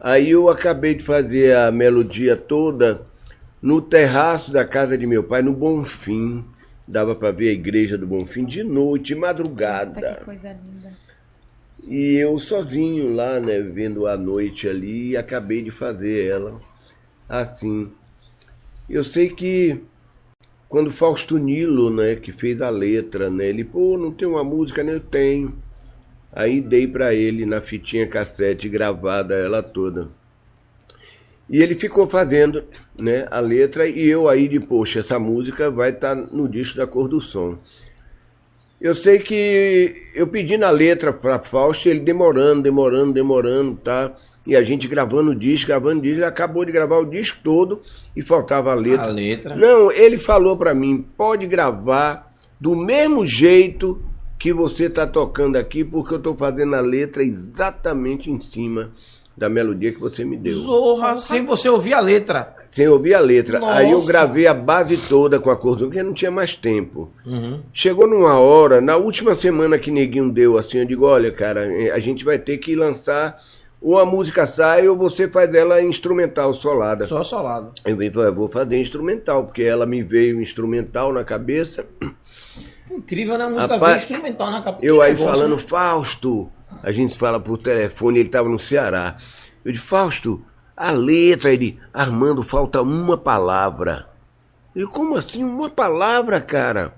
Aí 0.00 0.30
eu 0.30 0.48
acabei 0.50 0.94
de 0.94 1.04
fazer 1.04 1.54
a 1.56 1.70
melodia 1.70 2.36
toda 2.36 3.02
no 3.60 3.80
terraço 3.80 4.50
da 4.50 4.64
casa 4.64 4.98
de 4.98 5.06
meu 5.06 5.22
pai, 5.22 5.42
no 5.42 5.52
Bonfim. 5.52 6.44
Dava 6.88 7.14
para 7.14 7.30
ver 7.30 7.50
a 7.50 7.52
igreja 7.52 7.96
do 7.96 8.04
Bonfim 8.08 8.44
de 8.44 8.64
noite, 8.64 9.14
Tá, 9.14 9.20
madrugada. 9.20 10.14
que 10.18 10.24
coisa 10.24 10.48
linda. 10.48 10.90
E 11.86 12.14
eu 12.16 12.38
sozinho 12.38 13.14
lá, 13.14 13.40
né, 13.40 13.60
vendo 13.60 14.06
a 14.06 14.16
noite 14.16 14.68
ali, 14.68 15.16
acabei 15.16 15.62
de 15.62 15.70
fazer 15.70 16.28
ela 16.30 16.60
assim. 17.28 17.90
Eu 18.88 19.02
sei 19.02 19.30
que 19.30 19.80
quando 20.68 20.90
Fausto 20.90 21.36
Nilo, 21.38 21.90
né, 21.90 22.16
que 22.16 22.32
fez 22.32 22.62
a 22.62 22.70
letra, 22.70 23.28
né, 23.28 23.48
ele, 23.48 23.64
pô, 23.64 23.98
não 23.98 24.12
tem 24.12 24.26
uma 24.26 24.44
música, 24.44 24.82
né? 24.82 24.94
Eu 24.94 25.00
tenho. 25.00 25.54
Aí 26.32 26.60
dei 26.60 26.86
pra 26.86 27.14
ele 27.14 27.44
na 27.44 27.60
fitinha 27.60 28.06
cassete 28.06 28.68
gravada 28.68 29.34
ela 29.34 29.62
toda. 29.62 30.08
E 31.48 31.62
ele 31.62 31.74
ficou 31.74 32.08
fazendo, 32.08 32.64
né, 32.98 33.26
a 33.30 33.40
letra 33.40 33.86
e 33.86 34.08
eu 34.08 34.28
aí 34.28 34.48
de, 34.48 34.58
poxa, 34.60 35.00
essa 35.00 35.18
música 35.18 35.70
vai 35.70 35.90
estar 35.90 36.14
no 36.14 36.48
disco 36.48 36.78
da 36.78 36.86
Cor 36.86 37.08
do 37.08 37.20
Som. 37.20 37.58
Eu 38.82 38.96
sei 38.96 39.20
que 39.20 40.08
eu 40.12 40.26
pedi 40.26 40.56
na 40.56 40.68
letra 40.68 41.12
para 41.12 41.38
Fausto, 41.38 41.88
ele 41.88 42.00
demorando, 42.00 42.62
demorando, 42.62 43.12
demorando, 43.12 43.76
tá? 43.76 44.12
E 44.44 44.56
a 44.56 44.64
gente 44.64 44.88
gravando 44.88 45.30
o 45.30 45.34
disco, 45.36 45.68
gravando 45.68 46.00
o 46.00 46.02
disco, 46.02 46.16
ele 46.18 46.24
acabou 46.24 46.64
de 46.64 46.72
gravar 46.72 46.98
o 46.98 47.04
disco 47.04 47.38
todo 47.44 47.80
e 48.16 48.22
faltava 48.22 48.72
a 48.72 48.74
letra. 48.74 49.06
A 49.06 49.10
letra. 49.10 49.54
Não, 49.54 49.92
ele 49.92 50.18
falou 50.18 50.56
para 50.56 50.74
mim, 50.74 51.06
pode 51.16 51.46
gravar 51.46 52.34
do 52.60 52.74
mesmo 52.74 53.24
jeito 53.24 54.02
que 54.36 54.52
você 54.52 54.90
tá 54.90 55.06
tocando 55.06 55.54
aqui, 55.54 55.84
porque 55.84 56.14
eu 56.14 56.18
tô 56.18 56.34
fazendo 56.34 56.74
a 56.74 56.80
letra 56.80 57.22
exatamente 57.22 58.28
em 58.32 58.42
cima 58.42 58.90
da 59.36 59.48
melodia 59.48 59.92
que 59.92 60.00
você 60.00 60.24
me 60.24 60.36
deu. 60.36 60.54
Zorra, 60.54 61.16
sem 61.16 61.46
você 61.46 61.68
ouvir 61.68 61.94
a 61.94 62.00
letra. 62.00 62.61
Sem 62.72 62.88
ouvir 62.88 63.14
a 63.14 63.20
letra. 63.20 63.58
Nossa. 63.58 63.74
Aí 63.74 63.90
eu 63.90 64.02
gravei 64.04 64.46
a 64.46 64.54
base 64.54 64.96
toda 64.96 65.38
com 65.38 65.50
a 65.50 65.56
cordão, 65.56 65.88
porque 65.88 66.02
não 66.02 66.14
tinha 66.14 66.30
mais 66.30 66.54
tempo. 66.54 67.12
Uhum. 67.24 67.60
Chegou 67.72 68.08
numa 68.08 68.38
hora, 68.38 68.80
na 68.80 68.96
última 68.96 69.38
semana 69.38 69.78
que 69.78 69.90
Neguinho 69.90 70.32
deu 70.32 70.56
assim, 70.56 70.78
eu 70.78 70.86
digo, 70.86 71.04
olha, 71.04 71.30
cara, 71.30 71.60
a 71.94 72.00
gente 72.00 72.24
vai 72.24 72.38
ter 72.38 72.56
que 72.56 72.74
lançar 72.74 73.38
ou 73.82 73.98
a 73.98 74.06
música 74.06 74.46
sai 74.46 74.86
ou 74.86 74.96
você 74.96 75.28
faz 75.28 75.52
ela 75.54 75.82
instrumental, 75.82 76.54
solada. 76.54 77.04
Só 77.06 77.22
solado. 77.24 77.72
Eu 77.84 77.96
falei, 77.96 78.10
"Pô, 78.10 78.22
eu 78.22 78.34
vou 78.34 78.48
fazer 78.48 78.80
instrumental, 78.80 79.44
porque 79.44 79.64
ela 79.64 79.84
me 79.84 80.02
veio 80.02 80.40
instrumental 80.40 81.12
na 81.12 81.24
cabeça. 81.24 81.84
Incrível, 82.90 83.36
né? 83.36 83.44
A 83.44 83.48
música 83.48 83.74
Rapaz, 83.74 83.92
veio 83.92 83.96
instrumental 83.96 84.50
na 84.50 84.62
capa. 84.62 84.78
Eu 84.80 85.02
aí 85.02 85.12
negócio, 85.12 85.34
falando, 85.34 85.56
né? 85.56 85.62
Fausto, 85.62 86.48
a 86.82 86.92
gente 86.92 87.18
fala 87.18 87.40
por 87.40 87.58
telefone, 87.58 88.20
ele 88.20 88.28
estava 88.28 88.48
no 88.48 88.60
Ceará. 88.60 89.16
Eu 89.64 89.72
disse, 89.72 89.84
Fausto, 89.84 90.42
a 90.88 90.90
letra, 90.90 91.52
ele, 91.52 91.78
Armando, 91.92 92.42
falta 92.42 92.82
uma 92.82 93.16
palavra. 93.16 94.08
Eu, 94.74 94.88
como 94.88 95.16
assim, 95.16 95.44
uma 95.44 95.68
palavra, 95.70 96.40
cara? 96.40 96.94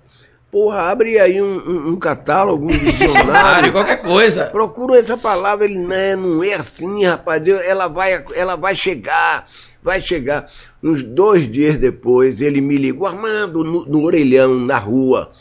Porra, 0.50 0.82
abre 0.82 1.18
aí 1.18 1.42
um, 1.42 1.58
um- 1.68 1.88
um 1.90 1.96
catálogo, 1.96 2.64
um 2.64 2.68
Dicionário, 2.78 3.72
qualquer 3.72 4.00
coisa. 4.02 4.46
Procura 4.46 4.98
essa 4.98 5.16
palavra, 5.16 5.64
ele, 5.64 5.78
né, 5.78 6.14
não 6.14 6.42
é 6.44 6.54
assim, 6.54 7.04
rapaz, 7.04 7.46
ela 7.46 7.88
vai, 7.88 8.24
ela 8.34 8.54
vai 8.56 8.76
chegar, 8.76 9.46
vai 9.82 10.00
chegar. 10.00 10.46
Uns 10.82 11.02
dois 11.02 11.50
dias 11.50 11.76
depois, 11.78 12.40
ele 12.40 12.60
me 12.60 12.76
ligou, 12.78 13.08
Armando, 13.08 13.64
no, 13.64 13.84
no 13.84 14.04
orelhão, 14.04 14.54
na 14.54 14.78
rua, 14.78 15.32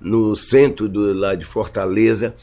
no 0.00 0.34
centro 0.34 0.88
do, 0.88 1.12
lá 1.12 1.34
de 1.34 1.44
Fortaleza. 1.44 2.34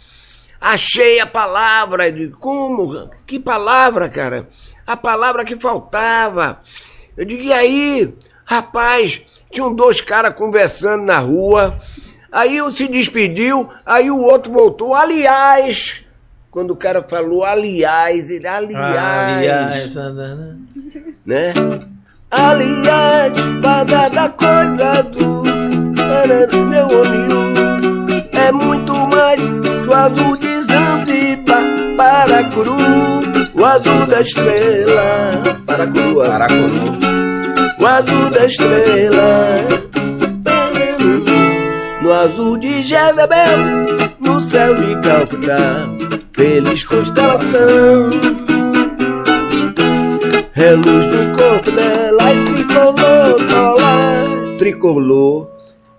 Achei 0.61 1.19
a 1.19 1.25
palavra. 1.25 2.11
Digo, 2.11 2.37
como? 2.37 3.09
Que 3.25 3.39
palavra, 3.39 4.07
cara? 4.09 4.47
A 4.89 4.97
palavra 4.97 5.45
que 5.45 5.55
faltava. 5.55 6.61
Eu 7.15 7.23
digo, 7.23 7.43
e 7.43 7.53
aí? 7.53 8.11
Rapaz, 8.43 9.21
tinham 9.51 9.71
dois 9.71 10.01
caras 10.01 10.33
conversando 10.33 11.03
na 11.03 11.19
rua. 11.19 11.79
Aí 12.31 12.59
um 12.59 12.75
se 12.75 12.87
despediu, 12.87 13.69
aí 13.85 14.09
o 14.09 14.19
outro 14.19 14.51
voltou. 14.51 14.95
Aliás, 14.95 16.03
quando 16.49 16.71
o 16.71 16.75
cara 16.75 17.05
falou 17.07 17.43
aliás, 17.43 18.31
ele, 18.31 18.47
aliás, 18.47 18.97
Aliás, 18.97 19.95
né? 21.23 21.53
Aliás, 22.31 23.33
fada 23.63 24.09
da 24.09 24.29
coisa 24.29 25.03
do 25.03 26.65
meu 26.65 26.85
amigo 26.85 27.39
é 28.31 28.51
muito 28.51 28.93
mais 28.93 29.39
que 29.39 29.87
o 29.87 29.93
azul 29.93 30.35
de 30.37 30.61
Zanzibar, 30.61 31.63
Paracuru, 31.95 33.38
o 33.53 33.65
azul 33.65 34.05
da 34.07 34.21
estrela, 34.21 35.41
Paracuru, 35.65 36.23
Paracuru. 36.23 36.99
o 37.79 37.85
azul 37.85 38.29
da 38.29 38.45
estrela. 38.45 39.79
No 42.01 42.13
azul 42.13 42.57
de 42.57 42.81
Jezebel, 42.81 43.57
no 44.19 44.39
céu 44.41 44.73
de 44.75 44.99
Calcutá, 45.01 45.89
feliz 46.33 46.83
constelação. 46.85 48.09
É 50.55 50.71
luz 50.71 51.05
do 51.07 51.37
corpo 51.37 51.71
dela 51.71 52.33
e 52.33 52.53
tricolor, 52.53 53.47
colar. 53.49 54.57
Tricolor 54.57 55.49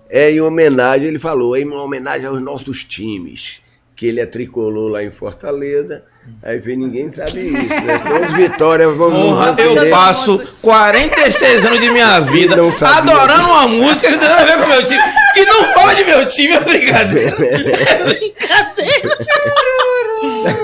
é 0.09 0.31
em 0.31 0.41
homenagem, 0.41 1.07
ele 1.07 1.19
falou, 1.19 1.55
é 1.55 1.61
em 1.61 1.71
homenagem 1.71 2.25
aos 2.27 2.41
nossos 2.41 2.83
times. 2.83 3.59
Que 3.95 4.07
ele 4.07 4.19
é 4.19 4.25
tricolor 4.25 4.91
lá 4.91 5.03
em 5.03 5.11
Fortaleza. 5.11 6.03
Aí 6.43 6.59
vem 6.59 6.77
ninguém 6.77 7.11
sabe 7.11 7.39
isso, 7.39 7.85
né? 7.85 7.99
Todos 7.99 8.33
vitórias 8.35 8.95
vamos 8.95 9.21
Porra, 9.21 9.53
vamos 9.53 9.75
eu 9.75 9.89
passo 9.89 10.41
46 10.61 11.65
anos 11.65 11.79
de 11.79 11.89
minha 11.89 12.19
vida 12.19 12.55
não 12.55 12.69
adorando 12.69 13.43
uma 13.43 13.67
música 13.67 14.07
que 14.07 14.13
não 14.13 14.19
tem 14.19 14.29
nada 14.29 14.41
a 14.41 14.45
ver 14.45 14.57
com 14.57 14.65
o 14.65 14.69
meu 14.69 14.85
time. 14.85 15.01
Que 15.33 15.45
não 15.45 15.63
fala 15.73 15.95
de 15.95 16.03
meu 16.03 16.27
time, 16.27 16.53
é 16.53 16.59
brincadeira. 16.59 17.35
É 17.41 18.03
brincadeira. 18.03 19.17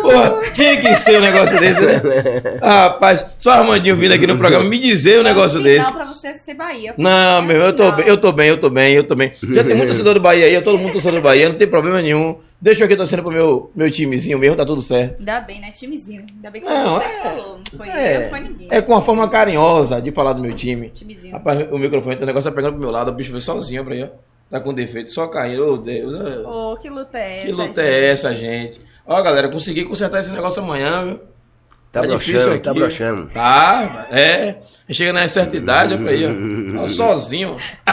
Porra, 0.02 0.41
tinha 0.53 0.77
que 0.77 0.95
ser 0.95 1.18
um 1.18 1.22
negócio 1.22 1.60
desse, 1.60 1.81
né? 1.81 2.02
Rapaz, 2.61 3.26
só 3.38 3.52
Armandinho 3.52 3.95
vindo 3.95 4.14
aqui 4.14 4.27
no 4.27 4.38
programa 4.38 4.65
me 4.65 4.77
dizer 4.80 5.19
um 5.19 5.23
negócio 5.23 5.57
Não, 5.57 5.64
desse. 5.64 5.91
pra 5.91 6.06
você 6.06 6.34
ser 6.34 6.53
Bahia. 6.53 6.94
Não, 6.98 7.41
meu, 7.41 7.57
eu 7.57 7.73
tô, 7.73 7.84
Sinal. 7.84 7.98
bem, 7.98 8.07
eu 8.07 8.18
tô 8.18 8.31
bem, 8.31 8.48
eu 8.49 8.57
tô 8.57 8.69
bem, 8.69 8.94
eu 8.94 9.03
tô 9.03 9.15
bem. 9.15 9.31
Já 9.52 9.64
tem 9.64 9.76
muito 9.76 9.88
torcedor 9.89 10.14
do 10.15 10.19
Bahia 10.19 10.45
aí, 10.45 10.61
todo 10.61 10.77
mundo 10.77 10.94
torcedor 10.94 11.19
do 11.19 11.23
Bahia, 11.23 11.49
não 11.49 11.56
tem 11.56 11.68
problema 11.68 12.02
nenhum. 12.02 12.38
Deixa 12.60 12.82
eu 12.82 12.86
aqui 12.86 12.96
torcendo 12.96 13.22
pro 13.22 13.32
meu, 13.32 13.72
meu 13.76 13.92
timezinho 13.92 14.40
mesmo, 14.40 14.56
tá 14.56 14.66
tudo 14.66 14.82
certo. 14.82 15.20
Ainda 15.20 15.40
bem, 15.42 15.62
né? 15.62 15.70
Timezinho. 15.70 16.26
Ainda 16.36 16.50
bem 16.50 16.62
que 16.62 16.68
Não, 16.68 16.96
você 16.98 17.06
é- 17.06 17.22
falou. 17.22 17.60
Não 17.72 17.78
foi 17.78 17.88
eu, 17.88 17.92
É, 17.94 18.24
não 18.24 18.30
foi 18.30 18.40
ninguém. 18.40 18.68
é 18.72 18.82
com 18.82 18.92
uma 18.94 19.02
forma 19.02 19.30
carinhosa 19.30 20.02
de 20.02 20.12
falar 20.12 20.34
do 20.34 20.42
meu 20.42 20.54
time. 20.54 20.90
Timezinho. 20.90 21.34
Rapaz, 21.34 21.72
o 21.72 21.78
microfone 21.78 22.16
tem 22.16 22.24
um 22.24 22.28
negócio 22.28 22.50
tá 22.50 22.56
pegando 22.56 22.74
pro 22.74 22.82
meu 22.82 22.90
lado, 22.92 23.12
o 23.12 23.14
bicho 23.14 23.30
veio 23.30 23.42
sozinho 23.42 23.86
pra 23.86 23.94
aí, 23.94 24.04
ó. 24.04 24.08
Tá 24.50 24.60
com 24.60 24.74
defeito, 24.74 25.12
só 25.12 25.28
caindo. 25.28 25.74
Ô, 25.74 25.78
Deus. 25.78 26.16
ó. 26.46 26.74
Ô, 26.74 26.78
que 26.78 26.90
luta 26.90 27.18
é 27.20 27.38
essa? 27.40 27.46
que 27.46 27.52
luta 27.52 27.64
gente? 27.66 27.80
é 27.82 28.10
essa, 28.10 28.36
gente? 28.36 28.82
Ó, 29.06 29.22
galera, 29.22 29.50
consegui 29.50 29.84
consertar 29.86 30.20
esse 30.20 30.32
negócio 30.32 30.64
amanhã, 30.64 31.06
viu? 31.06 31.20
Tá 31.92 32.02
broxando, 32.02 32.60
tá 32.60 32.74
broxando. 32.74 33.28
Tá, 33.30 34.08
é. 34.12 34.58
Chega 34.90 35.14
na 35.14 35.28
certa 35.28 35.56
idade, 35.58 35.94
ó, 35.94 35.98
pra 35.98 36.12
aí, 36.12 36.24
ó. 36.26 36.84
Ó, 36.84 36.88
sozinho, 36.88 37.56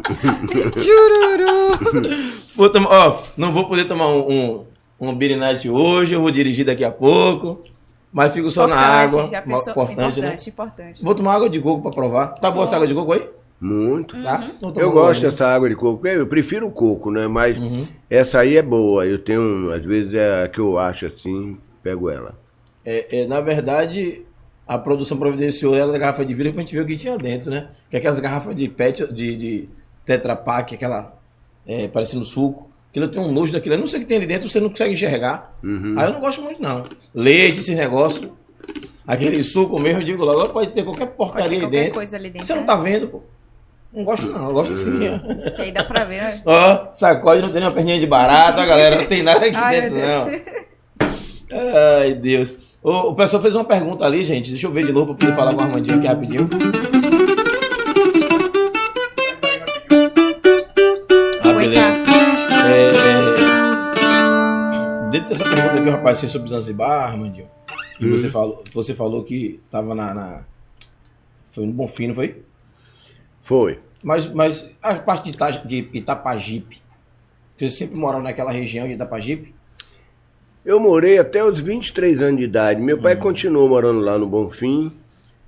Vou 2.56 2.68
tomar, 2.68 2.88
ó, 2.90 3.22
não 3.36 3.52
vou 3.52 3.68
poder 3.68 3.84
tomar 3.84 4.08
um, 4.08 4.30
um, 4.30 4.64
um 5.00 5.14
Beer 5.14 5.36
Night 5.38 5.68
hoje, 5.68 6.14
eu 6.14 6.20
vou 6.20 6.30
dirigir 6.30 6.64
daqui 6.64 6.84
a 6.84 6.90
pouco. 6.90 7.60
Mas 8.12 8.34
fico 8.34 8.50
só 8.50 8.66
na 8.66 8.76
água. 8.76 9.28
Pensou? 9.28 9.70
Importante, 9.70 9.92
importante, 9.92 10.20
né? 10.20 10.36
importante. 10.48 11.04
Vou 11.04 11.14
tomar 11.14 11.34
água 11.34 11.48
de 11.48 11.60
coco 11.60 11.82
pra 11.82 11.92
provar. 11.92 12.28
Tá 12.34 12.50
boa 12.50 12.64
essa 12.64 12.74
água 12.74 12.88
de 12.88 12.94
coco 12.94 13.12
aí? 13.12 13.28
Muito. 13.60 14.20
Tá? 14.20 14.50
Então 14.56 14.72
Eu 14.76 14.90
gosto 14.90 15.20
dessa 15.20 15.46
água 15.46 15.68
de 15.68 15.76
coco. 15.76 16.06
Eu 16.08 16.26
prefiro 16.26 16.66
o 16.66 16.72
coco, 16.72 17.10
né? 17.10 17.28
Mas 17.28 17.56
Uhum. 17.56 17.86
essa 18.08 18.40
aí 18.40 18.56
é 18.56 18.62
boa. 18.62 19.06
Eu 19.06 19.18
tenho, 19.18 19.70
às 19.70 19.84
vezes, 19.84 20.12
é 20.14 20.44
a 20.44 20.48
que 20.48 20.58
eu 20.58 20.78
acho 20.78 21.06
assim, 21.06 21.56
pego 21.82 22.10
ela. 22.10 22.34
É, 22.84 23.20
é, 23.20 23.26
na 23.26 23.40
verdade, 23.40 24.22
a 24.66 24.76
produção 24.78 25.16
providenciou 25.16 25.76
ela 25.76 25.92
da 25.92 25.98
garrafa 25.98 26.24
de 26.24 26.34
vidro 26.34 26.52
pra 26.52 26.62
gente 26.62 26.74
ver 26.74 26.82
o 26.82 26.86
que 26.86 26.96
tinha 26.96 27.16
dentro, 27.16 27.50
né? 27.50 27.68
Que 27.88 27.96
é 27.96 27.98
aquelas 28.00 28.18
garrafas 28.18 28.56
de 28.56 28.68
pet, 28.68 29.12
de, 29.12 29.36
de 29.36 29.68
Tetra 30.10 30.34
Pak, 30.34 30.74
aquela 30.74 31.14
é, 31.64 31.86
parecendo 31.86 32.24
suco. 32.24 32.68
Aquilo 32.90 33.06
tem 33.06 33.22
um 33.22 33.30
nojo 33.30 33.52
daquilo. 33.52 33.76
Eu 33.76 33.78
não 33.78 33.86
sei 33.86 34.00
o 34.00 34.02
que 34.02 34.08
tem 34.08 34.16
ali 34.16 34.26
dentro, 34.26 34.48
você 34.48 34.58
não 34.58 34.68
consegue 34.68 34.92
enxergar. 34.92 35.56
Uhum. 35.62 35.94
Aí 35.96 36.08
eu 36.08 36.14
não 36.14 36.20
gosto 36.20 36.42
muito, 36.42 36.60
não. 36.60 36.82
Leite, 37.14 37.60
esse 37.60 37.76
negócio. 37.76 38.36
Aquele 39.06 39.40
suco 39.44 39.78
mesmo, 39.78 40.00
eu 40.00 40.04
digo 40.04 40.24
logo, 40.24 40.48
pode 40.48 40.72
ter 40.72 40.82
qualquer 40.82 41.06
porcaria 41.06 41.48
ter 41.48 41.60
qualquer 41.60 41.78
dentro. 41.78 41.94
coisa 41.94 42.16
ali 42.16 42.30
dentro. 42.30 42.44
Você 42.44 42.54
não 42.54 42.62
né? 42.62 42.66
tá 42.66 42.74
vendo, 42.74 43.06
pô. 43.06 43.22
Não 43.92 44.02
gosto 44.04 44.26
não, 44.26 44.48
eu 44.48 44.52
gosto 44.52 44.72
assim. 44.72 44.98
ó. 45.08 45.50
Que 45.54 45.62
aí 45.62 45.72
dá 45.72 45.84
pra 45.84 46.04
ver, 46.04 46.20
né? 46.20 46.42
Ó, 46.44 46.88
sacode, 46.92 47.42
não 47.42 47.50
tem 47.50 47.60
nenhuma 47.60 47.74
perninha 47.74 48.00
de 48.00 48.06
barata, 48.06 48.66
galera. 48.66 48.96
Não 48.96 49.06
tem 49.06 49.22
nada 49.22 49.46
aqui 49.46 49.56
Ai, 49.56 49.80
dentro, 49.80 49.98
não. 49.98 50.26
Ai, 52.00 52.14
Deus. 52.14 52.56
O, 52.82 53.10
o 53.10 53.14
pessoal 53.14 53.40
fez 53.40 53.54
uma 53.54 53.64
pergunta 53.64 54.04
ali, 54.04 54.24
gente. 54.24 54.50
Deixa 54.50 54.66
eu 54.66 54.72
ver 54.72 54.86
de 54.86 54.92
novo 54.92 55.14
pra 55.14 55.26
poder 55.26 55.36
falar 55.36 55.54
com 55.54 55.60
o 55.60 55.64
Armandinho 55.64 55.98
aqui 55.98 56.06
rapidinho. 56.08 56.48
Dessa 65.30 65.44
pergunta 65.44 65.82
que 65.82 65.88
o 65.88 65.92
rapaz 65.92 66.20
fez 66.20 66.32
sobre 66.32 66.50
Zanzibar, 66.50 67.10
Armandinho, 67.10 67.48
e 68.00 68.06
Hum. 68.06 68.10
você, 68.10 68.28
falou, 68.28 68.62
você 68.72 68.94
falou 68.94 69.22
que 69.24 69.60
tava 69.70 69.94
na, 69.94 70.12
na- 70.14 70.40
Foi 71.50 71.66
no 71.66 71.72
Bonfim, 71.72 72.08
não 72.08 72.14
foi? 72.14 72.42
Foi. 73.44 73.78
Mas, 74.02 74.28
mas 74.32 74.68
a 74.82 74.94
parte 74.94 75.24
de, 75.24 75.30
Ita- 75.30 75.50
de 75.66 75.88
Itapajipe, 75.92 76.80
você 77.56 77.68
sempre 77.68 77.96
morou 77.96 78.22
naquela 78.22 78.50
região 78.52 78.86
de 78.86 78.94
Itapajipe? 78.94 79.54
Eu 80.64 80.78
morei 80.78 81.18
até 81.18 81.42
os 81.44 81.60
23 81.60 82.20
anos 82.22 82.38
de 82.38 82.44
idade. 82.44 82.80
Meu 82.80 82.98
pai 83.00 83.16
continuou 83.16 83.68
morando 83.68 83.98
lá 84.00 84.16
no 84.18 84.26
Bonfim, 84.28 84.92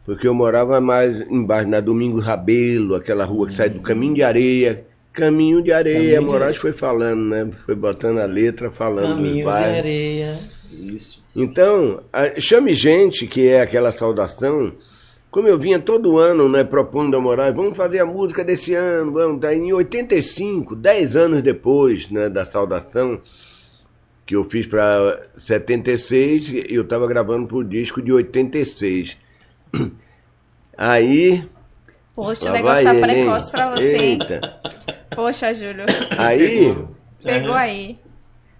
porque 0.04 0.26
eu 0.26 0.34
morava 0.34 0.80
mais 0.80 1.20
embaixo, 1.30 1.68
na 1.68 1.80
Domingos 1.80 2.24
Rabelo, 2.24 2.94
aquela 2.94 3.24
rua 3.24 3.46
que 3.48 3.54
sai 3.56 3.68
do 3.70 3.80
Caminho 3.80 4.14
de 4.14 4.22
Areia. 4.22 4.84
Caminho 5.12 5.62
de 5.62 5.72
Areia, 5.72 5.96
Caminho 5.98 6.20
de 6.20 6.24
Moraes 6.26 6.42
Areia. 6.42 6.60
foi 6.60 6.72
falando, 6.72 7.20
né? 7.22 7.50
Foi 7.66 7.74
botando 7.74 8.18
a 8.18 8.24
letra, 8.24 8.70
falando 8.70 9.06
dos 9.08 9.14
Caminho 9.16 9.44
de 9.44 9.50
areia. 9.50 10.38
Isso. 10.72 11.22
Então, 11.36 12.02
a- 12.12 12.40
chame 12.40 12.74
gente, 12.74 13.26
que 13.26 13.46
é 13.48 13.60
aquela 13.60 13.92
saudação. 13.92 14.72
Como 15.30 15.48
eu 15.48 15.58
vinha 15.58 15.78
todo 15.78 16.18
ano, 16.18 16.46
né, 16.48 16.62
propondo 16.62 17.16
a 17.16 17.20
Moraes, 17.20 17.54
vamos 17.54 17.76
fazer 17.76 18.00
a 18.00 18.06
música 18.06 18.44
desse 18.44 18.74
ano, 18.74 19.12
vamos. 19.12 19.40
Daí 19.40 19.58
em 19.58 19.72
85, 19.72 20.74
10 20.76 21.16
anos 21.16 21.40
depois, 21.42 22.10
né, 22.10 22.28
da 22.28 22.44
saudação, 22.44 23.20
que 24.26 24.36
eu 24.36 24.44
fiz 24.44 24.66
para 24.66 25.20
76, 25.38 26.52
eu 26.68 26.82
estava 26.82 27.06
gravando 27.06 27.46
pro 27.46 27.64
disco 27.64 28.00
de 28.02 28.12
86. 28.12 29.16
Aí. 30.76 31.44
Poxa, 32.14 32.48
o 32.50 32.52
negócio 32.52 32.84
tá 32.84 32.94
ele, 32.94 33.04
hein? 33.12 33.24
precoce 33.24 33.50
pra 33.50 33.70
você? 33.70 33.96
Eita. 33.96 34.60
Poxa, 35.14 35.54
Júlio. 35.54 35.84
Aí. 36.18 36.76
Pegou 37.22 37.54
aí. 37.54 37.98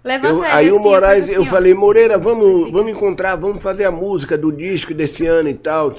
Levanta 0.03 0.33
Eu- 0.33 0.43
ele 0.43 0.51
aí 0.51 0.71
o 0.71 0.79
Moraes, 0.79 1.23
assim, 1.23 1.33
eu 1.33 1.43
ó. 1.43 1.45
falei, 1.45 1.73
Moreira, 1.73 2.17
vamos, 2.17 2.71
vamos 2.71 2.91
encontrar, 2.91 3.35
vamos 3.37 3.63
fazer 3.63 3.85
a 3.85 3.91
música 3.91 4.37
do 4.37 4.51
disco 4.51 4.93
desse 4.93 5.25
ano 5.25 5.47
e 5.49 5.53
tal. 5.53 5.95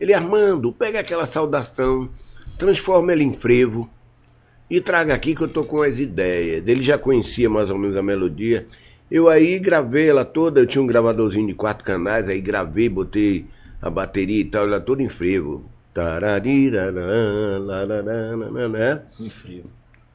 Ele, 0.00 0.14
Armando, 0.14 0.72
pega 0.72 1.00
aquela 1.00 1.26
saudação, 1.26 2.08
transforma 2.56 3.12
ela 3.12 3.22
em 3.22 3.32
frevo 3.32 3.90
e 4.70 4.80
traga 4.80 5.12
aqui 5.14 5.34
que 5.34 5.42
eu 5.42 5.48
tô 5.48 5.64
com 5.64 5.82
as 5.82 5.98
ideias. 5.98 6.62
Ele 6.68 6.82
já 6.82 6.96
conhecia 6.96 7.48
mais 7.50 7.68
ou 7.70 7.76
menos 7.78 7.96
a 7.96 8.02
melodia. 8.02 8.66
Eu 9.10 9.28
aí 9.28 9.58
gravei 9.58 10.08
ela 10.08 10.24
toda, 10.24 10.60
eu 10.60 10.66
tinha 10.66 10.82
um 10.82 10.86
gravadorzinho 10.86 11.46
de 11.46 11.54
quatro 11.54 11.82
canais, 11.84 12.28
aí 12.28 12.40
gravei, 12.40 12.88
botei 12.88 13.46
a 13.82 13.88
bateria 13.90 14.40
e 14.40 14.44
tal, 14.44 14.64
ela 14.64 14.78
toda 14.78 15.02
em 15.02 15.08
frevo. 15.08 15.64
Né? 18.68 19.02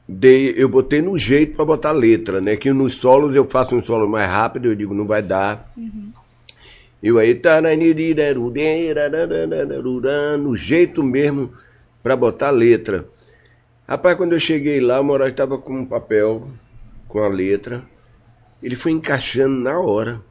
Dei, 0.06 0.54
eu 0.56 0.68
botei 0.68 1.00
no 1.00 1.18
jeito 1.18 1.56
para 1.56 1.64
botar 1.64 1.92
letra, 1.92 2.40
né? 2.40 2.56
Que 2.56 2.72
nos 2.72 2.96
solos 2.96 3.34
eu 3.34 3.44
faço 3.48 3.74
um 3.74 3.84
solo 3.84 4.08
mais 4.08 4.28
rápido, 4.28 4.68
eu 4.68 4.74
digo, 4.74 4.92
não 4.92 5.06
vai 5.06 5.22
dar. 5.22 5.72
Eu 7.02 7.18
aí, 7.18 7.34
no 10.38 10.56
jeito 10.56 11.02
mesmo 11.02 11.52
para 12.02 12.16
botar 12.16 12.50
letra. 12.50 13.06
Rapaz, 13.86 14.16
quando 14.16 14.32
eu 14.32 14.40
cheguei 14.40 14.80
lá, 14.80 15.00
o 15.00 15.04
Moraes 15.04 15.32
estava 15.32 15.58
com 15.58 15.80
um 15.80 15.84
papel 15.84 16.48
com 17.06 17.18
a 17.18 17.28
letra. 17.28 17.82
Ele 18.62 18.76
foi 18.76 18.92
encaixando 18.92 19.56
na 19.56 19.78
hora. 19.78 20.22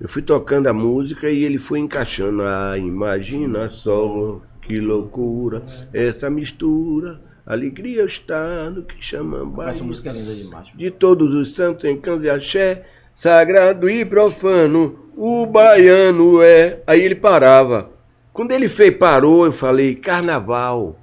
Eu 0.00 0.08
fui 0.08 0.22
tocando 0.22 0.68
a 0.68 0.72
música 0.72 1.28
e 1.28 1.44
ele 1.44 1.58
foi 1.58 1.80
encaixando. 1.80 2.42
Ah, 2.42 2.78
imagina 2.78 3.68
só 3.68 4.40
que 4.62 4.78
loucura 4.78 5.62
essa 5.92 6.30
mistura. 6.30 7.20
Alegria 7.44 8.04
está 8.04 8.70
no 8.70 8.82
que 8.82 9.02
chama 9.04 9.44
Bahia. 9.44 9.70
Essa 9.70 9.82
música 9.82 10.10
é 10.10 10.12
linda 10.12 10.34
demais. 10.34 10.70
De 10.74 10.90
todos 10.90 11.34
os 11.34 11.54
santos 11.54 11.84
em 11.84 11.96
canto 11.98 12.20
de 12.20 12.30
axé, 12.30 12.84
sagrado 13.14 13.88
e 13.88 14.04
profano, 14.04 15.10
o 15.16 15.46
baiano 15.46 16.40
é. 16.42 16.80
Aí 16.86 17.00
ele 17.00 17.14
parava. 17.14 17.90
Quando 18.32 18.52
ele 18.52 18.68
fez, 18.68 18.96
parou, 18.96 19.46
eu 19.46 19.52
falei, 19.52 19.96
carnaval. 19.96 20.96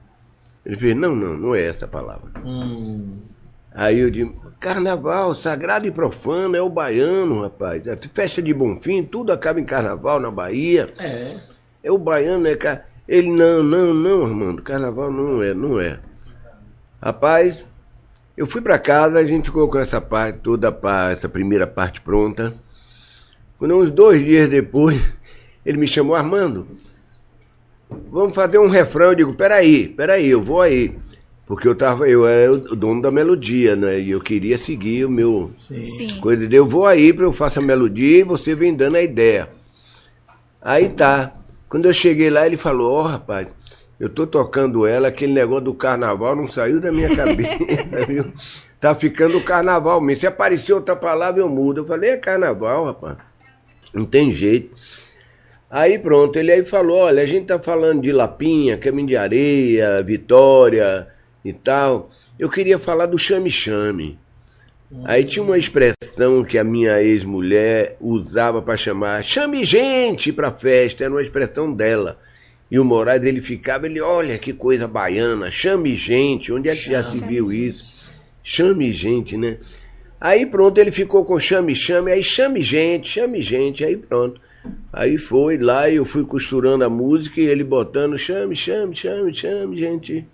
Ele 0.65 0.77
fez, 0.77 0.95
não, 0.95 1.13
não, 1.13 1.35
não 1.35 1.55
é 1.55 1.63
essa 1.63 1.85
palavra. 1.85 2.31
Hum, 2.45 3.17
Aí 3.73 3.99
eu 3.99 4.09
disse, 4.09 4.31
carnaval, 4.65 5.35
sagrado 5.35 5.85
e 5.85 5.91
profano, 5.91 6.55
é 6.55 6.61
o 6.61 6.67
baiano, 6.67 7.43
rapaz. 7.43 7.87
A 7.87 7.95
festa 8.11 8.41
de 8.41 8.51
Bonfim, 8.51 9.03
tudo 9.03 9.31
acaba 9.31 9.59
em 9.59 9.63
carnaval 9.63 10.19
na 10.19 10.31
Bahia. 10.31 10.87
é. 10.97 11.37
É 11.83 11.91
o 11.91 11.99
baiano, 11.99 12.47
é 12.47 12.55
ca... 12.55 12.83
Ele, 13.07 13.29
não, 13.29 13.61
não, 13.61 13.93
não, 13.93 14.25
Armando, 14.25 14.63
carnaval 14.63 15.11
não 15.11 15.43
é, 15.43 15.53
não 15.53 15.79
é. 15.79 15.99
Rapaz, 16.99 17.63
eu 18.35 18.47
fui 18.47 18.59
pra 18.59 18.79
casa, 18.79 19.19
a 19.19 19.23
gente 19.23 19.45
ficou 19.45 19.69
com 19.69 19.77
essa 19.77 20.01
parte, 20.01 20.39
toda 20.39 20.75
essa 21.11 21.29
primeira 21.29 21.67
parte 21.67 22.01
pronta. 22.01 22.51
Quando 23.59 23.77
uns 23.77 23.91
dois 23.91 24.25
dias 24.25 24.49
depois, 24.49 24.99
ele 25.63 25.77
me 25.77 25.87
chamou, 25.87 26.15
Armando, 26.15 26.67
vamos 28.09 28.33
fazer 28.33 28.57
um 28.57 28.67
refrão. 28.67 29.09
Eu 29.09 29.15
digo, 29.15 29.33
peraí, 29.35 29.87
peraí, 29.87 30.27
eu 30.27 30.43
vou 30.43 30.63
aí. 30.63 30.97
Porque 31.45 31.67
eu 31.67 31.75
tava, 31.75 32.09
eu 32.09 32.25
era 32.25 32.51
o 32.51 32.75
dono 32.75 33.01
da 33.01 33.11
melodia, 33.11 33.75
né? 33.75 33.99
E 33.99 34.11
eu 34.11 34.19
queria 34.19 34.57
seguir 34.57 35.05
o 35.05 35.09
meu 35.09 35.51
Sim. 35.57 35.85
Sim. 35.85 36.19
coisa 36.19 36.47
de 36.47 36.55
eu 36.55 36.65
vou 36.65 36.87
aí 36.87 37.13
para 37.13 37.23
eu 37.23 37.33
faço 37.33 37.59
a 37.59 37.63
melodia 37.63 38.19
e 38.19 38.23
você 38.23 38.55
vem 38.55 38.73
dando 38.73 38.95
a 38.95 39.01
ideia. 39.01 39.49
Aí 40.59 40.89
tá. 40.89 41.35
Quando 41.69 41.85
eu 41.85 41.93
cheguei 41.93 42.31
lá, 42.31 42.47
ele 42.47 42.57
falou, 42.57 42.93
ó 42.93 43.03
rapaz, 43.03 43.47
eu 43.99 44.09
tô 44.09 44.25
tocando 44.25 44.87
ela, 44.87 45.09
aquele 45.09 45.33
negócio 45.33 45.65
do 45.65 45.73
carnaval 45.75 46.35
não 46.35 46.49
saiu 46.49 46.79
da 46.81 46.91
minha 46.91 47.15
cabeça, 47.15 47.59
viu? 48.07 48.33
Tá 48.79 48.95
ficando 48.95 49.39
carnaval 49.43 50.01
mesmo. 50.01 50.21
Se 50.21 50.27
aparecer 50.27 50.73
outra 50.73 50.95
palavra, 50.95 51.41
eu 51.41 51.49
mudo. 51.49 51.81
Eu 51.81 51.85
falei, 51.85 52.11
é 52.11 52.17
carnaval, 52.17 52.85
rapaz. 52.85 53.17
Não 53.93 54.05
tem 54.05 54.31
jeito. 54.31 54.75
Aí 55.69 55.99
pronto, 55.99 56.37
ele 56.39 56.51
aí 56.51 56.65
falou, 56.65 56.97
olha, 56.97 57.21
a 57.21 57.25
gente 57.25 57.47
tá 57.47 57.59
falando 57.59 58.01
de 58.01 58.11
Lapinha, 58.11 58.77
Caminho 58.77 59.09
de 59.09 59.17
Areia, 59.17 60.01
Vitória 60.01 61.07
e 61.45 61.53
tal. 61.53 62.09
Eu 62.37 62.49
queria 62.49 62.79
falar 62.79 63.05
do 63.05 63.17
chame-chame. 63.17 64.17
Aí 65.03 65.23
tinha 65.23 65.43
uma 65.43 65.57
expressão 65.57 66.43
que 66.43 66.57
a 66.57 66.63
minha 66.63 67.01
ex-mulher 67.01 67.97
usava 67.99 68.61
para 68.61 68.77
chamar, 68.77 69.23
chame 69.23 69.63
gente 69.63 70.31
pra 70.31 70.51
festa, 70.51 71.03
era 71.03 71.13
uma 71.13 71.21
expressão 71.21 71.71
dela. 71.71 72.19
E 72.69 72.79
o 72.79 72.85
Moraes, 72.85 73.23
ele 73.23 73.41
ficava, 73.41 73.85
ele, 73.85 74.01
olha 74.01 74.37
que 74.37 74.53
coisa 74.53 74.87
baiana, 74.87 75.51
chame 75.51 75.95
gente, 75.95 76.51
onde 76.51 76.69
é 76.69 76.75
que 76.75 76.91
já 76.91 77.03
se 77.03 77.19
viu 77.19 77.51
isso? 77.51 77.95
Chame 78.43 78.91
gente, 78.91 79.37
né? 79.37 79.57
Aí 80.19 80.45
pronto, 80.45 80.77
ele 80.77 80.91
ficou 80.91 81.25
com 81.25 81.39
chame, 81.39 81.75
chame, 81.75 82.11
aí 82.11 82.23
chame 82.23 82.61
gente, 82.61 83.09
chame 83.09 83.41
gente, 83.41 83.83
aí 83.83 83.97
pronto. 83.97 84.39
Aí 84.91 85.17
foi 85.17 85.57
lá 85.57 85.89
e 85.89 85.97
eu 85.97 86.05
fui 86.05 86.23
costurando 86.25 86.83
a 86.83 86.89
música 86.89 87.39
e 87.39 87.45
ele 87.45 87.63
botando 87.63 88.17
chame, 88.17 88.55
chame, 88.55 88.95
chame, 88.95 89.33
chame, 89.33 89.79
gente. 89.79 90.25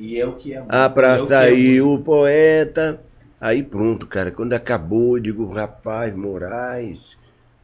E 0.00 0.18
é 0.18 0.26
o 0.26 0.32
que 0.32 0.54
é. 0.54 0.58
A 0.60 0.64
que 0.66 0.74
é 0.74 0.88
praça 0.88 1.38
aí 1.38 1.78
o 1.82 1.98
poeta. 1.98 3.02
Aí 3.38 3.62
pronto, 3.62 4.06
cara. 4.06 4.30
Quando 4.30 4.54
acabou, 4.54 5.18
eu 5.18 5.22
digo, 5.22 5.46
rapaz, 5.52 6.14
Moraes, 6.16 6.98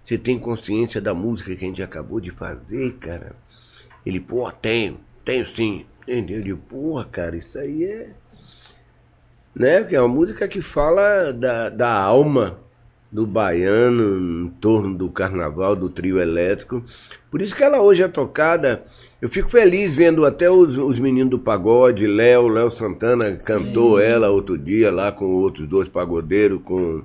você 0.04 0.18
tem 0.18 0.38
consciência 0.38 1.00
da 1.00 1.14
música 1.14 1.56
que 1.56 1.64
a 1.64 1.68
gente 1.68 1.82
acabou 1.82 2.20
de 2.20 2.30
fazer, 2.30 2.92
cara? 3.00 3.32
Ele, 4.04 4.20
pô, 4.20 4.50
tenho, 4.52 5.00
tenho 5.24 5.46
sim. 5.46 5.86
Entendeu? 6.02 6.36
Eu 6.36 6.42
digo, 6.42 6.60
porra, 6.68 7.06
cara, 7.06 7.36
isso 7.36 7.58
aí 7.58 7.84
é. 7.84 8.10
Né? 9.54 9.82
Que 9.84 9.96
é 9.96 10.00
uma 10.00 10.14
música 10.14 10.46
que 10.46 10.60
fala 10.60 11.32
da, 11.32 11.70
da 11.70 11.90
alma 11.90 12.60
do 13.16 13.26
baiano 13.26 14.44
em 14.44 14.48
torno 14.60 14.94
do 14.94 15.08
carnaval, 15.08 15.74
do 15.74 15.88
trio 15.88 16.20
elétrico. 16.20 16.84
Por 17.30 17.40
isso 17.40 17.56
que 17.56 17.64
ela 17.64 17.80
hoje 17.80 18.02
é 18.02 18.08
tocada. 18.08 18.84
Eu 19.22 19.30
fico 19.30 19.48
feliz 19.48 19.94
vendo 19.94 20.26
até 20.26 20.50
os, 20.50 20.76
os 20.76 20.98
meninos 21.00 21.30
do 21.30 21.38
pagode, 21.38 22.06
Léo, 22.06 22.46
Léo 22.46 22.70
Santana 22.70 23.34
cantou 23.36 23.98
ela 23.98 24.28
outro 24.28 24.58
dia 24.58 24.92
lá 24.92 25.10
com 25.10 25.24
outros 25.32 25.66
dois 25.66 25.88
pagodeiros, 25.88 26.60
com 26.62 27.00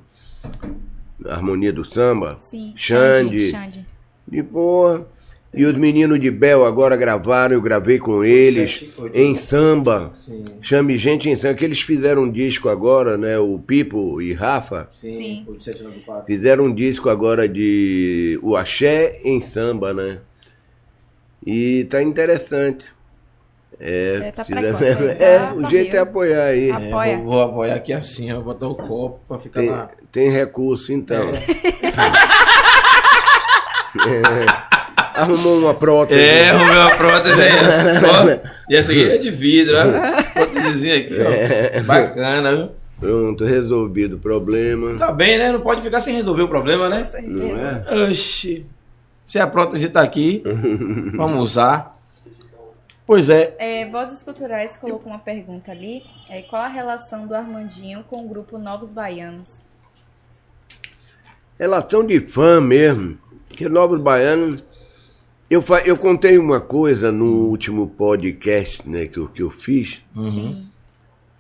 a 1.26 1.34
harmonia 1.34 1.72
do 1.72 1.86
samba. 1.86 2.36
Sim. 2.40 2.74
Xande. 2.76 3.50
Xande. 3.50 3.86
De 4.28 4.42
boa. 4.42 5.08
E 5.54 5.66
os 5.66 5.76
meninos 5.76 6.18
de 6.20 6.32
Bel 6.32 6.66
agora 6.66 6.96
gravaram, 6.96 7.54
eu 7.56 7.62
gravei 7.62 8.00
com 8.00 8.24
eles 8.24 8.86
em 9.14 9.36
samba. 9.36 10.14
Sim. 10.18 10.42
Chame 10.62 10.98
gente 10.98 11.30
em 11.30 11.36
samba, 11.36 11.56
que 11.56 11.66
eles 11.66 11.82
fizeram 11.82 12.24
um 12.24 12.32
disco 12.32 12.70
agora, 12.70 13.18
né? 13.18 13.38
O 13.38 13.60
Pipo 13.60 14.22
e 14.22 14.34
Rafa. 14.34 14.88
Sim. 14.94 15.12
Sim. 15.12 15.44
8794. 15.50 16.26
Fizeram 16.26 16.64
um 16.66 16.74
disco 16.74 17.10
agora 17.10 17.50
de 17.50 18.40
o 18.42 18.56
axé 18.56 19.20
em 19.26 19.42
samba, 19.42 19.94
né? 19.94 20.20
E 21.46 21.86
tá 21.90 22.02
interessante. 22.02 22.86
É, 23.78 24.22
É, 24.28 24.32
tá 24.32 24.46
precisa- 24.46 24.78
precoce, 24.78 25.06
é, 25.22 25.38
tá 25.40 25.54
o 25.54 25.70
jeito 25.70 25.96
é 25.96 26.00
apoiar 26.00 26.44
aí. 26.46 26.70
É, 26.70 26.72
Apoia. 26.72 27.18
vou, 27.18 27.26
vou 27.26 27.42
apoiar 27.42 27.76
aqui 27.76 27.92
assim, 27.92 28.32
ó, 28.32 28.36
vou 28.36 28.44
botar 28.54 28.68
o 28.68 28.76
copo 28.76 29.20
pra 29.28 29.38
ficar 29.40 29.60
Tem, 29.60 29.70
na. 29.70 29.90
tem 30.12 30.32
recurso, 30.32 30.94
então. 30.94 31.30
É. 33.98 34.71
Arrumou 35.14 35.60
uma 35.60 35.74
prótese. 35.74 36.22
É, 36.22 36.50
arrumei 36.50 36.78
uma 36.78 36.96
prótese 36.96 37.42
aí. 37.42 37.52
ó. 38.44 38.50
E 38.70 38.76
essa 38.76 38.92
aqui 38.92 39.10
é 39.10 39.18
de 39.18 39.32
vidro, 39.32 39.76
ó. 39.78 40.24
Prótesezinha 40.34 40.98
aqui, 40.98 41.18
ó. 41.20 41.84
Bacana, 41.84 42.56
viu? 42.56 42.70
Pronto, 43.02 43.44
resolvido 43.44 44.18
o 44.18 44.20
problema. 44.20 44.96
Tá 45.00 45.12
bem, 45.12 45.38
né? 45.38 45.52
Não 45.52 45.62
pode 45.62 45.82
ficar 45.82 46.00
sem 46.00 46.14
resolver 46.14 46.44
o 46.44 46.48
problema, 46.48 46.88
né? 46.88 47.04
Não 47.24 47.58
é? 47.58 48.10
Oxi. 48.10 48.66
Se 49.26 49.40
a 49.40 49.48
prótese 49.48 49.90
tá 49.90 50.02
aqui, 50.02 50.44
vamos 51.16 51.42
usar. 51.42 51.98
Pois 53.08 53.30
é. 53.30 53.56
É, 53.58 53.90
Vozes 53.90 54.22
Culturais 54.22 54.78
colocou 54.78 55.12
uma 55.12 55.20
pergunta 55.20 55.72
ali. 55.72 56.04
É, 56.30 56.44
qual 56.44 56.62
a 56.62 56.68
relação 56.68 57.26
do 57.26 57.34
Armandinho 57.34 58.04
com 58.10 58.24
o 58.24 58.30
grupo 58.30 58.60
Novos 58.60 58.92
Baianos? 58.92 59.64
Relação 61.60 62.06
de 62.06 62.20
fã 62.20 62.62
mesmo. 62.62 63.18
Que 63.50 63.68
Novos 63.68 64.00
Baianos. 64.00 64.64
Eu, 65.52 65.62
eu 65.84 65.98
contei 65.98 66.38
uma 66.38 66.62
coisa 66.62 67.12
no 67.12 67.50
último 67.50 67.86
podcast 67.86 68.88
né, 68.88 69.06
que, 69.06 69.18
eu, 69.18 69.28
que 69.28 69.44
eu 69.44 69.52
fiz, 69.52 70.00
Sim. 70.24 70.66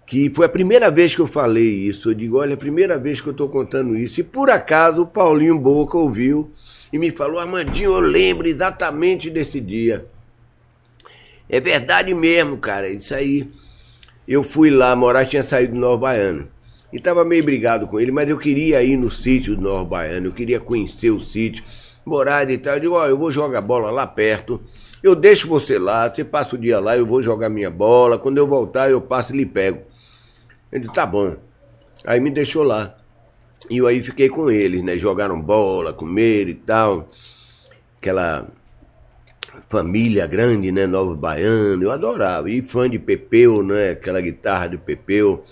que 0.06 0.30
foi 0.30 0.48
a 0.48 0.50
primeira 0.50 0.92
vez 0.92 1.16
que 1.16 1.22
eu 1.22 1.28
falei 1.28 1.88
isso. 1.88 2.10
Eu 2.10 2.14
digo, 2.14 2.40
olha, 2.40 2.52
é 2.52 2.54
a 2.56 2.58
primeira 2.58 2.98
vez 2.98 3.22
que 3.22 3.28
eu 3.28 3.32
estou 3.32 3.48
contando 3.48 3.96
isso. 3.96 4.20
E 4.20 4.24
por 4.24 4.50
acaso 4.50 5.04
o 5.04 5.08
Paulinho 5.08 5.58
Boca 5.58 5.98
ouviu 5.98 6.52
e 6.92 7.00
me 7.00 7.10
falou, 7.10 7.40
Armandinho, 7.40 7.94
eu 7.94 8.02
lembro 8.02 8.50
exatamente 8.50 9.30
desse 9.30 9.62
dia. 9.62 10.04
É 11.48 11.62
verdade 11.62 12.14
mesmo, 12.14 12.58
cara. 12.58 12.90
Isso 12.90 13.16
aí. 13.16 13.50
Eu 14.28 14.44
fui 14.44 14.70
lá, 14.70 14.94
morar 14.94 15.26
tinha 15.26 15.42
saído 15.42 15.74
do 15.74 15.80
Nova 15.80 15.98
Baiano. 16.00 16.50
E 16.92 17.00
tava 17.00 17.24
meio 17.24 17.46
brigado 17.46 17.88
com 17.88 17.98
ele, 17.98 18.12
mas 18.12 18.28
eu 18.28 18.38
queria 18.38 18.84
ir 18.84 18.98
no 18.98 19.10
sítio 19.10 19.56
do 19.56 19.62
Nova 19.62 19.86
Baiano, 19.86 20.28
eu 20.28 20.34
queria 20.34 20.60
conhecer 20.60 21.12
o 21.12 21.22
sítio, 21.22 21.64
morada 22.06 22.52
e 22.52 22.58
tal. 22.58 22.76
Eu 22.76 22.80
digo, 22.80 22.96
ó, 22.96 23.08
eu 23.08 23.18
vou 23.18 23.32
jogar 23.32 23.62
bola 23.62 23.90
lá 23.90 24.06
perto. 24.06 24.62
Eu 25.02 25.16
deixo 25.16 25.48
você 25.48 25.80
lá, 25.80 26.10
você 26.10 26.24
passa 26.24 26.56
o 26.56 26.60
dia 26.60 26.80
lá, 26.80 26.96
eu 26.96 27.06
vou 27.06 27.24
jogar 27.24 27.50
minha 27.50 27.70
bola. 27.70 28.20
Quando 28.20 28.38
eu 28.38 28.48
voltar, 28.48 28.90
eu 28.90 29.02
passo 29.02 29.34
e 29.34 29.38
lhe 29.38 29.46
pego. 29.46 29.82
Ele 30.72 30.82
disse, 30.82 30.94
tá 30.94 31.06
bom. 31.06 31.36
Aí 32.06 32.20
me 32.20 32.30
deixou 32.30 32.64
lá. 32.64 32.96
E 33.70 33.78
eu 33.78 33.88
aí 33.88 34.04
fiquei 34.04 34.30
com 34.30 34.50
eles, 34.50 34.84
né? 34.84 34.98
Jogaram 34.98 35.40
bola, 35.40 35.94
comeram 35.94 36.50
e 36.50 36.56
tal. 36.56 37.10
Aquela 37.98 38.48
família 39.70 40.28
grande, 40.28 40.72
né? 40.72 40.86
Novo 40.86 41.16
Baiano, 41.16 41.84
eu 41.84 41.92
adorava. 41.92 42.50
E 42.50 42.62
fã 42.62 42.90
de 42.90 43.00
Pepeu, 43.00 43.64
né? 43.64 43.92
Aquela 43.92 44.22
guitarra 44.22 44.68
de 44.68 44.78
Pepeu. 44.78 45.44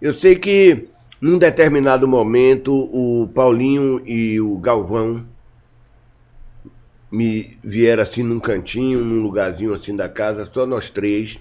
Eu 0.00 0.14
sei 0.14 0.36
que 0.36 0.88
num 1.20 1.38
determinado 1.38 2.08
momento 2.08 2.72
o 2.74 3.28
Paulinho 3.28 4.00
e 4.06 4.40
o 4.40 4.56
Galvão 4.58 5.26
me 7.10 7.58
vieram 7.62 8.02
assim 8.02 8.22
num 8.22 8.40
cantinho, 8.40 9.04
num 9.04 9.22
lugarzinho 9.22 9.74
assim 9.74 9.94
da 9.96 10.08
casa, 10.08 10.48
só 10.52 10.66
nós 10.66 10.90
três. 10.90 11.38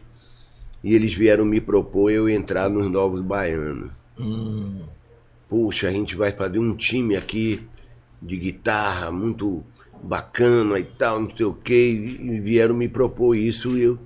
E 0.84 0.96
eles 0.96 1.14
vieram 1.14 1.46
me 1.46 1.60
propor 1.60 2.10
eu 2.10 2.30
entrar 2.30 2.70
nos 2.70 2.90
Novos 2.90 3.22
Baianos. 3.22 3.92
Hum, 4.18 4.82
Puxa, 5.50 5.90
a 5.90 5.92
gente 5.92 6.16
vai 6.16 6.32
fazer 6.32 6.60
um 6.60 6.76
time 6.76 7.16
aqui 7.16 7.68
de 8.22 8.38
guitarra 8.38 9.12
muito 9.12 9.64
bacana 10.02 10.78
e 10.80 10.84
tal, 10.84 11.22
não 11.22 11.36
sei 11.36 11.46
o 11.46 11.54
que, 11.54 11.74
e 11.74 12.40
vieram 12.40 12.76
me 12.76 12.88
propor 12.88 13.36
isso 13.36 13.78
e 13.78 13.84
eu. 13.84 14.00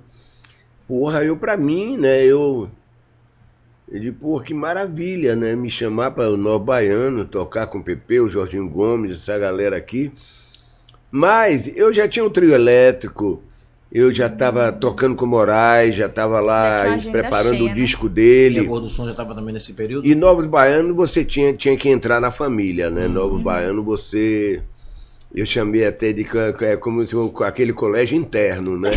Porra, 0.88 1.24
eu 1.24 1.36
pra 1.36 1.56
mim, 1.56 1.96
né, 1.96 2.24
eu. 2.24 2.70
Eu 3.86 4.00
digo, 4.00 4.18
porra, 4.18 4.44
que 4.44 4.54
maravilha, 4.54 5.36
né? 5.36 5.54
Me 5.54 5.70
chamar 5.70 6.12
para 6.12 6.30
o 6.30 6.36
Novo 6.36 6.64
Baiano, 6.64 7.26
tocar 7.26 7.66
com 7.66 7.78
o 7.78 7.84
Pepe, 7.84 8.20
o 8.20 8.30
Jorginho 8.30 8.68
Gomes, 8.68 9.18
essa 9.18 9.38
galera 9.38 9.76
aqui. 9.76 10.10
Mas 11.16 11.70
eu 11.76 11.94
já 11.94 12.08
tinha 12.08 12.24
um 12.24 12.28
trio 12.28 12.52
elétrico, 12.52 13.40
eu 13.92 14.12
já 14.12 14.26
estava 14.26 14.72
tocando 14.72 15.14
com 15.14 15.24
o 15.24 15.28
Moraes, 15.28 15.94
já 15.94 16.06
estava 16.06 16.34
Já 16.34 16.40
lá 16.40 16.82
agenda 16.82 17.12
preparando 17.12 17.54
cheia, 17.54 17.62
o 17.62 17.66
né? 17.68 17.74
disco 17.74 18.06
e 18.06 18.08
dele. 18.08 18.58
a 18.58 18.64
cor 18.64 18.80
do 18.80 18.90
som 18.90 19.06
já 19.06 19.14
tava 19.14 19.32
também 19.32 19.54
nesse 19.54 19.72
período? 19.74 20.04
E 20.04 20.12
Novos 20.12 20.44
Baianos 20.44 20.96
você 20.96 21.24
tinha, 21.24 21.52
tinha 21.52 21.76
que 21.76 21.88
entrar 21.88 22.20
na 22.20 22.32
família, 22.32 22.90
né? 22.90 23.06
Novos 23.06 23.40
Baianos 23.40 23.84
você. 23.84 24.60
Eu 25.32 25.46
chamei 25.46 25.86
até 25.86 26.12
de 26.12 26.26
é 26.62 26.76
como 26.76 27.06
se 27.06 27.14
aquele 27.44 27.72
colégio 27.72 28.18
interno, 28.18 28.72
né? 28.72 28.90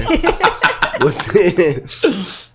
você. 0.99 1.83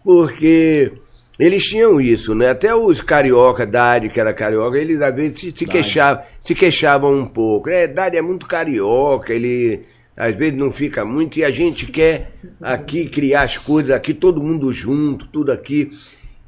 Porque 0.03 0.91
eles 1.39 1.65
tinham 1.65 2.01
isso, 2.01 2.35
né? 2.35 2.51
Até 2.51 2.75
os 2.75 3.01
carioca, 3.01 3.67
Dário, 3.67 4.11
que 4.11 4.21
era 4.21 4.35
carioca, 4.35 4.79
eles 4.79 5.01
às 5.01 5.15
vezes 5.15 5.41
se, 5.41 5.55
se, 5.57 5.67
queixavam, 5.67 6.23
se 6.45 6.55
queixavam 6.55 7.15
um 7.15 7.27
pouco. 7.27 7.71
É, 7.71 7.87
Dário 7.87 8.19
é 8.19 8.23
muito 8.23 8.47
carioca, 8.47 9.33
ele 9.33 9.85
às 10.17 10.35
vezes 10.35 10.55
não 10.55 10.71
fica 10.71 11.05
muito, 11.05 11.39
e 11.39 11.45
a 11.45 11.51
gente 11.51 11.87
quer 11.87 12.33
aqui 12.61 13.09
criar 13.09 13.43
as 13.43 13.57
coisas 13.57 13.91
aqui, 13.91 14.13
todo 14.13 14.43
mundo 14.43 14.73
junto, 14.73 15.27
tudo 15.27 15.51
aqui. 15.51 15.91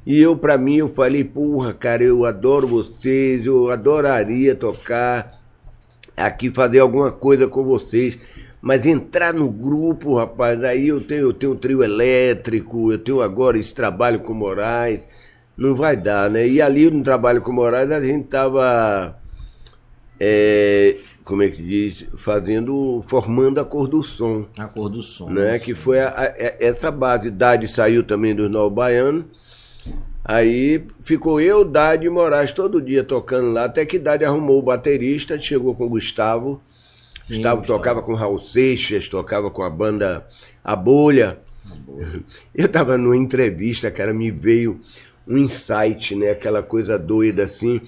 E 0.05 0.21
eu, 0.21 0.37
pra 0.37 0.55
mim, 0.55 0.77
eu 0.77 0.89
falei, 0.89 1.23
porra, 1.23 1.73
cara, 1.73 2.03
eu 2.03 2.25
adoro 2.25 2.67
vocês, 2.67 3.43
eu 3.43 3.71
adoraria 3.71 4.53
tocar 4.53 5.41
aqui, 6.15 6.51
fazer 6.51 6.79
alguma 6.79 7.11
coisa 7.11 7.47
com 7.47 7.63
vocês. 7.63 8.17
Mas 8.67 8.83
entrar 8.83 9.31
no 9.31 9.47
grupo, 9.47 10.15
rapaz, 10.15 10.63
aí 10.63 10.87
eu 10.87 10.99
tenho, 10.99 11.21
eu 11.27 11.33
tenho 11.33 11.53
um 11.53 11.55
trio 11.55 11.83
elétrico, 11.83 12.91
eu 12.91 12.97
tenho 12.97 13.21
agora 13.21 13.59
esse 13.59 13.71
trabalho 13.75 14.21
com 14.21 14.33
Moraes, 14.33 15.07
não 15.55 15.75
vai 15.75 15.95
dar, 15.95 16.31
né? 16.31 16.47
E 16.47 16.59
ali 16.59 16.89
no 16.89 17.03
trabalho 17.03 17.43
com 17.43 17.51
Moraes 17.51 17.91
a 17.91 18.01
gente 18.01 18.25
tava, 18.27 19.19
é, 20.19 20.97
como 21.23 21.43
é 21.43 21.49
que 21.49 21.61
diz, 21.61 22.07
fazendo, 22.17 23.03
formando 23.07 23.59
a 23.59 23.63
cor 23.65 23.87
do 23.87 24.01
som 24.01 24.47
A 24.57 24.65
cor 24.65 24.89
do 24.89 25.03
som. 25.03 25.29
né? 25.29 25.59
Que 25.59 25.75
foi 25.75 25.99
a- 25.99 26.09
a- 26.09 26.33
essa 26.59 26.89
base. 26.89 27.29
Dade 27.29 27.67
saiu 27.67 28.03
também 28.03 28.33
dos 28.33 28.49
Novos 28.49 28.73
Baianos. 28.73 29.25
Aí 30.23 30.83
ficou 31.03 31.39
eu, 31.39 31.63
Dade 31.63 32.07
e 32.07 32.09
Moraes 32.09 32.51
todo 32.51 32.81
dia 32.81 33.03
tocando 33.03 33.51
lá, 33.51 33.65
até 33.65 33.85
que 33.85 33.99
Dade 33.99 34.25
arrumou 34.25 34.57
o 34.57 34.63
baterista, 34.63 35.39
chegou 35.39 35.75
com 35.75 35.85
o 35.85 35.89
Gustavo. 35.89 36.59
Sim, 37.25 37.37
Gustavo 37.37 37.65
tocava 37.65 38.01
com 38.03 38.13
Raul 38.13 38.37
Seixas, 38.37 39.07
tocava 39.07 39.49
com 39.49 39.63
a 39.63 39.69
banda 39.69 40.27
A 40.63 40.75
Bolha. 40.75 41.39
Eu 42.53 42.69
tava 42.69 42.99
numa 42.99 43.17
entrevista, 43.17 43.89
cara, 43.89 44.13
me 44.13 44.29
veio 44.29 44.79
um 45.27 45.35
insight, 45.35 46.15
né? 46.15 46.29
Aquela 46.29 46.61
coisa 46.61 46.99
doida 46.99 47.45
assim. 47.45 47.81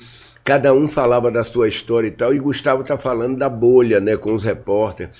Cada 0.43 0.73
um 0.73 0.89
falava 0.89 1.29
da 1.29 1.43
sua 1.43 1.67
história 1.67 2.07
e 2.07 2.11
tal, 2.11 2.33
e 2.33 2.39
Gustavo 2.39 2.83
tá 2.83 2.97
falando 2.97 3.37
da 3.37 3.47
bolha, 3.47 3.99
né, 3.99 4.17
com 4.17 4.33
os 4.33 4.43
repórteres. 4.43 5.13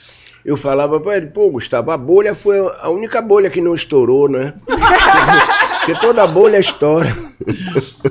Eu 0.43 0.57
falava 0.57 0.99
pra 0.99 1.17
ele, 1.17 1.27
pô, 1.27 1.51
Gustavo, 1.51 1.91
a 1.91 1.97
bolha 1.97 2.33
foi 2.33 2.57
a 2.57 2.89
única 2.89 3.21
bolha 3.21 3.51
que 3.51 3.61
não 3.61 3.75
estourou, 3.75 4.27
né? 4.27 4.53
Porque 5.85 5.99
toda 5.99 6.25
bolha 6.25 6.57
estoura. 6.57 7.15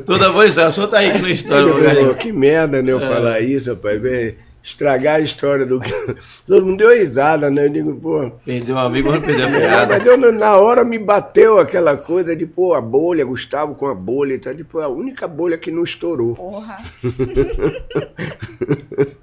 Toda 0.05 0.31
vez, 0.31 0.57
a 0.57 0.71
sua 0.71 0.87
tá 0.87 0.99
aí 0.99 1.13
que 1.13 1.19
não 1.19 1.29
estoura, 1.29 1.65
meu 1.65 1.95
falou, 1.95 2.15
que 2.15 2.31
merda, 2.31 2.81
né, 2.81 2.93
eu 2.93 3.01
falar 3.01 3.41
isso, 3.41 3.71
rapaz. 3.71 4.01
Vem 4.01 4.37
estragar 4.67 5.17
a 5.17 5.21
história 5.21 5.65
do. 5.65 5.81
Todo 6.45 6.67
mundo 6.67 6.79
deu 6.79 6.93
risada, 6.93 7.49
né? 7.49 7.67
Eu 7.67 7.71
digo, 7.71 7.95
pô. 7.95 8.29
Perdeu 8.45 8.75
um 8.75 8.79
amigo, 8.81 9.09
mas 9.11 9.21
não 9.21 9.27
perdeu 9.27 9.47
a 9.47 9.51
É, 9.51 9.61
piada. 9.61 9.99
mas 9.99 10.07
eu, 10.07 10.33
na 10.33 10.57
hora 10.57 10.83
me 10.85 10.99
bateu 10.99 11.61
aquela 11.61 11.97
coisa 11.97 12.35
de, 12.35 12.45
pô, 12.47 12.75
a 12.75 12.81
bolha, 12.81 13.25
Gustavo 13.25 13.77
com 13.77 13.87
a 13.87 13.95
bolha 13.95 14.35
e 14.35 14.39
tal. 14.41 14.53
De, 14.53 14.65
pô, 14.65 14.81
a 14.81 14.89
única 14.89 15.29
bolha 15.29 15.57
que 15.57 15.71
não 15.71 15.85
estourou. 15.85 16.35
Porra. 16.35 16.79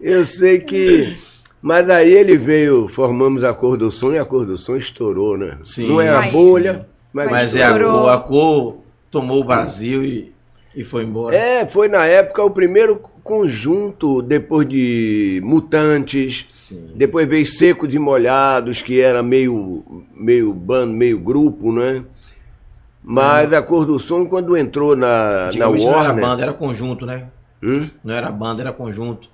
Eu 0.00 0.24
sei 0.24 0.60
que. 0.60 1.14
Mas 1.60 1.90
aí 1.90 2.10
ele 2.10 2.38
veio, 2.38 2.88
formamos 2.88 3.44
a 3.44 3.52
cor 3.52 3.76
do 3.76 3.90
som 3.90 4.14
e 4.14 4.18
a 4.18 4.24
cor 4.24 4.46
do 4.46 4.56
som 4.56 4.76
estourou, 4.76 5.36
né? 5.36 5.58
Sim. 5.62 5.88
não 5.88 6.00
era 6.00 6.20
Mas- 6.20 6.32
bolha, 6.32 6.88
mas. 7.12 7.30
Mas 7.30 7.54
é 7.56 7.62
a 7.64 7.72
estourou. 7.72 8.00
cor, 8.00 8.08
a 8.10 8.18
cor 8.18 8.76
tomou 9.10 9.40
o 9.42 9.44
Brasil 9.44 10.02
e, 10.02 10.32
e 10.74 10.82
foi 10.82 11.04
embora. 11.04 11.36
É, 11.36 11.66
foi 11.66 11.86
na 11.88 12.06
época 12.06 12.42
o 12.42 12.50
primeiro 12.50 13.02
conjunto, 13.30 14.20
depois 14.22 14.68
de 14.68 15.40
Mutantes, 15.44 16.46
Sim. 16.52 16.90
depois 16.96 17.28
veio 17.28 17.46
Secos 17.46 17.94
e 17.94 17.98
Molhados, 17.98 18.82
que 18.82 19.00
era 19.00 19.22
meio, 19.22 19.84
meio 20.12 20.52
bando, 20.52 20.92
meio 20.94 21.16
grupo, 21.16 21.70
né? 21.70 22.02
Mas 23.00 23.52
a 23.52 23.62
cor 23.62 23.86
do 23.86 24.00
som, 24.00 24.26
quando 24.26 24.56
entrou 24.56 24.96
na, 24.96 25.06
na 25.06 25.46
Antigamente 25.46 25.86
não 25.86 25.92
era 25.92 26.02
Warner. 26.02 26.24
banda, 26.26 26.42
era 26.42 26.52
conjunto, 26.52 27.06
né? 27.06 27.28
Hum? 27.62 27.88
Não 28.02 28.14
era 28.14 28.32
banda, 28.32 28.62
era 28.62 28.72
conjunto. 28.72 29.28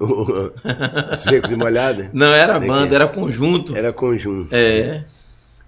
Secos 1.18 1.50
e 1.50 1.54
Molhados? 1.54 2.08
Não 2.14 2.28
era 2.28 2.54
é 2.54 2.60
que 2.60 2.66
banda, 2.66 2.94
é? 2.94 2.96
era 2.96 3.08
conjunto. 3.08 3.76
Era 3.76 3.92
conjunto. 3.92 4.54
É. 4.54 5.04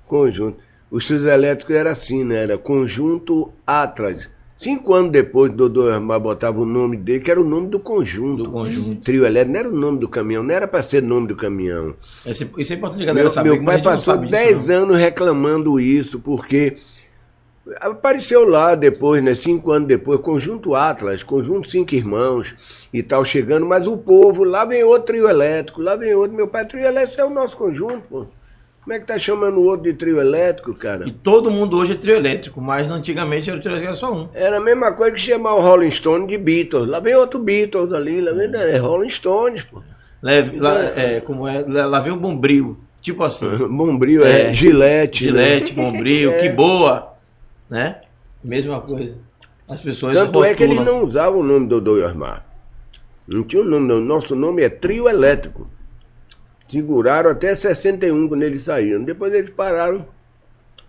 Conjunto. 0.06 0.56
Os 0.90 1.04
trios 1.04 1.24
elétricos 1.26 1.76
era 1.76 1.90
assim, 1.90 2.24
né? 2.24 2.36
Era 2.36 2.56
conjunto 2.56 3.52
Atlas. 3.66 4.30
Cinco 4.58 4.94
anos 4.94 5.12
depois, 5.12 5.52
Dodô 5.52 5.88
Armar 5.90 6.18
botava 6.18 6.58
o 6.60 6.64
nome 6.64 6.96
dele, 6.96 7.20
que 7.20 7.30
era 7.30 7.40
o 7.40 7.44
nome 7.44 7.68
do 7.68 7.78
conjunto. 7.78 8.44
Do 8.44 8.50
conjunto. 8.50 9.02
Trio 9.02 9.26
elétrico, 9.26 9.52
não 9.52 9.60
era 9.60 9.68
o 9.68 9.76
nome 9.76 9.98
do 9.98 10.08
caminhão, 10.08 10.42
não 10.42 10.54
era 10.54 10.66
para 10.66 10.82
ser 10.82 11.02
nome 11.02 11.26
do 11.28 11.36
caminhão. 11.36 11.94
Esse- 12.24 12.50
Isso 12.56 12.72
é 12.72 12.76
importante 12.76 13.02
a 13.02 13.06
galera 13.06 13.24
Meu, 13.24 13.30
saber. 13.30 13.50
meu 13.50 13.64
pai 13.64 13.82
passou 13.82 14.14
sabe 14.14 14.28
disso, 14.28 14.32
10 14.42 14.66
não. 14.68 14.74
anos 14.84 14.96
reclamando 14.96 15.78
isso, 15.78 16.18
porque 16.20 16.78
apareceu 17.80 18.48
lá 18.48 18.74
depois, 18.74 19.22
né, 19.22 19.34
cinco 19.34 19.72
anos 19.72 19.88
depois, 19.88 20.20
Conjunto 20.20 20.74
Atlas, 20.74 21.22
Conjunto 21.22 21.68
Cinco 21.68 21.94
Irmãos 21.94 22.54
e 22.92 23.02
tal, 23.02 23.24
chegando, 23.24 23.66
mas 23.66 23.86
o 23.86 23.96
povo, 23.98 24.42
lá 24.44 24.64
vem 24.64 24.82
outro 24.84 25.06
trio 25.12 25.28
elétrico, 25.28 25.82
lá 25.82 25.96
vem 25.96 26.14
outro. 26.14 26.34
Meu 26.36 26.48
pai, 26.48 26.64
trio 26.64 26.84
elétrico 26.84 27.20
é 27.20 27.24
o 27.24 27.30
nosso 27.30 27.56
conjunto, 27.56 28.02
pô. 28.08 28.26
Como 28.86 28.94
é 28.94 29.00
que 29.00 29.06
tá 29.06 29.18
chamando 29.18 29.58
o 29.58 29.64
outro 29.64 29.82
de 29.82 29.94
trio 29.94 30.20
elétrico, 30.20 30.72
cara? 30.72 31.08
E 31.08 31.10
todo 31.10 31.50
mundo 31.50 31.76
hoje 31.76 31.94
é 31.94 31.96
trio 31.96 32.14
elétrico, 32.14 32.60
mas 32.60 32.88
antigamente 32.88 33.50
era 33.50 33.58
trio 33.58 33.72
elétrico 33.72 33.88
era 33.88 33.96
só 33.96 34.14
um. 34.14 34.28
Era 34.32 34.58
a 34.58 34.60
mesma 34.60 34.92
coisa 34.92 35.12
que 35.12 35.20
chamar 35.20 35.54
o 35.56 35.60
Rolling 35.60 35.90
Stone 35.90 36.28
de 36.28 36.38
Beatles. 36.38 36.86
Lá 36.86 37.00
vem 37.00 37.16
outro 37.16 37.40
Beatles 37.40 37.92
ali, 37.92 38.20
lá 38.20 38.30
vem 38.30 38.48
é 38.54 38.78
Rolling 38.78 39.10
Stones, 39.10 39.64
pô. 39.64 39.82
Leve, 40.22 40.60
lá, 40.60 40.80
é, 40.96 41.20
como 41.20 41.48
é, 41.48 41.64
lá 41.64 41.98
vem 41.98 42.12
o 42.12 42.16
bombril. 42.16 42.78
Tipo 43.02 43.24
assim. 43.24 43.48
Bombril 43.66 44.24
é, 44.24 44.50
É, 44.50 44.54
Gillette. 44.54 45.32
né? 45.32 45.32
Gilete, 45.32 45.74
bombril, 45.74 46.30
É. 46.38 46.38
que 46.38 46.48
boa. 46.50 47.12
Né? 47.68 48.02
Mesma 48.44 48.80
coisa. 48.80 49.16
As 49.68 49.80
pessoas 49.80 50.16
Tanto 50.16 50.44
é 50.44 50.54
que 50.54 50.62
eles 50.62 50.80
não 50.84 51.02
usavam 51.02 51.40
o 51.40 51.42
nome 51.42 51.66
Dodô 51.66 51.98
e 51.98 52.04
Osmar. 52.04 52.46
Não 53.26 53.42
tinha 53.42 53.62
o 53.62 53.64
nome, 53.64 53.88
não. 53.88 54.00
Nosso 54.00 54.36
nome 54.36 54.62
é 54.62 54.68
Trio 54.68 55.08
Elétrico. 55.08 55.68
Seguraram 56.68 57.30
até 57.30 57.54
61 57.54 58.28
quando 58.28 58.42
eles 58.42 58.62
saíram. 58.62 59.04
Depois 59.04 59.32
eles 59.32 59.50
pararam. 59.50 60.06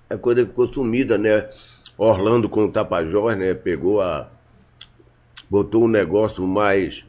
A 0.10 0.18
coisa 0.18 0.46
ficou 0.46 0.72
sumida, 0.72 1.18
né? 1.18 1.50
Orlando 1.98 2.48
com 2.50 2.66
o 2.66 2.72
Tapajós, 2.72 3.38
né? 3.38 3.54
Pegou 3.54 4.02
a. 4.02 4.30
Botou 5.50 5.86
um 5.86 5.88
negócio 5.88 6.46
mais 6.46 7.06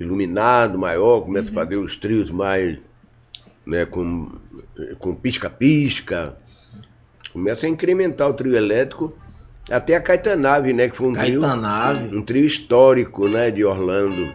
iluminado, 0.00 0.78
maior, 0.78 1.22
começa 1.22 1.50
a 1.50 1.54
fazer 1.54 1.76
os 1.76 1.96
trios 1.96 2.30
mais. 2.30 2.78
Né, 3.66 3.84
com 3.84 4.30
com 4.98 5.14
pisca-pisca. 5.14 6.36
Começa 7.32 7.66
a 7.66 7.68
incrementar 7.68 8.28
o 8.28 8.34
trio 8.34 8.56
elétrico. 8.56 9.16
Até 9.70 9.96
a 9.96 10.00
Caetanave, 10.00 10.72
né? 10.72 10.88
Que 10.88 10.96
foi 10.96 11.08
um 11.08 11.12
trio. 11.12 11.40
Caetanave. 11.40 12.16
Um 12.16 12.22
trio 12.22 12.46
histórico, 12.46 13.28
né, 13.28 13.50
de 13.50 13.64
Orlando. 13.64 14.34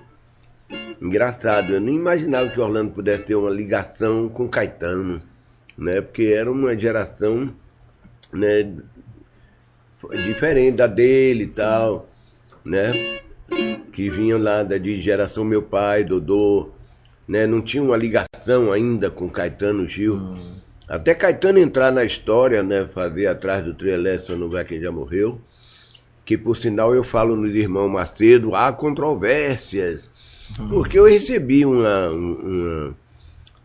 Engraçado, 1.01 1.73
eu 1.73 1.81
não 1.81 1.93
imaginava 1.93 2.49
que 2.49 2.59
Orlando 2.59 2.91
pudesse 2.91 3.23
ter 3.23 3.35
uma 3.35 3.49
ligação 3.49 4.29
com 4.29 4.47
Caetano, 4.47 5.21
né? 5.77 6.01
Porque 6.01 6.27
era 6.27 6.51
uma 6.51 6.77
geração, 6.77 7.53
né, 8.31 8.71
diferente 10.25 10.77
da 10.77 10.87
dele 10.87 11.43
e 11.43 11.47
tal, 11.47 12.07
né? 12.63 13.19
Que 13.91 14.09
vinham 14.09 14.39
lá 14.39 14.63
da 14.63 14.77
de 14.77 15.01
geração 15.01 15.43
meu 15.43 15.61
pai, 15.61 16.03
Dodô, 16.03 16.69
né? 17.27 17.45
Não 17.45 17.61
tinha 17.61 17.83
uma 17.83 17.97
ligação 17.97 18.71
ainda 18.71 19.09
com 19.09 19.29
Caetano 19.29 19.87
Gil. 19.87 20.19
Até 20.87 21.13
Caetano 21.13 21.59
entrar 21.59 21.91
na 21.91 22.03
história, 22.03 22.63
né? 22.63 22.87
Fazer 22.93 23.27
atrás 23.27 23.63
do 23.63 23.73
trio 23.73 23.93
elétrico, 23.93 24.39
não 24.39 24.49
vai 24.49 24.63
quem 24.63 24.81
já 24.81 24.91
morreu 24.91 25.41
que 26.25 26.37
por 26.37 26.55
sinal 26.55 26.93
eu 26.93 27.03
falo 27.03 27.35
nos 27.35 27.53
irmãos 27.53 27.89
Macedo, 27.89 28.55
há 28.55 28.71
controvérsias. 28.71 30.09
Porque 30.69 30.99
eu 30.99 31.05
recebi 31.05 31.65
uma, 31.65 32.09
um 32.09 32.33
uma 32.33 32.95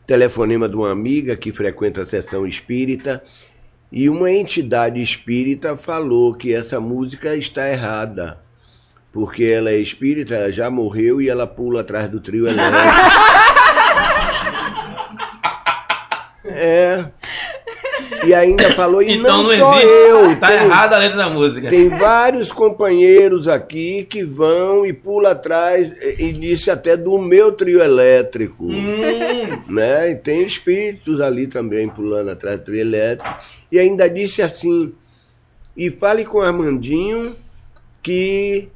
telefonema 0.06 0.68
de 0.68 0.74
uma 0.74 0.90
amiga 0.90 1.36
que 1.36 1.52
frequenta 1.52 2.02
a 2.02 2.06
sessão 2.06 2.46
espírita 2.46 3.22
e 3.92 4.08
uma 4.08 4.30
entidade 4.30 5.02
espírita 5.02 5.76
falou 5.76 6.34
que 6.34 6.52
essa 6.52 6.80
música 6.80 7.36
está 7.36 7.68
errada. 7.68 8.38
Porque 9.12 9.44
ela 9.44 9.70
é 9.70 9.78
espírita, 9.78 10.34
ela 10.34 10.52
já 10.52 10.70
morreu 10.70 11.20
e 11.20 11.28
ela 11.28 11.46
pula 11.46 11.80
atrás 11.80 12.08
do 12.08 12.20
trio 12.20 12.46
elétrico. 12.46 12.78
é. 16.44 17.10
E 18.26 18.34
ainda 18.34 18.72
falou, 18.72 19.02
e 19.02 19.14
Então 19.16 19.42
não, 19.42 19.50
não, 19.50 19.58
só 19.58 19.72
existe. 19.80 19.94
eu. 20.08 20.36
Tá 20.40 20.48
tem- 20.48 20.56
errada 20.56 20.96
a 20.96 20.98
letra 20.98 21.16
da 21.16 21.28
música. 21.30 21.68
tem 21.70 21.88
vários 21.88 22.50
companheiros 22.52 23.46
aqui 23.48 24.04
que 24.08 24.24
vão 24.24 24.84
e 24.84 24.92
pulam 24.92 25.30
atrás, 25.32 25.90
e 26.02 26.24
e 26.28 26.32
disse 26.32 26.70
até 26.70 26.96
do 26.96 27.18
meu 27.18 27.52
trio 27.52 27.80
elétrico. 27.80 28.64
Hum, 28.66 29.62
Né? 29.68 30.10
E 30.12 30.16
tem 30.16 30.42
espíritos 30.46 31.20
ali 31.20 31.46
também 31.46 31.88
pulando 31.88 32.30
atrás 32.30 32.58
do 32.58 32.64
trio 32.64 32.80
elétrico. 32.80 33.34
E 33.70 33.78
ainda 33.78 34.08
disse 34.08 34.42
assim: 34.42 34.92
e 35.76 35.90
fale 35.90 36.24
com 36.24 36.38
o 36.38 36.42
Armandinho 36.42 37.36
que 38.02 38.68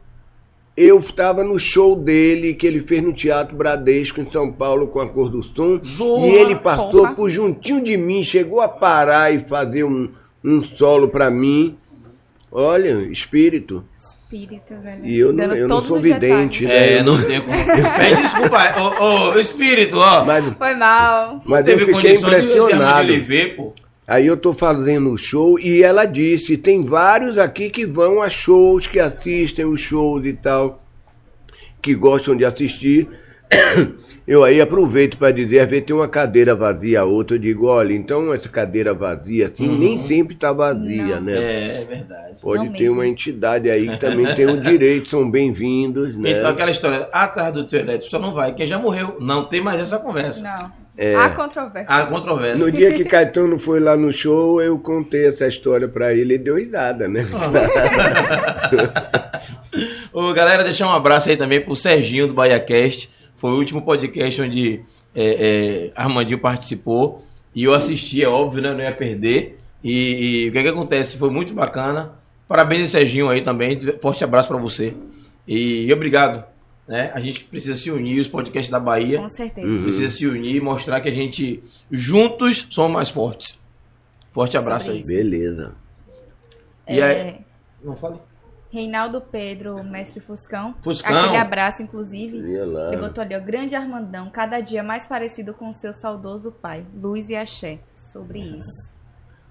eu 0.77 0.99
estava 1.01 1.45
no 1.45 1.59
show 1.59 1.95
dele 1.97 2.55
que 2.55 2.67
ele 2.67 2.81
fez 2.81 3.03
no 3.03 3.13
Teatro 3.13 3.55
Bradesco 3.57 4.21
em 4.21 4.31
São 4.31 4.51
Paulo 4.53 4.87
com 4.89 5.01
a 5.01 5.09
Cor 5.09 5.29
do 5.29 5.43
Som. 5.43 5.81
Zorra, 5.85 6.27
e 6.27 6.31
ele 6.31 6.55
passou 6.57 7.03
porra. 7.03 7.15
por 7.15 7.31
juntinho 7.31 7.83
de 7.83 7.97
mim, 7.97 8.25
chegou 8.25 8.61
a 8.61 8.69
parar 8.69 9.33
e 9.35 9.41
fazer 9.41 9.85
um, 9.85 10.11
um 10.45 10.63
solo 10.63 11.09
para 11.09 11.31
mim. 11.31 11.77
Olha, 12.51 13.03
espírito. 13.11 13.83
Espírito, 13.99 14.75
velho. 14.83 15.07
E 15.07 15.19
eu 15.19 15.33
não- 15.33 15.45
eu 15.55 15.67
não 15.69 15.83
sou 15.83 15.99
vidente, 16.01 16.61
detalhes. 16.61 16.69
né? 16.69 16.99
é, 16.99 17.03
não 17.03 17.23
tem 17.23 17.41
como. 17.41 17.53
Pede 17.99 18.23
desculpa. 18.23 18.75
Ô, 19.01 19.31
ô, 19.35 19.39
espírito, 19.39 19.97
ó. 19.99 20.25
Mas, 20.25 20.45
Foi 20.59 20.75
mal. 20.75 21.43
mas 21.47 21.59
eu 21.61 21.65
teve 21.65 21.87
fiquei 21.95 21.95
condição 22.17 22.31
de- 22.31 22.37
de 22.41 22.43
impressionado. 22.59 23.11
ele 23.13 23.21
ver, 23.21 23.57
pô. 23.57 23.73
Aí 24.13 24.27
eu 24.27 24.37
tô 24.37 24.53
fazendo 24.53 25.11
o 25.11 25.17
show 25.17 25.59
e 25.59 25.83
ela 25.83 26.05
disse, 26.05 26.59
tem 26.59 26.85
vários 26.85 27.39
aqui 27.39 27.71
que 27.71 27.87
vão 27.87 28.21
a 28.21 28.29
shows, 28.29 28.87
que 28.87 29.01
assistem 29.01 29.65
os 29.65 29.81
shows 29.81 30.27
e 30.27 30.35
tal, 30.35 30.85
que 31.81 31.95
gostam 31.95 32.37
de 32.37 32.45
assistir. 32.45 33.09
Eu 34.29 34.45
aí 34.45 34.61
aproveito 34.61 35.17
para 35.17 35.33
dizer, 35.33 35.61
às 35.61 35.69
vezes 35.69 35.87
tem 35.87 35.97
uma 35.97 36.07
cadeira 36.07 36.55
vazia, 36.55 37.01
a 37.01 37.05
outra, 37.05 37.37
eu 37.37 37.41
digo, 37.41 37.67
olha, 37.67 37.93
então 37.93 38.33
essa 38.33 38.49
cadeira 38.49 38.95
vazia 38.95 39.49
assim, 39.49 39.67
nem 39.67 40.07
sempre 40.07 40.37
tá 40.37 40.53
vazia, 40.53 41.19
né? 41.19 41.33
É, 41.33 41.83
é 41.83 41.85
verdade. 41.85 42.41
Pode 42.41 42.67
Não 42.67 42.73
ter 42.73 42.85
mesmo. 42.85 42.95
uma 42.95 43.07
entidade 43.07 43.69
aí 43.69 43.89
que 43.89 43.97
também 43.99 44.27
tem 44.37 44.47
o 44.47 44.61
direito, 44.61 45.11
são 45.11 45.29
bem-vindos, 45.29 46.17
né? 46.17 46.31
Então 46.31 46.51
aquela 46.51 46.71
história, 46.71 47.09
atrás 47.13 47.53
do 47.53 47.67
teu 47.67 47.81
elétrico 47.81 48.11
só 48.11 48.21
não 48.21 48.33
vai, 48.33 48.55
quem 48.55 48.65
já 48.65 48.79
morreu. 48.79 49.17
Não 49.19 49.45
tem 49.45 49.61
mais 49.61 49.81
essa 49.81 49.99
conversa. 49.99 50.45
Não. 50.45 50.82
É. 50.97 51.17
Há 51.17 51.31
controvérsia. 51.31 51.95
Há 51.95 52.07
controvérsia. 52.07 52.65
No 52.65 52.71
dia 52.71 52.93
que 52.93 53.05
Caetano 53.05 53.59
foi 53.59 53.81
lá 53.81 53.97
no 53.97 54.13
show, 54.13 54.61
eu 54.61 54.79
contei 54.79 55.27
essa 55.27 55.47
história 55.47 55.89
pra 55.89 56.13
ele 56.13 56.35
e 56.35 56.39
deu 56.39 56.57
risada, 56.57 57.09
né? 57.09 57.27
Ô, 60.13 60.33
galera, 60.35 60.63
deixar 60.63 60.87
um 60.87 60.93
abraço 60.93 61.31
aí 61.31 61.37
também 61.37 61.61
pro 61.61 61.75
Serginho 61.75 62.29
do 62.29 62.35
BahiaCast. 62.35 63.11
Foi 63.37 63.51
o 63.51 63.57
último 63.57 63.83
podcast 63.83 64.43
onde 64.43 64.85
é, 65.15 65.25
é, 65.25 65.93
Armandinho 65.97 66.39
participou. 66.39 67.25
E 67.55 67.65
eu 67.65 67.73
assisti, 67.73 68.23
é 68.23 68.29
óbvio, 68.29 68.63
né? 68.63 68.73
Não 68.73 68.81
ia 68.81 68.93
perder. 68.93 69.59
E, 69.83 70.45
e 70.45 70.49
o 70.49 70.53
que, 70.53 70.63
que 70.63 70.69
acontece? 70.69 71.17
Foi 71.17 71.31
muito 71.31 71.55
bacana. 71.55 72.13
Parabéns, 72.47 72.91
Serginho, 72.91 73.31
aí 73.31 73.41
também. 73.41 73.81
Forte 74.01 74.23
abraço 74.23 74.49
pra 74.49 74.59
você. 74.59 74.95
E 75.49 75.91
obrigado. 75.93 76.52
Né? 76.93 77.11
A 77.15 77.21
gente 77.21 77.45
precisa 77.45 77.75
se 77.75 77.91
unir, 77.91 78.21
os 78.21 78.29
podcasts 78.29 78.69
da 78.71 78.79
Bahia. 78.79 79.19
Com 79.19 79.27
certeza. 79.27 79.67
Hum. 79.67 79.85
Precisa 79.85 80.15
se 80.15 80.27
unir 80.27 80.57
e 80.57 80.61
mostrar 80.61 81.01
que 81.01 81.09
a 81.09 81.13
gente, 81.13 81.65
juntos, 81.91 82.67
somos 82.71 82.93
mais 82.93 83.09
fortes. 83.09 83.63
Forte 84.31 84.59
abraço 84.59 84.93
Sobre 84.93 84.99
aí. 84.99 85.01
isso. 85.01 85.11
Beleza. 85.11 85.73
E 86.87 87.01
É, 87.01 87.03
aí- 87.03 87.41
Não 87.83 87.97
fale. 87.97 88.19
Reinaldo 88.71 89.23
Pedro, 89.23 89.83
mestre 89.83 90.21
Fuscão. 90.21 90.75
Fuscão. 90.83 91.17
Aquele 91.17 91.39
abraço, 91.39 91.83
inclusive. 91.83 92.37
Ele 92.37 92.97
botou 92.99 93.23
ali, 93.23 93.35
ó, 93.35 93.41
grande 93.41 93.75
Armandão, 93.75 94.29
cada 94.29 94.61
dia 94.61 94.83
mais 94.83 95.07
parecido 95.07 95.55
com 95.55 95.73
seu 95.73 95.95
saudoso 95.95 96.53
pai, 96.53 96.85
Luz 96.95 97.31
e 97.31 97.37
Axé. 97.37 97.79
Sobre 97.91 98.39
isso. 98.39 98.93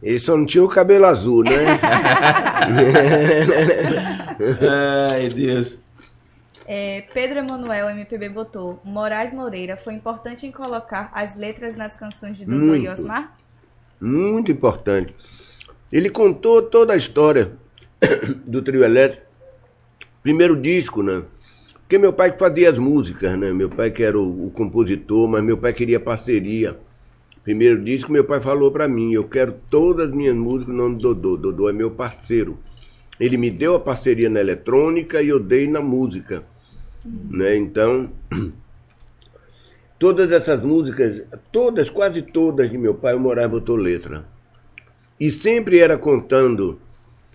Ele 0.03 0.19
só 0.19 0.37
não 0.37 0.45
tinha 0.45 0.63
o 0.63 0.69
cabelo 0.69 1.07
azul, 1.07 1.43
né? 1.43 1.51
Ai, 5.11 5.29
Deus. 5.29 5.79
É, 6.73 7.01
Pedro 7.13 7.39
Emanuel, 7.39 7.89
MPB, 7.89 8.29
botou, 8.29 8.79
Moraes 8.85 9.33
Moreira 9.33 9.75
foi 9.75 9.93
importante 9.93 10.47
em 10.47 10.53
colocar 10.53 11.11
as 11.13 11.35
letras 11.35 11.75
nas 11.75 11.97
canções 11.97 12.37
de 12.37 12.45
Dodô 12.45 12.73
e. 12.75 12.87
Osmar? 12.87 13.37
Muito 13.99 14.53
importante. 14.53 15.13
Ele 15.91 16.09
contou 16.09 16.61
toda 16.61 16.93
a 16.93 16.95
história 16.95 17.51
do 18.47 18.61
trio 18.61 18.85
elétrico. 18.85 19.25
Primeiro 20.23 20.55
disco, 20.55 21.03
né? 21.03 21.23
Porque 21.73 21.97
meu 21.97 22.13
pai 22.13 22.31
que 22.31 22.39
fazia 22.39 22.69
as 22.69 22.79
músicas, 22.79 23.37
né? 23.37 23.51
Meu 23.51 23.69
pai 23.69 23.91
que 23.91 24.01
era 24.01 24.17
o, 24.17 24.47
o 24.47 24.51
compositor, 24.51 25.27
mas 25.27 25.43
meu 25.43 25.57
pai 25.57 25.73
queria 25.73 25.99
parceria. 25.99 26.79
Primeiro 27.43 27.83
disco, 27.83 28.09
meu 28.09 28.23
pai 28.23 28.39
falou 28.39 28.71
pra 28.71 28.87
mim, 28.87 29.11
eu 29.11 29.25
quero 29.25 29.55
todas 29.69 30.07
as 30.07 30.15
minhas 30.15 30.37
músicas 30.37 30.73
no 30.73 30.83
nome 30.83 30.95
do 30.95 31.13
Dodô. 31.13 31.35
Dodô 31.35 31.69
é 31.69 31.73
meu 31.73 31.91
parceiro. 31.91 32.57
Ele 33.19 33.35
me 33.35 33.51
deu 33.51 33.75
a 33.75 33.79
parceria 33.81 34.29
na 34.29 34.39
eletrônica 34.39 35.21
e 35.21 35.27
eu 35.27 35.37
dei 35.37 35.67
na 35.67 35.81
música. 35.81 36.49
Né? 37.03 37.55
Então, 37.55 38.11
todas 39.99 40.31
essas 40.31 40.61
músicas, 40.61 41.23
todas, 41.51 41.89
quase 41.89 42.21
todas 42.21 42.69
de 42.69 42.77
meu 42.77 42.95
pai, 42.95 43.15
o 43.15 43.19
Moraes 43.19 43.49
botou 43.49 43.75
letra. 43.75 44.25
E 45.19 45.29
sempre 45.29 45.79
era 45.79 45.97
contando 45.97 46.79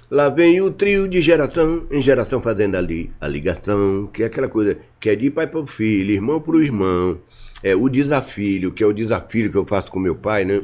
Lá 0.09 0.29
vem 0.29 0.61
o 0.61 0.71
trio 0.71 1.09
de 1.09 1.21
geração, 1.21 1.85
em 1.91 2.01
geração 2.01 2.41
fazendo 2.41 2.77
ali 2.77 3.11
a 3.21 3.27
ligação, 3.27 4.07
que 4.07 4.23
é 4.23 4.27
aquela 4.27 4.49
coisa 4.49 4.79
que 5.01 5.11
é 5.11 5.17
de 5.17 5.33
pai 5.33 5.49
para 5.49 5.59
o 5.59 5.67
filho, 5.67 6.13
irmão 6.13 6.41
para 6.41 6.55
o 6.55 6.63
irmão. 6.63 7.19
É 7.61 7.75
o 7.75 7.89
desafio, 7.89 8.71
que 8.71 8.85
é 8.85 8.87
o 8.87 8.93
desafio 8.93 9.51
que 9.51 9.59
eu 9.59 9.67
faço 9.67 9.91
com 9.91 9.99
meu 9.99 10.15
pai, 10.15 10.45
né? 10.45 10.61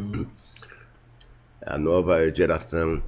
A 1.67 1.77
nova 1.77 2.33
geração. 2.33 3.03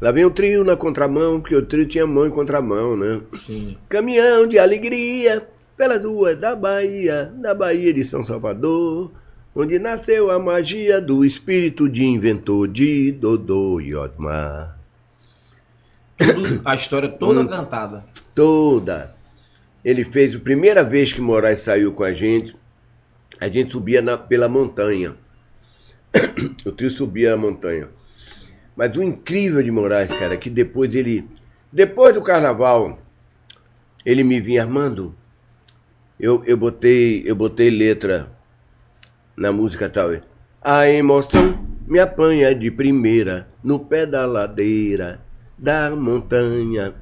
Lá 0.00 0.10
vem 0.12 0.24
o 0.24 0.30
trio 0.30 0.62
na 0.62 0.76
contramão, 0.76 1.40
porque 1.40 1.56
o 1.56 1.62
trio 1.64 1.86
tinha 1.86 2.06
mão 2.06 2.26
em 2.26 2.30
contramão, 2.30 2.96
né? 2.96 3.20
Sim. 3.34 3.76
Caminhão 3.88 4.46
de 4.46 4.58
alegria 4.58 5.46
pelas 5.76 6.04
ruas 6.04 6.36
da 6.36 6.54
Bahia, 6.54 7.32
da 7.36 7.54
Bahia 7.54 7.92
de 7.94 8.04
São 8.04 8.24
Salvador, 8.24 9.10
onde 9.54 9.78
nasceu 9.78 10.30
a 10.30 10.38
magia 10.38 11.00
do 11.00 11.24
espírito 11.24 11.88
de 11.88 12.04
inventor 12.04 12.68
de 12.68 13.10
Dodô 13.12 13.80
e 13.80 13.94
Otmar. 13.94 14.78
Tudo- 16.18 16.60
a 16.64 16.74
história 16.74 17.08
toda 17.08 17.40
Hum. 17.40 17.46
cantada. 17.48 18.04
Toda. 18.34 19.14
Ele 19.84 20.04
fez 20.04 20.34
a 20.34 20.38
primeira 20.38 20.82
vez 20.84 21.12
que 21.12 21.20
Moraes 21.22 21.62
saiu 21.62 21.92
com 21.92 22.02
a 22.04 22.12
gente, 22.12 22.54
a 23.40 23.48
gente 23.48 23.72
subia 23.72 24.02
na- 24.02 24.18
pela 24.18 24.48
montanha. 24.48 25.14
O 26.66 26.72
trio 26.72 26.90
subia 26.90 27.32
a 27.34 27.36
montanha. 27.36 27.88
Mas 28.76 28.94
o 28.96 29.02
incrível 29.02 29.62
de 29.62 29.70
Moraes, 29.70 30.12
cara, 30.12 30.36
que 30.36 30.50
depois 30.50 30.94
ele. 30.94 31.26
Depois 31.72 32.14
do 32.14 32.22
carnaval, 32.22 32.98
ele 34.04 34.22
me 34.22 34.40
vinha 34.40 34.62
armando. 34.62 35.14
Eu, 36.20 36.44
eu 36.44 36.56
botei. 36.56 37.22
Eu 37.26 37.34
botei 37.34 37.70
letra 37.70 38.30
na 39.36 39.50
música 39.50 39.88
tal. 39.88 40.10
A 40.60 40.88
emoção 40.88 41.66
me 41.86 41.98
apanha 41.98 42.54
de 42.54 42.70
primeira 42.70 43.48
no 43.62 43.78
pé 43.78 44.04
da 44.04 44.26
ladeira 44.26 45.20
da 45.56 45.90
montanha 45.90 46.94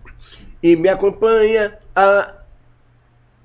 e 0.62 0.76
me 0.76 0.88
acompanha 0.88 1.78
a 1.94 2.34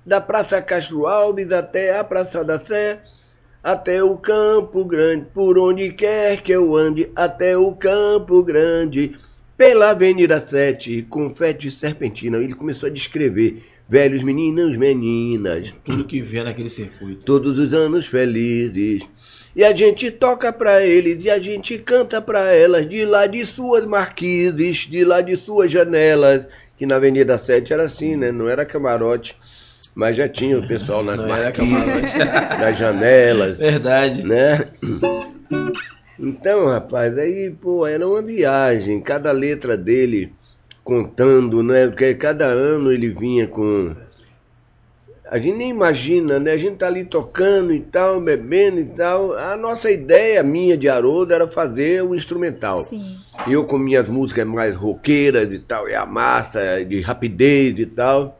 da 0.06 0.22
Praça 0.22 0.62
Castro 0.62 1.06
Alves 1.06 1.52
até 1.52 1.98
a 1.98 2.04
Praça 2.04 2.44
da 2.44 2.58
Sé, 2.58 3.02
até 3.64 4.04
o 4.04 4.16
Campo 4.18 4.86
Grande, 4.86 5.26
por 5.34 5.58
onde 5.58 5.92
quer 5.92 6.42
que 6.42 6.52
eu 6.52 6.76
ande, 6.76 7.10
até 7.16 7.58
o 7.58 7.72
Campo 7.74 8.42
Grande, 8.44 9.16
pela 9.58 9.90
Avenida 9.92 10.40
7, 10.46 11.06
confete 11.10 11.70
serpentina. 11.70 12.38
Ele 12.38 12.54
começou 12.54 12.88
a 12.88 12.92
descrever 12.92 13.64
velhos 13.88 14.24
meninos, 14.24 14.78
meninas, 14.78 15.74
Tudo 15.84 16.06
que 16.06 16.22
via 16.22 16.44
naquele 16.44 16.70
circuito. 16.70 17.24
todos 17.26 17.58
os 17.58 17.74
anos 17.74 18.08
felizes. 18.08 19.02
E 19.56 19.64
a 19.64 19.76
gente 19.76 20.12
toca 20.12 20.54
pra 20.54 20.86
eles 20.86 21.24
e 21.24 21.30
a 21.30 21.40
gente 21.40 21.78
canta 21.80 22.22
pra 22.22 22.54
elas 22.54 22.88
de 22.88 23.04
lá 23.04 23.26
de 23.26 23.46
suas 23.46 23.86
marquises, 23.86 24.88
de 24.88 25.04
lá 25.04 25.22
de 25.22 25.36
suas 25.36 25.72
janelas, 25.72 26.48
que 26.78 26.86
na 26.86 26.96
Avenida 26.96 27.38
7 27.38 27.74
era 27.74 27.84
assim, 27.84 28.16
né? 28.16 28.32
Não 28.32 28.48
era 28.48 28.64
camarote, 28.64 29.36
mas 30.00 30.16
já 30.16 30.30
tinha 30.30 30.58
o 30.58 30.66
pessoal 30.66 31.04
nas 31.04 31.20
camarote. 31.52 32.18
nas 32.58 32.80
janelas, 32.80 33.58
Verdade. 33.58 34.26
né? 34.26 34.70
Então, 36.18 36.68
rapaz, 36.68 37.18
aí, 37.18 37.50
pô, 37.50 37.86
era 37.86 38.08
uma 38.08 38.22
viagem, 38.22 39.02
cada 39.02 39.34
letra 39.34 39.76
dele 39.76 40.32
contando, 40.86 41.62
né? 41.62 41.88
Porque 41.88 42.16
cada 42.16 42.46
ano 42.46 42.94
ele 42.94 43.10
vinha 43.10 43.46
com. 43.46 43.94
A 45.30 45.38
gente 45.38 45.58
nem 45.58 45.70
imagina, 45.70 46.40
né? 46.40 46.54
A 46.54 46.58
gente 46.58 46.78
tá 46.78 46.88
ali 46.88 47.04
tocando 47.04 47.74
e 47.74 47.82
tal, 47.82 48.22
bebendo 48.22 48.80
e 48.80 48.86
tal. 48.86 49.38
A 49.38 49.58
nossa 49.58 49.92
ideia 49.92 50.42
minha 50.42 50.78
de 50.78 50.88
Haroldo 50.88 51.34
era 51.34 51.46
fazer 51.46 52.04
o 52.04 52.16
instrumental. 52.16 52.80
Sim. 52.84 53.18
Eu 53.50 53.66
com 53.66 53.78
minhas 53.78 54.08
músicas 54.08 54.48
mais 54.48 54.74
roqueiras 54.78 55.54
e 55.54 55.60
tal, 55.60 55.90
e 55.90 55.94
a 55.94 56.06
massa, 56.06 56.86
de 56.86 57.02
rapidez 57.02 57.78
e 57.78 57.86
tal. 57.86 58.39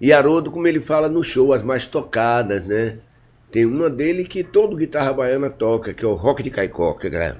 E 0.00 0.12
Haroldo, 0.12 0.52
como 0.52 0.68
ele 0.68 0.80
fala 0.80 1.08
no 1.08 1.24
show, 1.24 1.52
as 1.52 1.64
mais 1.64 1.84
tocadas, 1.84 2.64
né? 2.64 2.98
Tem 3.50 3.66
uma 3.66 3.90
dele 3.90 4.24
que 4.24 4.44
todo 4.44 4.76
guitarra 4.76 5.12
baiana 5.12 5.50
toca, 5.50 5.92
que 5.92 6.04
é 6.04 6.08
o 6.08 6.14
Rock 6.14 6.40
de 6.40 6.50
Caicó, 6.50 6.94
que 6.94 7.08
é... 7.08 7.34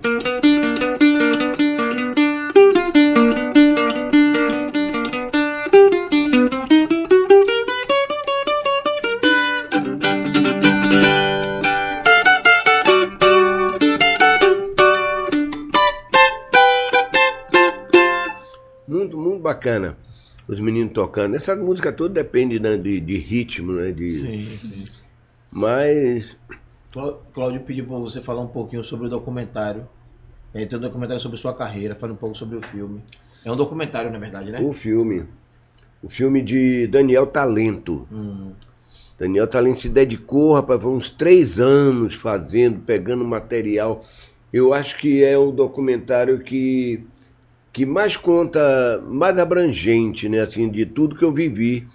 Muito, 18.89 19.17
muito 19.17 19.41
bacana. 19.41 19.97
Os 20.49 20.59
meninos 20.61 20.93
tocando. 20.95 21.37
Essa 21.37 21.55
música 21.55 21.93
toda 21.93 22.15
depende 22.15 22.59
né, 22.59 22.77
de, 22.77 22.99
de 23.01 23.19
ritmo, 23.19 23.73
né? 23.73 23.93
De, 23.93 24.11
Sim, 24.11 24.45
sim. 24.47 24.85
Mas 25.51 26.37
Clá- 26.93 27.15
Cláudio 27.35 27.61
pediu 27.61 27.87
para 27.87 27.99
você 27.99 28.21
falar 28.23 28.41
um 28.41 28.47
pouquinho 28.49 28.83
sobre 28.83 29.07
o 29.07 29.11
documentário. 29.11 29.87
É, 30.55 30.65
tem 30.65 30.79
um 30.79 30.83
documentário 30.83 31.21
sobre 31.21 31.37
sua 31.37 31.53
carreira, 31.55 31.95
fala 31.95 32.13
um 32.15 32.17
pouco 32.17 32.37
sobre 32.37 32.57
o 32.57 32.63
filme. 32.63 33.03
É 33.45 33.53
um 33.53 33.57
documentário, 33.57 34.11
na 34.11 34.19
verdade, 34.19 34.51
né? 34.51 34.59
o 34.61 34.73
filme, 34.73 35.25
o 36.03 36.09
filme 36.09 36.43
de 36.43 36.87
Daniel 36.87 37.27
Talento. 37.27 38.09
Hum, 38.11 38.53
Daniel 39.19 39.47
Talento 39.47 39.81
se 39.81 39.89
dedicou, 39.89 40.55
rapaz, 40.55 40.81
foi 40.81 40.93
uns 40.93 41.11
três 41.11 41.61
anos 41.61 42.15
fazendo, 42.15 42.81
pegando 42.81 43.25
material. 43.25 44.03
Eu 44.53 44.73
acho 44.73 44.97
que 44.97 45.23
é 45.23 45.37
o 45.37 45.51
documentário 45.53 46.39
que, 46.41 47.05
que 47.79 47.87
mais 47.87 48.17
conta, 48.17 49.01
mais 49.07 49.39
abrangente, 49.39 50.29
né, 50.29 50.41
assim, 50.41 50.69
de 50.69 50.85
tudo 50.85 51.15
que 51.15 51.25
eu 51.25 51.33
vivi. 51.33 51.87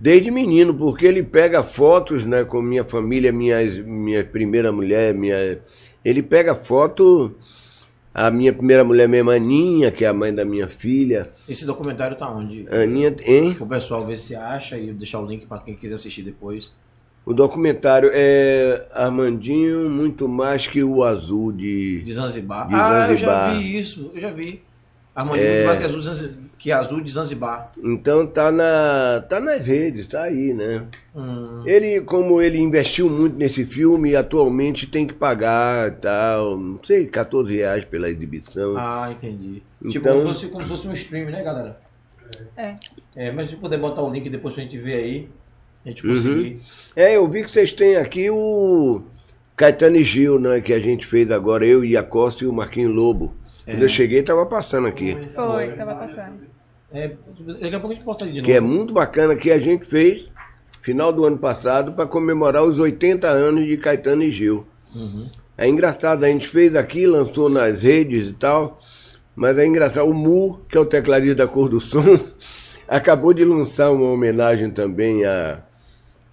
Desde 0.00 0.30
menino, 0.30 0.72
porque 0.72 1.04
ele 1.04 1.22
pega 1.22 1.62
fotos, 1.62 2.24
né, 2.24 2.42
com 2.42 2.62
minha 2.62 2.84
família, 2.84 3.30
minha, 3.30 3.62
minha 3.84 4.24
primeira 4.24 4.72
mulher, 4.72 5.12
minha... 5.12 5.58
Ele 6.02 6.22
pega 6.22 6.54
foto, 6.54 7.34
a 8.14 8.30
minha 8.30 8.50
primeira 8.50 8.82
mulher, 8.82 9.06
minha 9.06 9.22
maninha, 9.22 9.90
que 9.90 10.06
é 10.06 10.08
a 10.08 10.14
mãe 10.14 10.34
da 10.34 10.42
minha 10.42 10.68
filha, 10.68 11.30
Esse 11.46 11.66
documentário 11.66 12.16
tá 12.16 12.32
onde? 12.32 12.66
Aninha, 12.70 13.14
hein? 13.22 13.58
O 13.60 13.66
pessoal 13.66 14.06
ver 14.06 14.18
se 14.18 14.34
acha 14.34 14.78
e 14.78 14.90
deixar 14.90 15.20
o 15.20 15.26
link 15.26 15.44
para 15.44 15.58
quem 15.58 15.76
quiser 15.76 15.96
assistir 15.96 16.22
depois. 16.22 16.72
O 17.26 17.34
documentário 17.34 18.10
é 18.14 18.86
Armandinho 18.94 19.90
muito 19.90 20.26
mais 20.26 20.66
que 20.66 20.82
o 20.82 21.04
azul 21.04 21.52
de. 21.52 22.00
De 22.02 22.12
Zanzibar. 22.14 22.68
De 22.68 22.74
ah, 22.74 23.08
eu 23.10 23.16
já 23.16 23.26
Zanzibar. 23.26 23.58
vi 23.58 23.78
isso, 23.78 24.10
eu 24.14 24.20
já 24.20 24.30
vi. 24.30 24.62
Armandinho 25.16 25.48
muito 25.50 25.66
mais 25.66 25.78
que 25.78 25.84
azul, 25.86 25.98
de 26.00 26.04
Zanzi- 26.06 26.34
que 26.58 26.70
azul 26.72 27.00
de 27.00 27.10
Zanzibar. 27.10 27.72
Então 27.82 28.26
tá 28.26 28.52
na 28.52 29.24
tá 29.28 29.40
nas 29.40 29.66
redes, 29.66 30.06
tá 30.06 30.22
aí, 30.24 30.52
né? 30.52 30.84
Hum, 31.14 31.62
Ele, 31.66 32.02
como 32.02 32.40
ele 32.42 32.58
investiu 32.58 33.08
muito 33.08 33.34
nesse 33.36 33.64
filme, 33.64 34.14
atualmente 34.14 34.86
tem 34.86 35.06
que 35.06 35.14
pagar 35.14 35.92
tal, 35.96 36.58
não 36.58 36.78
sei, 36.84 37.06
14 37.06 37.56
reais 37.56 37.84
pela 37.86 38.08
exibição. 38.10 38.76
ah, 38.76 39.08
entendi. 39.10 39.62
Tipo, 39.88 40.06
Então- 40.08 40.20
como, 40.22 40.34
se 40.34 40.40
fosse, 40.42 40.52
como 40.52 40.62
se 40.64 40.68
fosse 40.68 40.88
um 40.88 40.92
stream, 40.92 41.30
né, 41.30 41.42
galera? 41.42 41.80
É. 42.56 42.74
É, 43.14 43.30
mas 43.32 43.48
se 43.50 43.56
puder 43.56 43.78
botar 43.78 44.02
o 44.02 44.10
link 44.12 44.28
depois 44.28 44.54
pra 44.54 44.62
gente 44.64 44.76
ver 44.76 44.94
aí, 44.94 45.28
a 45.84 45.88
gente 45.88 46.06
Uhum. 46.06 46.14
conseguir. 46.14 46.60
É, 46.94 47.16
eu 47.16 47.26
vi 47.28 47.42
que 47.44 47.50
vocês 47.50 47.72
têm 47.72 47.96
aqui 47.96 48.28
o 48.30 49.00
Caetano 49.56 49.96
e 49.96 50.04
Gil, 50.04 50.38
né? 50.38 50.60
Que 50.60 50.72
a 50.74 50.80
gente 50.80 51.06
fez 51.06 51.30
agora, 51.30 51.64
eu 51.64 51.82
e 51.84 51.96
a 51.96 52.02
Costa 52.02 52.44
e 52.44 52.46
o 52.46 52.52
Marquinhos 52.52 52.94
Lobo. 52.94 53.32
Quando 53.66 53.82
eu 53.82 53.88
cheguei, 53.88 54.22
tava 54.22 54.46
passando 54.46 54.86
aqui. 54.86 55.16
Foi, 55.34 55.72
tava 55.72 56.06
tocando. 56.06 56.56
É, 56.92 57.10
daqui 57.60 57.74
a 57.74 57.80
pouco 57.80 57.92
a 57.92 57.96
gente 57.96 58.22
ali 58.22 58.32
de 58.32 58.38
novo. 58.38 58.46
que 58.46 58.52
é 58.52 58.60
muito 58.60 58.94
bacana, 58.94 59.34
que 59.34 59.50
a 59.50 59.58
gente 59.58 59.84
fez 59.84 60.28
final 60.82 61.12
do 61.12 61.24
ano 61.24 61.36
passado 61.36 61.92
para 61.92 62.06
comemorar 62.06 62.62
os 62.62 62.78
80 62.78 63.26
anos 63.26 63.66
de 63.66 63.76
Caetano 63.76 64.22
e 64.22 64.30
Gil. 64.30 64.64
Uhum. 64.94 65.28
É 65.58 65.68
engraçado, 65.68 66.22
a 66.22 66.28
gente 66.28 66.46
fez 66.46 66.76
aqui, 66.76 67.06
lançou 67.06 67.48
nas 67.48 67.82
redes 67.82 68.28
e 68.28 68.32
tal, 68.32 68.80
mas 69.34 69.58
é 69.58 69.66
engraçado, 69.66 70.08
o 70.08 70.14
Mu, 70.14 70.60
que 70.68 70.78
é 70.78 70.80
o 70.80 70.86
tecladista 70.86 71.34
da 71.34 71.46
Cor 71.48 71.68
do 71.68 71.80
Som, 71.80 72.20
acabou 72.86 73.34
de 73.34 73.44
lançar 73.44 73.90
uma 73.90 74.08
homenagem 74.10 74.70
também 74.70 75.24
a, 75.24 75.60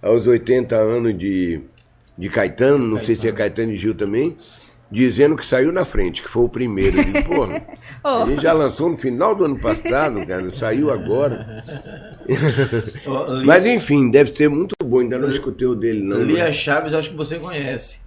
aos 0.00 0.28
80 0.28 0.76
anos 0.76 1.18
de, 1.18 1.60
de 2.16 2.28
Caetano, 2.28 2.86
não 2.86 3.04
sei 3.04 3.16
se 3.16 3.26
é 3.26 3.32
Caetano 3.32 3.72
e 3.72 3.76
Gil 3.76 3.94
também, 3.94 4.36
dizendo 4.90 5.34
que 5.36 5.44
saiu 5.44 5.72
na 5.72 5.84
frente, 5.84 6.22
que 6.22 6.28
foi 6.28 6.44
o 6.44 6.48
primeiro. 6.48 6.98
Eu 6.98 7.04
digo, 7.04 7.24
Porra, 7.28 7.66
a 8.02 8.22
Oh, 8.22 8.26
gente 8.26 8.42
já 8.42 8.52
lançou 8.52 8.88
no 8.90 8.96
final 8.98 9.34
do 9.34 9.44
ano 9.44 9.58
passado, 9.58 10.24
cara, 10.26 10.56
saiu 10.56 10.90
agora. 10.90 11.64
Mas 13.44 13.66
enfim, 13.66 14.10
deve 14.10 14.34
ser 14.34 14.48
muito 14.48 14.74
bom, 14.84 15.00
ainda 15.00 15.18
não 15.18 15.30
escutei 15.30 15.66
o 15.66 15.74
dele, 15.74 16.02
não. 16.02 16.18
Lia 16.22 16.52
Chaves, 16.52 16.94
acho 16.94 17.10
que 17.10 17.16
você 17.16 17.38
conhece. 17.38 18.00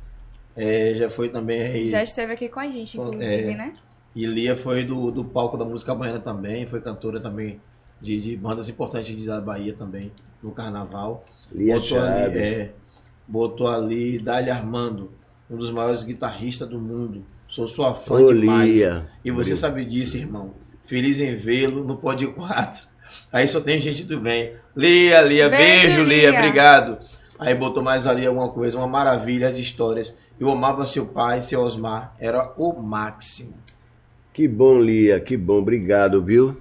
É, 0.55 0.93
já 0.95 1.09
foi 1.09 1.29
também 1.29 1.61
aí. 1.61 1.87
já 1.87 2.01
esteve 2.01 2.33
aqui 2.33 2.49
com 2.49 2.59
a 2.59 2.67
gente, 2.67 2.97
inclusive, 2.97 3.51
É. 3.51 3.55
né? 3.55 3.73
E 4.15 4.25
Lia 4.25 4.55
foi 4.55 4.83
do, 4.83 5.11
do 5.11 5.23
palco 5.23 5.55
da 5.57 5.63
música 5.63 5.93
baiana 5.93 6.19
também, 6.19 6.65
foi 6.65 6.81
cantora 6.81 7.19
também 7.19 7.61
de, 8.01 8.19
de 8.19 8.35
bandas 8.35 8.67
importantes 8.67 9.15
de- 9.15 9.27
da 9.27 9.39
Bahia 9.39 9.75
também, 9.75 10.11
no 10.41 10.49
carnaval. 10.51 11.23
Lia 11.51 11.75
botou 11.79 11.99
ali, 11.99 12.09
Chaves. 12.23 12.41
é, 12.41 12.71
botou 13.27 13.67
ali 13.67 14.17
Dália 14.17 14.55
Armando, 14.55 15.11
um 15.49 15.57
dos 15.57 15.71
maiores 15.71 16.03
guitarristas 16.03 16.67
do 16.67 16.79
mundo. 16.79 17.23
Sou 17.47 17.67
sua 17.67 17.95
fã 17.95 18.15
Ô, 18.15 18.33
demais. 18.33 18.69
Lia. 18.75 19.07
E 19.23 19.31
você 19.31 19.55
sabe 19.55 19.85
disso, 19.85 20.17
irmão. 20.17 20.53
Feliz 20.85 21.19
em 21.19 21.35
vê-lo 21.35 21.83
no 21.83 21.97
Pod 21.97 22.25
4. 22.27 22.87
Aí 23.31 23.47
só 23.47 23.61
tem 23.61 23.79
gente 23.79 24.03
do 24.03 24.19
bem. 24.19 24.53
Lia, 24.75 25.21
Lia, 25.21 25.49
Beijo, 25.49 25.87
beijo, 25.87 26.03
Lia, 26.03 26.29
Lia. 26.29 26.39
obrigado. 26.39 26.97
Aí 27.39 27.53
botou 27.55 27.83
mais 27.83 28.07
ali 28.07 28.25
alguma 28.25 28.49
coisa, 28.49 28.77
uma 28.77 28.87
maravilha, 28.87 29.47
as 29.47 29.57
histórias. 29.57 30.13
Eu 30.39 30.49
amava 30.51 30.85
seu 30.85 31.05
pai, 31.05 31.41
seu 31.41 31.61
Osmar, 31.61 32.13
era 32.19 32.53
o 32.57 32.73
máximo. 32.73 33.53
Que 34.33 34.47
bom, 34.47 34.81
Lia, 34.81 35.19
que 35.19 35.37
bom, 35.37 35.59
obrigado, 35.59 36.21
viu? 36.23 36.57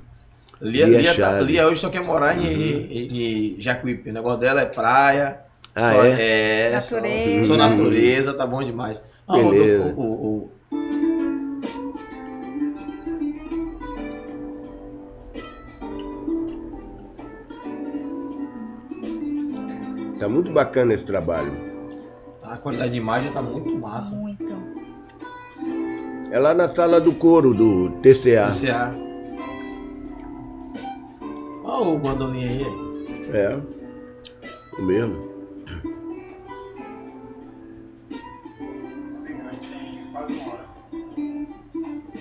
Lia, 0.60 0.86
Lia 0.86 1.00
Lia, 1.00 1.14
tá-. 1.14 1.40
Lia 1.40 1.66
hoje 1.66 1.80
só 1.80 1.90
quer 1.90 2.02
morar 2.02 2.38
em, 2.38 2.46
em, 2.46 3.56
em 3.56 3.60
Jacuípe. 3.60 4.10
O 4.10 4.12
negócio 4.12 4.40
dela 4.40 4.62
é 4.62 4.66
praia. 4.66 5.40
Ah, 5.76 5.92
só, 5.92 6.04
é? 6.04 6.70
Natureza. 6.72 7.46
Só, 7.46 7.52
só 7.52 7.56
natureza, 7.58 8.34
tá 8.34 8.46
bom 8.46 8.62
demais. 8.64 9.04
Ah, 9.28 9.36
Beleza. 9.36 9.94
o- 9.96 10.00
o- 10.00 10.36
o- 10.36 10.50
Tá 20.18 20.28
muito 20.28 20.50
bacana 20.50 20.94
esse 20.94 21.04
trabalho. 21.04 21.52
a 22.42 22.56
qualidade 22.58 22.92
de 22.92 22.98
imagem 22.98 23.32
tá 23.32 23.42
muito 23.42 23.76
massa. 23.76 24.14
Muito. 24.16 24.44
É 26.30 26.38
lá 26.38 26.54
na 26.54 26.72
sala 26.74 27.00
do 27.00 27.12
couro 27.14 27.52
do 27.52 27.90
TCA. 28.00 28.46
TCA. 28.48 28.94
Olha 31.64 31.88
o 31.90 31.98
bandolim 31.98 32.44
aí. 32.44 32.66
É. 33.32 33.60
O 34.78 34.82
mesmo. 34.82 35.25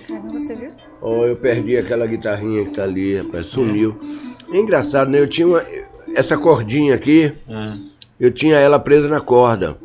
Caramba, 0.06 0.40
você 0.40 0.54
viu? 0.54 0.70
Ó, 1.00 1.24
eu 1.26 1.36
perdi 1.36 1.76
aquela 1.76 2.06
guitarrinha 2.06 2.64
que 2.64 2.70
tá 2.74 2.82
ali, 2.84 3.16
rapaz, 3.16 3.46
sumiu. 3.46 3.96
É 4.52 4.58
engraçado, 4.58 5.10
né? 5.10 5.18
Eu 5.20 5.28
tinha 5.28 5.46
uma, 5.46 5.62
essa 6.14 6.36
cordinha 6.36 6.94
aqui, 6.94 7.32
É. 7.48 7.76
eu 8.20 8.30
tinha 8.30 8.56
ela 8.56 8.78
presa 8.78 9.08
na 9.08 9.20
corda. 9.20 9.76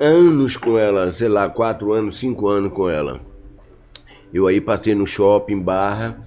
Anos 0.00 0.56
com 0.56 0.78
ela, 0.78 1.12
sei 1.12 1.28
lá, 1.28 1.48
quatro 1.48 1.92
anos, 1.92 2.18
cinco 2.18 2.48
anos 2.48 2.72
com 2.72 2.88
ela. 2.88 3.20
Eu 4.32 4.46
aí 4.46 4.60
passei 4.60 4.94
no 4.94 5.06
shopping, 5.06 5.60
barra, 5.60 6.18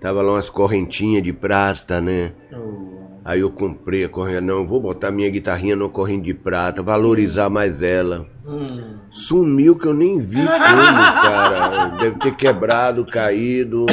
tava 0.00 0.22
lá 0.22 0.32
umas 0.32 0.48
correntinhas 0.48 1.22
de 1.22 1.32
prata, 1.32 2.00
né? 2.00 2.32
O- 2.52 2.95
Aí 3.28 3.40
eu 3.40 3.50
comprei 3.50 4.04
a 4.04 4.08
corrente, 4.08 4.40
não, 4.40 4.64
vou 4.64 4.80
botar 4.80 5.10
minha 5.10 5.28
guitarrinha 5.28 5.74
no 5.74 5.88
corrente 5.90 6.26
de 6.26 6.34
prata, 6.34 6.80
valorizar 6.80 7.50
mais 7.50 7.82
ela. 7.82 8.24
Hum. 8.46 8.98
Sumiu 9.10 9.74
que 9.76 9.86
eu 9.86 9.92
nem 9.92 10.20
vi 10.20 10.36
como, 10.36 10.46
cara. 10.56 11.86
Deve 12.00 12.18
ter 12.20 12.36
quebrado, 12.36 13.04
caído. 13.04 13.84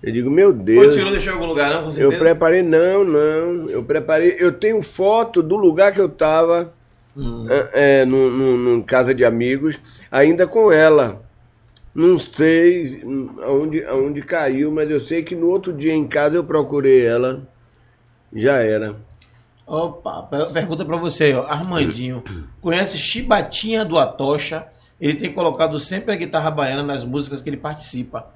Eu 0.00 0.12
digo, 0.12 0.30
meu 0.30 0.52
Deus. 0.52 0.94
tirou, 0.94 1.10
deixou 1.10 1.32
em 1.32 1.36
algum 1.36 1.48
lugar, 1.48 1.68
não? 1.82 1.90
Com 1.90 2.00
Eu 2.00 2.16
preparei, 2.16 2.62
não, 2.62 3.02
não. 3.04 3.68
Eu 3.68 3.82
preparei. 3.82 4.36
Eu 4.38 4.52
tenho 4.52 4.80
foto 4.82 5.42
do 5.42 5.56
lugar 5.56 5.92
que 5.92 6.00
eu 6.00 6.08
tava, 6.08 6.72
Hum. 7.16 7.46
é, 7.50 8.02
é, 8.02 8.04
num, 8.04 8.30
num- 8.30 8.56
num 8.56 8.82
casa 8.82 9.12
de 9.12 9.24
amigos, 9.24 9.76
ainda 10.12 10.46
com 10.46 10.70
ela. 10.70 11.22
Não 11.92 12.18
sei 12.20 13.02
aonde, 13.42 13.82
aonde 13.84 14.22
caiu, 14.22 14.70
mas 14.70 14.88
eu 14.90 15.00
sei 15.00 15.22
que 15.24 15.34
no 15.34 15.48
outro 15.48 15.72
dia 15.72 15.92
em 15.92 16.06
casa 16.06 16.36
eu 16.36 16.44
procurei 16.44 17.04
ela. 17.04 17.48
Já 18.34 18.56
era. 18.58 18.96
Opa, 19.66 20.22
per- 20.24 20.50
pergunta 20.52 20.84
pra 20.84 20.96
você, 20.96 21.32
ó. 21.34 21.46
Armandinho, 21.46 22.22
conhece 22.60 22.98
Chibatinha 22.98 23.84
do 23.84 23.98
Atocha? 23.98 24.66
Ele 25.00 25.14
tem 25.14 25.32
colocado 25.32 25.78
sempre 25.80 26.12
a 26.12 26.16
guitarra 26.16 26.50
baiana 26.50 26.82
nas 26.82 27.04
músicas 27.04 27.40
que 27.42 27.48
ele 27.50 27.56
participa. 27.56 28.26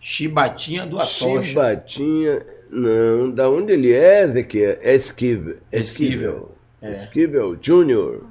Chibatinha 0.00 0.86
do 0.86 0.98
Atocha. 0.98 1.42
Chibatinha. 1.42 2.42
Não, 2.70 3.30
da 3.30 3.50
onde 3.50 3.72
ele 3.72 3.92
é, 3.92 4.22
Ezequiel? 4.22 4.78
É 4.80 4.94
Esquivel. 4.94 5.56
Esquivel. 5.72 6.52
É. 6.80 7.02
Esquivel 7.04 7.58
Júnior. 7.60 8.24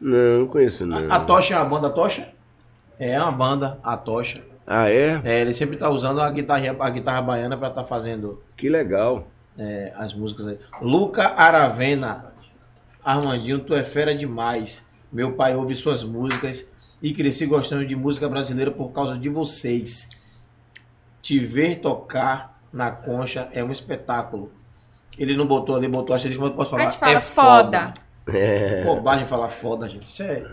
Não, 0.00 0.46
conheço 0.46 0.84
não. 0.86 1.12
A, 1.12 1.16
a 1.16 1.20
Tocha 1.20 1.54
é 1.54 1.58
uma 1.58 1.64
banda 1.66 1.90
Tocha? 1.90 2.28
É 2.98 3.20
uma 3.20 3.30
banda, 3.30 3.78
a 3.82 3.96
Tocha. 3.96 4.42
Ah, 4.66 4.88
é? 4.90 5.20
É, 5.24 5.40
ele 5.40 5.52
sempre 5.52 5.76
tá 5.76 5.88
usando 5.90 6.20
a 6.20 6.30
guitarra, 6.30 6.74
a 6.80 6.90
guitarra 6.90 7.20
baiana 7.22 7.56
pra 7.56 7.68
tá 7.70 7.84
fazendo 7.84 8.42
Que 8.56 8.68
legal. 8.68 9.28
É, 9.58 9.92
as 9.96 10.14
músicas 10.14 10.46
aí. 10.48 10.58
Luca 10.80 11.28
Aravena. 11.36 12.32
Armandinho, 13.04 13.58
tu 13.58 13.74
é 13.74 13.82
fera 13.82 14.14
demais. 14.14 14.88
Meu 15.12 15.32
pai 15.32 15.54
ouve 15.56 15.74
suas 15.74 16.04
músicas 16.04 16.70
e 17.02 17.12
cresci 17.12 17.46
gostando 17.46 17.84
de 17.84 17.96
música 17.96 18.28
brasileira 18.28 18.70
por 18.70 18.90
causa 18.92 19.18
de 19.18 19.28
vocês. 19.28 20.08
Te 21.20 21.38
ver 21.40 21.80
tocar 21.80 22.60
na 22.72 22.90
concha 22.90 23.48
é 23.52 23.62
um 23.62 23.72
espetáculo. 23.72 24.52
Ele 25.18 25.36
não 25.36 25.46
botou 25.46 25.76
ali, 25.76 25.88
botou 25.88 26.14
asterisco, 26.14 26.42
mas 26.42 26.52
posso 26.54 26.70
falar. 26.70 26.84
A 26.84 26.88
gente 26.88 26.98
fala 26.98 27.12
é 27.12 27.20
foda. 27.20 27.94
É. 28.26 28.84
Bobagem 28.84 29.26
falar 29.26 29.48
foda, 29.48 29.88
gente. 29.88 30.06
Isso 30.06 30.22
é... 30.22 30.44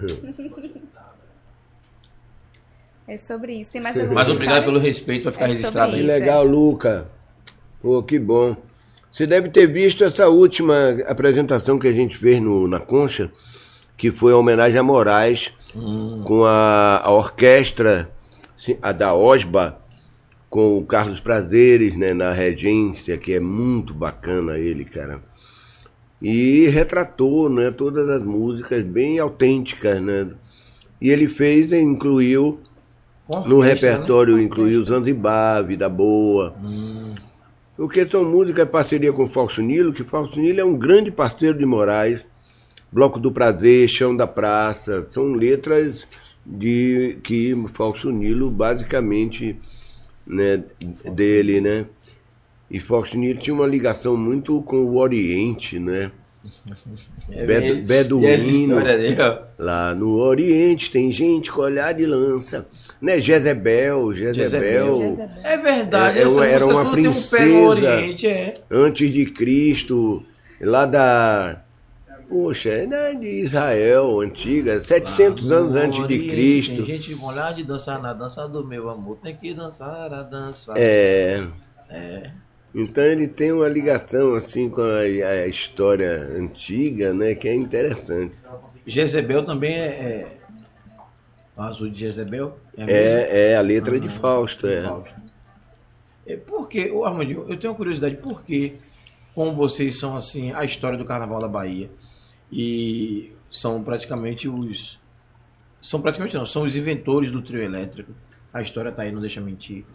É 3.08 3.18
sobre 3.18 3.54
isso. 3.54 3.72
Tem 3.72 3.82
mais 3.82 4.00
algum 4.00 4.14
Mas 4.14 4.30
obrigado 4.30 4.66
pelo 4.66 4.78
respeito, 4.78 5.24
vai 5.24 5.34
ficar 5.34 5.46
É 5.46 5.48
registrado 5.48 5.92
Que 5.94 5.98
isso. 5.98 6.08
legal, 6.08 6.44
Luca. 6.44 7.08
Pô, 7.82 8.04
que 8.04 8.20
bom. 8.20 8.56
Você 9.12 9.26
deve 9.26 9.50
ter 9.50 9.68
visto 9.68 10.04
essa 10.04 10.30
última 10.30 10.98
apresentação 11.08 11.80
que 11.80 11.88
a 11.88 11.94
gente 11.94 12.18
fez 12.18 12.40
no, 12.42 12.68
na 12.68 12.80
Concha, 12.80 13.32
que 13.98 14.12
foi 14.12 14.34
a 14.34 14.38
homenagem 14.38 14.78
a 14.78 14.84
Moraes, 14.84 15.52
Hum. 15.76 16.24
com 16.24 16.46
a, 16.46 17.00
a 17.04 17.12
orquestra, 17.12 18.10
a 18.82 18.92
da 18.92 19.14
OSBA, 19.14 19.80
com 20.50 20.78
o 20.78 20.86
Carlos 20.86 21.20
Prazeres, 21.20 21.96
né, 21.96 22.14
na 22.14 22.32
regência, 22.32 23.18
que 23.18 23.34
é 23.34 23.40
muito 23.40 23.94
bacana 23.94 24.58
ele, 24.58 24.84
cara. 24.84 25.22
E 26.22 26.68
retratou, 26.68 27.50
né, 27.50 27.72
todas 27.72 28.10
as 28.10 28.22
músicas 28.22 28.84
bem 28.84 29.20
autênticas, 29.20 30.02
né? 30.02 30.28
E 31.00 31.10
ele 31.10 31.30
fez 31.30 31.72
e 31.72 31.80
incluiu 31.80 32.60
no 33.46 33.58
Orquestra, 33.58 33.92
repertório 33.92 34.36
né? 34.36 34.44
incluiu 34.44 34.84
Zanzibar, 34.84 35.64
Vida 35.64 35.88
Boa. 35.88 36.56
Hum. 36.62 37.14
Porque 37.80 38.06
são 38.12 38.26
músicas 38.26 38.68
em 38.68 38.70
parceria 38.70 39.14
com 39.14 39.24
o 39.24 39.30
Falso 39.30 39.62
Nilo, 39.62 39.94
que 39.94 40.04
Falso 40.04 40.38
Nilo 40.38 40.60
é 40.60 40.66
um 40.66 40.78
grande 40.78 41.10
parceiro 41.10 41.58
de 41.58 41.66
Moraes. 41.66 42.26
Bloco 42.92 43.18
do 43.18 43.32
Prazer, 43.32 43.88
Chão 43.88 44.18
da 44.18 44.28
Praça, 44.28 45.08
são 45.14 45.32
letras 45.32 46.06
de 46.46 47.20
que 47.24 47.56
Falso 47.74 48.10
Nilo 48.10 48.52
basicamente 48.52 49.58
né, 50.28 50.62
dele, 51.14 51.62
né? 51.62 51.86
E 52.70 52.82
Falso 52.82 53.18
Nilo 53.18 53.40
tinha 53.40 53.54
uma 53.54 53.66
ligação 53.66 54.18
muito 54.18 54.62
com 54.64 54.84
o 54.84 54.98
Oriente, 54.98 55.80
né? 55.80 56.12
É, 57.32 57.46
Bedu- 57.46 57.88
Beduíno. 57.88 58.82
Dele. 58.84 59.16
Lá 59.58 59.94
no 59.94 60.16
Oriente 60.18 60.90
tem 60.92 61.12
gente 61.12 61.52
com 61.52 61.62
olhar 61.62 61.94
de 61.94 62.06
lança. 62.06 62.66
Né? 63.02 63.20
Jezebel, 63.22 64.14
Jezebel. 64.14 65.00
Jezebel. 65.00 65.30
É 65.44 65.58
verdade, 65.58 66.20
É- 66.20 66.22
é 66.22 66.26
essa 66.26 66.46
era 66.46 66.66
uma 66.66 66.94
tem 66.96 67.08
um 67.08 67.14
pé 67.14 67.20
no 67.20 67.28
princesa. 67.28 67.66
Oriente, 67.96 68.28
é. 68.28 68.54
antes 68.70 69.14
de 69.14 69.26
Cristo, 69.28 70.24
lá 70.62 70.86
da. 70.86 71.62
Poxa, 72.28 72.70
é 72.70 72.86
da- 72.86 73.12
de 73.14 73.28
Israel, 73.42 74.20
antiga, 74.22 74.80
700 74.82 75.50
anos 75.52 75.74
No 75.76 75.82
antes 75.82 76.08
de 76.08 76.28
Cristo. 76.28 76.76
Tem 76.76 76.84
gente 76.84 77.16
com 77.16 77.26
olhar 77.26 77.54
de 77.54 77.64
dançar 77.64 78.00
na 78.02 78.14
dança 78.14 78.48
do 78.48 78.66
meu 78.68 78.88
amor. 78.90 79.18
Tem 79.24 79.36
que 79.36 79.54
dançar 79.54 80.14
a 80.14 80.22
dança. 80.24 80.74
É. 80.78 81.44
É. 81.90 82.24
Então 82.74 83.04
ele 83.04 83.28
tem 83.28 83.52
uma 83.52 83.68
ligação 83.68 84.36
assim 84.36 84.70
com 84.70 84.82
a, 84.82 85.00
a 85.00 85.48
história 85.48 86.30
antiga, 86.38 87.14
né? 87.14 87.34
Que 87.34 87.48
é 87.48 87.56
interessante. 87.56 88.36
Jezebel 88.86 89.44
também 89.44 89.74
é. 89.74 89.88
é... 89.88 90.40
O 91.56 91.62
azul 91.62 91.90
de 91.90 92.00
Jezebel? 92.00 92.58
É? 92.78 92.84
É, 92.84 93.52
é 93.52 93.58
a 93.58 93.62
letra 93.62 94.00
de 94.00 94.08
Fausto, 94.10 94.66
é. 94.66 94.84
Fausto. 94.84 95.20
É, 96.26 96.38
por 96.38 96.70
que, 96.70 96.92
ô 96.92 97.06
Armandinho, 97.06 97.46
eu 97.50 97.60
tenho 97.60 97.74
uma 97.74 97.78
curiosidade, 97.78 98.16
por 98.18 98.44
que, 98.44 98.76
como 99.34 99.54
vocês 99.54 100.00
são 100.00 100.16
assim, 100.16 100.52
a 100.52 100.64
história 100.64 100.98
do 100.98 101.04
Carnaval 101.04 101.42
da 101.42 101.48
Bahia, 101.48 101.90
e 102.52 103.34
são 103.50 103.84
praticamente 103.84 104.48
os. 104.48 105.00
São 105.82 106.02
praticamente 106.02 106.36
não, 106.36 106.46
são 106.46 106.64
os 106.64 106.76
inventores 106.76 107.32
do 107.32 107.42
trio 107.42 107.62
elétrico. 107.62 108.12
A 108.54 108.62
história 108.62 108.92
tá 108.92 109.04
aí, 109.04 109.12
não 109.12 109.22
deixa 109.22 109.42
mentir. 109.42 109.86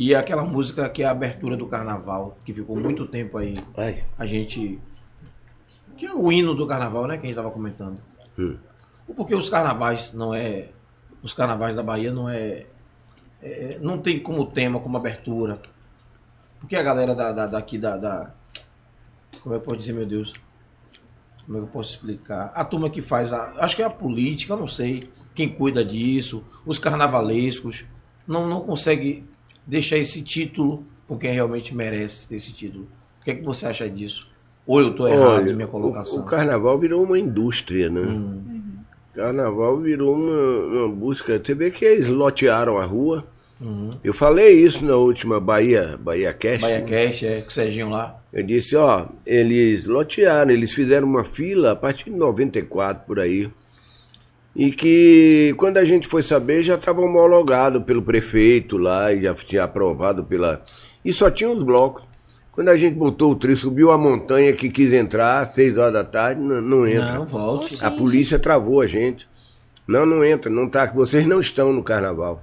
E 0.00 0.14
aquela 0.14 0.44
música 0.44 0.88
que 0.88 1.02
é 1.02 1.06
a 1.06 1.10
abertura 1.10 1.56
do 1.56 1.66
carnaval, 1.66 2.38
que 2.44 2.54
ficou 2.54 2.76
muito 2.76 3.04
tempo 3.06 3.36
aí, 3.36 3.54
Ai. 3.76 4.04
a 4.16 4.24
gente. 4.26 4.78
Que 5.96 6.06
é 6.06 6.14
o 6.14 6.30
hino 6.30 6.54
do 6.54 6.66
carnaval, 6.68 7.08
né? 7.08 7.16
Que 7.16 7.22
a 7.22 7.26
gente 7.26 7.30
estava 7.32 7.50
comentando. 7.50 7.98
Hum. 8.38 8.56
Porque 9.16 9.34
os 9.34 9.50
carnavais 9.50 10.12
não 10.12 10.32
é. 10.32 10.68
Os 11.20 11.34
carnavais 11.34 11.74
da 11.74 11.82
Bahia 11.82 12.12
não 12.12 12.28
é. 12.28 12.66
é, 13.42 13.78
não 13.82 13.98
tem 13.98 14.20
como 14.20 14.46
tema, 14.46 14.78
como 14.78 14.96
abertura. 14.96 15.60
Porque 16.60 16.76
a 16.76 16.82
galera 16.82 17.12
da, 17.14 17.32
da- 17.32 17.46
daqui 17.48 17.76
da, 17.76 17.96
da- 17.96 18.32
Como 19.42 19.52
é 19.54 19.58
que 19.58 19.62
eu 19.62 19.66
posso 19.66 19.78
dizer, 19.78 19.94
meu 19.94 20.06
Deus? 20.06 20.32
Como 21.44 21.58
é 21.58 21.60
que 21.60 21.66
eu 21.66 21.72
posso 21.72 21.90
explicar? 21.94 22.52
A 22.54 22.64
turma 22.64 22.88
que 22.88 23.02
faz 23.02 23.32
a. 23.32 23.54
Acho 23.64 23.74
que 23.74 23.82
é 23.82 23.84
a 23.86 23.90
política, 23.90 24.52
eu 24.52 24.56
não 24.58 24.68
sei. 24.68 25.10
Quem 25.34 25.48
cuida 25.48 25.84
disso, 25.84 26.44
os 26.64 26.78
carnavalescos, 26.78 27.84
não, 28.26 28.46
não 28.48 28.60
consegue 28.60 29.24
deixar 29.68 29.98
esse 29.98 30.22
título 30.22 30.84
por 31.06 31.18
quem 31.18 31.30
realmente 31.30 31.74
merece 31.74 32.34
esse 32.34 32.52
título. 32.52 32.88
O 33.20 33.24
que 33.24 33.30
é 33.30 33.34
que 33.34 33.44
você 33.44 33.66
acha 33.66 33.88
disso? 33.88 34.28
Ou 34.66 34.80
eu 34.80 34.88
estou 34.88 35.06
errado 35.06 35.42
Olha, 35.42 35.50
em 35.52 35.54
minha 35.54 35.68
colocação? 35.68 36.20
O, 36.20 36.22
o 36.22 36.26
carnaval 36.26 36.78
virou 36.78 37.02
uma 37.02 37.18
indústria, 37.18 37.88
né? 37.88 38.00
Hum, 38.00 38.58
Carnaval 39.14 39.78
virou 39.78 40.14
uma, 40.14 40.84
uma 40.84 40.88
busca. 40.88 41.40
Você 41.44 41.54
vê 41.54 41.70
que 41.70 41.84
eles 41.84 42.08
lotearam 42.08 42.78
a 42.78 42.84
rua. 42.84 43.26
uhum. 43.60 43.90
Eu 44.04 44.14
falei 44.14 44.60
isso 44.60 44.84
na 44.84 44.94
última 44.94 45.40
Bahia, 45.40 45.98
Bahia 46.00 46.32
Cast. 46.32 46.60
Bahia 46.60 46.82
Cash, 46.82 47.22
é, 47.24 47.40
com 47.40 47.48
o 47.48 47.50
Serginho 47.50 47.90
lá. 47.90 48.22
Eu 48.32 48.44
disse, 48.44 48.76
ó, 48.76 49.06
eles 49.26 49.86
lotearam, 49.86 50.52
eles 50.52 50.72
fizeram 50.72 51.08
uma 51.08 51.24
fila 51.24 51.72
a 51.72 51.76
partir 51.76 52.04
de 52.04 52.16
94 52.16 53.04
por 53.06 53.18
aí. 53.18 53.50
E 54.58 54.72
que 54.72 55.54
quando 55.56 55.78
a 55.78 55.84
gente 55.84 56.08
foi 56.08 56.20
saber 56.20 56.64
já 56.64 56.74
estava 56.74 57.00
homologado 57.00 57.80
pelo 57.82 58.02
prefeito 58.02 58.76
lá 58.76 59.12
e 59.12 59.22
já 59.22 59.32
tinha 59.32 59.62
aprovado 59.62 60.24
pela. 60.24 60.64
E 61.04 61.12
só 61.12 61.30
tinha 61.30 61.48
os 61.48 61.62
blocos. 61.62 62.02
Quando 62.50 62.70
a 62.70 62.76
gente 62.76 62.96
botou 62.96 63.30
o 63.30 63.36
trio, 63.36 63.56
subiu 63.56 63.92
a 63.92 63.96
montanha 63.96 64.52
que 64.52 64.68
quis 64.68 64.92
entrar, 64.92 65.42
às 65.42 65.50
seis 65.50 65.78
horas 65.78 65.92
da 65.92 66.02
tarde, 66.02 66.40
não, 66.40 66.60
não 66.60 66.88
entra. 66.88 67.14
Não, 67.14 67.24
volte. 67.24 67.78
A 67.84 67.88
polícia 67.88 68.36
travou 68.36 68.80
a 68.80 68.88
gente. 68.88 69.28
Não, 69.86 70.04
não 70.04 70.24
entra, 70.24 70.50
não 70.50 70.68
tá. 70.68 70.86
Vocês 70.86 71.24
não 71.24 71.38
estão 71.38 71.72
no 71.72 71.84
carnaval. 71.84 72.42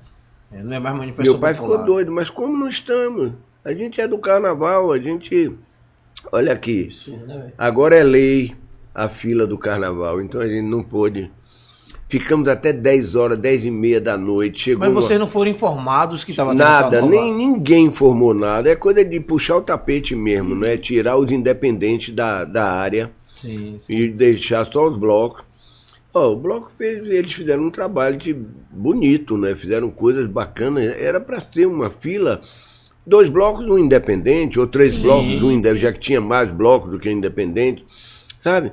É, 0.54 0.64
não 0.64 0.74
é 0.74 0.80
mais 0.80 0.96
manifestação 0.96 1.34
Meu 1.34 1.42
pai 1.42 1.54
popular. 1.54 1.80
ficou 1.80 1.86
doido, 1.86 2.14
mas 2.14 2.30
como 2.30 2.58
não 2.58 2.70
estamos? 2.70 3.34
A 3.62 3.74
gente 3.74 4.00
é 4.00 4.08
do 4.08 4.18
carnaval, 4.18 4.94
a 4.94 4.98
gente. 4.98 5.52
Olha 6.32 6.54
aqui, 6.54 6.90
né, 7.28 7.52
agora 7.58 7.94
é 7.94 8.04
lei 8.04 8.56
a 8.94 9.10
fila 9.10 9.46
do 9.46 9.58
carnaval, 9.58 10.22
então 10.22 10.40
a 10.40 10.48
gente 10.48 10.66
não 10.66 10.82
pôde. 10.82 11.30
Ficamos 12.08 12.48
até 12.48 12.72
10 12.72 13.16
horas, 13.16 13.38
10 13.38 13.66
e 13.66 13.72
meia 13.72 14.00
da 14.00 14.16
noite. 14.18 14.62
Chegou 14.66 14.82
Mas 14.82 14.90
uma- 14.92 15.02
vocês 15.02 15.20
não 15.20 15.28
foram 15.28 15.50
informados 15.50 16.24
que 16.24 16.32
estava 16.32 16.54
Nada, 16.54 17.02
nem 17.02 17.34
ninguém 17.34 17.86
informou 17.88 18.34
nada. 18.34 18.70
É 18.70 18.76
coisa 18.76 19.04
de 19.04 19.20
puxar 19.20 19.58
o 19.58 19.62
tapete 19.62 20.16
mesmo, 20.16 20.54
né? 20.54 20.78
Tirar 20.78 21.18
os 21.18 21.32
independentes 21.32 22.14
da, 22.14 22.46
da 22.46 22.72
área 22.72 23.12
Sim, 23.30 23.78
sim. 23.80 23.94
e 23.96 24.08
deixar 24.08 24.66
só 24.72 24.88
os 24.88 24.98
blocos. 24.98 25.44
Ó, 26.14 26.32
o 26.32 26.36
bloco 26.36 26.72
fez, 26.78 27.04
eles 27.08 27.34
fizeram 27.34 27.64
um 27.64 27.72
trabalho 27.72 28.18
de 28.18 28.34
bonito, 28.72 29.36
né? 29.36 29.56
Fizeram 29.56 29.90
coisas 29.90 30.28
bacanas. 30.28 30.86
Era 30.98 31.20
para 31.20 31.42
ter 31.42 31.66
uma 31.66 31.90
fila, 31.90 32.40
dois 33.06 33.30
blocos, 33.30 33.66
um 33.66 33.80
independente, 33.80 34.60
ou 34.60 34.68
três 34.68 34.96
Sim, 34.98 35.02
blocos, 35.04 35.42
um 35.42 35.52
independente, 35.52 35.82
já 35.82 35.92
que 35.92 36.00
tinha 36.00 36.22
mais 36.22 36.50
blocos 36.52 36.92
do 36.92 37.00
que 37.00 37.10
independente, 37.10 37.84
sabe? 38.40 38.72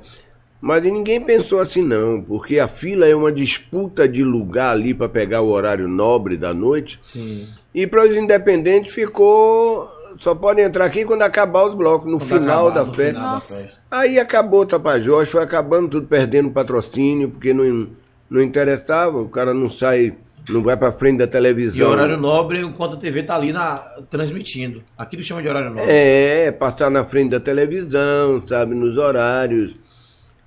Mas 0.63 0.81
ninguém 0.85 1.21
pensou 1.21 1.59
assim 1.59 1.83
não, 1.83 2.23
porque 2.23 2.61
a 2.61 2.69
fila 2.69 3.05
é 3.05 3.17
uma 3.17 3.33
disputa 3.33 4.07
de 4.07 4.23
lugar 4.23 4.71
ali 4.71 4.95
para 4.95 5.09
pegar 5.09 5.41
o 5.41 5.51
horário 5.51 5.89
nobre 5.89 6.37
da 6.37 6.55
noite. 6.55 7.01
Sim. 7.03 7.49
E 7.75 7.85
para 7.85 8.05
os 8.09 8.17
independentes 8.17 8.95
ficou. 8.95 9.91
Só 10.21 10.37
podem 10.37 10.65
entrar 10.65 10.85
aqui 10.85 11.05
quando 11.05 11.23
acabar 11.23 11.65
os 11.65 11.75
blocos, 11.75 12.09
no 12.09 12.21
final 12.21 12.69
acabar, 12.69 12.75
da 12.75 12.87
no 12.87 12.95
festa. 12.95 13.15
final 13.21 13.35
da 13.35 13.41
festa. 13.41 13.83
Aí 13.91 14.21
acabou 14.21 14.61
o 14.61 14.67
Tapajós, 14.67 15.29
foi 15.29 15.43
acabando 15.43 15.89
tudo, 15.89 16.07
perdendo 16.07 16.51
patrocínio, 16.51 17.31
porque 17.31 17.53
não, 17.53 17.89
não 18.31 18.41
interessava, 18.41 19.19
o 19.21 19.29
cara 19.29 19.53
não 19.53 19.69
sai, 19.69 20.15
não 20.49 20.63
vai 20.63 20.77
pra 20.77 20.93
frente 20.93 21.19
da 21.19 21.27
televisão. 21.27 21.77
E 21.77 21.83
horário 21.83 22.17
nobre 22.19 22.61
enquanto 22.61 22.95
a 22.95 22.99
TV 22.99 23.25
tá 23.25 23.35
ali 23.35 23.53
na, 23.53 23.79
transmitindo. 24.09 24.85
Aquilo 24.97 25.25
chama 25.25 25.43
de 25.43 25.49
horário 25.49 25.71
nobre. 25.71 25.91
É, 25.91 26.53
passar 26.53 26.89
na 26.89 27.05
frente 27.05 27.31
da 27.31 27.41
televisão, 27.41 28.41
sabe, 28.47 28.77
nos 28.77 28.97
horários. 28.97 29.82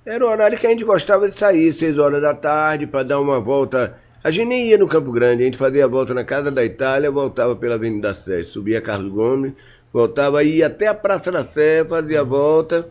Era 0.06 0.24
o 0.24 0.28
horário 0.28 0.56
que 0.56 0.64
a 0.64 0.70
gente 0.70 0.84
gostava 0.84 1.28
de 1.28 1.36
sair, 1.36 1.72
seis 1.72 1.98
horas 1.98 2.22
da 2.22 2.32
tarde, 2.32 2.86
para 2.86 3.02
dar 3.02 3.18
uma 3.18 3.40
volta. 3.40 3.98
A 4.22 4.30
gente 4.30 4.46
nem 4.46 4.68
ia 4.68 4.78
no 4.78 4.86
Campo 4.86 5.10
Grande, 5.10 5.42
a 5.42 5.46
gente 5.46 5.58
fazia 5.58 5.84
a 5.84 5.88
volta 5.88 6.14
na 6.14 6.22
Casa 6.22 6.48
da 6.48 6.64
Itália, 6.64 7.10
voltava 7.10 7.56
pela 7.56 7.74
Avenida 7.74 8.14
Sé, 8.14 8.44
subia 8.44 8.80
Carlos 8.80 9.12
Gomes, 9.12 9.52
voltava, 9.92 10.44
ia 10.44 10.68
até 10.68 10.86
a 10.86 10.94
Praça 10.94 11.32
da 11.32 11.42
Sé, 11.42 11.84
fazia 11.84 12.20
a 12.20 12.22
volta, 12.22 12.88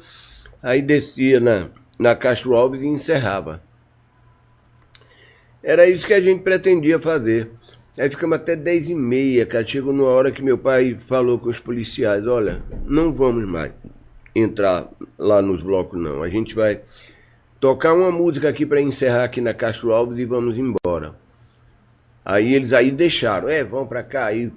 aí 0.61 0.81
descia 0.81 1.39
na, 1.39 1.69
na 1.97 2.17
Castro 2.17 2.53
Alves 2.53 2.81
e 2.81 2.85
encerrava. 2.85 3.63
Era 5.63 5.87
isso 5.87 6.05
que 6.05 6.13
a 6.13 6.19
gente 6.19 6.43
pretendia 6.43 6.99
fazer. 6.99 7.49
Aí 7.97 8.09
ficamos 8.09 8.35
até 8.35 8.57
10 8.57 8.89
e 8.89 8.95
meia, 8.95 9.45
cara. 9.45 9.65
Chegou 9.65 9.93
numa 9.93 10.09
hora 10.09 10.33
que 10.33 10.43
meu 10.43 10.57
pai 10.57 10.99
falou 11.07 11.39
com 11.39 11.47
os 11.47 11.61
policiais, 11.61 12.27
olha, 12.27 12.61
não 12.85 13.13
vamos 13.13 13.47
mais 13.47 13.71
entrar 14.35 14.89
lá 15.17 15.41
nos 15.41 15.63
blocos, 15.63 15.99
não. 15.99 16.21
A 16.21 16.29
gente 16.29 16.53
vai 16.53 16.81
tocar 17.59 17.93
uma 17.93 18.11
música 18.11 18.49
aqui 18.49 18.65
para 18.65 18.81
encerrar 18.81 19.23
aqui 19.23 19.39
na 19.39 19.53
Castro 19.53 19.93
Alves 19.93 20.19
e 20.19 20.25
vamos 20.25 20.57
embora. 20.57 21.15
Aí 22.23 22.53
eles 22.53 22.73
aí 22.73 22.91
deixaram, 22.91 23.47
é, 23.47 23.63
vão 23.63 23.87
para 23.87 24.03
cá. 24.03 24.25
Aí 24.25 24.51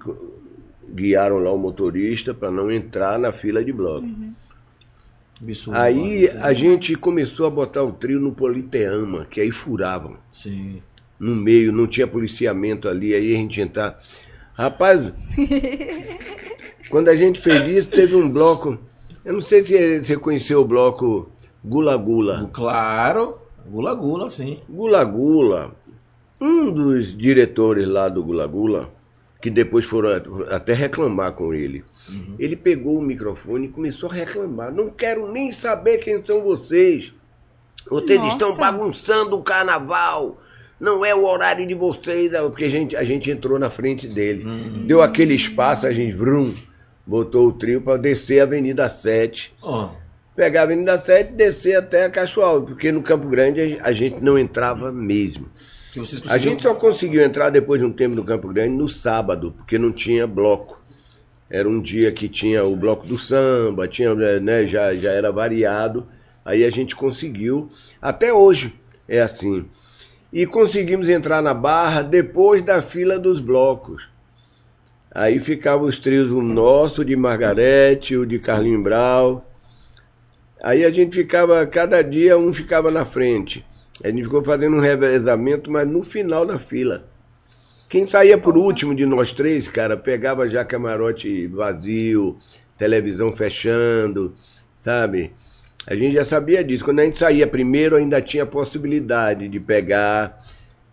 guiaram 0.91 1.39
lá 1.39 1.53
o 1.53 1.59
motorista 1.59 2.35
para 2.35 2.51
não 2.51 2.71
entrar 2.71 3.19
na 3.19 3.33
fila 3.33 3.63
de 3.63 3.73
bloco. 3.73 4.09
Absurdo. 5.41 5.79
Aí 5.79 6.27
mano. 6.27 6.45
a 6.45 6.53
gente 6.53 6.95
começou 6.97 7.47
a 7.47 7.51
botar 7.51 7.85
o 7.85 7.93
trio 7.93 8.19
no 8.19 8.33
Politeama, 8.33 9.27
que 9.31 9.41
aí 9.41 9.53
furavam 9.53 10.17
Sim. 10.33 10.83
no 11.19 11.37
meio, 11.37 11.73
não 11.73 11.87
tinha 11.87 12.07
policiamento 12.07 12.89
ali, 12.89 13.15
aí 13.15 13.35
a 13.35 13.37
gente 13.37 13.61
entrar. 13.61 14.03
Rapaz, 14.55 15.13
quando 16.91 17.09
a 17.09 17.17
gente 17.17 17.41
fez 17.41 17.69
isso, 17.69 17.91
teve 17.91 18.17
um 18.17 18.29
bloco. 18.29 18.79
Eu 19.29 19.35
não 19.35 19.43
sei 19.43 19.63
se 19.63 19.99
você 20.03 20.17
conheceu 20.17 20.63
o 20.63 20.65
bloco 20.65 21.31
Gula 21.63 21.95
Gula. 21.99 22.49
Claro. 22.51 23.37
Gula 23.67 23.95
Gula, 23.95 24.31
sim. 24.31 24.61
Gula 24.67 25.05
Gula, 25.05 25.77
um 26.41 26.73
dos 26.73 27.15
diretores 27.15 27.87
lá 27.87 28.09
do 28.09 28.25
Gula 28.25 28.47
Gula, 28.47 28.91
que 29.43 29.51
depois 29.51 29.85
foram 29.85 30.09
até 30.49 30.73
reclamar 30.73 31.33
com 31.33 31.53
ele, 31.53 31.85
ele 32.39 32.57
pegou 32.57 32.99
o 32.99 33.03
microfone 33.03 33.67
e 33.67 33.69
começou 33.69 34.11
a 34.11 34.15
reclamar. 34.15 34.73
Não 34.73 34.89
quero 34.89 35.31
nem 35.31 35.53
saber 35.53 35.99
quem 35.99 36.25
são 36.25 36.41
vocês. 36.41 37.13
Vocês 37.87 38.19
Nossa. 38.19 38.33
estão 38.33 38.57
bagunçando 38.57 39.37
o 39.37 39.43
carnaval. 39.43 40.41
Não 40.81 41.05
é 41.05 41.15
o 41.15 41.27
horário 41.27 41.67
de 41.67 41.75
vocês. 41.75 42.33
Ah, 42.33 42.49
Porque 42.49 42.65
a 42.65 42.71
gente, 42.71 42.97
a 42.97 43.05
gente 43.05 43.31
entrou 43.31 43.59
na 43.59 43.69
frente 43.69 44.07
deles. 44.07 44.47
Deu 44.87 45.03
aquele 45.03 45.35
espaço, 45.35 45.87
a 45.87 45.93
gente 45.93 46.17
vrum, 46.17 46.55
botou 47.09 47.48
o 47.48 47.52
trio 47.52 47.80
para 47.80 47.97
descer 47.97 48.40
a 48.40 48.43
Avenida 48.43 48.86
7 48.86 49.55
Ó, 49.62 49.89
pegar 50.36 50.60
a 50.60 50.64
Avenida 50.64 51.02
7 51.02 51.32
e 51.32 51.35
descer 51.35 51.76
até 51.76 52.05
a 52.05 52.10
Cachoal, 52.10 52.62
porque 52.62 52.93
no 52.93 53.02
Campo 53.02 53.26
Grande 53.28 53.78
a 53.82 53.93
gente 53.93 54.22
não 54.22 54.39
entrava 54.39 54.93
mesmo. 54.93 55.48
A 56.28 56.39
gente 56.39 56.62
só 56.62 56.74
conseguiu 56.74 57.24
entrar 57.24 57.51
depois 57.51 57.80
de 57.80 57.86
um 57.86 57.93
tempo 57.93 58.14
no 58.14 58.22
Campo 58.22 58.47
Grande 58.48 58.76
no 58.76 58.89
sábado, 58.89 59.52
porque 59.56 59.78
não 59.78 59.90
tinha 59.90 60.26
bloco. 60.26 60.80
Era 61.51 61.68
um 61.68 61.80
dia 61.80 62.12
que 62.12 62.28
tinha 62.28 62.62
o 62.62 62.76
bloco 62.76 63.06
do 63.06 63.18
samba, 63.18 63.89
tinha, 63.89 64.14
né, 64.14 64.66
já, 64.68 64.94
já 64.94 65.10
era 65.10 65.32
variado. 65.32 66.06
Aí 66.44 66.64
a 66.64 66.70
gente 66.70 66.94
conseguiu, 66.94 67.70
até 68.01 68.32
hoje 68.32 68.74
é 69.09 69.22
assim. 69.22 69.64
E 70.32 70.47
conseguimos 70.47 71.09
entrar 71.09 71.43
na 71.43 71.55
barra 71.55 72.02
depois 72.02 72.62
da 72.62 72.82
fila 72.82 73.18
dos 73.18 73.40
blocos. 73.40 74.06
Aí 75.10 75.40
ficavam 75.40 75.89
os 75.89 75.98
trios, 75.98 76.30
o 76.30 76.43
nosso 76.43 77.05
de 77.05 77.16
Margarete, 77.16 78.16
o 78.16 78.26
de 78.26 78.39
Carlinho 78.39 78.82
Brau. 78.82 79.44
Aí 80.62 80.85
a 80.85 80.90
gente 80.90 81.14
ficava, 81.14 81.66
cada 81.66 82.02
dia 82.02 82.36
um 82.36 82.52
ficava 82.52 82.90
na 82.90 83.05
frente. 83.05 83.64
A 84.05 84.09
gente 84.09 84.24
ficou 84.24 84.44
fazendo 84.44 84.76
um 84.76 84.80
revezamento, 84.80 85.70
mas 85.70 85.89
no 85.89 86.02
final 86.02 86.44
da 86.44 86.59
fila. 86.59 87.09
Quem 87.89 88.06
saía 88.06 88.36
por 88.36 88.56
último 88.56 88.94
de 88.94 89.06
nós 89.06 89.32
três, 89.32 89.66
cara, 89.66 89.97
pegava 89.97 90.48
já 90.48 90.64
camarote 90.64 91.47
vazio, 91.47 92.39
televisão 92.76 93.35
fechando, 93.35 94.35
sabe? 94.78 95.32
A 95.86 95.94
gente 95.94 96.14
já 96.14 96.24
sabia 96.24 96.62
disso. 96.62 96.85
Quando 96.85 97.01
a 97.01 97.05
gente 97.05 97.18
saía 97.18 97.47
primeiro, 97.47 97.97
ainda 97.97 98.20
tinha 98.20 98.43
a 98.43 98.47
possibilidade 98.47 99.48
de 99.48 99.59
pegar 99.59 100.44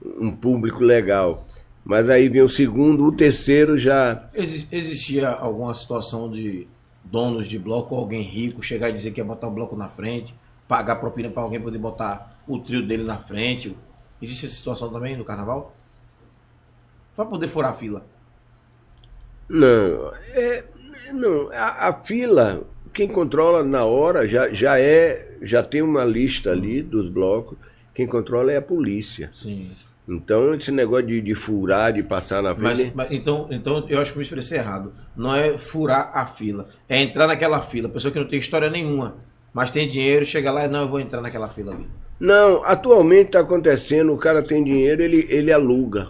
um 0.02 0.32
público 0.32 0.84
legal. 0.84 1.46
Mas 1.86 2.10
aí 2.10 2.28
vinha 2.28 2.44
o 2.44 2.50
segundo, 2.50 3.06
o 3.06 3.12
terceiro 3.12 3.78
já. 3.78 4.28
Exi- 4.34 4.68
Existia 4.72 5.30
alguma 5.30 5.74
situação 5.76 6.30
de 6.30 6.68
donos 7.04 7.48
de 7.48 7.60
bloco, 7.60 7.96
alguém 7.96 8.24
rico, 8.24 8.64
chegar 8.64 8.90
e 8.90 8.94
dizer 8.94 9.12
que 9.12 9.22
ia 9.22 9.26
botar 9.26 9.48
o 9.48 9.52
bloco 9.52 9.76
na 9.76 9.88
frente, 9.88 10.34
pagar 10.68 10.96
propina 10.96 11.30
para 11.30 11.44
alguém 11.44 11.62
poder 11.62 11.78
botar 11.78 12.42
o 12.48 12.58
trio 12.58 12.82
dele 12.82 13.04
na 13.04 13.18
frente? 13.18 13.78
Existe 14.20 14.48
essa 14.48 14.56
situação 14.56 14.92
também 14.92 15.16
no 15.16 15.24
carnaval? 15.24 15.76
Para 17.16 17.26
poder 17.26 17.48
furar 17.48 17.72
a 17.72 17.74
fila. 17.76 18.04
Não, 19.48 20.12
é, 20.34 20.64
não 21.14 21.52
a, 21.52 21.90
a 21.90 21.94
fila, 22.04 22.64
quem 22.92 23.08
controla 23.08 23.64
na 23.64 23.86
hora 23.86 24.28
já, 24.28 24.52
já 24.52 24.80
é, 24.80 25.38
já 25.44 25.62
tem 25.62 25.82
uma 25.84 26.04
lista 26.04 26.52
ali 26.52 26.82
dos 26.82 27.10
blocos. 27.10 27.58
Quem 27.94 28.08
controla 28.08 28.52
é 28.52 28.58
a 28.58 28.62
polícia. 28.62 29.30
Sim. 29.32 29.72
Então 30.08 30.54
esse 30.54 30.72
negócio 30.72 31.08
de, 31.08 31.22
de 31.22 31.34
furar, 31.36 31.92
de 31.94 32.04
passar 32.04 32.44
na 32.44 32.54
Mas, 32.56 32.80
frente. 32.80 32.96
mas 32.96 33.08
então, 33.12 33.48
então 33.52 33.86
eu 33.90 34.00
acho 34.00 34.12
que 34.12 34.18
eu 34.18 34.20
me 34.20 34.24
expressei 34.24 34.60
errado. 34.60 34.94
Não 35.16 35.34
é 35.36 35.58
furar 35.58 36.12
a 36.14 36.26
fila, 36.28 36.68
é 36.88 37.02
entrar 37.02 37.28
naquela 37.28 37.62
fila. 37.62 37.90
Pessoa 37.90 38.12
que 38.12 38.20
não 38.20 38.28
tem 38.28 38.38
história 38.40 38.70
nenhuma, 38.70 39.18
mas 39.54 39.72
tem 39.72 39.88
dinheiro, 39.88 40.26
chega 40.26 40.52
lá 40.52 40.66
e 40.66 40.68
não, 40.68 40.82
eu 40.84 40.90
vou 40.90 41.00
entrar 41.00 41.22
naquela 41.22 41.50
fila 41.50 41.74
ali. 41.74 41.90
Não, 42.20 42.64
atualmente 42.64 43.28
está 43.28 43.40
acontecendo, 43.42 44.14
o 44.14 44.18
cara 44.18 44.42
tem 44.44 44.64
dinheiro, 44.64 45.02
ele, 45.02 45.26
ele 45.30 45.52
aluga. 45.52 46.10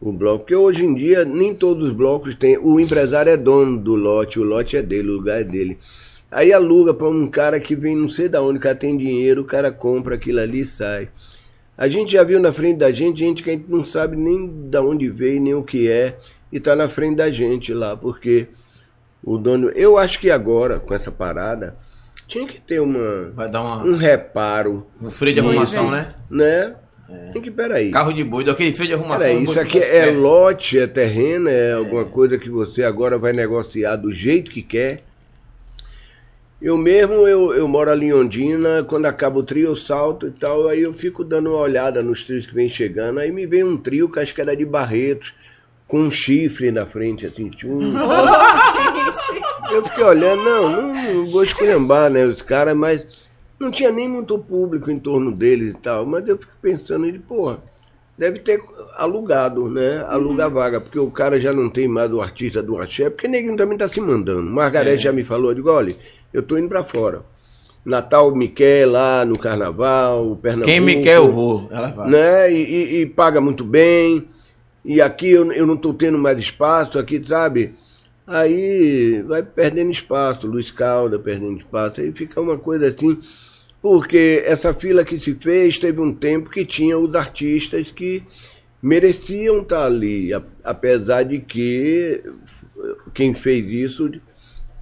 o 0.00 0.12
bloco. 0.12 0.40
Porque 0.40 0.54
hoje 0.54 0.84
em 0.84 0.94
dia 0.94 1.24
nem 1.24 1.54
todos 1.54 1.88
os 1.88 1.92
blocos 1.94 2.34
têm. 2.34 2.58
O 2.58 2.78
empresário 2.80 3.30
é 3.32 3.36
dono 3.36 3.78
do 3.78 3.94
lote, 3.94 4.38
o 4.40 4.42
lote 4.44 4.76
é 4.76 4.82
dele, 4.82 5.08
o 5.10 5.14
lugar 5.16 5.40
é 5.40 5.44
dele. 5.44 5.78
Aí 6.30 6.52
aluga 6.52 6.92
para 6.92 7.08
um 7.08 7.26
cara 7.28 7.60
que 7.60 7.74
vem 7.76 7.94
não 7.96 8.10
sei 8.10 8.28
da 8.28 8.42
onde, 8.42 8.58
o 8.58 8.60
cara 8.60 8.74
tem 8.74 8.96
dinheiro, 8.98 9.42
o 9.42 9.44
cara 9.44 9.70
compra 9.72 10.16
aquilo 10.16 10.40
ali 10.40 10.60
e 10.60 10.66
sai. 10.66 11.08
A 11.76 11.88
gente 11.88 12.12
já 12.12 12.22
viu 12.24 12.40
na 12.40 12.52
frente 12.52 12.78
da 12.78 12.90
gente 12.90 13.18
gente 13.18 13.42
que 13.42 13.50
a 13.50 13.52
gente 13.52 13.70
não 13.70 13.84
sabe 13.84 14.16
nem 14.16 14.68
da 14.70 14.82
onde 14.82 15.08
veio, 15.10 15.40
nem 15.40 15.54
o 15.54 15.62
que 15.62 15.90
é, 15.90 16.18
e 16.50 16.58
tá 16.58 16.74
na 16.74 16.88
frente 16.88 17.16
da 17.16 17.30
gente 17.30 17.74
lá, 17.74 17.96
porque 17.96 18.48
o 19.22 19.36
dono. 19.36 19.70
Eu 19.70 19.98
acho 19.98 20.18
que 20.18 20.30
agora, 20.30 20.78
com 20.78 20.94
essa 20.94 21.10
parada, 21.10 21.76
tinha 22.26 22.46
que 22.46 22.60
ter 22.60 22.80
uma, 22.80 23.30
Vai 23.34 23.50
dar 23.50 23.62
uma, 23.62 23.84
um 23.84 23.96
reparo, 23.96 24.86
um 25.02 25.10
freio 25.10 25.34
de 25.34 25.40
arrumação, 25.40 25.90
né? 25.90 26.14
né? 26.30 26.76
Tem 27.32 27.40
que, 27.40 27.50
peraí. 27.50 27.90
Carro 27.90 28.12
de 28.12 28.24
boi, 28.24 28.42
daquele 28.42 28.72
freio 28.72 28.88
de 28.88 28.94
arrumação. 28.94 29.28
Peraí, 29.28 29.44
isso 29.44 29.60
aqui 29.60 29.78
é 29.78 30.06
quer. 30.06 30.16
lote, 30.16 30.78
é 30.78 30.86
terreno, 30.86 31.48
é 31.48 31.72
alguma 31.72 32.04
coisa 32.04 32.36
que 32.36 32.50
você 32.50 32.82
agora 32.82 33.16
vai 33.16 33.32
negociar 33.32 33.96
do 33.96 34.12
jeito 34.12 34.50
que 34.50 34.62
quer. 34.62 35.04
Eu 36.60 36.78
mesmo, 36.78 37.28
eu, 37.28 37.52
eu 37.52 37.68
moro 37.68 37.90
ali 37.90 38.06
em 38.06 38.14
Ondina, 38.14 38.82
quando 38.82 39.04
acaba 39.04 39.38
o 39.38 39.42
trio 39.42 39.68
eu 39.68 39.76
salto 39.76 40.26
e 40.26 40.30
tal, 40.30 40.68
aí 40.68 40.82
eu 40.82 40.92
fico 40.94 41.22
dando 41.22 41.50
uma 41.50 41.58
olhada 41.58 42.02
nos 42.02 42.24
trios 42.24 42.46
que 42.46 42.54
vem 42.54 42.68
chegando, 42.68 43.20
aí 43.20 43.30
me 43.30 43.44
vem 43.44 43.62
um 43.62 43.76
trio 43.76 44.10
que 44.10 44.18
acho 44.18 44.34
que 44.34 44.40
era 44.40 44.56
de 44.56 44.64
Barretos, 44.64 45.34
com 45.86 46.00
um 46.00 46.10
chifre 46.10 46.70
na 46.70 46.86
frente, 46.86 47.26
assim, 47.26 47.50
tchum. 47.50 47.92
Eu 49.70 49.84
fiquei 49.84 50.04
olhando, 50.04 50.42
não, 50.42 50.70
não, 50.70 51.14
não 51.14 51.30
vou 51.30 51.44
esculhambar, 51.44 52.10
né, 52.10 52.24
os 52.24 52.40
caras, 52.40 52.74
mas 52.74 53.06
não 53.58 53.70
tinha 53.70 53.90
nem 53.90 54.08
muito 54.08 54.38
público 54.38 54.90
em 54.90 54.98
torno 54.98 55.32
deles 55.32 55.74
e 55.74 55.76
tal, 55.76 56.06
mas 56.06 56.26
eu 56.26 56.38
fico 56.38 56.52
pensando, 56.60 57.06
ele, 57.06 57.18
porra, 57.18 57.58
deve 58.16 58.38
ter 58.38 58.62
alugado, 58.96 59.68
né, 59.68 60.04
alugar 60.08 60.50
vaga, 60.50 60.80
porque 60.80 60.98
o 60.98 61.10
cara 61.10 61.40
já 61.40 61.52
não 61.52 61.68
tem 61.68 61.88
mais 61.88 62.10
o 62.12 62.20
artista 62.20 62.62
do 62.62 62.78
axé, 62.78 63.10
porque 63.10 63.28
neguinho 63.28 63.56
também 63.56 63.76
tá 63.76 63.88
se 63.88 64.00
mandando. 64.00 64.50
Margarete 64.50 65.04
já 65.04 65.12
me 65.12 65.24
falou, 65.24 65.50
eu 65.50 65.54
digo, 65.54 65.70
olha, 65.70 65.94
eu 66.36 66.42
tô 66.42 66.56
indo 66.58 66.68
pra 66.68 66.84
fora. 66.84 67.22
Natal 67.84 68.34
me 68.34 68.48
quer 68.48 68.86
lá 68.86 69.24
no 69.24 69.38
carnaval, 69.38 70.30
o 70.32 70.36
Pernambuco. 70.36 70.70
Quem 70.70 70.80
me 70.80 71.02
quer, 71.02 71.16
eu 71.18 71.30
vou. 71.30 71.68
Ela 71.70 71.88
vai. 71.88 72.10
Né? 72.10 72.52
E, 72.52 72.56
e- 72.56 73.00
e 73.02 73.06
paga 73.06 73.40
muito 73.40 73.64
bem. 73.64 74.26
E 74.84 75.00
aqui 75.00 75.30
eu, 75.30 75.52
eu 75.52 75.66
não 75.66 75.76
tô 75.76 75.94
tendo 75.94 76.18
mais 76.18 76.38
espaço, 76.38 76.98
aqui, 76.98 77.22
sabe? 77.26 77.74
Aí 78.26 79.22
vai 79.22 79.42
perdendo 79.42 79.90
espaço, 79.90 80.46
Luiz 80.48 80.70
Calda 80.70 81.16
perdendo 81.18 81.58
espaço, 81.58 82.00
aí 82.00 82.10
fica 82.12 82.40
uma 82.40 82.58
coisa 82.58 82.88
assim, 82.88 83.18
porque 83.80 84.42
essa 84.44 84.74
fila 84.74 85.04
que 85.04 85.18
se 85.20 85.32
fez 85.34 85.78
teve 85.78 86.00
um 86.00 86.12
tempo 86.12 86.50
que 86.50 86.64
tinha 86.64 86.98
os 86.98 87.14
artistas 87.14 87.92
que 87.92 88.24
mereciam 88.82 89.62
estar 89.62 89.84
ali, 89.86 90.34
a- 90.34 90.42
apesar 90.64 91.22
de 91.22 91.38
que 91.38 92.20
quem 93.14 93.32
fez 93.34 93.64
isso 93.66 94.10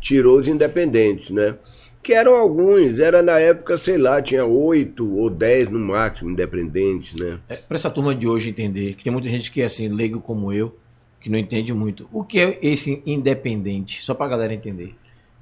tirou 0.05 0.39
os 0.39 0.47
independentes, 0.47 1.31
né? 1.31 1.57
Que 2.03 2.13
eram 2.13 2.37
alguns, 2.37 3.01
era 3.01 3.23
na 3.23 3.39
época, 3.41 3.79
sei 3.79 3.97
lá, 3.97 4.21
tinha 4.21 4.45
oito 4.45 5.11
ou 5.17 5.31
dez 5.31 5.71
no 5.71 5.79
máximo 5.79 6.31
independentes, 6.31 7.19
né? 7.19 7.39
É, 7.49 7.57
para 7.57 7.75
essa 7.75 7.91
turma 7.91 8.15
de 8.15 8.29
hoje 8.29 8.51
entender, 8.51 8.95
que 8.95 9.03
tem 9.03 9.13
muita 9.13 9.31
gente 9.31 9.51
que 9.51 9.63
é 9.63 9.65
assim, 9.65 9.89
leigo 9.89 10.21
como 10.21 10.53
eu, 10.53 10.77
que 11.19 11.31
não 11.31 11.39
entende 11.39 11.73
muito. 11.73 12.07
O 12.13 12.23
que 12.23 12.39
é 12.39 12.59
esse 12.63 13.03
independente? 13.07 14.05
Só 14.05 14.13
pra 14.13 14.29
galera 14.29 14.53
entender. 14.53 14.95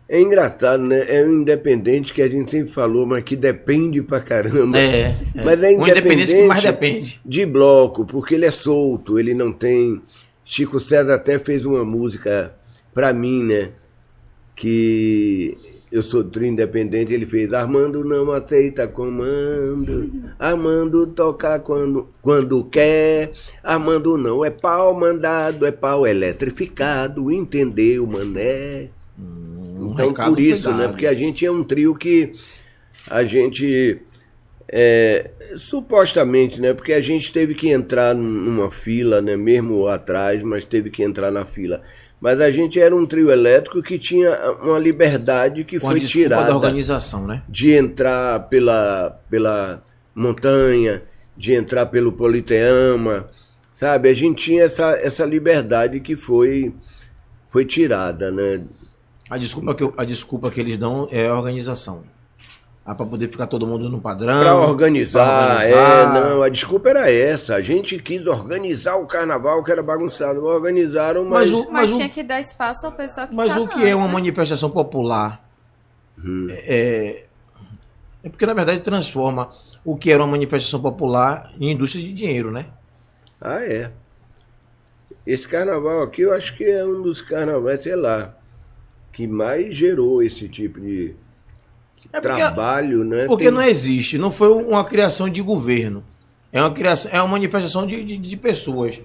É 0.09 0.20
engraçado, 0.20 0.80
né? 0.80 1.05
É 1.09 1.26
um 1.26 1.40
independente 1.40 2.14
que 2.14 2.22
a 2.22 2.28
gente 2.28 2.52
sempre 2.52 2.72
falou, 2.72 3.05
mas 3.05 3.24
que 3.24 3.34
depende 3.34 4.01
pra 4.01 4.20
caramba. 4.20 4.78
É, 4.78 5.01
é. 5.01 5.16
Mas 5.43 5.62
é 5.62 5.70
o 5.70 5.89
independente 5.89 6.34
que 6.34 6.47
mais 6.47 6.62
depende. 6.62 7.20
De 7.24 7.47
bloco, 7.47 8.05
porque 8.05 8.34
ele 8.34 8.44
é 8.44 8.51
solto, 8.51 9.18
ele 9.18 9.34
não 9.34 9.52
tem. 9.52 10.02
Chico 10.44 10.78
César 10.78 11.14
até 11.14 11.39
fez 11.39 11.64
uma 11.64 11.84
música 11.84 12.55
pra 12.93 13.12
mim, 13.12 13.43
né? 13.43 13.70
Que 14.55 15.57
eu 15.91 16.03
sou 16.03 16.24
trio 16.24 16.47
independente, 16.47 17.12
ele 17.12 17.27
fez 17.27 17.53
Armando 17.53 18.05
não 18.05 18.31
aceita 18.33 18.87
comando, 18.89 20.11
Armando 20.39 21.07
toca 21.09 21.59
quando, 21.59 22.09
quando 22.23 22.65
quer, 22.65 23.33
Armando 23.62 24.16
não 24.16 24.45
é 24.45 24.51
pau 24.51 24.95
mandado, 24.99 25.66
é 25.66 25.73
pau 25.73 26.07
eletrificado, 26.07 27.31
entendeu, 27.31 28.07
mané? 28.07 28.91
Um 29.19 29.93
Então, 29.93 30.09
recado 30.09 30.33
por 30.33 30.41
isso, 30.41 30.73
né? 30.73 30.89
Porque 30.89 31.07
a 31.07 31.15
gente 31.15 31.45
é 31.45 31.51
um 31.51 31.65
trio 31.65 31.95
que 31.95 32.35
a 33.11 33.24
gente. 33.24 34.01
é, 34.69 35.31
supostamente, 35.59 36.61
né? 36.61 36.73
Porque 36.74 36.93
a 36.95 37.03
gente 37.03 37.33
teve 37.33 37.55
que 37.55 37.69
entrar 37.69 38.15
num- 38.15 38.23
numa 38.23 38.70
fila, 38.70 39.20
né? 39.20 39.37
Mesmo 39.37 39.87
atrás, 39.89 40.43
mas 40.43 40.65
teve 40.65 40.91
que 40.91 41.03
entrar 41.03 41.31
na 41.31 41.45
fila. 41.45 41.83
Mas 42.23 42.40
a 42.40 42.53
gente 42.53 42.78
era 42.81 42.94
um 42.94 43.05
trio 43.05 43.32
elétrico 43.32 43.82
que 43.82 43.99
tinha 43.99 44.31
uma 44.62 44.78
liberdade 44.78 45.65
que 45.65 45.81
Com 45.81 45.89
foi 45.90 45.99
desculpa 45.99 46.28
da 46.28 46.36
tirada 46.36 46.55
organização, 46.57 47.27
né? 47.27 47.43
de 47.49 47.73
entrar 47.73 48.39
pela, 48.49 49.19
pela 49.28 49.82
montanha, 50.15 51.03
de 51.36 51.53
entrar 51.53 51.86
pelo 51.86 52.12
Politeama, 52.12 53.28
sabe? 53.74 54.09
A 54.09 54.15
gente 54.15 54.44
tinha 54.44 54.62
essa, 54.62 54.93
essa 54.93 55.24
liberdade 55.27 55.99
que 55.99 56.15
foi, 56.15 56.73
foi 57.51 57.65
tirada, 57.65 58.31
né? 58.31 58.62
A 59.28 59.36
desculpa, 59.36 59.74
que, 59.74 59.82
eu- 59.82 59.94
a 59.97 60.05
desculpa 60.05 60.49
que 60.49 60.61
eles 60.61 60.78
dão 60.78 61.09
é 61.11 61.27
a 61.27 61.35
organização. 61.35 62.05
Ah, 62.84 62.96
pra 62.96 63.06
poder 63.06 63.28
ficar 63.28 63.46
todo 63.46 63.64
mundo 63.64 63.88
no 63.88 64.00
padrão. 64.00 64.42
Para 64.42 64.56
organizar, 64.56 65.24
pra 65.24 65.54
organizar. 65.54 66.16
é, 66.16 66.20
não, 66.20 66.42
a 66.42 66.48
desculpa 66.48 66.90
era 66.90 67.09
essa. 67.09 67.54
A 67.54 67.60
gente 67.60 67.96
quis 68.00 68.26
organizar 68.26 68.96
o 68.96 69.06
carnaval 69.06 69.62
que 69.62 69.70
era 69.70 69.82
bagunçado. 69.82 70.44
Organizaram, 70.44 71.24
mas. 71.24 71.50
Mas 71.50 71.52
o, 71.52 71.64
Mas, 71.64 71.72
mas 71.72 71.92
o, 71.92 71.96
tinha 71.96 72.09
que 72.09 72.24
dar 72.24 72.40
espaço 72.40 72.84
ao 72.84 72.92
pessoal 72.92 73.28
que 73.28 73.34
mas 73.36 73.54
tá 73.54 73.60
o 73.60 73.68
que 73.68 73.86
é 73.86 73.94
uma 73.94 74.09
manifestação 74.09 74.68
popular? 74.68 75.48
Hum. 76.18 76.48
É, 76.50 77.24
é 78.24 78.28
porque, 78.28 78.46
na 78.46 78.54
verdade, 78.54 78.80
transforma 78.80 79.50
o 79.84 79.96
que 79.96 80.10
era 80.10 80.22
uma 80.22 80.32
manifestação 80.32 80.80
popular 80.80 81.52
em 81.60 81.70
indústria 81.70 82.04
de 82.04 82.12
dinheiro, 82.12 82.50
né? 82.50 82.66
Ah, 83.40 83.64
é. 83.64 83.92
Esse 85.24 85.46
carnaval 85.46 86.02
aqui 86.02 86.22
eu 86.22 86.32
acho 86.32 86.56
que 86.56 86.64
é 86.64 86.84
um 86.84 87.00
dos 87.00 87.20
carnavais, 87.20 87.82
sei 87.82 87.94
lá, 87.94 88.34
que 89.12 89.28
mais 89.28 89.76
gerou 89.76 90.20
esse 90.20 90.48
tipo 90.48 90.80
de 90.80 91.14
É 92.12 92.20
porque, 92.20 92.36
trabalho, 92.36 93.05
né? 93.05 93.26
porque 93.26 93.44
Tem- 93.44 93.52
não 93.55 93.62
existe, 93.62 94.18
não 94.18 94.30
foi 94.30 94.48
uma 94.52 94.84
criação 94.84 95.28
de 95.28 95.40
governo. 95.40 96.05
É 96.52 96.60
uma 96.60 96.70
criação, 96.70 97.10
é 97.12 97.20
uma 97.22 97.28
manifestação 97.28 97.86
de, 97.86 98.02
de, 98.05 98.16
de 98.18 98.36
pessoas. 98.36 99.01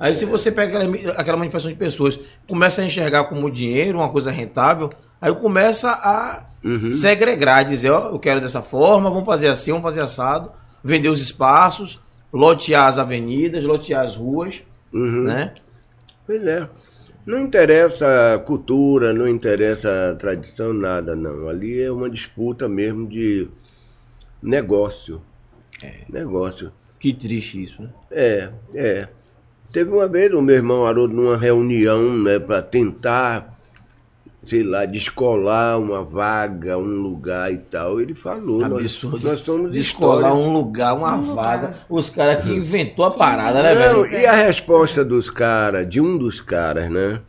Aí 0.00 0.14
se 0.14 0.24
você 0.24 0.50
pega 0.50 0.78
aquela, 0.78 1.12
aquela 1.12 1.36
manifestação 1.36 1.70
de 1.70 1.76
pessoas, 1.76 2.18
começa 2.48 2.82
a 2.82 2.84
enxergar 2.84 3.24
como 3.24 3.50
dinheiro, 3.50 3.98
uma 3.98 4.08
coisa 4.08 4.30
rentável, 4.30 4.90
aí 5.20 5.32
começa 5.34 5.90
a 5.90 6.44
Uhum. 6.64 6.92
segregar, 6.92 7.62
dizer, 7.64 7.90
ó, 7.90 8.08
eu 8.10 8.18
quero 8.18 8.40
dessa 8.40 8.60
forma, 8.60 9.08
vamos 9.08 9.24
fazer 9.24 9.46
assim, 9.46 9.70
vamos 9.70 9.84
fazer 9.86 10.00
assado, 10.00 10.50
vender 10.82 11.08
os 11.08 11.20
espaços, 11.20 12.00
lotear 12.32 12.88
as 12.88 12.98
avenidas, 12.98 13.62
lotear 13.64 14.04
as 14.04 14.16
ruas, 14.16 14.62
Uhum. 14.92 15.22
né? 15.22 15.52
Pois 16.26 16.44
é. 16.44 16.68
Não 17.28 17.38
interessa 17.40 18.42
cultura, 18.46 19.12
não 19.12 19.28
interessa 19.28 20.16
tradição, 20.18 20.72
nada, 20.72 21.14
não. 21.14 21.46
Ali 21.46 21.78
é 21.78 21.92
uma 21.92 22.08
disputa 22.08 22.66
mesmo 22.66 23.06
de 23.06 23.46
negócio. 24.42 25.20
Negócio. 26.08 26.72
Que 26.98 27.12
triste 27.12 27.64
isso, 27.64 27.82
né? 27.82 27.90
É, 28.10 28.50
é. 28.74 29.08
Teve 29.70 29.90
uma 29.90 30.08
vez 30.08 30.32
o 30.32 30.40
meu 30.40 30.56
irmão 30.56 30.86
Haroldo 30.86 31.14
numa 31.14 31.36
reunião, 31.36 32.16
né, 32.16 32.38
para 32.38 32.62
tentar, 32.62 33.57
sei 34.48 34.62
lá, 34.62 34.84
descolar 34.86 35.78
uma 35.78 36.02
vaga, 36.02 36.78
um 36.78 36.82
lugar 37.02 37.52
e 37.52 37.58
tal. 37.58 38.00
Ele 38.00 38.14
falou, 38.14 38.64
Absurdo. 38.64 39.20
nós 39.28 39.40
somos 39.40 39.70
Descolar 39.72 40.30
história. 40.30 40.36
um 40.48 40.52
lugar, 40.52 40.94
uma 40.94 41.16
Um 41.16 41.20
lugar. 41.30 41.34
vaga. 41.60 41.76
Os 41.88 42.10
caras 42.10 42.44
que 42.44 42.50
inventou 42.50 43.04
a 43.04 43.10
parada, 43.10 43.62
né, 43.62 43.74
Não, 43.74 44.02
velho? 44.02 44.20
e 44.22 44.26
a 44.26 44.32
resposta 44.32 45.04
dos 45.04 45.28
caras, 45.28 45.88
de 45.88 46.00
um 46.00 46.16
dos 46.16 46.40
caras, 46.40 46.90
né? 46.90 47.20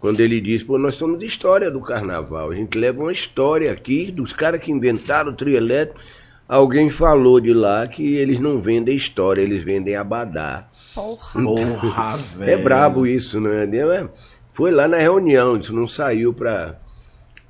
Quando 0.00 0.18
ele 0.20 0.40
disse, 0.40 0.64
pô, 0.64 0.78
nós 0.78 0.96
somos 0.96 1.22
história 1.22 1.70
do 1.70 1.80
carnaval. 1.80 2.50
A 2.50 2.54
gente 2.54 2.76
leva 2.76 3.00
uma 3.02 3.12
história 3.12 3.70
aqui 3.70 4.10
dos 4.10 4.32
caras 4.32 4.60
que 4.60 4.70
inventaram 4.72 5.30
o 5.30 5.34
trio 5.36 5.56
elétrico. 5.56 6.00
Alguém 6.48 6.90
falou 6.90 7.40
de 7.40 7.52
lá 7.54 7.86
que 7.86 8.16
eles 8.16 8.40
não 8.40 8.60
vendem 8.60 8.96
história, 8.96 9.40
eles 9.40 9.62
vendem 9.62 9.94
abadá. 9.94 10.66
Porra. 10.94 11.40
Porra, 11.42 12.16
velho. 12.36 12.50
É 12.50 12.56
brabo 12.56 13.06
isso, 13.06 13.40
né? 13.40 13.62
É, 13.64 14.08
Foi 14.52 14.70
lá 14.70 14.86
na 14.86 14.98
reunião, 14.98 15.56
isso 15.56 15.72
não 15.72 15.88
saiu 15.88 16.32
pra, 16.34 16.78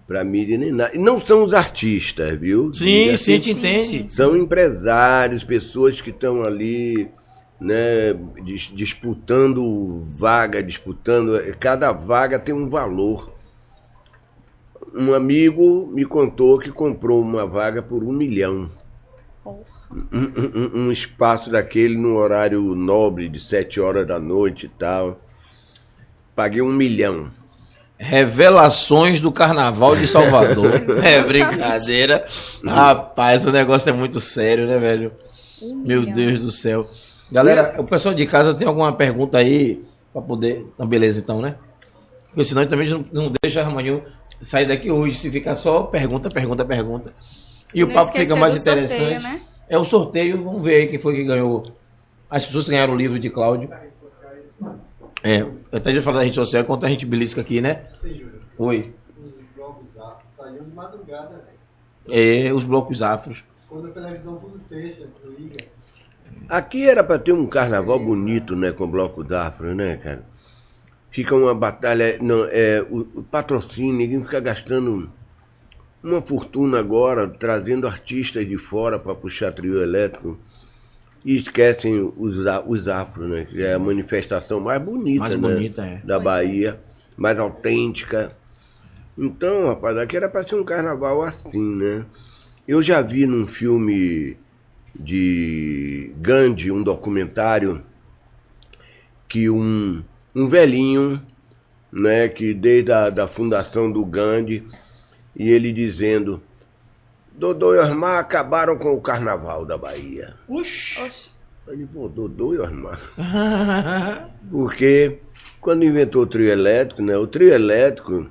pra 0.07 0.23
mídia 0.23 0.57
nem 0.57 0.71
nada. 0.71 0.95
E 0.95 0.99
não 0.99 1.25
são 1.25 1.45
os 1.45 1.53
artistas, 1.53 2.39
viu? 2.39 2.73
Sim, 2.73 2.85
sim, 2.85 3.11
a 3.11 3.15
assim, 3.15 3.33
gente 3.33 3.51
entende. 3.51 4.13
São 4.13 4.37
empresários, 4.37 5.43
pessoas 5.45 6.01
que 6.01 6.11
estão 6.11 6.43
ali, 6.45 7.09
né, 7.61 8.15
dis- 8.45 8.71
disputando 8.75 10.05
vaga, 10.17 10.63
disputando. 10.63 11.33
Cada 11.59 11.91
vaga 11.93 12.39
tem 12.39 12.55
um 12.55 12.69
valor. 12.71 13.33
Um 14.95 15.15
amigo 15.15 15.91
me 15.93 16.05
contou 16.05 16.59
que 16.59 16.71
comprou 16.71 17.21
uma 17.23 17.47
vaga 17.47 17.83
por 17.83 18.05
um 18.05 18.13
milhão. 18.13 18.71
Porra. 19.43 19.65
um, 19.91 20.79
um- 20.81 20.87
um 20.87 20.93
espaço 20.93 21.51
daquele 21.51 21.97
no 21.99 22.17
horário 22.17 22.63
nobre 22.75 23.29
de 23.29 23.41
sete 23.41 23.81
horas 23.81 24.07
da 24.07 24.19
noite 24.21 24.67
e 24.67 24.69
tal. 24.69 25.21
Paguei 26.35 26.63
um 26.63 26.73
milhão. 26.73 27.31
Revelações 27.99 29.21
do 29.21 29.31
Carnaval 29.31 29.95
de 29.95 30.07
Salvador. 30.09 30.73
é 31.05 31.23
brincadeira. 31.23 32.27
Rapaz, 32.65 33.47
o 33.47 33.53
negócio 33.53 33.91
é 33.91 33.93
muito 33.93 34.19
sério, 34.19 34.67
né, 34.67 34.79
velho? 34.79 35.13
Um 35.63 35.77
Meu 35.77 36.01
milhão. 36.01 36.15
Deus 36.15 36.41
do 36.41 36.51
céu. 36.51 36.91
Galera, 37.31 37.77
o 37.79 37.85
pessoal 37.85 38.15
de 38.15 38.27
casa 38.27 38.55
tem 38.55 38.67
alguma 38.67 38.93
pergunta 38.93 39.39
aí 39.39 39.83
pra 40.13 40.21
poder. 40.21 40.67
Então, 40.75 40.87
beleza, 40.87 41.21
então, 41.21 41.41
né? 41.41 41.55
Porque 42.29 42.45
senão 42.45 42.67
também 42.67 42.89
não, 42.89 43.05
não 43.13 43.33
deixa 43.43 43.61
Armaninho 43.63 44.03
sair 44.41 44.67
daqui 44.67 44.91
hoje. 44.91 45.17
Se 45.17 45.31
ficar 45.31 45.55
só 45.55 45.85
pergunta, 45.85 46.29
pergunta, 46.29 46.65
pergunta. 46.65 47.13
E 47.75 47.85
o 47.85 47.87
Não 47.87 47.95
papo 47.95 48.13
fica 48.17 48.37
mais 48.37 48.55
do 48.55 48.63
sorteio, 48.63 48.85
interessante. 48.85 49.23
né? 49.25 49.41
É 49.69 49.79
o 49.79 49.85
sorteio, 49.85 50.43
vamos 50.43 50.63
ver 50.63 50.75
aí 50.75 50.87
quem 50.89 50.99
foi 50.99 51.15
que 51.15 51.25
ganhou. 51.25 51.63
As 52.29 52.45
pessoas 52.45 52.69
ganharam 52.69 52.95
o 52.95 52.97
livro 52.97 53.19
de 53.19 53.31
Cláudio. 53.31 53.71
É, 55.23 55.41
eu 55.41 55.61
até 55.71 55.95
já 55.95 56.03
falei 56.03 56.21
da 56.21 56.25
rede 56.25 56.35
social 56.35 56.63
enquanto 56.63 56.85
a 56.85 56.89
gente 56.89 57.07
belisca 57.07 57.41
aqui, 57.41 57.61
né? 57.61 57.87
Oi. 58.59 58.93
Os 59.17 59.35
blocos 59.55 59.97
afros 59.97 60.25
saíam 60.37 60.65
de 60.65 60.75
madrugada, 60.75 61.29
velho. 61.29 62.49
É, 62.49 62.53
os 62.53 62.65
blocos 62.65 63.03
afros. 63.03 63.45
Quando 63.69 63.89
a 63.89 63.91
televisão 63.91 64.37
tudo 64.37 64.61
fecha, 64.69 65.09
desliga. 65.25 65.65
Aqui 66.49 66.89
era 66.89 67.05
pra 67.05 67.19
ter 67.19 67.33
um 67.33 67.47
carnaval 67.47 67.99
bonito, 67.99 68.57
né, 68.57 68.73
com 68.73 68.91
bloco 68.91 69.23
d'afro, 69.23 69.75
né, 69.75 69.97
cara? 69.97 70.25
Fica 71.11 71.37
uma 71.37 71.55
batalha, 71.55 72.19
não, 72.21 72.45
é, 72.51 72.83
o, 72.91 73.01
o 73.15 73.23
patrocínio, 73.23 73.93
ninguém 73.93 74.25
fica 74.25 74.41
gastando 74.41 75.11
uma 76.03 76.21
fortuna 76.21 76.79
agora, 76.79 77.29
trazendo 77.29 77.87
artistas 77.87 78.47
de 78.47 78.59
fora 78.59 78.99
pra 78.99 79.15
puxar 79.15 79.53
trio 79.53 79.81
elétrico. 79.83 80.39
E 81.25 81.37
esquecem 81.37 82.13
os, 82.17 82.37
os 82.67 82.89
afros, 82.89 83.31
né? 83.31 83.45
Que 83.45 83.63
é 83.63 83.75
a 83.75 83.79
manifestação 83.79 84.61
mais 84.61 84.83
bonita, 84.83 85.21
Mais 85.21 85.37
né, 85.37 85.41
bonita, 85.41 85.83
é. 85.85 86.01
da 86.05 86.19
Bahia, 86.19 86.81
mais 87.17 87.39
autêntica. 87.39 88.33
Então, 89.17 89.67
rapaz, 89.67 89.97
aqui 89.99 90.17
era 90.17 90.29
pra 90.29 90.47
ser 90.47 90.57
um 90.57 90.65
carnaval 90.65 91.23
assim, 91.23 91.77
né? 91.77 92.05
Eu 92.67 92.83
já 92.83 93.01
vi 93.03 93.27
num 93.27 93.47
filme 93.47 94.37
de 94.99 96.13
Gandhi, 96.19 96.71
um 96.71 96.83
documentário, 96.83 97.83
que 99.29 99.49
um, 99.49 100.03
um 100.35 100.49
velhinho, 100.49 101.21
né, 101.91 102.29
que 102.29 102.53
desde 102.55 102.93
a 102.93 103.11
da 103.11 103.27
fundação 103.27 103.91
do 103.91 104.05
Gandhi, 104.05 104.67
e 105.35 105.51
ele 105.51 105.73
dizendo, 105.73 106.43
Dodô 107.37 107.75
e 107.75 107.79
Osmar 107.79 108.19
acabaram 108.19 108.77
com 108.79 108.93
o 108.95 109.01
carnaval 109.01 109.65
da 109.65 109.77
Bahia. 109.77 110.35
Oxi. 110.49 111.33
Eu 111.67 111.77
digo, 111.77 111.89
pô, 111.93 112.09
Dodô 112.09 112.55
e 112.55 112.59
Osmar. 112.59 113.01
Porque 114.51 115.19
quando 115.61 115.85
inventou 115.85 116.23
o 116.23 116.27
trio 116.27 116.49
elétrico, 116.49 117.03
né? 117.03 117.17
O 117.17 117.27
trio 117.27 117.53
elétrico, 117.53 118.27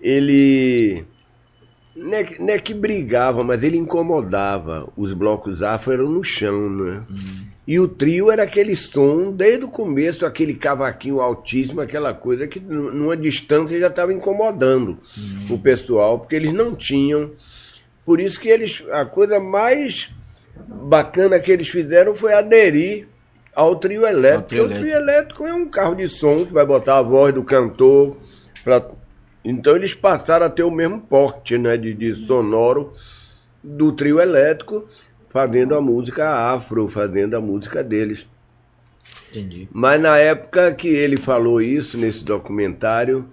ele 0.00 1.04
não 1.94 2.14
é, 2.14 2.24
que- 2.24 2.40
não 2.40 2.48
é 2.48 2.58
que 2.58 2.72
brigava, 2.74 3.44
mas 3.44 3.62
ele 3.62 3.76
incomodava. 3.76 4.90
Os 4.96 5.12
blocos 5.12 5.62
afro 5.62 5.92
eram 5.92 6.08
no 6.08 6.24
chão, 6.24 6.68
né? 6.70 7.02
E 7.66 7.78
o 7.78 7.86
trio 7.86 8.30
era 8.30 8.42
aquele 8.42 8.74
som, 8.74 9.30
desde 9.32 9.64
o 9.64 9.68
começo, 9.68 10.26
aquele 10.26 10.54
cavaquinho 10.54 11.20
altíssimo, 11.20 11.80
aquela 11.80 12.12
coisa 12.12 12.46
que 12.48 12.58
nu- 12.58 12.90
numa 12.92 13.16
distância 13.16 13.78
já 13.78 13.86
estava 13.86 14.12
incomodando 14.12 14.98
o 15.48 15.58
pessoal, 15.58 16.18
porque 16.18 16.34
eles 16.34 16.52
não 16.52 16.74
tinham. 16.74 17.30
Por 18.10 18.20
isso 18.20 18.40
que 18.40 18.48
eles. 18.48 18.82
A 18.90 19.04
coisa 19.04 19.38
mais 19.38 20.10
bacana 20.66 21.38
que 21.38 21.52
eles 21.52 21.68
fizeram 21.68 22.12
foi 22.12 22.34
aderir 22.34 23.06
ao 23.54 23.76
trio 23.76 24.04
elétrico. 24.04 24.42
Ao 24.42 24.48
trio 24.48 24.62
porque 24.64 24.74
o 24.74 24.82
trio 24.82 24.94
elétrico 24.96 25.46
é 25.46 25.54
um 25.54 25.68
carro 25.68 25.94
de 25.94 26.08
som 26.08 26.44
que 26.44 26.52
vai 26.52 26.66
botar 26.66 26.98
a 26.98 27.02
voz 27.02 27.32
do 27.32 27.44
cantor. 27.44 28.16
Pra... 28.64 28.84
Então 29.44 29.76
eles 29.76 29.94
passaram 29.94 30.44
a 30.44 30.50
ter 30.50 30.64
o 30.64 30.72
mesmo 30.72 31.00
porte 31.00 31.56
né, 31.56 31.76
de, 31.76 31.94
de 31.94 32.26
sonoro 32.26 32.94
do 33.62 33.92
trio 33.92 34.18
elétrico, 34.18 34.88
fazendo 35.28 35.76
a 35.76 35.80
música 35.80 36.34
afro, 36.52 36.88
fazendo 36.88 37.36
a 37.36 37.40
música 37.40 37.84
deles. 37.84 38.26
Entendi. 39.28 39.68
Mas 39.70 40.00
na 40.00 40.18
época 40.18 40.74
que 40.74 40.88
ele 40.88 41.16
falou 41.16 41.62
isso 41.62 41.96
nesse 41.96 42.24
documentário, 42.24 43.30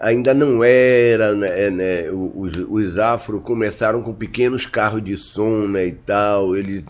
ainda 0.00 0.32
não 0.34 0.64
era, 0.64 1.34
né, 1.34 1.70
né, 1.70 2.10
os, 2.10 2.52
os 2.68 2.98
afro 2.98 3.40
começaram 3.40 4.02
com 4.02 4.14
pequenos 4.14 4.66
carros 4.66 5.04
de 5.04 5.16
som 5.16 5.68
né, 5.68 5.86
e 5.86 5.92
tal, 5.92 6.56
eles 6.56 6.84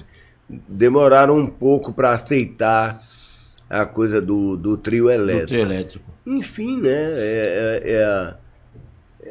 demoraram 0.49 1.37
um 1.39 1.47
pouco 1.47 1.93
para 1.93 2.13
aceitar 2.13 3.07
a 3.69 3.85
coisa 3.87 4.21
do, 4.21 4.57
do 4.57 4.77
trio 4.77 5.05
Do 5.05 5.11
elétrico. 5.11 5.49
trio 5.49 5.61
elétrico. 5.63 6.11
Enfim, 6.27 6.81
né, 6.81 6.91
é, 7.17 7.81
é, 7.85 7.93
é, 7.93 8.05
a- 8.05 8.37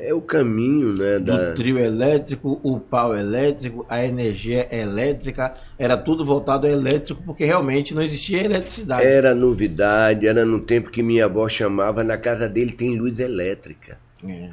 é 0.02 0.14
o 0.14 0.22
caminho 0.22 0.94
né, 0.94 1.20
da... 1.20 1.50
Do 1.50 1.56
trio 1.56 1.78
elétrico, 1.78 2.60
o 2.64 2.80
pau 2.80 3.16
elétrico, 3.16 3.86
a 3.90 4.04
energia 4.04 4.68
elétrica, 4.74 5.54
era 5.78 5.98
tudo 5.98 6.24
voltado 6.24 6.66
ao 6.66 6.74
elétrico, 6.74 7.22
porque 7.26 7.44
realmente 7.44 7.94
não 7.94 8.02
existia 8.02 8.44
eletricidade. 8.44 9.06
Era 9.06 9.36
novidade, 9.36 10.28
era 10.28 10.46
no 10.46 10.60
tempo 10.62 10.90
que 10.90 11.04
minha 11.04 11.26
avó 11.26 11.50
chamava, 11.50 12.04
na 12.04 12.18
casa 12.18 12.48
dele 12.48 12.72
tem 12.72 12.98
luz 12.98 13.20
elétrica. 13.20 13.98
É, 14.26 14.50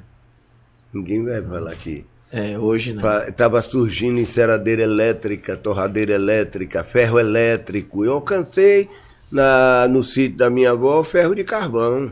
Ninguém 0.93 1.25
vai 1.25 1.43
falar 1.43 1.75
que 1.77 2.05
É, 2.33 2.59
hoje 2.59 2.93
não. 2.93 3.03
Estava 3.29 3.63
surgindo 3.63 4.19
enceradeira 4.19 4.83
elétrica, 4.83 5.57
torradeira 5.57 6.15
elétrica, 6.15 6.83
ferro 6.83 7.19
elétrico. 7.21 8.05
Eu 8.05 8.15
alcancei 8.15 8.89
na, 9.31 9.87
no 9.89 10.03
sítio 10.03 10.39
da 10.39 10.51
minha 10.51 10.73
avó 10.73 11.05
ferro 11.05 11.35
de 11.35 11.45
carvão. 11.45 12.11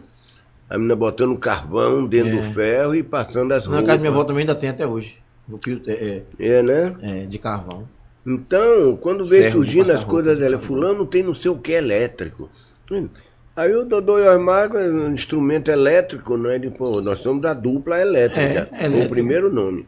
A 0.69 0.77
menina 0.79 0.97
botando 0.97 1.37
carvão 1.39 2.07
dentro 2.07 2.39
É. 2.39 2.43
do 2.49 2.55
ferro 2.55 2.95
e 2.95 3.03
passando 3.03 3.53
as 3.53 3.65
Na 3.65 3.71
roupas. 3.71 3.87
casa 3.87 3.99
da 3.99 4.01
minha 4.01 4.11
avó 4.11 4.25
também 4.25 4.41
ainda 4.43 4.55
tem 4.55 4.71
até 4.71 4.87
hoje. 4.87 5.19
O 5.51 5.59
fio 5.59 5.81
é, 5.87 6.23
É, 6.39 6.63
né? 6.63 6.95
é, 7.03 7.23
é, 7.23 7.27
de 7.27 7.39
carvão. 7.39 7.87
Então, 8.27 8.97
quando 8.97 9.27
veio 9.27 9.43
Ferro 9.43 9.57
surgindo 9.57 9.93
as 9.93 10.03
coisas, 10.03 10.33
roupa, 10.39 10.47
ela, 10.47 10.57
de 10.57 10.67
fulano 10.67 11.07
tem 11.07 11.23
não 11.23 11.35
sei 11.35 11.51
o 11.51 11.59
que 11.59 11.73
elétrico. 11.73 12.49
Hum. 12.91 13.09
Aí 13.55 13.73
o 13.75 13.85
Dodô 13.85 14.19
e 14.19 14.23
o 14.27 14.33
Osmar, 14.35 14.75
um 14.75 15.13
instrumento 15.13 15.71
elétrico, 15.71 16.37
não 16.37 16.51
é? 16.51 16.59
De, 16.59 16.71
pô, 16.71 17.01
nós 17.03 17.19
somos 17.21 17.43
da 17.43 17.53
dupla 17.53 18.01
elétrica, 18.01 18.41
É, 18.41 18.65
foi 18.67 18.79
elétrico. 18.87 19.07
o 19.07 19.11
primeiro 19.11 19.53
nome. 19.53 19.87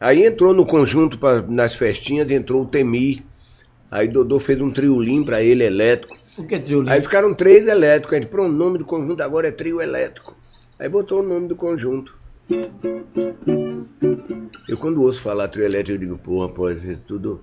Aí 0.00 0.24
entrou 0.24 0.54
no 0.54 0.64
conjunto, 0.64 1.18
pra, 1.18 1.42
nas 1.42 1.74
festinhas, 1.74 2.30
entrou 2.30 2.62
o 2.62 2.66
Temi. 2.66 3.24
Aí 3.90 4.06
Dodô 4.08 4.38
fez 4.38 4.60
um 4.60 4.70
triolim 4.70 5.24
pra 5.24 5.42
ele 5.42 5.64
elétrico. 5.64 6.16
O 6.38 6.44
que 6.44 6.54
é 6.54 6.58
trio 6.58 6.80
Aí 6.82 6.86
limpo? 6.96 7.02
ficaram 7.02 7.34
três 7.34 7.66
elétricos. 7.66 8.12
Aí 8.14 8.18
ele, 8.20 8.26
pronto, 8.26 8.50
o 8.50 8.56
nome 8.56 8.78
do 8.78 8.84
conjunto 8.84 9.22
agora 9.22 9.48
é 9.48 9.50
trio 9.50 9.80
elétrico. 9.80 10.36
Aí 10.78 10.88
botou 10.88 11.20
o 11.20 11.22
nome 11.22 11.48
do 11.48 11.56
conjunto. 11.56 12.14
Eu 14.68 14.76
quando 14.76 15.02
ouço 15.02 15.20
falar 15.22 15.48
trio 15.48 15.64
elétrico, 15.64 15.92
eu 15.92 15.98
digo, 15.98 16.18
porra, 16.18 16.48
pode 16.48 16.80
ser 16.80 16.98
tudo. 16.98 17.40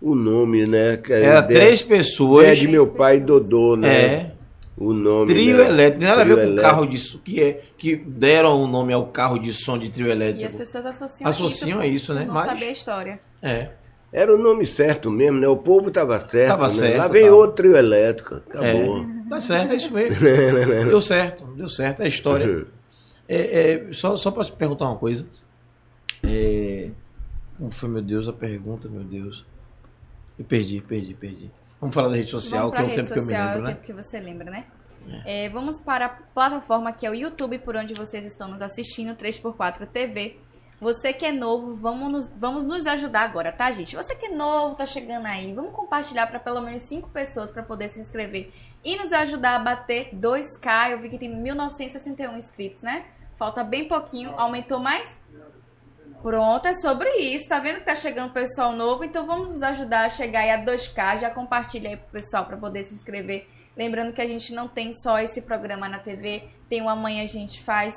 O 0.00 0.14
nome, 0.14 0.66
né? 0.66 0.96
que 0.96 1.12
é 1.12 1.22
Era 1.22 1.40
ideia- 1.40 1.60
três 1.60 1.82
pessoas. 1.82 2.46
É 2.46 2.54
de 2.54 2.68
meu 2.68 2.88
pai 2.88 3.20
Dodô, 3.20 3.76
né? 3.76 4.04
É. 4.04 4.32
O 4.76 4.94
nome. 4.94 5.26
Trio 5.26 5.58
né? 5.58 5.66
elétrico, 5.68 5.98
tem 5.98 6.08
nada 6.08 6.22
a 6.22 6.24
ver 6.24 6.32
Trio 6.32 6.36
com 6.36 6.42
o 6.42 6.52
elétrico. 6.54 6.70
carro 6.74 6.86
de 6.86 6.98
som, 6.98 7.18
que, 7.18 7.42
é, 7.42 7.60
que 7.76 7.96
deram 7.96 8.62
o 8.62 8.66
nome 8.66 8.94
ao 8.94 9.08
carro 9.08 9.38
de 9.38 9.52
som 9.52 9.76
de 9.78 9.90
trio 9.90 10.06
E 10.06 10.10
as 10.10 10.16
elétrico. 10.16 10.56
pessoas 10.56 10.86
associam, 10.86 11.28
Associam 11.28 11.80
a 11.80 11.86
isso, 11.86 12.14
né? 12.14 12.24
Não 12.24 12.32
Mas- 12.34 12.46
saber 12.46 12.64
a 12.64 12.72
história. 12.72 13.20
É. 13.42 13.68
Era 14.12 14.34
o 14.34 14.38
nome 14.38 14.66
certo 14.66 15.10
mesmo, 15.10 15.38
né? 15.38 15.46
O 15.46 15.56
povo 15.56 15.88
estava 15.88 16.18
certo. 16.28 16.48
Tava 16.48 16.64
né? 16.64 16.68
certo, 16.70 16.98
Lá 16.98 17.06
vem 17.06 17.24
tava. 17.24 17.36
outro 17.36 17.56
trio 17.56 17.76
elétrico. 17.76 18.36
Acabou. 18.36 19.02
É, 19.02 19.28
tá 19.28 19.40
certo, 19.40 19.72
é 19.72 19.76
isso 19.76 19.92
mesmo. 19.92 20.16
deu 20.88 21.00
certo, 21.00 21.44
deu 21.54 21.68
certo, 21.68 22.02
é 22.02 22.06
a 22.06 22.08
história. 22.08 22.66
É, 23.28 23.72
é, 23.72 23.92
só 23.92 24.16
só 24.16 24.32
para 24.32 24.44
te 24.44 24.52
perguntar 24.52 24.86
uma 24.86 24.96
coisa. 24.96 25.26
É, 26.24 26.90
como 27.56 27.70
foi, 27.70 27.88
meu 27.88 28.02
Deus, 28.02 28.26
a 28.26 28.32
pergunta, 28.32 28.88
meu 28.88 29.04
Deus? 29.04 29.46
Eu 30.36 30.44
perdi, 30.44 30.80
perdi, 30.80 31.14
perdi. 31.14 31.50
Vamos 31.80 31.94
falar 31.94 32.08
da 32.08 32.16
rede 32.16 32.30
social, 32.30 32.72
que 32.72 32.78
é 32.78 32.82
o 32.82 32.86
rede 32.86 32.96
tempo 32.96 33.12
que 33.12 33.18
eu 33.18 33.22
me 33.22 33.28
social, 33.28 33.42
é 33.42 33.46
lembro, 33.46 33.60
o 33.60 33.64
né? 33.64 33.74
tempo 33.74 33.86
que 33.86 33.92
você 33.92 34.20
lembra, 34.20 34.50
né? 34.50 34.64
É, 35.24 35.48
vamos 35.48 35.80
para 35.80 36.06
a 36.06 36.08
plataforma 36.08 36.92
que 36.92 37.06
é 37.06 37.10
o 37.10 37.14
YouTube, 37.14 37.58
por 37.58 37.76
onde 37.76 37.94
vocês 37.94 38.24
estão 38.24 38.48
nos 38.48 38.60
assistindo, 38.60 39.14
3x4 39.14 39.86
TV. 39.86 40.36
Você 40.80 41.12
que 41.12 41.26
é 41.26 41.32
novo, 41.32 41.74
vamos 41.74 42.10
nos, 42.10 42.28
vamos 42.28 42.64
nos 42.64 42.86
ajudar 42.86 43.22
agora, 43.22 43.52
tá, 43.52 43.70
gente? 43.70 43.94
Você 43.94 44.16
que 44.16 44.26
é 44.26 44.34
novo, 44.34 44.74
tá 44.74 44.86
chegando 44.86 45.26
aí, 45.26 45.52
vamos 45.52 45.72
compartilhar 45.72 46.26
para 46.26 46.40
pelo 46.40 46.62
menos 46.62 46.82
5 46.84 47.10
pessoas 47.10 47.50
para 47.50 47.62
poder 47.62 47.90
se 47.90 48.00
inscrever 48.00 48.50
e 48.82 48.96
nos 48.96 49.12
ajudar 49.12 49.56
a 49.56 49.58
bater 49.58 50.08
2K. 50.14 50.92
Eu 50.92 51.00
vi 51.00 51.10
que 51.10 51.18
tem 51.18 51.28
1961 51.28 52.38
inscritos, 52.38 52.82
né? 52.82 53.04
Falta 53.36 53.62
bem 53.62 53.86
pouquinho, 53.86 54.30
aumentou 54.38 54.80
mais? 54.80 55.20
Pronto, 56.22 56.66
é 56.66 56.74
sobre 56.74 57.10
isso. 57.16 57.48
Tá 57.48 57.58
vendo 57.58 57.80
que 57.80 57.84
tá 57.84 57.94
chegando 57.94 58.32
pessoal 58.32 58.72
novo? 58.72 59.04
Então 59.04 59.26
vamos 59.26 59.50
nos 59.50 59.62
ajudar 59.62 60.06
a 60.06 60.10
chegar 60.10 60.40
aí 60.40 60.50
a 60.50 60.64
2K. 60.64 61.18
Já 61.18 61.30
compartilha 61.30 61.90
aí 61.90 61.96
pro 61.96 62.10
pessoal 62.10 62.46
para 62.46 62.56
poder 62.56 62.84
se 62.84 62.94
inscrever. 62.94 63.46
Lembrando 63.76 64.12
que 64.12 64.20
a 64.20 64.26
gente 64.26 64.54
não 64.54 64.68
tem 64.68 64.92
só 64.92 65.18
esse 65.18 65.42
programa 65.42 65.88
na 65.88 65.98
TV, 65.98 66.44
tem 66.68 66.82
o 66.82 66.88
Amanhã 66.88 67.22
a 67.22 67.26
gente 67.26 67.62
faz, 67.62 67.94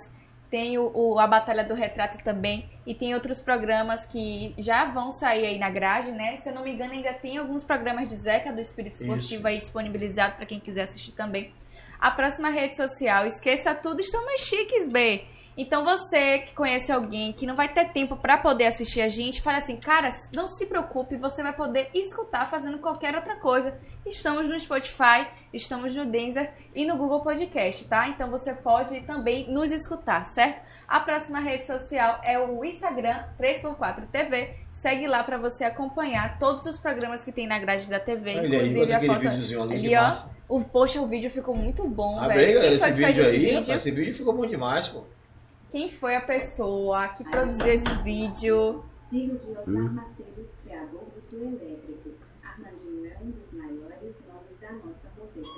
tem 0.54 0.78
o, 0.78 0.92
o- 0.94 1.18
a 1.18 1.26
Batalha 1.26 1.64
do 1.64 1.74
Retrato 1.74 2.24
também, 2.24 2.70
e 2.86 2.94
tem 2.94 3.16
outros 3.16 3.42
programas 3.42 4.06
que 4.06 4.54
já 4.60 4.86
vão 4.86 5.12
sair 5.12 5.48
aí 5.48 5.58
na 5.58 5.68
grade, 5.72 6.12
né? 6.12 6.38
Se 6.38 6.50
eu 6.50 6.54
não 6.54 6.62
me 6.64 6.72
engano, 6.74 6.92
ainda 6.94 7.12
tem 7.12 7.40
alguns 7.40 7.64
programas 7.64 8.08
de 8.08 8.16
Zeca 8.16 8.54
do 8.54 8.62
Espírito 8.62 8.94
Esportivo 9.02 9.40
Isso, 9.40 9.48
aí 9.48 9.58
disponibilizado 9.58 10.36
para 10.36 10.46
quem 10.46 10.60
quiser 10.60 10.84
assistir 10.84 11.14
também. 11.14 11.52
A 12.00 12.12
próxima 12.12 12.52
rede 12.52 12.78
social, 12.78 13.26
esqueça 13.26 13.74
tudo, 13.74 14.00
estamos 14.00 14.42
chiques, 14.42 14.88
B. 14.88 15.24
Então 15.56 15.84
você 15.84 16.40
que 16.40 16.54
conhece 16.54 16.92
alguém 16.92 17.32
que 17.32 17.46
não 17.46 17.56
vai 17.56 17.68
ter 17.68 17.92
tempo 17.92 18.16
para 18.16 18.38
poder 18.38 18.66
assistir 18.66 19.02
a 19.02 19.10
gente, 19.10 19.42
fala 19.42 19.60
assim, 19.60 19.78
cara, 19.78 20.10
não 20.34 20.48
se 20.48 20.66
preocupe, 20.66 21.16
você 21.16 21.44
vai 21.44 21.54
poder 21.54 21.90
escutar 21.94 22.50
fazendo 22.50 22.80
qualquer 22.80 23.16
outra 23.16 23.36
coisa. 23.36 23.78
Estamos 24.06 24.50
no 24.50 24.60
Spotify, 24.60 25.28
estamos 25.54 25.96
no 25.96 26.06
Deezer 26.06 26.52
e 26.76 26.86
no 26.86 26.98
Google 26.98 27.22
Podcast, 27.22 27.88
tá? 27.88 28.10
Então 28.10 28.30
você 28.32 28.54
pode 28.54 29.00
também 29.02 29.48
nos 29.50 29.72
escutar, 29.72 30.24
certo? 30.26 30.62
A 30.88 31.00
próxima 31.00 31.40
rede 31.40 31.66
social 31.68 32.20
é 32.24 32.38
o 32.40 32.66
Instagram 32.66 33.24
3x4 33.40 34.08
TV. 34.12 34.56
Segue 34.72 35.08
lá 35.08 35.24
para 35.24 35.38
você 35.38 35.64
acompanhar 35.64 36.38
todos 36.40 36.66
os 36.66 36.78
programas 36.80 37.24
que 37.24 37.32
tem 37.32 37.48
na 37.48 37.60
grade 37.60 37.90
da 37.90 38.00
TV, 38.00 38.40
Olha 38.40 38.48
inclusive 38.48 38.92
a 38.94 39.00
foto 39.02 39.28
ali, 39.72 39.96
ó. 39.96 40.12
O, 40.50 40.62
poxa, 40.64 41.00
o 41.00 41.08
vídeo 41.08 41.32
ficou 41.32 41.56
muito 41.56 41.88
bom, 41.88 42.20
Ah, 42.20 42.28
velho. 42.28 42.40
bem, 42.40 42.54
galera, 42.56 42.76
esse 42.76 42.92
vídeo 42.92 43.22
esse 43.22 43.22
aí, 43.30 43.40
vídeo? 43.40 43.54
rapaz, 43.54 43.70
esse 43.70 43.92
vídeo 43.92 44.16
ficou 44.16 44.34
bom 44.34 44.46
demais, 44.46 44.90
pô. 44.90 45.04
Quem 45.74 45.90
foi 45.90 46.16
a 46.16 46.22
pessoa 46.22 47.08
que 47.08 47.24
produziu 47.24 47.74
esse 47.74 47.92
vídeo? 48.04 48.86
Filho 49.10 49.40
de 49.40 49.58
Osmar 49.58 49.92
Macedo, 49.92 50.48
criador 50.64 51.02
do 51.02 51.22
trio 51.28 51.48
elétrico. 51.48 52.12
Armandinho 52.44 53.08
é 53.08 53.18
um 53.20 53.32
dos 53.32 53.52
maiores 53.54 54.22
nomes 54.28 54.56
da 54.62 54.72
nossa 54.72 55.10
música. 55.18 55.50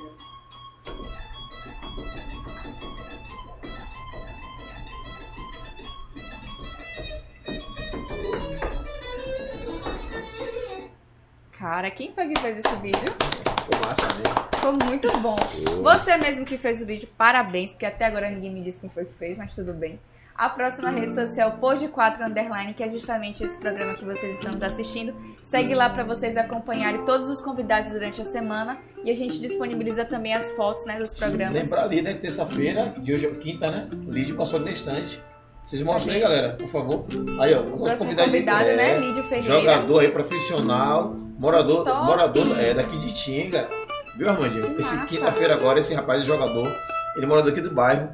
Cara, 11.52 11.92
quem 11.92 12.14
foi 12.14 12.30
que 12.30 12.40
fez 12.40 12.60
esse 12.60 12.76
vídeo? 12.78 13.02
Ficou 13.02 13.86
massa 13.86 14.08
mesmo. 14.14 14.55
Ficou 14.66 14.90
muito 14.90 15.20
bom. 15.20 15.36
Você 15.84 16.18
mesmo 16.18 16.44
que 16.44 16.58
fez 16.58 16.82
o 16.82 16.88
vídeo, 16.88 17.08
parabéns, 17.16 17.72
porque 17.72 17.86
até 17.86 18.06
agora 18.06 18.32
ninguém 18.32 18.52
me 18.52 18.62
disse 18.62 18.82
quem 18.82 18.90
foi 18.90 19.06
que 19.06 19.14
fez, 19.14 19.38
mas 19.38 19.54
tudo 19.54 19.72
bem. 19.74 20.00
A 20.36 20.50
próxima 20.50 20.90
rede 20.90 21.14
social, 21.14 21.60
Pod 21.60 21.88
4 21.88 22.26
Underline, 22.26 22.74
que 22.74 22.84
é 22.84 22.90
justamente 22.90 23.44
esse 23.44 23.60
programa 23.60 23.94
que 23.94 24.04
vocês 24.04 24.40
estão 24.40 24.56
assistindo. 24.66 25.14
Segue 25.44 25.76
lá 25.76 25.88
para 25.88 26.04
vocês 26.04 26.36
acompanharem 26.36 27.06
todos 27.06 27.30
os 27.30 27.44
convidados 27.44 27.92
durante 27.92 28.22
a 28.22 28.26
semana. 28.26 28.80
E 29.04 29.12
a 29.12 29.16
gente 29.16 29.40
disponibiliza 29.40 30.04
também 30.04 30.34
as 30.34 30.52
fotos 30.54 30.84
né, 30.84 30.98
dos 30.98 31.14
programas. 31.14 31.54
Lembra 31.54 31.84
ali, 31.84 32.02
né, 32.02 32.16
terça-feira, 32.16 32.96
de 32.98 33.14
hoje 33.14 33.28
é 33.28 33.32
quinta, 33.36 33.70
né? 33.70 33.88
Lídio 34.08 34.36
passou 34.36 34.58
ali 34.58 34.66
na 34.66 34.72
estante. 34.72 35.22
Vocês 35.64 35.82
mostrem 35.84 36.16
aí, 36.16 36.22
galera, 36.22 36.54
por 36.54 36.68
favor. 36.70 37.06
Aí, 37.40 37.54
ó, 37.54 37.62
o 37.62 37.78
nosso 37.78 37.98
convidado, 37.98 38.30
convidado, 38.30 38.68
é, 38.68 38.76
né? 38.76 39.00
Lídio 39.00 39.24
Ferreira. 39.26 39.60
Jogador 39.60 40.00
aí, 40.00 40.10
profissional, 40.10 41.16
morador, 41.40 41.86
Top. 41.86 42.06
morador 42.06 42.60
é, 42.60 42.74
daqui 42.74 42.98
de 43.00 43.14
Tinga. 43.14 43.85
Viu, 44.18 44.30
Armandinho? 44.30 44.74
Que 44.76 44.82
Esse 44.82 45.06
quinta-feira 45.06 45.54
agora, 45.54 45.80
esse 45.80 45.94
rapaz 45.94 46.22
é 46.22 46.26
jogador. 46.26 46.72
Ele 47.18 47.26
mora 47.26 47.42
daqui 47.44 47.62
do 47.62 47.72
bairro. 47.72 48.10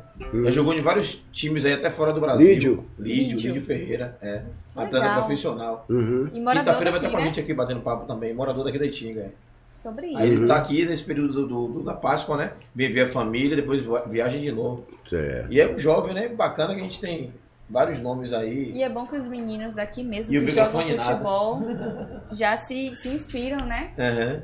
Já 0.45 0.51
jogou 0.51 0.73
em 0.73 0.81
vários 0.81 1.23
times 1.31 1.65
aí, 1.65 1.73
até 1.73 1.89
fora 1.89 2.13
do 2.13 2.21
Brasil. 2.21 2.47
Lídio. 2.47 2.85
Lídio, 2.99 3.35
Lídio. 3.37 3.53
Lídio 3.53 3.65
Ferreira. 3.65 4.17
É. 4.21 4.43
Atleta 4.75 5.13
profissional. 5.15 5.85
Uhum. 5.89 6.27
Quinta-feira 6.27 6.91
vai 6.91 6.99
estar 6.99 7.09
com 7.09 7.17
a 7.17 7.21
gente 7.21 7.39
aqui 7.39 7.53
batendo 7.53 7.81
papo 7.81 8.05
também. 8.05 8.33
Morador 8.33 8.63
daqui 8.63 8.77
da 8.79 8.85
Itinga. 8.85 9.21
é. 9.21 9.29
Sobre 9.71 10.07
isso. 10.07 10.17
Aí 10.19 10.27
ele 10.29 10.45
tá 10.45 10.57
aqui 10.57 10.85
nesse 10.85 11.03
período 11.03 11.33
do, 11.33 11.47
do- 11.47 11.67
do- 11.79 11.83
da 11.83 11.93
Páscoa, 11.93 12.35
né? 12.37 12.51
Vem 12.75 12.91
ver 12.91 13.01
a 13.03 13.07
família, 13.07 13.55
depois 13.55 13.83
viaja 14.07 14.37
de 14.37 14.51
novo. 14.51 14.85
Certo. 15.09 15.51
E 15.51 15.59
é 15.61 15.67
um 15.73 15.79
jovem, 15.79 16.13
né? 16.13 16.27
Bacana 16.27 16.73
que 16.75 16.81
a 16.81 16.83
gente 16.83 16.99
tem 16.99 17.33
vários 17.69 17.99
nomes 17.99 18.33
aí. 18.33 18.71
E 18.75 18.83
é 18.83 18.89
bom 18.89 19.07
que 19.07 19.15
os 19.15 19.25
meninos 19.25 19.73
daqui 19.73 20.03
mesmo 20.03 20.33
E 20.35 20.45
que 20.45 20.51
jogam 20.51 20.81
futebol 20.83 21.61
já 22.31 22.55
se, 22.57 22.93
se 22.95 23.09
inspiram, 23.09 23.65
né? 23.65 23.91
Aham. 23.97 24.41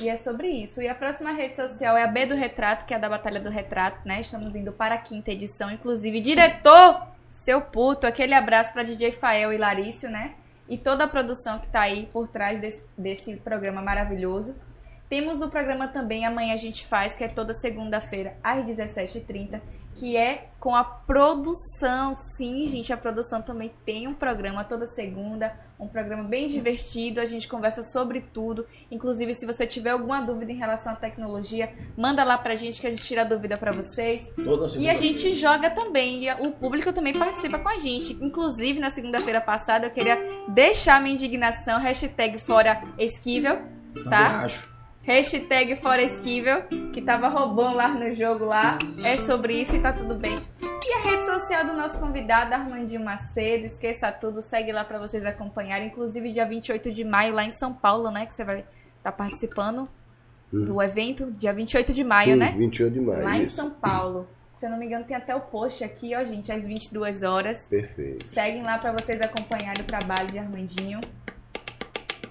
E 0.00 0.08
é 0.08 0.16
sobre 0.16 0.48
isso. 0.48 0.82
E 0.82 0.88
a 0.88 0.94
próxima 0.94 1.32
rede 1.32 1.54
social 1.54 1.96
é 1.96 2.02
a 2.02 2.08
B 2.08 2.26
do 2.26 2.34
Retrato, 2.34 2.84
que 2.84 2.92
é 2.92 2.96
a 2.96 3.00
da 3.00 3.08
Batalha 3.08 3.40
do 3.40 3.48
Retrato, 3.48 4.06
né? 4.06 4.20
Estamos 4.20 4.56
indo 4.56 4.72
para 4.72 4.96
a 4.96 4.98
quinta 4.98 5.30
edição. 5.30 5.70
Inclusive, 5.70 6.20
diretor, 6.20 7.06
seu 7.28 7.60
puto, 7.60 8.06
aquele 8.06 8.34
abraço 8.34 8.72
para 8.72 8.82
DJ 8.82 9.12
Fael 9.12 9.52
e 9.52 9.58
Larício, 9.58 10.10
né? 10.10 10.34
E 10.68 10.76
toda 10.76 11.04
a 11.04 11.08
produção 11.08 11.60
que 11.60 11.68
tá 11.68 11.82
aí 11.82 12.08
por 12.12 12.26
trás 12.26 12.60
desse, 12.60 12.84
desse 12.98 13.36
programa 13.36 13.80
maravilhoso. 13.80 14.54
Temos 15.08 15.40
o 15.40 15.48
programa 15.48 15.86
também 15.86 16.26
Amanhã 16.26 16.54
a 16.54 16.56
gente 16.56 16.84
faz, 16.84 17.14
que 17.14 17.22
é 17.22 17.28
toda 17.28 17.54
segunda-feira 17.54 18.36
às 18.42 18.64
17h30, 18.64 19.60
que 19.96 20.16
é 20.16 20.48
com 20.60 20.74
a 20.74 20.84
produção. 20.84 22.14
Sim, 22.14 22.66
gente, 22.66 22.92
a 22.92 22.96
produção 22.96 23.40
também 23.40 23.72
tem 23.84 24.06
um 24.08 24.14
programa 24.14 24.64
toda 24.64 24.86
segunda, 24.86 25.54
um 25.78 25.86
programa 25.86 26.24
bem 26.24 26.48
divertido. 26.48 27.20
A 27.20 27.26
gente 27.26 27.46
conversa 27.48 27.82
sobre 27.82 28.20
tudo. 28.20 28.66
Inclusive, 28.90 29.34
se 29.34 29.46
você 29.46 29.66
tiver 29.66 29.90
alguma 29.90 30.20
dúvida 30.20 30.52
em 30.52 30.56
relação 30.56 30.92
à 30.92 30.96
tecnologia, 30.96 31.72
manda 31.96 32.24
lá 32.24 32.36
pra 32.36 32.54
gente 32.54 32.80
que 32.80 32.86
a 32.86 32.90
gente 32.90 33.04
tira 33.04 33.22
a 33.22 33.24
dúvida 33.24 33.56
pra 33.56 33.72
vocês. 33.72 34.32
Toda 34.36 34.66
E 34.78 34.88
a 34.90 34.94
gente 34.94 35.32
joga 35.32 35.70
também, 35.70 36.24
e 36.24 36.32
o 36.46 36.52
público 36.52 36.92
também 36.92 37.12
participa 37.12 37.58
com 37.58 37.68
a 37.68 37.76
gente. 37.78 38.12
Inclusive, 38.14 38.78
na 38.80 38.90
segunda-feira 38.90 39.40
passada, 39.40 39.86
eu 39.86 39.90
queria 39.90 40.18
deixar 40.48 41.00
minha 41.00 41.14
indignação, 41.14 41.80
hashtag 41.80 42.38
fora 42.38 42.82
esquivel, 42.98 43.56
Também 43.94 44.10
tá? 44.10 44.44
acho. 44.44 44.75
Hashtag 45.06 45.76
fora 45.76 46.02
esquivel, 46.02 46.64
que 46.92 47.00
tava 47.00 47.28
roubando 47.28 47.76
lá 47.76 47.88
no 47.88 48.12
jogo 48.12 48.44
lá. 48.44 48.76
É 49.04 49.16
sobre 49.16 49.54
isso 49.54 49.76
e 49.76 49.78
tá 49.78 49.92
tudo 49.92 50.16
bem. 50.16 50.36
E 50.60 50.92
a 50.94 50.98
rede 50.98 51.24
social 51.24 51.64
do 51.64 51.74
nosso 51.74 52.00
convidado, 52.00 52.52
Armandinho 52.52 53.04
Macedo, 53.04 53.66
esqueça 53.66 54.10
tudo, 54.10 54.42
segue 54.42 54.72
lá 54.72 54.84
pra 54.84 54.98
vocês 54.98 55.24
acompanharem. 55.24 55.86
Inclusive, 55.86 56.32
dia 56.32 56.44
28 56.44 56.90
de 56.90 57.04
maio, 57.04 57.34
lá 57.34 57.44
em 57.44 57.52
São 57.52 57.72
Paulo, 57.72 58.10
né? 58.10 58.26
Que 58.26 58.34
você 58.34 58.44
vai 58.44 58.64
estar 58.98 59.12
participando 59.12 59.88
do 60.52 60.82
evento, 60.82 61.30
dia 61.30 61.52
28 61.52 61.92
de 61.92 62.02
maio, 62.02 62.32
Sim, 62.32 62.38
né? 62.40 62.54
28 62.56 62.92
de 62.92 63.00
maio. 63.00 63.22
Lá 63.22 63.36
em 63.38 63.44
isso. 63.44 63.54
São 63.54 63.70
Paulo. 63.70 64.28
Se 64.56 64.66
eu 64.66 64.70
não 64.70 64.78
me 64.78 64.86
engano, 64.86 65.04
tem 65.04 65.16
até 65.16 65.36
o 65.36 65.40
post 65.40 65.84
aqui, 65.84 66.16
ó, 66.16 66.24
gente, 66.24 66.50
às 66.50 66.66
22 66.66 67.22
horas. 67.22 67.68
Perfeito. 67.68 68.24
Seguem 68.24 68.62
lá 68.62 68.76
pra 68.78 68.90
vocês 68.90 69.20
acompanharem 69.20 69.82
o 69.82 69.86
trabalho 69.86 70.32
de 70.32 70.38
Armandinho. 70.38 70.98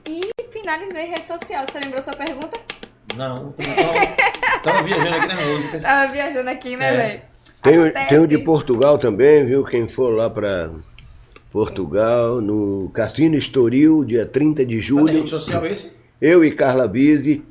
E 0.07 0.21
finalizei 0.51 1.05
rede 1.05 1.27
social. 1.27 1.65
Você 1.69 1.79
lembrou 1.79 2.01
sua 2.03 2.13
pergunta? 2.13 2.59
Não, 3.15 3.51
tava, 3.53 4.61
tava 4.63 4.83
viajando 4.83 5.15
aqui 5.15 5.27
nas 5.27 5.45
músicas. 5.47 5.83
Tava 5.83 6.11
viajando 6.11 6.49
aqui, 6.49 6.75
né, 6.75 6.87
É. 6.93 6.97
velho? 6.97 7.21
Tem, 7.63 7.79
o- 7.79 7.93
tem 8.09 8.27
de 8.27 8.37
Portugal 8.39 8.97
também, 8.97 9.45
viu? 9.45 9.63
Quem 9.63 9.87
for 9.87 10.13
lá 10.13 10.29
para 10.29 10.69
Portugal, 11.51 12.41
no 12.41 12.89
Cassino 12.93 13.35
Estoril, 13.35 14.03
dia 14.03 14.25
30 14.25 14.65
de 14.65 14.75
Tá 14.77 14.81
julho. 14.81 15.13
rede 15.13 15.29
social 15.29 15.65
esse? 15.65 15.93
Eu 16.21 16.43
e 16.43 16.51
Carla 16.51 16.87
Bise, 16.87 17.43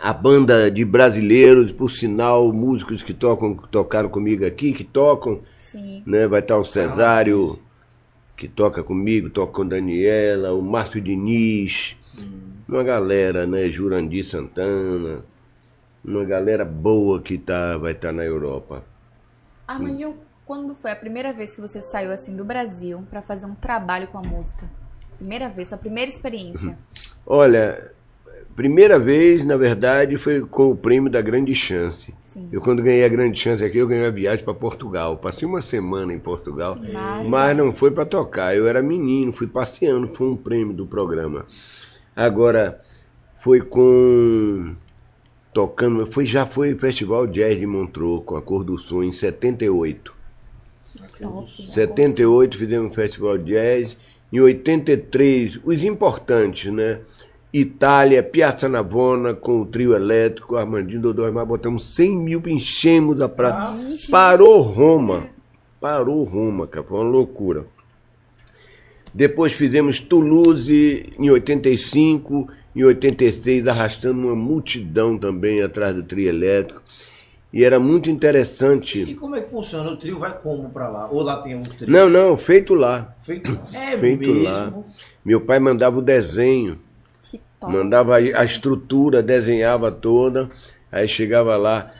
a 0.00 0.12
banda 0.12 0.70
de 0.70 0.84
brasileiros, 0.84 1.70
por 1.72 1.90
sinal, 1.90 2.52
músicos 2.52 3.02
que 3.02 3.12
tocam, 3.14 3.54
que 3.56 3.68
tocaram 3.68 4.08
comigo 4.08 4.44
aqui, 4.46 4.72
que 4.72 4.84
tocam, 4.84 5.40
Sim. 5.60 6.02
né? 6.06 6.26
Vai 6.26 6.40
estar 6.40 6.56
o 6.56 6.64
Cesário. 6.64 7.58
Que 8.42 8.48
toca 8.48 8.82
comigo, 8.82 9.30
toca 9.30 9.52
com 9.52 9.64
Daniela, 9.64 10.52
o 10.52 10.60
Márcio 10.60 11.00
Diniz, 11.00 11.96
uma 12.68 12.82
galera, 12.82 13.46
né? 13.46 13.68
Jurandir 13.68 14.24
Santana, 14.24 15.24
uma 16.04 16.24
galera 16.24 16.64
boa 16.64 17.22
que 17.22 17.38
tá, 17.38 17.78
vai 17.78 17.92
estar 17.92 18.10
na 18.10 18.24
Europa. 18.24 18.84
Armandinho, 19.64 20.16
quando 20.44 20.74
foi 20.74 20.90
a 20.90 20.96
primeira 20.96 21.32
vez 21.32 21.54
que 21.54 21.60
você 21.60 21.80
saiu 21.80 22.10
assim 22.10 22.34
do 22.34 22.44
Brasil 22.44 23.06
pra 23.08 23.22
fazer 23.22 23.46
um 23.46 23.54
trabalho 23.54 24.08
com 24.08 24.18
a 24.18 24.22
música? 24.22 24.68
Primeira 25.18 25.48
vez, 25.48 25.68
sua 25.68 25.78
primeira 25.78 26.10
experiência. 26.10 26.76
Olha, 27.24 27.92
primeira 28.54 28.98
vez, 28.98 29.44
na 29.44 29.56
verdade, 29.56 30.16
foi 30.18 30.40
com 30.40 30.70
o 30.70 30.76
prêmio 30.76 31.10
da 31.10 31.20
Grande 31.20 31.54
Chance. 31.54 32.14
Sim. 32.22 32.48
Eu, 32.52 32.60
quando 32.60 32.82
ganhei 32.82 33.04
a 33.04 33.08
Grande 33.08 33.38
Chance 33.38 33.64
aqui, 33.64 33.78
eu 33.78 33.86
ganhei 33.86 34.04
uma 34.04 34.10
viagem 34.10 34.44
para 34.44 34.54
Portugal. 34.54 35.16
Passei 35.16 35.46
uma 35.46 35.60
semana 35.60 36.12
em 36.12 36.18
Portugal, 36.18 36.76
Massa. 36.76 37.30
mas 37.30 37.56
não 37.56 37.72
foi 37.72 37.90
para 37.90 38.04
tocar. 38.04 38.56
Eu 38.56 38.66
era 38.66 38.82
menino, 38.82 39.32
fui 39.32 39.46
passeando, 39.46 40.10
foi 40.14 40.28
um 40.28 40.36
prêmio 40.36 40.74
do 40.74 40.86
programa. 40.86 41.46
Agora, 42.14 42.80
foi 43.42 43.60
com. 43.60 44.74
Tocando, 45.52 46.10
foi, 46.10 46.24
já 46.24 46.46
foi 46.46 46.72
o 46.72 46.78
Festival 46.78 47.26
Jazz 47.26 47.58
de 47.58 47.66
Montreux, 47.66 48.22
com 48.24 48.36
a 48.36 48.42
Cor 48.42 48.64
do 48.64 48.78
Som, 48.78 49.02
em 49.02 49.12
78. 49.12 50.22
Top. 51.20 51.50
78 51.50 52.58
fizemos 52.58 52.90
um 52.90 52.94
festival 52.94 53.38
de 53.38 53.52
jazz. 53.52 53.96
Em 54.32 54.40
83, 54.40 55.60
os 55.62 55.84
importantes, 55.84 56.72
né? 56.72 57.00
Itália, 57.52 58.22
Piazza 58.22 58.68
Navona 58.68 59.34
com 59.34 59.60
o 59.60 59.66
trio 59.66 59.94
elétrico, 59.94 60.56
Armandinho 60.56 61.02
Dodô 61.02 61.24
Armar, 61.24 61.44
botamos 61.44 61.94
100 61.94 62.16
mil, 62.16 62.42
enchemos 62.46 63.20
a 63.20 63.28
praça. 63.28 63.76
Vixe. 63.76 64.10
Parou 64.10 64.62
Roma. 64.62 65.26
Parou 65.78 66.22
Roma, 66.24 66.66
cara, 66.66 66.86
foi 66.86 66.98
uma 66.98 67.10
loucura. 67.10 67.66
Depois 69.12 69.52
fizemos 69.52 70.00
Toulouse 70.00 71.12
em 71.18 71.30
85, 71.30 72.48
em 72.74 72.84
86 72.84 73.66
arrastando 73.66 74.18
uma 74.28 74.34
multidão 74.34 75.18
também 75.18 75.60
atrás 75.60 75.94
do 75.94 76.02
trio 76.02 76.28
elétrico. 76.30 76.80
E 77.52 77.62
era 77.64 77.78
muito 77.78 78.08
E 78.08 78.12
interessante. 78.12 79.14
como 79.16 79.36
é 79.36 79.42
que 79.42 79.50
funciona? 79.50 79.90
O 79.90 79.96
trio 79.98 80.18
vai 80.18 80.38
como 80.38 80.70
pra 80.70 80.88
lá? 80.88 81.06
Ou 81.10 81.20
lá 81.22 81.36
tem 81.42 81.54
um 81.54 81.62
trio? 81.62 81.90
Não, 81.90 82.08
não, 82.08 82.38
feito 82.38 82.72
lá. 82.74 83.14
Feito, 83.20 83.50
é 83.74 83.98
Feito 83.98 84.20
mesmo. 84.26 84.44
lá. 84.44 84.72
Meu 85.22 85.42
pai 85.42 85.60
mandava 85.60 85.98
o 85.98 86.02
desenho, 86.02 86.78
top. 87.62 87.72
mandava 87.72 88.16
a 88.16 88.44
estrutura, 88.44 89.22
desenhava 89.22 89.90
toda, 89.90 90.50
aí 90.90 91.08
chegava 91.08 91.56
lá. 91.56 91.90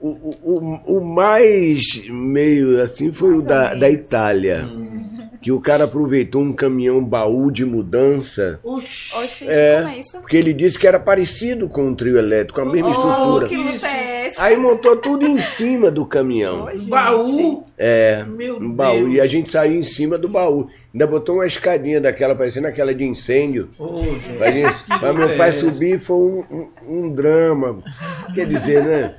O, 0.00 0.08
o, 0.08 0.80
o- 0.86 0.98
o 0.98 1.04
mais 1.04 1.80
meio 2.10 2.82
assim 2.82 3.12
foi 3.12 3.30
o 3.30 3.32
Mais 3.36 3.42
ou 3.42 3.48
da, 3.48 3.74
da 3.74 3.88
Itália. 3.90 4.68
Que 5.44 5.52
o 5.52 5.60
cara 5.60 5.84
aproveitou 5.84 6.40
um 6.40 6.54
caminhão 6.54 7.04
baú 7.04 7.50
de 7.50 7.66
mudança. 7.66 8.58
Oxi. 8.64 9.14
Oxi, 9.14 9.44
É, 9.46 9.76
como 9.82 9.88
é 9.90 9.98
isso? 9.98 10.18
porque 10.20 10.38
ele 10.38 10.54
disse 10.54 10.78
que 10.78 10.86
era 10.86 10.98
parecido 10.98 11.68
com 11.68 11.84
um 11.84 11.94
trio 11.94 12.16
elétrico, 12.16 12.62
a 12.62 12.64
mesma 12.64 12.88
Oh, 12.88 12.92
estrutura. 12.92 13.46
que 13.48 13.56
luta 13.58 13.86
é 13.86 14.26
essa? 14.28 14.42
Aí 14.42 14.56
montou 14.56 14.96
tudo 14.96 15.26
em 15.26 15.38
cima 15.38 15.90
do 15.90 16.06
caminhão. 16.06 16.66
Gente. 16.70 16.88
Baú. 16.88 17.64
É, 17.76 18.24
Meu 18.26 18.56
um 18.56 18.72
baú. 18.72 19.00
Deus. 19.00 19.14
E 19.16 19.20
a 19.20 19.26
gente 19.26 19.52
saiu 19.52 19.74
em 19.78 19.84
cima 19.84 20.16
do 20.16 20.28
baú. 20.30 20.66
Ainda 20.94 21.06
botou 21.06 21.34
uma 21.34 21.46
escadinha 21.46 22.00
daquela, 22.00 22.34
parecendo 22.34 22.66
aquela 22.66 22.94
de 22.94 23.04
incêndio. 23.04 23.68
Gente. 23.78 24.38
Pra, 24.38 24.50
gente, 24.50 24.84
pra 24.98 25.12
meu 25.12 25.36
pai 25.36 25.50
é 25.50 25.52
subir 25.52 26.00
foi 26.00 26.16
um, 26.16 26.44
um- 26.50 26.70
um 26.88 27.12
drama. 27.12 27.82
Quer 28.34 28.46
dizer, 28.46 28.82
né? 28.82 29.14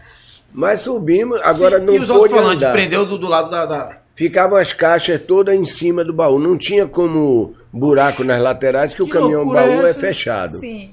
Mas 0.52 0.80
subimos, 0.80 1.40
agora 1.44 1.80
Sim, 1.80 1.86
não 1.86 1.94
E 1.94 2.00
os 2.00 2.08
pôde 2.08 2.22
alto-falantes 2.34 2.64
andar. 2.64 2.72
prendeu 2.72 3.06
do, 3.06 3.18
do 3.20 3.28
lado 3.28 3.50
da, 3.52 3.66
da- 3.68 4.05
Ficavam 4.16 4.58
as 4.58 4.72
caixas 4.72 5.22
todas 5.22 5.54
em 5.54 5.66
cima 5.66 6.04
do 6.04 6.14
baú. 6.14 6.40
Não 6.40 6.58
tinha 6.58 6.88
como 6.88 7.54
buraco 7.72 8.24
nas 8.24 8.42
laterais, 8.42 8.94
que 8.94 9.04
o 9.04 9.06
Que 9.06 9.12
caminhão 9.12 9.44
loucura 9.44 9.68
baú 9.68 9.86
é 9.86 9.90
é 9.90 9.94
fechado. 9.94 10.58
Sim. 10.58 10.92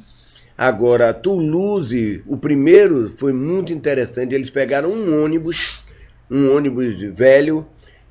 Agora, 0.59 1.15
Toulouse, 1.15 2.23
o 2.27 2.37
primeiro 2.37 3.13
foi 3.17 3.33
muito 3.33 3.73
interessante. 3.73 4.35
Eles 4.35 4.51
pegaram 4.51 4.91
um 4.91 5.25
ônibus, 5.25 5.87
um 6.31 6.55
ônibus 6.55 7.01
velho, 7.15 7.65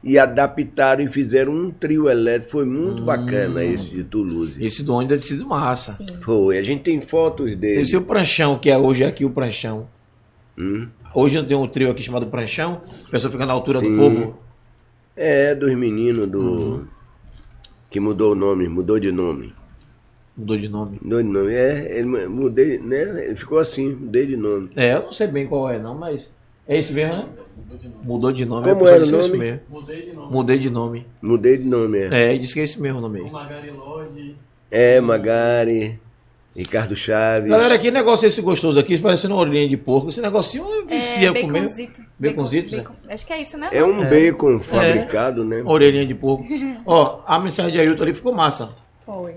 e 0.03 0.17
adaptaram 0.17 1.03
e 1.03 1.11
fizeram 1.11 1.53
um 1.53 1.71
trio 1.71 2.09
elétrico. 2.09 2.51
Foi 2.51 2.65
muito 2.65 3.03
bacana 3.03 3.63
esse 3.63 3.89
de 3.89 4.03
Toulouse. 4.03 4.53
Esse 4.59 4.83
do 4.83 4.93
ônibus 4.93 5.09
deve 5.09 5.21
ter 5.21 5.27
sido 5.27 5.45
massa. 5.47 5.93
Sim. 5.97 6.21
Foi, 6.21 6.57
a 6.57 6.63
gente 6.63 6.83
tem 6.83 7.01
fotos 7.01 7.55
dele. 7.55 7.81
Esse 7.81 7.95
é 7.95 7.99
o 7.99 8.01
pranchão, 8.01 8.57
que 8.57 8.69
é 8.69 8.77
hoje 8.77 9.03
aqui 9.03 9.25
o 9.25 9.29
pranchão. 9.29 9.87
Hum? 10.57 10.87
Hoje 11.13 11.37
não 11.37 11.45
tem 11.45 11.57
um 11.57 11.67
trio 11.67 11.91
aqui 11.91 12.01
chamado 12.01 12.27
pranchão. 12.27 12.81
A 13.07 13.11
pessoa 13.11 13.31
fica 13.31 13.45
na 13.45 13.53
altura 13.53 13.79
Sim. 13.79 13.91
do 13.91 13.97
povo. 13.97 14.39
É, 15.15 15.53
dos 15.55 15.71
meninos 15.75 16.27
do. 16.29 16.41
Uhum. 16.41 16.87
Que 17.89 17.99
mudou 17.99 18.31
o 18.31 18.35
nome, 18.35 18.67
mudou 18.69 18.99
de 18.99 19.11
nome. 19.11 19.53
Mudou 20.37 20.57
de 20.57 20.69
nome. 20.69 20.97
Mudou 21.01 21.21
de 21.21 21.27
nome. 21.27 21.53
É, 21.53 21.97
ele 21.97 22.05
mu- 22.05 22.29
mudei, 22.29 22.79
né? 22.79 23.25
Ele 23.25 23.35
ficou 23.35 23.59
assim, 23.59 23.89
mudei 23.93 24.25
de 24.25 24.37
nome. 24.37 24.69
É, 24.75 24.93
eu 24.95 25.03
não 25.03 25.13
sei 25.13 25.27
bem 25.27 25.45
qual 25.45 25.69
é 25.69 25.77
não, 25.77 25.93
mas... 25.95 26.31
É 26.67 26.79
isso 26.79 26.93
mesmo, 26.93 27.13
né? 27.17 27.27
Mudou 28.03 28.31
de 28.31 28.45
nome. 28.45 28.63
Como 28.69 28.87
a 28.87 28.91
pessoa 28.93 28.95
era 28.95 29.03
o 29.03 29.07
é 29.25 29.27
nome? 29.27 29.37
mesmo. 29.39 29.61
Mudei 29.69 30.01
de 30.01 30.13
nome. 30.15 30.31
Mudei 30.31 30.57
de 30.59 30.69
nome. 30.69 31.05
Mudei 31.21 31.57
de 31.57 31.63
nome, 31.67 31.97
é. 31.99 32.33
É, 32.33 32.37
disse 32.37 32.53
que 32.53 32.59
é 32.61 32.63
esse 32.63 32.81
mesmo 32.81 33.01
nome 33.01 33.19
aí. 33.19 33.29
Magari 33.29 33.71
Lodge. 33.71 34.35
É, 34.69 35.01
Magari, 35.01 35.99
Ricardo 36.55 36.95
Chaves. 36.95 37.49
Galera, 37.49 37.79
que 37.79 37.89
negócio 37.91 38.25
é 38.25 38.27
esse 38.27 38.41
gostoso 38.41 38.79
aqui, 38.79 38.97
parecendo 38.97 39.35
uma 39.35 39.41
orelhinha 39.41 39.69
de 39.69 39.77
porco. 39.77 40.09
Esse 40.09 40.21
negocinho 40.21 40.85
vicia 40.85 41.29
é, 41.29 41.41
comer. 41.41 41.61
baconzito. 41.61 42.01
Baconzito, 42.19 42.75
Bacon- 42.75 42.95
Acho 43.09 43.25
que 43.25 43.33
é 43.33 43.41
isso, 43.41 43.57
né? 43.57 43.69
É 43.71 43.83
um 43.83 44.03
bacon 44.09 44.59
fabricado, 44.59 45.45
né? 45.45 45.61
Orelhinha 45.65 46.05
de 46.05 46.13
porco. 46.13 46.45
Ó, 46.85 47.21
a 47.25 47.39
mensagem 47.39 47.71
de 47.71 47.79
Ailton 47.79 48.03
ali 48.03 48.13
ficou 48.13 48.33
massa. 48.33 48.75
Foi. 49.05 49.35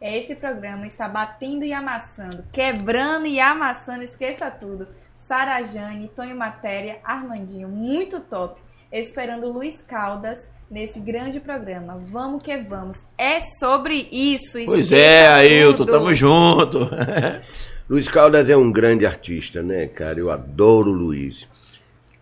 Esse 0.00 0.34
programa 0.34 0.86
está 0.86 1.08
batendo 1.08 1.64
e 1.64 1.72
amassando, 1.72 2.44
quebrando 2.52 3.26
e 3.26 3.38
amassando, 3.38 4.02
esqueça 4.02 4.50
tudo. 4.50 4.88
Sara 5.16 5.62
Jane, 5.64 6.08
Tonho 6.08 6.36
Matéria, 6.36 6.98
Armandinho, 7.04 7.68
muito 7.68 8.20
top. 8.20 8.60
Esperando 8.90 9.48
Luiz 9.50 9.80
Caldas 9.80 10.50
nesse 10.72 10.98
grande 10.98 11.38
programa. 11.38 12.00
Vamos 12.06 12.42
que 12.42 12.56
vamos. 12.56 13.04
É 13.18 13.40
sobre 13.42 14.08
isso. 14.10 14.58
Pois 14.64 14.90
é, 14.90 15.28
Ailton, 15.28 15.84
tamo 15.84 16.14
junto. 16.14 16.88
Luiz 17.88 18.08
Caldas 18.08 18.48
é 18.48 18.56
um 18.56 18.72
grande 18.72 19.04
artista, 19.04 19.62
né, 19.62 19.86
cara? 19.86 20.18
Eu 20.18 20.30
adoro 20.30 20.90
o 20.90 20.94
Luiz. 20.94 21.46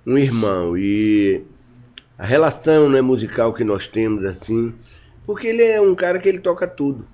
Um 0.05 0.19
irmão. 0.19 0.77
E 0.77 1.45
a 2.19 2.27
relação 2.27 2.89
né, 2.89 3.01
musical 3.01 3.55
que 3.55 3.63
nós 3.63 3.87
temos, 3.87 4.25
assim, 4.25 4.75
porque 5.25 5.47
ele 5.47 5.63
é 5.63 5.81
um 5.81 5.95
cara 5.95 6.19
que 6.19 6.29
ele 6.29 6.41
toca 6.41 6.67
tudo. 6.67 7.07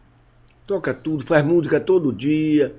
Toca 0.66 0.94
tudo, 0.94 1.26
faz 1.26 1.44
música 1.44 1.78
todo 1.78 2.14
dia. 2.14 2.74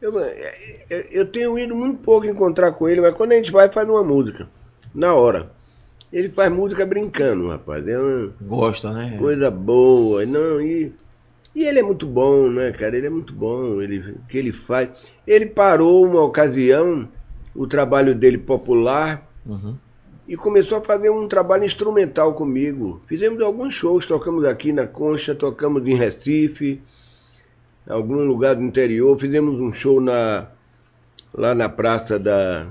Eu, 0.00 0.16
eu, 0.18 1.00
eu 1.10 1.26
tenho 1.26 1.58
ido 1.58 1.74
muito 1.74 1.98
pouco 1.98 2.24
encontrar 2.24 2.70
com 2.72 2.88
ele, 2.88 3.00
mas 3.00 3.14
quando 3.14 3.32
a 3.32 3.34
gente 3.34 3.50
vai, 3.50 3.70
faz 3.70 3.88
uma 3.88 4.04
música. 4.04 4.48
Na 4.94 5.12
hora. 5.12 5.50
Ele 6.12 6.28
faz 6.28 6.52
música 6.52 6.84
brincando, 6.84 7.48
rapaz. 7.48 7.86
É 7.86 7.98
uma 7.98 8.32
Gosta, 8.40 8.92
né? 8.92 9.16
coisa 9.18 9.50
boa. 9.50 10.26
Não, 10.26 10.60
e, 10.60 10.92
e 11.54 11.64
ele 11.64 11.78
é 11.78 11.82
muito 11.82 12.04
bom, 12.06 12.48
né, 12.50 12.72
cara? 12.72 12.96
Ele 12.96 13.06
é 13.06 13.10
muito 13.10 13.32
bom. 13.32 13.80
Ele, 13.80 13.98
o 14.12 14.18
que 14.28 14.36
ele 14.38 14.52
faz. 14.52 14.88
Ele 15.26 15.46
parou 15.46 16.04
uma 16.04 16.20
ocasião, 16.22 17.08
o 17.54 17.66
trabalho 17.66 18.14
dele 18.14 18.38
popular, 18.38 19.28
Uhum. 19.46 19.74
e 20.28 20.36
começou 20.36 20.78
a 20.78 20.80
fazer 20.82 21.08
um 21.10 21.26
trabalho 21.26 21.64
instrumental 21.64 22.34
comigo. 22.34 23.00
Fizemos 23.06 23.40
alguns 23.42 23.74
shows, 23.74 24.04
tocamos 24.06 24.44
aqui 24.44 24.72
na 24.72 24.86
Concha, 24.86 25.34
tocamos 25.34 25.84
em 25.86 25.94
Recife, 25.96 26.80
em 27.88 27.92
algum 27.92 28.16
lugar 28.26 28.54
do 28.54 28.62
interior, 28.62 29.18
fizemos 29.18 29.54
um 29.58 29.72
show 29.72 29.98
na, 30.00 30.46
lá 31.32 31.54
na 31.54 31.68
praça 31.70 32.18
da, 32.18 32.66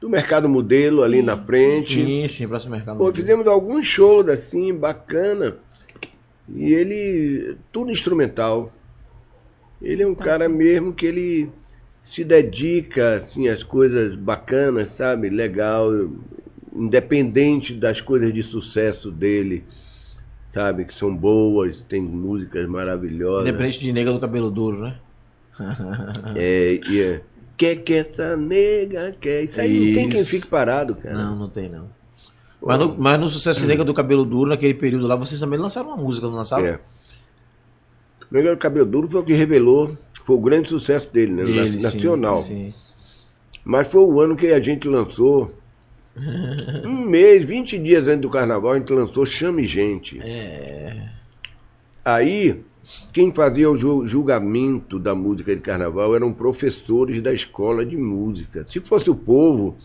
do 0.00 0.08
Mercado 0.08 0.48
Modelo, 0.48 1.02
ali 1.02 1.22
na 1.22 1.36
frente. 1.36 1.94
Sim, 1.94 2.28
sim, 2.28 2.46
próximo 2.46 2.72
mercado. 2.72 2.98
Pô, 2.98 3.12
fizemos 3.12 3.46
alguns 3.46 3.86
shows 3.86 4.28
assim, 4.28 4.72
bacana. 4.72 5.56
E 6.48 6.72
ele, 6.72 7.56
tudo 7.72 7.90
instrumental. 7.90 8.72
Ele 9.82 10.02
é 10.02 10.06
um 10.06 10.14
cara 10.14 10.48
mesmo 10.48 10.92
que 10.92 11.06
ele 11.06 11.50
se 12.04 12.24
dedica 12.24 13.16
assim 13.16 13.48
às 13.48 13.62
coisas 13.62 14.16
bacanas, 14.16 14.90
sabe? 14.90 15.28
Legal, 15.28 15.90
independente 16.74 17.74
das 17.74 18.00
coisas 18.00 18.32
de 18.32 18.42
sucesso 18.42 19.10
dele, 19.10 19.64
sabe? 20.50 20.84
Que 20.84 20.94
são 20.94 21.14
boas, 21.14 21.84
tem 21.88 22.00
músicas 22.00 22.66
maravilhosas. 22.66 23.48
Independente 23.48 23.80
de 23.80 23.92
nega 23.92 24.12
do 24.12 24.20
cabelo 24.20 24.50
duro, 24.50 24.80
né? 24.80 24.98
É, 26.36 26.80
e 26.88 27.20
é, 27.66 27.74
que 27.74 27.76
que 27.76 27.94
essa 27.94 28.36
nega 28.36 29.12
quer? 29.20 29.42
Isso 29.42 29.60
aí 29.60 29.86
não 29.88 29.94
tem 29.94 30.08
quem 30.08 30.20
Isso. 30.20 30.30
fique 30.30 30.46
parado, 30.46 30.96
cara. 30.96 31.14
Não, 31.14 31.36
não 31.36 31.48
tem 31.48 31.68
não. 31.68 31.88
Mas 32.60 32.78
no, 32.78 32.96
mas 32.98 33.20
no 33.20 33.30
Sucesso 33.30 33.66
Nega 33.66 33.84
do 33.84 33.94
Cabelo 33.94 34.24
Duro, 34.24 34.50
naquele 34.50 34.74
período 34.74 35.06
lá, 35.06 35.14
vocês 35.14 35.38
também 35.38 35.58
lançaram 35.58 35.88
uma 35.88 35.96
música, 35.96 36.26
não 36.26 36.34
lançaram? 36.34 36.66
É. 36.66 36.80
Do 38.30 38.56
Cabelo 38.56 38.84
Duro 38.86 39.08
foi 39.08 39.20
o 39.20 39.24
que 39.24 39.32
revelou, 39.32 39.96
foi 40.26 40.36
o 40.36 40.40
grande 40.40 40.68
sucesso 40.68 41.08
dele, 41.12 41.32
né? 41.32 41.42
Ele, 41.42 41.76
Na- 41.76 41.82
nacional. 41.82 42.34
Sim, 42.34 42.72
sim. 42.72 42.74
Mas 43.64 43.88
foi 43.88 44.00
o 44.02 44.20
ano 44.20 44.36
que 44.36 44.48
a 44.48 44.60
gente 44.60 44.88
lançou. 44.88 45.54
um 46.84 47.06
mês, 47.06 47.44
20 47.44 47.78
dias 47.78 48.08
antes 48.08 48.22
do 48.22 48.28
carnaval, 48.30 48.72
a 48.72 48.78
gente 48.78 48.92
lançou 48.92 49.24
Chame 49.24 49.66
Gente. 49.66 50.20
É. 50.20 51.10
Aí, 52.04 52.60
quem 53.12 53.32
fazia 53.32 53.70
o 53.70 53.76
ju- 53.76 54.06
julgamento 54.06 54.98
da 54.98 55.14
música 55.14 55.54
de 55.54 55.60
carnaval 55.60 56.14
eram 56.14 56.32
professores 56.32 57.22
da 57.22 57.32
escola 57.32 57.84
de 57.84 57.96
música. 57.96 58.64
Se 58.68 58.80
fosse 58.80 59.10
o 59.10 59.14
povo, 59.14 59.76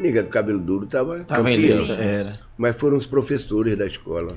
Nega 0.00 0.22
do 0.22 0.28
Cabelo 0.28 0.58
Duro 0.58 0.84
estava 0.84 1.20
Tava 1.24 1.44
campeão. 1.44 1.82
eleito, 1.82 1.92
era. 1.92 2.32
Mas 2.56 2.76
foram 2.76 2.96
os 2.96 3.06
professores 3.06 3.76
da 3.76 3.86
escola. 3.86 4.36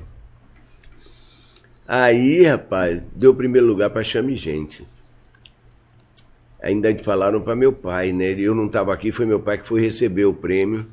Aí, 1.86 2.42
rapaz, 2.44 3.02
deu 3.14 3.34
primeiro 3.34 3.66
lugar 3.66 3.90
para 3.90 4.04
Chame 4.04 4.36
Gente. 4.36 4.86
Ainda 6.62 6.96
falaram 7.02 7.40
para 7.40 7.56
meu 7.56 7.72
pai, 7.72 8.12
né? 8.12 8.30
Eu 8.38 8.54
não 8.54 8.66
estava 8.66 8.94
aqui, 8.94 9.10
foi 9.10 9.26
meu 9.26 9.40
pai 9.40 9.58
que 9.58 9.66
foi 9.66 9.80
receber 9.80 10.24
o 10.24 10.32
prêmio. 10.32 10.86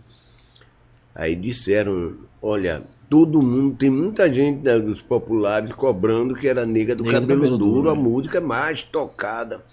Aí 1.13 1.35
disseram, 1.35 2.15
olha, 2.41 2.83
todo 3.09 3.41
mundo, 3.41 3.75
tem 3.75 3.89
muita 3.89 4.31
gente 4.31 4.63
né, 4.63 4.77
dos 4.77 5.01
populares 5.01 5.73
cobrando 5.73 6.35
que 6.35 6.47
era 6.47 6.65
Nega 6.65 6.95
do, 6.95 7.03
Nega 7.03 7.19
do 7.19 7.27
cabelo, 7.27 7.41
Cabelo 7.41 7.57
Duro, 7.57 7.73
Duro, 7.73 7.89
a 7.89 7.95
né? 7.95 8.01
música 8.01 8.39
mais 8.39 8.83
tocada. 8.83 9.65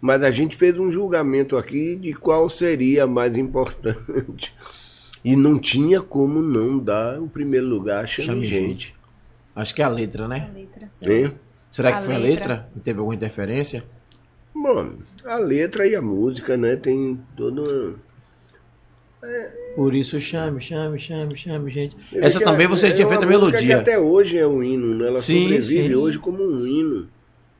Mas 0.00 0.22
a 0.22 0.30
gente 0.30 0.56
fez 0.56 0.78
um 0.78 0.92
julgamento 0.92 1.56
aqui 1.56 1.96
de 1.96 2.12
qual 2.12 2.48
seria 2.48 3.04
a 3.04 3.06
mais 3.06 3.36
importante. 3.36 4.54
E 5.24 5.36
não 5.36 5.56
tinha 5.56 6.00
como 6.00 6.42
não 6.42 6.80
dar 6.80 7.20
o 7.20 7.28
primeiro 7.28 7.64
lugar 7.68 8.02
a 8.02 8.06
Chame, 8.08 8.26
Chame 8.26 8.46
Gente. 8.48 8.66
gente. 8.66 8.94
Acho 9.54 9.72
que 9.72 9.80
é 9.80 9.84
a 9.84 9.88
letra, 9.88 10.26
né? 10.26 10.50
A 10.50 10.58
letra. 10.58 10.90
Hein? 11.00 11.32
Será 11.70 11.92
que 11.92 11.98
A 11.98 12.00
foi 12.00 12.14
a 12.16 12.18
letra. 12.18 12.48
letra? 12.48 12.70
Não 12.74 12.82
teve 12.82 12.98
alguma 12.98 13.14
interferência? 13.14 13.84
Bom, 14.52 14.94
a 15.24 15.36
letra 15.36 15.86
e 15.86 15.94
a 15.94 16.02
música, 16.02 16.56
né? 16.56 16.74
Tem 16.74 17.20
toda 17.36 17.62
uma... 17.62 17.94
Por 19.76 19.94
isso 19.94 20.18
chame, 20.20 20.60
chame, 20.60 20.98
chame, 20.98 21.36
chame, 21.36 21.70
gente. 21.70 21.96
Ele 22.12 22.24
Essa 22.24 22.40
também 22.40 22.66
você 22.66 22.88
é 22.88 22.90
tinha 22.92 23.06
feito 23.08 23.22
a 23.22 23.26
música 23.26 23.58
que 23.58 23.64
melodia. 23.66 23.78
até 23.80 23.98
hoje 23.98 24.36
é 24.36 24.46
um 24.46 24.62
hino, 24.62 24.94
né? 24.96 25.08
Ela 25.08 25.20
Sim, 25.20 25.42
sobrevive 25.44 25.82
sim. 25.88 25.94
hoje 25.94 26.18
como 26.18 26.42
um 26.42 26.66
hino, 26.66 27.08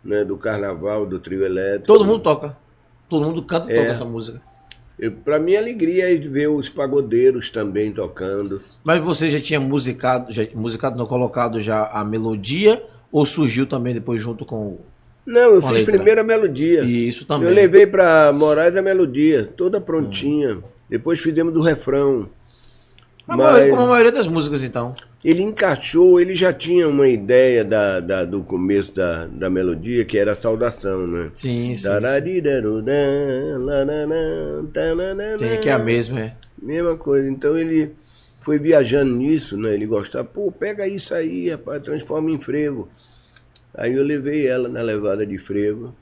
né? 0.05 0.25
Do 0.25 0.37
carnaval, 0.37 1.07
do 1.07 1.19
trio 1.19 1.45
elétrico. 1.45 1.87
Todo 1.87 2.05
mundo 2.05 2.19
toca. 2.21 2.57
Todo 3.09 3.25
mundo 3.27 3.43
canta 3.43 3.71
e 3.71 3.75
É. 3.75 3.79
toca 3.81 3.91
essa 3.93 4.05
música. 4.05 4.43
Eu, 4.99 5.13
pra 5.13 5.39
minha 5.39 5.59
alegria 5.59 6.13
é 6.13 6.17
ver 6.17 6.49
os 6.49 6.69
pagodeiros 6.69 7.49
também 7.51 7.93
tocando. 7.93 8.61
Mas 8.85 9.03
você 9.03 9.29
já 9.31 9.41
tinha 9.41 9.59
musicado, 9.61 10.33
já, 10.33 10.47
musicado 10.55 10.99
não 10.99 11.07
colocado 11.07 11.61
já 11.61 11.85
a 11.87 12.05
melodia 12.05 12.83
ou 13.11 13.25
surgiu 13.25 13.67
também 13.67 13.95
depois 13.95 14.21
junto 14.21 14.45
com 14.45 14.57
o... 14.57 14.81
Não, 15.25 15.55
eu 15.55 15.61
Com 15.61 15.69
a 15.69 15.71
fiz 15.71 15.79
letra. 15.79 15.95
primeiro 15.95 16.21
a 16.21 16.25
melodia. 16.25 16.83
E 16.83 17.09
isso 17.09 17.25
também. 17.25 17.49
Eu 17.49 17.55
levei 17.55 17.87
pra 17.87 18.33
Moraes 18.33 18.75
a 18.77 18.83
melodia, 18.83 19.49
toda 19.57 19.81
prontinha. 19.81 20.59
Depois 20.93 21.19
fizemos 21.21 21.55
do 21.55 21.63
refrão. 21.63 22.29
Mas 23.27 23.71
Como 23.71 23.81
a 23.83 23.87
maioria 23.87 24.13
das 24.13 24.27
músicas, 24.27 24.63
então. 24.63 24.95
ele 25.25 25.41
encaixou, 25.43 26.21
ele 26.21 26.37
já 26.37 26.53
tinha 26.53 26.87
uma 26.87 27.09
ideia 27.09 27.65
da, 27.65 27.99
da- 27.99 28.25
do 28.27 28.43
começo 28.43 28.93
da, 28.95 29.27
da 29.27 29.49
melodia, 29.49 30.05
que 30.05 30.19
era 30.19 30.33
a 30.33 30.37
saudação, 30.37 31.07
né? 31.07 31.31
Sim, 31.35 31.75
sim. 31.75 31.89
Tem 35.39 35.55
aqui 35.55 35.71
a 35.71 35.79
mesma, 35.79 36.21
é. 36.21 36.35
Mesma 36.61 36.95
coisa. 36.95 37.27
Então 37.27 37.57
ele 37.59 37.93
foi 38.43 38.59
viajando 38.59 39.15
nisso, 39.17 39.57
né? 39.57 39.73
Ele 39.73 39.87
gostava, 39.87 40.25
pô, 40.27 40.53
pega 40.53 40.87
isso 40.87 41.15
aí, 41.15 41.49
rapaz, 41.49 41.83
transforma 41.83 42.31
em 42.31 42.39
frevo. 42.39 42.87
Aí 43.75 43.95
eu 43.95 44.05
levei 44.05 44.47
ela 44.47 44.69
na 44.69 44.83
levada 44.83 45.25
de 45.25 45.39
frevo. 45.39 45.97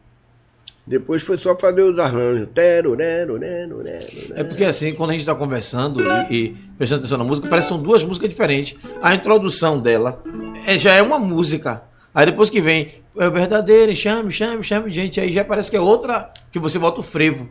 Depois 0.86 1.22
foi 1.22 1.38
só 1.38 1.56
fazer 1.56 1.82
os 1.82 1.98
arranjos. 1.98 2.48
Tero, 2.54 2.94
rero, 2.94 3.38
rero, 3.38 3.82
rero, 3.82 4.06
É 4.34 4.42
porque 4.42 4.64
assim, 4.64 4.92
quando 4.92 5.10
a 5.10 5.12
gente 5.12 5.20
está 5.20 5.34
conversando 5.34 6.00
e, 6.30 6.34
e 6.34 6.48
prestando 6.76 7.00
atenção 7.00 7.18
na 7.18 7.24
música, 7.24 7.48
parece 7.48 7.68
que 7.68 7.74
são 7.74 7.82
duas 7.82 8.02
músicas 8.02 8.28
diferentes. 8.28 8.76
A 9.00 9.14
introdução 9.14 9.78
dela 9.80 10.22
é, 10.66 10.76
já 10.78 10.94
é 10.94 11.02
uma 11.02 11.18
música. 11.18 11.82
Aí 12.14 12.26
depois 12.26 12.50
que 12.50 12.60
vem, 12.60 12.92
é 13.16 13.28
o 13.28 13.30
verdadeiro, 13.30 13.94
chame, 13.94 14.32
chame, 14.32 14.62
chame, 14.64 14.90
gente, 14.90 15.20
aí 15.20 15.30
já 15.30 15.44
parece 15.44 15.70
que 15.70 15.76
é 15.76 15.80
outra 15.80 16.32
que 16.50 16.58
você 16.58 16.78
bota 16.78 17.00
o 17.00 17.04
frevo. 17.04 17.48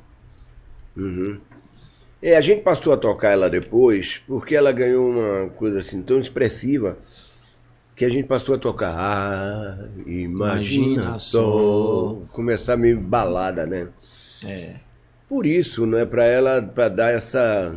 Uhum. 0.97 1.39
É, 2.21 2.35
a 2.35 2.41
gente 2.41 2.61
passou 2.61 2.91
a 2.91 2.97
tocar 2.97 3.31
ela 3.31 3.49
depois, 3.49 4.21
porque 4.27 4.53
ela 4.53 4.73
ganhou 4.73 5.09
uma 5.09 5.49
coisa 5.51 5.79
assim 5.79 6.01
tão 6.01 6.19
expressiva 6.19 6.97
que 7.99 8.05
a 8.05 8.09
gente 8.09 8.27
passou 8.27 8.55
a 8.55 8.57
tocar. 8.57 8.95
Ah, 8.97 9.77
imagina, 10.07 10.23
Imagina 10.93 11.19
só. 11.19 11.41
só. 11.43 12.17
Começar 12.31 12.77
meio 12.77 12.97
balada, 12.97 13.65
né? 13.65 13.89
É. 14.41 14.75
Por 15.27 15.45
isso, 15.45 15.85
né, 15.85 16.05
para 16.05 16.23
ela, 16.23 16.61
para 16.61 16.87
dar 16.87 17.11
essa, 17.11 17.75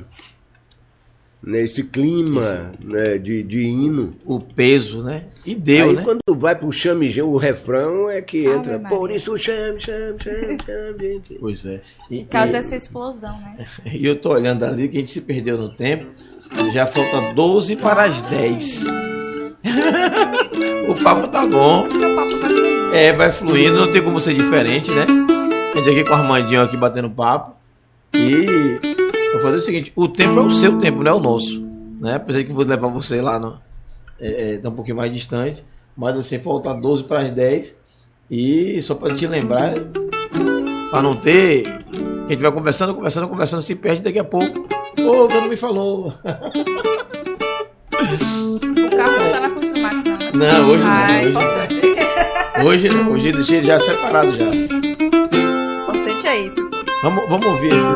né, 1.42 1.62
esse 1.62 1.82
clima 1.82 2.70
né, 2.80 3.18
de, 3.18 3.42
de 3.42 3.62
hino. 3.62 4.14
O 4.24 4.38
peso, 4.38 5.02
né? 5.02 5.24
E 5.44 5.56
deu, 5.56 5.88
Aí 5.88 5.96
né? 5.96 6.04
quando 6.04 6.38
vai 6.38 6.54
pro 6.54 6.70
chame, 6.70 7.20
o 7.20 7.36
refrão 7.36 8.08
é 8.08 8.22
que 8.22 8.46
Ave 8.46 8.58
entra. 8.58 8.78
Por 8.78 9.10
isso 9.10 9.36
chame, 9.36 9.80
chame, 9.80 10.18
chame, 10.22 10.58
chame, 10.64 10.98
gente. 11.00 11.34
Pois 11.40 11.66
é. 11.66 11.80
E, 12.08 12.22
Causa 12.22 12.52
e- 12.52 12.60
essa 12.60 12.76
explosão, 12.76 13.36
né? 13.40 13.64
e 13.92 14.06
eu 14.06 14.14
tô 14.20 14.30
olhando 14.30 14.64
ali 14.64 14.88
que 14.88 14.98
a 14.98 15.00
gente 15.00 15.10
se 15.10 15.20
perdeu 15.20 15.58
no 15.58 15.68
tempo. 15.68 16.06
Já 16.72 16.86
falta 16.86 17.34
12 17.34 17.74
para 17.74 18.04
as 18.04 18.22
10. 18.22 19.11
o 20.88 20.94
papo 21.02 21.28
tá 21.28 21.46
bom. 21.46 21.86
É, 22.92 23.12
vai 23.12 23.32
fluindo, 23.32 23.76
não 23.76 23.90
tem 23.90 24.02
como 24.02 24.20
ser 24.20 24.34
diferente, 24.34 24.90
né? 24.90 25.06
A 25.74 25.78
gente 25.78 25.90
aqui 25.90 26.04
com 26.04 26.10
o 26.10 26.16
Armandinho 26.16 26.62
aqui 26.62 26.76
batendo 26.76 27.10
papo. 27.10 27.56
E 28.14 28.78
vou 29.32 29.40
fazer 29.40 29.56
o 29.56 29.60
seguinte, 29.60 29.92
o 29.96 30.08
tempo 30.08 30.38
é 30.38 30.42
o 30.42 30.50
seu 30.50 30.78
tempo, 30.78 31.02
não 31.02 31.12
é 31.12 31.14
o 31.14 31.20
nosso. 31.20 31.62
Né? 32.00 32.18
De 32.18 32.44
que 32.44 32.52
vou 32.52 32.64
levar 32.64 32.88
você 32.88 33.22
lá 33.22 33.38
no, 33.38 33.58
é, 34.20 34.54
é, 34.54 34.58
tá 34.58 34.68
um 34.68 34.72
pouquinho 34.72 34.96
mais 34.96 35.12
distante. 35.12 35.64
Mas 35.96 36.18
assim, 36.18 36.38
falta 36.38 36.72
12 36.74 37.04
para 37.04 37.20
as 37.20 37.30
10. 37.30 37.80
E 38.30 38.82
só 38.82 38.94
para 38.94 39.14
te 39.14 39.26
lembrar, 39.26 39.74
para 40.90 41.02
não 41.02 41.14
ter. 41.16 41.64
A 42.26 42.30
gente 42.30 42.40
vai 42.40 42.52
conversando, 42.52 42.94
conversando, 42.94 43.28
conversando, 43.28 43.62
se 43.62 43.74
perde 43.74 44.02
daqui 44.02 44.18
a 44.18 44.24
pouco. 44.24 44.60
Ô, 45.00 45.24
oh, 45.24 45.28
não 45.28 45.48
me 45.48 45.56
falou. 45.56 46.12
O 48.02 48.96
carro 48.96 49.12
não 49.12 49.30
tá 49.32 49.40
na 49.40 49.50
Consumax, 49.50 50.04
não? 50.04 50.18
Não, 50.34 50.70
hoje 50.70 50.84
Ah, 50.86 51.10
é 51.12 51.22
não. 51.22 51.30
importante. 51.30 51.80
Hoje, 52.64 52.66
hoje 52.66 52.88
não. 52.88 53.12
Hoje 53.12 53.28
eu 53.28 53.32
deixei 53.34 53.58
ele 53.58 53.66
já 53.66 53.78
separado 53.78 54.32
já. 54.32 54.44
O 54.44 54.54
importante 54.54 56.26
é 56.26 56.40
isso. 56.46 56.70
Vamos, 57.02 57.28
vamos 57.28 57.46
ouvir 57.46 57.68
esse, 57.68 57.86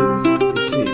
esse, 0.59 0.85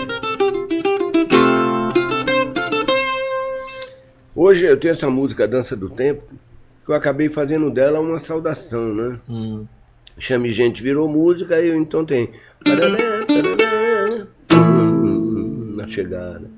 Hoje 4.35 4.65
eu 4.65 4.77
tenho 4.79 4.93
essa 4.93 5.09
música 5.09 5.47
Dança 5.47 5.75
do 5.75 5.89
Tempo, 5.89 6.23
que 6.83 6.91
eu 6.91 6.95
acabei 6.95 7.29
fazendo 7.29 7.69
dela 7.69 7.99
uma 7.99 8.19
saudação, 8.19 8.93
né? 8.93 9.19
Hum. 9.29 9.65
Chame 10.17 10.51
Gente 10.51 10.81
virou 10.81 11.07
música, 11.07 11.59
e 11.61 11.67
eu 11.69 11.75
então 11.75 12.03
tem. 12.05 12.31
Na 15.75 15.87
chegada. 15.87 16.49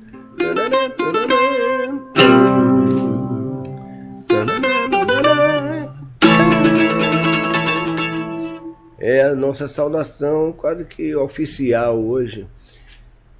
É 8.97 9.23
a 9.23 9.35
nossa 9.35 9.67
saudação 9.67 10.51
quase 10.51 10.83
que 10.83 11.15
oficial 11.15 12.03
hoje. 12.03 12.47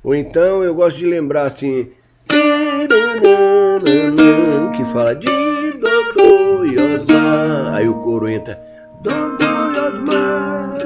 Ou 0.04 0.14
então 0.14 0.64
eu 0.64 0.76
gosto 0.76 0.98
de 0.98 1.08
lembrar 1.08 1.44
assim. 1.44 1.92
Que 4.76 4.86
fala 4.94 5.16
de 5.16 5.26
Dodô 5.26 6.66
e 6.66 6.76
Osmar. 6.78 7.74
Aí 7.74 7.90
o 7.90 7.96
coro 7.96 8.30
entra. 8.30 8.62
Dodô 9.02 9.46
e 9.46 9.80
Osmar. 9.80 10.78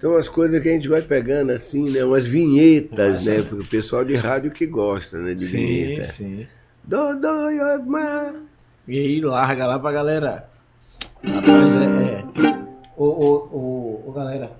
São 0.00 0.16
as 0.16 0.28
coisas 0.28 0.62
que 0.62 0.68
a 0.68 0.72
gente 0.72 0.88
vai 0.88 1.02
pegando 1.02 1.50
assim, 1.50 1.90
né? 1.90 2.04
Umas 2.04 2.24
vinhetas, 2.24 3.26
né? 3.26 3.42
Porque 3.42 3.64
o 3.64 3.66
pessoal 3.66 4.04
de 4.04 4.14
rádio 4.14 4.50
que 4.52 4.66
gosta, 4.66 5.18
né? 5.18 5.34
De 5.34 5.44
Sim, 5.44 5.66
vinheta. 5.66 6.04
sim. 6.04 6.46
Dodô 6.84 7.50
e. 7.50 7.58
E 8.86 8.98
aí 8.98 9.20
larga 9.20 9.66
lá 9.66 9.78
pra 9.78 9.90
galera. 9.92 10.48
Rapaz, 11.24 11.76
é. 11.76 11.80
é. 11.80 12.24
Ô, 12.96 13.04
ô, 13.04 13.48
ô, 13.52 14.02
ô, 14.08 14.12
galera. 14.12 14.50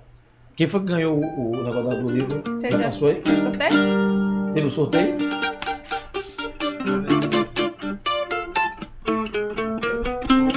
Quem 0.57 0.67
foi 0.67 0.81
que 0.81 0.87
ganhou 0.87 1.17
o, 1.17 1.53
o 1.57 1.63
negócio 1.65 2.03
do 2.03 2.11
livro? 2.11 2.43
Você 2.45 2.71
Já 2.71 2.79
passou 2.79 3.09
aí? 3.09 3.23
Foi 3.25 3.41
sorteio? 3.41 4.53
Teve 4.55 4.67
o 4.67 4.71
sorteio? 4.71 5.15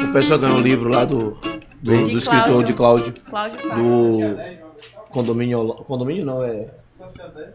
O 0.10 0.14
pessoal 0.14 0.40
ganhou 0.40 0.58
o 0.58 0.62
livro 0.62 0.90
lá 0.90 1.06
do, 1.06 1.38
do, 1.82 1.91
De 1.91 2.12
do 2.12 2.18
escritor 2.18 2.45
Cláudio. 2.45 2.66
de 2.66 2.74
Cláudio. 2.74 3.14
Cláudio. 3.30 4.36
Do 4.36 4.70
condomínio 5.12 5.68
Condomínio 5.68 6.26
não, 6.26 6.44
é. 6.44 6.70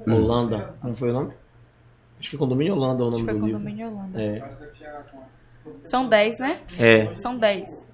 Holanda. 0.08 0.74
Como 0.80 0.96
foi 0.96 1.10
o 1.10 1.12
nome? 1.12 1.32
Acho 2.18 2.30
que 2.30 2.36
Condomínio 2.36 2.74
Holanda 2.74 3.02
é 3.02 3.06
o 3.06 3.08
Acho 3.10 3.18
nome 3.18 3.24
que 3.26 3.30
foi 3.32 3.40
do 3.40 3.46
livro. 3.46 3.60
condomínio 3.60 3.88
Holanda. 3.90 4.22
É. 4.22 4.42
São 5.82 6.08
10, 6.08 6.38
né? 6.38 6.58
É. 6.78 7.14
São 7.14 7.36
10. 7.38 7.88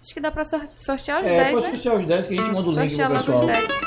Acho 0.00 0.14
que 0.14 0.20
dá 0.20 0.30
pra 0.30 0.44
sor- 0.44 0.68
sortear 0.76 1.22
os 1.22 1.26
É, 1.28 1.36
10, 1.36 1.52
pode 1.54 1.66
né? 1.66 1.72
sortear 1.74 1.96
os 2.00 2.06
10 2.06 2.26
que 2.28 2.34
a 2.34 2.36
gente 2.36 2.50
manda 2.52 2.68
o 2.68 2.72
link 2.72 2.88
Sortear 2.94 3.10
pro 3.24 3.32
logo 3.32 3.46
os 3.46 3.52
pessoal. 3.52 3.68
10. 3.68 3.84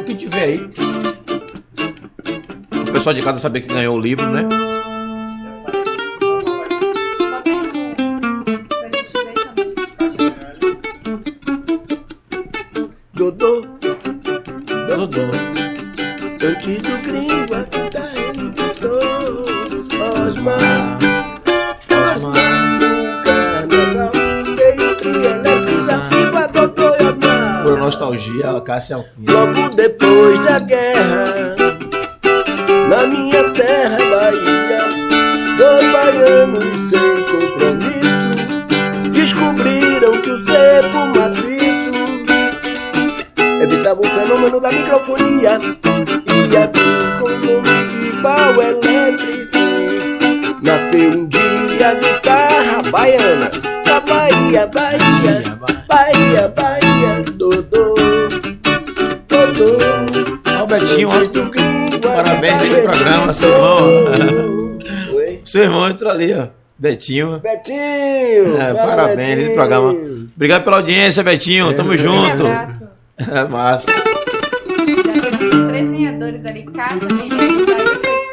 O 0.00 0.04
que 0.04 0.14
tiver 0.14 0.44
aí. 0.44 0.70
O 2.88 2.92
pessoal 2.92 3.14
de 3.14 3.22
casa 3.22 3.38
saber 3.40 3.62
que 3.62 3.72
ganhou 3.72 3.96
o 3.96 4.00
livro, 4.00 4.28
né? 4.30 4.42
Nostalgia, 28.80 28.96
a 28.96 28.96
Cássia 28.96 28.96
Alpina. 28.96 29.32
Logo 29.32 29.74
depois 29.74 30.44
da 30.44 30.58
guerra, 30.58 30.89
Betinho. 66.80 67.38
Betinho! 67.40 68.56
É, 68.58 68.72
parabéns, 68.72 69.18
Betinho. 69.18 69.42
lindo 69.42 69.54
programa. 69.54 69.92
Obrigado 70.34 70.64
pela 70.64 70.76
audiência, 70.78 71.22
Betinho. 71.22 71.74
Tamo 71.76 71.94
junto. 71.94 72.44
Um 72.44 72.50
abraço. 72.50 72.88
É 73.18 73.48
massa. 73.48 73.92
Os 73.92 75.68
três 75.68 75.90
ganhadores 75.90 76.46
ali, 76.46 76.60
Ailton 76.78 77.06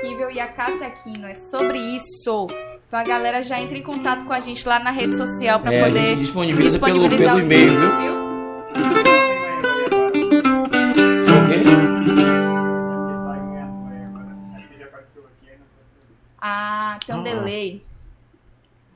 Esquivel 0.02 0.32
e 0.32 0.40
a 0.40 0.48
Cássia 0.48 0.88
Aquino. 0.88 1.28
É 1.28 1.36
sobre 1.36 1.78
isso. 1.78 2.48
Então 2.88 2.98
a 2.98 3.04
galera 3.04 3.44
já 3.44 3.60
entra 3.60 3.78
em 3.78 3.84
contato 3.84 4.24
com 4.24 4.32
a 4.32 4.40
gente 4.40 4.66
lá 4.66 4.80
na 4.80 4.92
rede 4.92 5.18
social 5.18 5.60
pra 5.60 5.74
É, 5.74 5.82
a 5.82 5.86
poder 5.88 6.00
gente 6.00 6.20
disponibiliza 6.22 6.80
pelo, 6.80 7.10
disponibilizar 7.10 7.36
pelo 7.36 7.46
o 7.46 7.46
e-mail, 7.46 7.72
viu? 7.72 8.18
Ok? 11.38 11.64
Ah, 16.42 16.98
tem 17.06 17.16
um 17.16 17.20
Ah. 17.20 17.24
delay. 17.24 17.82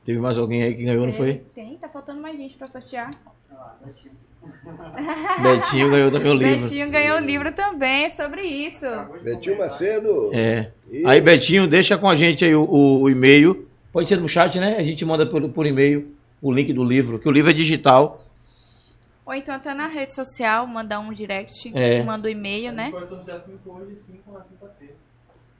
Teve 0.04 0.18
mais 0.20 0.36
alguém 0.38 0.62
aí 0.62 0.74
que 0.74 0.82
ganhou, 0.84 1.06
não 1.06 1.12
foi? 1.12 1.42
Tem, 1.54 1.76
tá 1.78 1.88
faltando 1.88 2.20
mais 2.20 2.36
gente 2.36 2.56
pra 2.56 2.66
sortear. 2.66 3.10
Betinho 5.42 5.90
ganhou 5.90 6.10
também 6.10 6.32
o 6.32 6.34
livro. 6.34 6.62
Betinho 6.62 6.90
ganhou 6.90 7.18
o 7.18 7.20
livro 7.20 7.52
também, 7.52 8.04
é 8.04 8.10
sobre 8.10 8.42
isso. 8.42 8.84
Betinho 9.22 9.58
Macedo. 9.58 10.30
É. 10.32 10.70
Aí, 11.06 11.20
Betinho, 11.20 11.66
deixa 11.68 11.96
com 11.96 12.08
a 12.08 12.16
gente 12.16 12.44
aí 12.44 12.54
o, 12.54 12.64
o- 12.64 13.02
o 13.02 13.10
e-mail. 13.10 13.68
Pode 13.92 14.08
ser 14.08 14.16
no 14.16 14.28
chat, 14.28 14.58
né? 14.58 14.76
A 14.78 14.82
gente 14.82 15.04
manda 15.04 15.24
por, 15.26 15.46
por 15.50 15.66
e-mail 15.66 16.14
o 16.40 16.50
link 16.52 16.72
do 16.72 16.82
livro, 16.82 17.18
que 17.18 17.28
o 17.28 17.32
livro 17.32 17.50
é 17.50 17.54
digital. 17.54 18.24
Ou 19.24 19.34
então 19.34 19.58
tá 19.60 19.72
na 19.74 19.86
rede 19.86 20.14
social, 20.16 20.66
manda 20.66 20.98
um 20.98 21.12
direct, 21.12 21.70
É. 21.74 22.02
manda 22.02 22.26
um 22.26 22.30
e-mail, 22.30 22.72
né? 22.72 22.90
Pode 22.90 23.08
sortear 23.08 23.40
5 23.44 23.70
hoje 23.70 23.92
e 23.92 24.12
5 24.12 24.32
na 24.32 24.40
quinta-feira. 24.40 24.94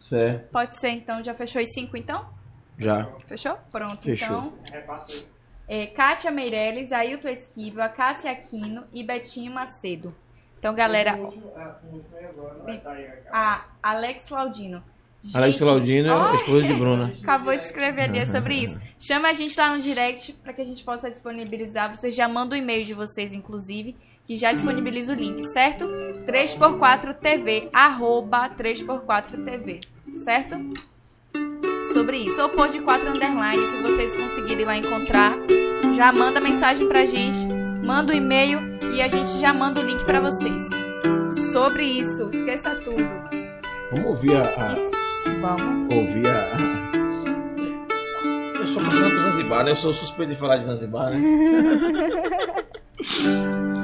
Certo. 0.00 0.50
Pode 0.50 0.80
ser, 0.80 0.88
então. 0.90 1.22
Já 1.22 1.32
fechou 1.34 1.62
os 1.62 1.70
cinco, 1.72 1.96
então? 1.96 2.24
Já. 2.78 3.08
Fechou? 3.26 3.56
Pronto, 3.70 4.02
Fechou. 4.02 4.54
então. 4.66 4.82
É, 5.68 5.86
Kátia 5.86 6.30
Meirelles, 6.30 6.92
Ailton 6.92 7.28
Esquiva, 7.28 7.88
Cássia 7.88 8.30
Aquino 8.30 8.84
e 8.92 9.02
Betinho 9.02 9.52
Macedo. 9.52 10.14
Então, 10.58 10.74
galera, 10.74 11.16
O 11.16 11.24
último, 11.24 11.52
é, 12.66 13.22
a 13.32 13.64
Alex 13.82 14.28
Claudino. 14.28 14.82
Alex 15.34 15.54
Gente, 15.54 15.64
Claudino 15.64 16.08
é 16.08 16.12
ó, 16.12 16.30
a 16.30 16.34
esposa 16.34 16.66
de 16.66 16.74
Bruna. 16.74 17.14
Acabou 17.22 17.56
de 17.56 17.64
escrever 17.64 18.02
ali 18.02 18.18
é 18.18 18.26
sobre 18.26 18.54
isso. 18.56 18.78
Chama 18.98 19.28
a 19.28 19.32
gente 19.32 19.56
lá 19.56 19.74
no 19.74 19.80
direct 19.80 20.32
para 20.34 20.52
que 20.52 20.60
a 20.60 20.64
gente 20.64 20.82
possa 20.82 21.10
disponibilizar. 21.10 21.94
Vocês 21.94 22.14
já 22.14 22.28
mandam 22.28 22.58
o 22.58 22.62
e-mail 22.62 22.84
de 22.84 22.92
vocês, 22.92 23.32
inclusive, 23.32 23.96
que 24.26 24.36
já 24.36 24.52
disponibiliza 24.52 25.12
o 25.12 25.16
link, 25.16 25.44
certo? 25.46 25.84
3x4tv, 26.26 27.70
arroba 27.72 28.48
3x4tv, 28.50 29.80
certo? 30.12 30.56
Sobre 31.92 32.18
isso. 32.18 32.40
Ou 32.42 32.48
pôr 32.48 32.68
de 32.68 32.80
4 32.80 33.08
underline, 33.10 33.62
que 33.62 33.82
vocês 33.82 34.14
conseguirem 34.14 34.64
lá 34.64 34.76
encontrar. 34.76 35.36
Já 35.96 36.12
manda 36.12 36.40
mensagem 36.40 36.88
pra 36.88 37.04
gente, 37.04 37.38
manda 37.84 38.12
o 38.12 38.16
e-mail 38.16 38.60
e 38.94 39.02
a 39.02 39.08
gente 39.08 39.38
já 39.38 39.52
manda 39.52 39.80
o 39.80 39.84
link 39.84 40.02
pra 40.04 40.20
vocês. 40.20 40.68
Sobre 41.52 41.84
isso, 41.84 42.30
esqueça 42.32 42.74
tudo. 42.76 43.04
Vamos 43.92 44.06
ouvir 44.06 44.36
a. 44.36 44.40
a- 44.42 44.74
Vamos. 45.40 45.94
ouvir 45.94 46.26
a. 46.26 46.48
Eu 48.58 48.66
sou 48.66 48.82
passando 48.82 49.10
pro 49.10 49.22
Zanzibar, 49.22 49.64
né? 49.64 49.70
Eu 49.72 49.76
sou 49.76 49.92
suspeito 49.92 50.32
de 50.32 50.38
falar 50.38 50.56
de 50.56 50.64
Zanzibar, 50.64 51.10
né? 51.10 51.20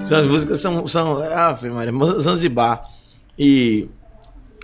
Essas 0.02 0.26
músicas 0.26 0.60
são. 0.60 0.86
são 0.86 1.18
ah, 1.22 1.56
Maria, 1.72 1.92
Zanzibar. 2.20 2.80
E 3.38 3.88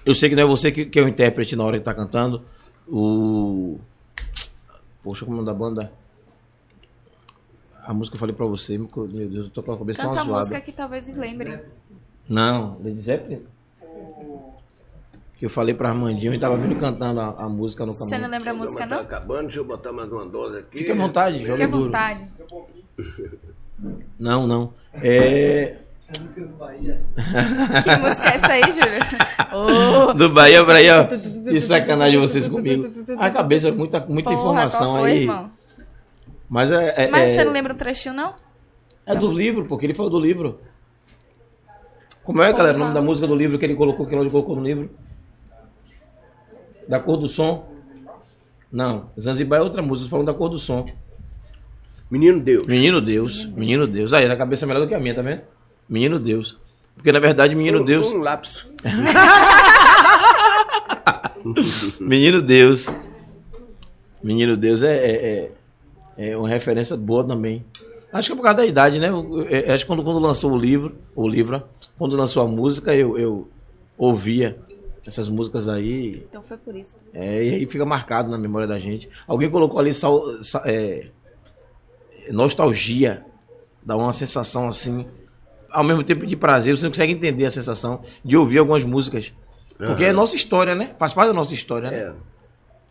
eu 0.06 0.14
sei 0.14 0.28
que 0.30 0.36
não 0.36 0.42
é 0.44 0.46
você 0.46 0.72
que, 0.72 0.86
que 0.86 0.98
é 0.98 1.02
o 1.02 1.08
intérprete 1.08 1.56
na 1.56 1.64
hora 1.64 1.78
que 1.78 1.84
tá 1.84 1.92
cantando. 1.92 2.42
O. 2.88 3.78
Poxa, 5.02 5.24
como 5.24 5.36
é 5.38 5.40
o 5.40 5.44
nome 5.44 5.46
da 5.46 5.58
banda? 5.58 5.92
A 7.86 7.92
música 7.92 8.12
que 8.12 8.16
eu 8.16 8.20
falei 8.20 8.34
pra 8.34 8.46
você, 8.46 8.78
meu 8.78 8.88
Deus, 9.06 9.46
eu 9.46 9.50
tô 9.50 9.62
com 9.62 9.72
a 9.72 9.78
cabeça 9.78 10.02
Canta 10.02 10.14
tão 10.14 10.22
a 10.22 10.26
zoada. 10.26 10.40
música 10.40 10.60
que 10.60 10.72
talvez 10.72 11.06
eles 11.06 11.18
lembrem. 11.18 11.60
Não, 12.28 12.78
Led 12.82 13.00
Zeppelin. 13.00 13.42
Que 15.36 15.44
eu 15.46 15.50
falei 15.50 15.74
pra 15.74 15.90
Armandinho 15.90 16.32
e 16.32 16.38
tava 16.38 16.56
vindo 16.56 16.78
cantando 16.80 17.20
a, 17.20 17.30
a 17.44 17.48
música 17.48 17.84
no 17.84 17.92
Você 17.92 18.04
não 18.04 18.10
caminho. 18.10 18.30
lembra 18.30 18.50
a 18.52 18.54
música, 18.54 18.86
não? 18.86 18.96
Tá 18.98 19.02
acabando, 19.02 19.44
deixa 19.46 19.58
eu 19.60 19.64
botar 19.64 19.92
mais 19.92 20.10
uma 20.10 20.24
dose 20.24 20.58
aqui. 20.60 20.78
Fique 20.78 20.92
à 20.92 20.94
vontade, 20.94 21.36
Fique 21.38 21.48
joga 21.48 21.64
à 21.64 21.66
duro. 21.66 21.84
vontade. 21.86 22.28
Não, 24.18 24.46
não. 24.46 24.72
É. 24.94 25.78
A 26.06 26.20
música 26.20 26.40
do 26.42 26.56
Bahia. 26.56 27.02
Que 27.82 27.96
música 27.96 28.28
é 28.28 28.34
essa 28.34 28.52
aí, 28.52 28.62
Júlio? 28.62 30.08
Ô, 30.10 30.12
Do 30.12 30.28
Bahia 30.28 30.64
pra 30.64 30.76
aí, 30.76 30.90
ó. 30.90 31.06
Que 31.06 31.60
sacanagem 31.60 32.20
vocês 32.20 32.46
comigo. 32.46 32.92
A 33.18 33.30
cabeça, 33.30 33.72
muita, 33.72 34.00
muita 34.00 34.30
porra, 34.30 34.40
informação 34.40 34.92
qual 34.92 35.00
foi, 35.00 35.10
aí. 35.10 35.20
irmão? 35.22 35.50
Mas 36.48 36.70
é. 36.70 37.04
é 37.04 37.10
Mas 37.10 37.32
é, 37.32 37.34
você 37.34 37.44
não 37.44 37.52
lembra 37.52 37.72
um 37.72 37.76
trechinho, 37.76 38.14
não? 38.14 38.34
é 39.06 39.14
do 39.14 39.30
livro, 39.30 39.66
porque 39.66 39.86
ele 39.86 39.94
falou 39.94 40.10
do 40.10 40.18
livro. 40.18 40.60
Como 42.22 42.42
é, 42.42 42.52
galera, 42.52 42.76
o 42.76 42.80
nome 42.80 42.94
da 42.94 43.02
música 43.02 43.26
do 43.26 43.34
livro 43.34 43.58
que 43.58 43.64
ele 43.64 43.74
colocou, 43.74 44.06
que 44.06 44.14
ele 44.14 44.30
colocou 44.30 44.56
no 44.56 44.62
livro? 44.62 44.90
Da 46.88 46.98
cor 47.00 47.16
do 47.16 47.28
som? 47.28 47.66
Não, 48.70 49.10
Zanzibar 49.20 49.60
é 49.60 49.62
outra 49.62 49.82
música, 49.82 50.08
falando 50.08 50.26
da 50.26 50.34
cor 50.34 50.48
do 50.48 50.58
som. 50.58 50.86
Menino 52.10 52.40
Deus. 52.40 52.66
Menino 52.66 53.00
Deus, 53.00 53.46
menino 53.46 53.86
Deus. 53.86 54.12
Aí, 54.12 54.26
na 54.28 54.36
cabeça 54.36 54.64
é 54.64 54.68
melhor 54.68 54.80
do 54.80 54.88
que 54.88 54.94
a 54.94 55.00
minha, 55.00 55.14
tá 55.14 55.22
vendo? 55.22 55.42
Menino 55.88 56.18
Deus. 56.18 56.58
Porque 56.94 57.10
na 57.12 57.18
verdade, 57.20 57.54
menino 57.54 57.78
Foi- 57.78 57.86
Deus. 57.86 58.12
Um 58.12 58.18
lapso. 58.18 58.66
Menino 62.00 62.40
Deus. 62.42 62.88
Menino 64.22 64.56
Deus 64.56 64.82
é, 64.82 64.96
é, 64.96 65.50
é, 66.16 66.30
é 66.30 66.36
uma 66.36 66.48
referência 66.48 66.96
boa 66.96 67.24
também. 67.24 67.64
Acho 68.12 68.28
que 68.28 68.32
é 68.32 68.36
por 68.36 68.42
causa 68.42 68.58
da 68.58 68.66
idade, 68.66 68.98
né? 69.00 69.08
Eu- 69.08 69.40
eu- 69.42 69.74
acho 69.74 69.84
que 69.84 69.88
quando, 69.88 70.04
quando 70.04 70.20
lançou 70.20 70.52
o 70.52 70.56
livro, 70.58 70.96
o 71.14 71.28
livro, 71.28 71.62
quando 71.98 72.16
lançou 72.16 72.42
a 72.42 72.46
música, 72.48 72.94
eu, 72.94 73.18
eu 73.18 73.48
ouvia 73.98 74.56
essas 75.04 75.28
músicas 75.28 75.68
aí. 75.68 76.24
Então 76.30 76.42
foi 76.42 76.56
por 76.56 76.74
isso. 76.76 76.94
É, 77.12 77.44
e 77.44 77.54
aí 77.56 77.66
fica 77.68 77.84
marcado 77.84 78.30
na 78.30 78.38
memória 78.38 78.68
da 78.68 78.78
gente. 78.78 79.08
Alguém 79.26 79.50
colocou 79.50 79.78
ali 79.80 79.92
sal- 79.92 80.42
sa- 80.42 80.62
é, 80.64 81.08
nostalgia. 82.30 83.24
Dá 83.82 83.96
uma 83.96 84.14
sensação 84.14 84.66
assim, 84.68 85.04
ao 85.74 85.84
mesmo 85.84 86.04
tempo 86.04 86.24
de 86.26 86.36
prazer. 86.36 86.76
Você 86.76 86.84
não 86.84 86.90
consegue 86.90 87.12
entender 87.12 87.44
a 87.44 87.50
sensação 87.50 88.02
de 88.24 88.36
ouvir 88.36 88.58
algumas 88.58 88.84
músicas. 88.84 89.34
Porque 89.76 90.04
é 90.04 90.12
nossa 90.12 90.36
história, 90.36 90.74
né? 90.74 90.94
Faz 90.98 91.12
parte 91.12 91.28
da 91.28 91.34
nossa 91.34 91.52
história, 91.52 91.90
né? 91.90 91.98
É. 91.98 92.12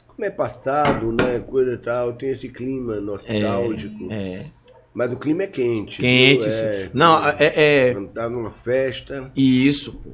Como 0.08 0.26
é 0.26 0.30
passado, 0.30 1.12
né? 1.12 1.40
Coisa 1.40 1.74
e 1.74 1.78
tal, 1.78 2.14
tem 2.14 2.30
esse 2.30 2.50
clima 2.50 2.98
nostálgico. 2.98 4.12
É. 4.12 4.48
Mas 4.94 5.12
o 5.12 5.16
clima 5.16 5.44
é 5.44 5.48
quente. 5.48 5.98
Quente. 5.98 6.48
viu? 6.48 6.66
É, 6.66 6.90
Não, 6.94 7.28
é, 7.30 7.36
é. 7.40 7.94
Tá 8.14 8.30
numa 8.30 8.52
festa. 8.52 9.32
E 9.36 9.66
isso, 9.66 9.94
pô. 9.94 10.12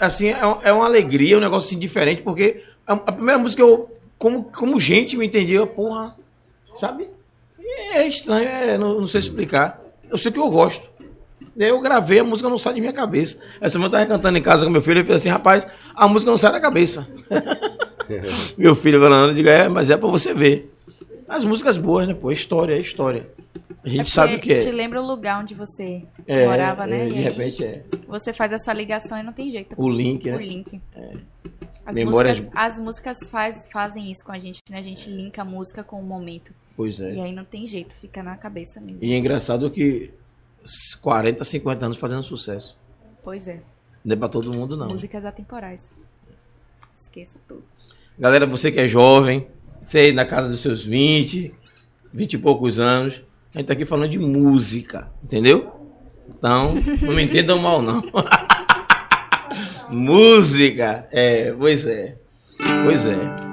Assim, 0.00 0.28
é, 0.28 0.38
é 0.62 0.72
uma 0.72 0.86
alegria, 0.86 1.36
um 1.36 1.40
negócio 1.40 1.66
assim 1.66 1.78
diferente, 1.78 2.22
porque 2.22 2.62
a, 2.86 2.94
a 2.94 3.12
primeira 3.12 3.38
música 3.38 3.62
eu, 3.62 3.90
como, 4.16 4.44
como 4.44 4.80
gente, 4.80 5.16
me 5.16 5.26
entendia, 5.26 5.66
porra, 5.66 6.16
sabe? 6.74 7.08
É 7.92 8.06
estranho, 8.06 8.48
é, 8.48 8.78
não, 8.78 9.00
não 9.00 9.06
sei 9.06 9.18
explicar. 9.18 9.82
Eu 10.08 10.16
sei 10.16 10.30
que 10.30 10.38
eu 10.38 10.48
gosto. 10.48 10.88
Daí 11.56 11.68
eu 11.70 11.80
gravei, 11.80 12.18
a 12.18 12.24
música 12.24 12.48
não 12.50 12.58
sai 12.58 12.74
de 12.74 12.80
minha 12.80 12.92
cabeça. 12.92 13.38
Essa 13.60 13.70
semana 13.72 13.86
eu 13.88 13.92
tava 13.92 14.06
cantando 14.06 14.36
em 14.38 14.42
casa 14.42 14.64
com 14.66 14.70
meu 14.70 14.82
filho, 14.82 14.98
ele 14.98 15.04
falou 15.04 15.16
assim, 15.16 15.28
rapaz, 15.30 15.66
a 15.94 16.06
música 16.06 16.30
não 16.30 16.38
sai 16.38 16.52
da 16.52 16.60
cabeça. 16.60 17.08
meu 18.56 18.74
filho 18.74 19.00
falando, 19.00 19.30
eu 19.30 19.34
digo, 19.34 19.48
é, 19.48 19.68
mas 19.68 19.90
é 19.90 19.96
pra 19.96 20.08
você 20.08 20.34
ver. 20.34 20.72
As 21.28 21.44
músicas 21.44 21.76
boas, 21.76 22.06
né, 22.06 22.14
pô? 22.14 22.30
História, 22.30 22.74
é 22.74 22.78
história. 22.80 23.28
A 23.82 23.88
gente 23.88 24.02
É 24.02 24.04
sabe 24.04 24.34
o 24.36 24.40
que 24.40 24.52
é. 24.52 24.62
Te 24.62 24.70
lembra 24.70 25.00
o 25.00 25.06
lugar 25.06 25.40
onde 25.40 25.54
você 25.54 26.02
É, 26.26 26.46
morava, 26.46 26.86
né? 26.86 27.04
é, 27.04 27.08
de 27.08 27.14
repente 27.20 27.64
é. 27.64 27.82
você 28.06 28.32
faz 28.32 28.52
essa 28.52 28.72
ligação 28.72 29.18
e 29.18 29.22
não 29.22 29.32
tem 29.32 29.50
jeito. 29.50 29.74
O 29.76 29.88
link, 29.88 30.28
O 30.28 30.32
né? 30.36 30.38
link. 30.44 30.80
As 31.84 31.94
Memórias- 31.94 32.38
músicas, 32.38 32.60
as 32.60 32.78
músicas 32.80 33.18
faz, 33.30 33.66
fazem 33.72 34.10
isso 34.10 34.24
com 34.24 34.32
a 34.32 34.38
gente, 34.38 34.58
né? 34.70 34.78
A 34.78 34.82
gente 34.82 35.08
linka 35.08 35.42
a 35.42 35.44
música 35.44 35.84
com 35.84 36.00
o 36.00 36.02
momento. 36.02 36.52
Pois 36.76 37.00
é. 37.00 37.14
E 37.14 37.20
aí 37.20 37.32
não 37.32 37.44
tem 37.44 37.66
jeito, 37.68 37.94
fica 37.94 38.22
na 38.24 38.36
cabeça 38.36 38.80
mesmo. 38.80 38.98
E 39.02 39.12
é 39.12 39.16
engraçado 39.16 39.70
que 39.70 40.10
40, 41.02 41.44
50 41.44 41.86
anos 41.86 41.98
fazendo 41.98 42.22
sucesso. 42.22 42.76
Pois 43.22 43.48
é. 43.48 43.60
Não 44.04 44.14
é 44.14 44.16
pra 44.16 44.28
todo 44.28 44.52
mundo, 44.52 44.76
não. 44.76 44.88
Músicas 44.88 45.24
atemporais. 45.24 45.92
Esqueça 46.96 47.38
tudo. 47.46 47.64
Galera, 48.18 48.46
você 48.46 48.72
que 48.72 48.80
é 48.80 48.88
jovem, 48.88 49.46
você 49.84 49.98
aí 49.98 50.12
na 50.12 50.24
casa 50.24 50.48
dos 50.48 50.60
seus 50.60 50.84
20, 50.84 51.52
20 52.12 52.32
e 52.32 52.38
poucos 52.38 52.78
anos, 52.78 53.22
a 53.54 53.58
gente 53.58 53.66
tá 53.66 53.72
aqui 53.74 53.84
falando 53.84 54.10
de 54.10 54.18
música, 54.18 55.10
entendeu? 55.22 55.72
Então, 56.28 56.74
não 57.02 57.14
me 57.14 57.22
entendam 57.22 57.58
mal, 57.58 57.82
não. 57.82 58.02
música! 59.90 61.06
É, 61.10 61.52
pois 61.52 61.86
é. 61.86 62.16
Pois 62.84 63.06
é. 63.06 63.46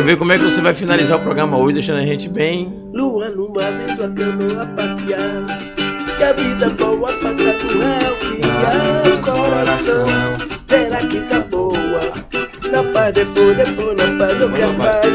Eu 0.00 0.04
quero 0.04 0.12
ver 0.12 0.16
como 0.16 0.32
é 0.32 0.38
que 0.38 0.44
você 0.44 0.62
vai 0.62 0.72
finalizar 0.72 1.18
o 1.18 1.20
programa 1.20 1.58
hoje, 1.58 1.74
deixando 1.74 1.98
a 1.98 2.06
gente 2.06 2.26
bem. 2.26 2.72
Lua 2.90 3.28
no 3.28 3.52
mar, 3.52 3.70
vendo 3.70 4.02
a 4.02 4.08
canoa 4.08 4.66
passear. 4.74 5.76
Que 6.16 6.24
a 6.24 6.32
vida 6.32 6.70
boa 6.70 7.12
pra 7.12 7.28
Catuel, 7.28 8.16
que 8.18 8.40
Ah, 8.48 9.02
é 9.04 9.12
o 9.12 9.18
coração. 9.20 10.06
Será 10.70 10.96
que 10.96 11.20
tá 11.28 11.40
boa? 11.40 12.00
Na 12.72 12.82
paz, 12.94 13.12
depois, 13.12 13.54
depois, 13.58 13.94
na 13.94 14.18
paz 14.18 14.38
do 14.38 14.50
que 14.50 14.62
é 14.62 14.72
paz. 14.72 15.06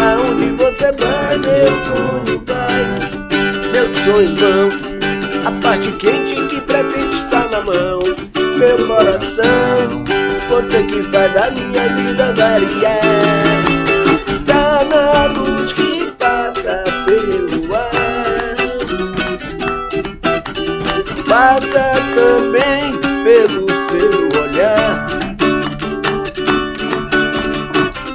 Aonde 0.00 0.46
você 0.56 0.92
vai, 0.92 1.36
meu 1.36 1.66
sonho 1.84 2.42
vai. 2.46 3.70
Meus 3.70 3.98
sonhos 3.98 4.40
vão. 4.40 4.68
A 5.44 5.52
parte 5.60 5.92
quente 5.92 6.36
que 6.48 6.58
pretende 6.62 7.16
estar 7.16 7.50
na 7.50 7.60
mão. 7.60 8.00
Meu 8.56 8.86
coração, 8.86 10.02
você 10.48 10.84
que 10.84 11.02
faz 11.02 11.36
a 11.36 11.50
minha 11.50 11.94
vida 11.94 12.32
variar. 12.34 13.61
Na 15.22 15.28
luz 15.28 15.72
que 15.72 16.10
passa 16.18 16.82
pelo 17.06 17.72
ar. 17.76 18.56
Passa 21.28 21.92
também 22.16 22.92
pelo 23.22 23.68
seu 23.88 24.42
olhar. 24.42 25.06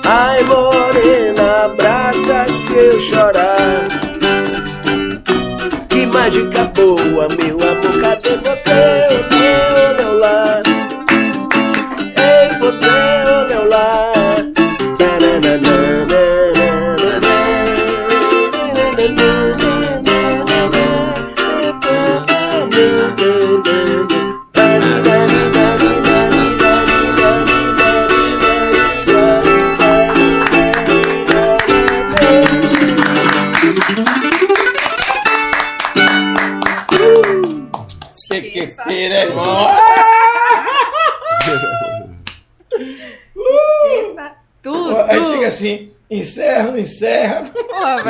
Ai, 0.03 0.43
morena, 0.43 1.63
abraça 1.63 2.45
se 2.67 2.75
eu 2.75 2.99
chorar. 2.99 3.87
Que 5.87 6.05
mágica 6.07 6.65
boa, 6.75 7.29
meu 7.29 7.57
amor, 7.69 8.01
cadê 8.01 8.35
você, 8.35 9.23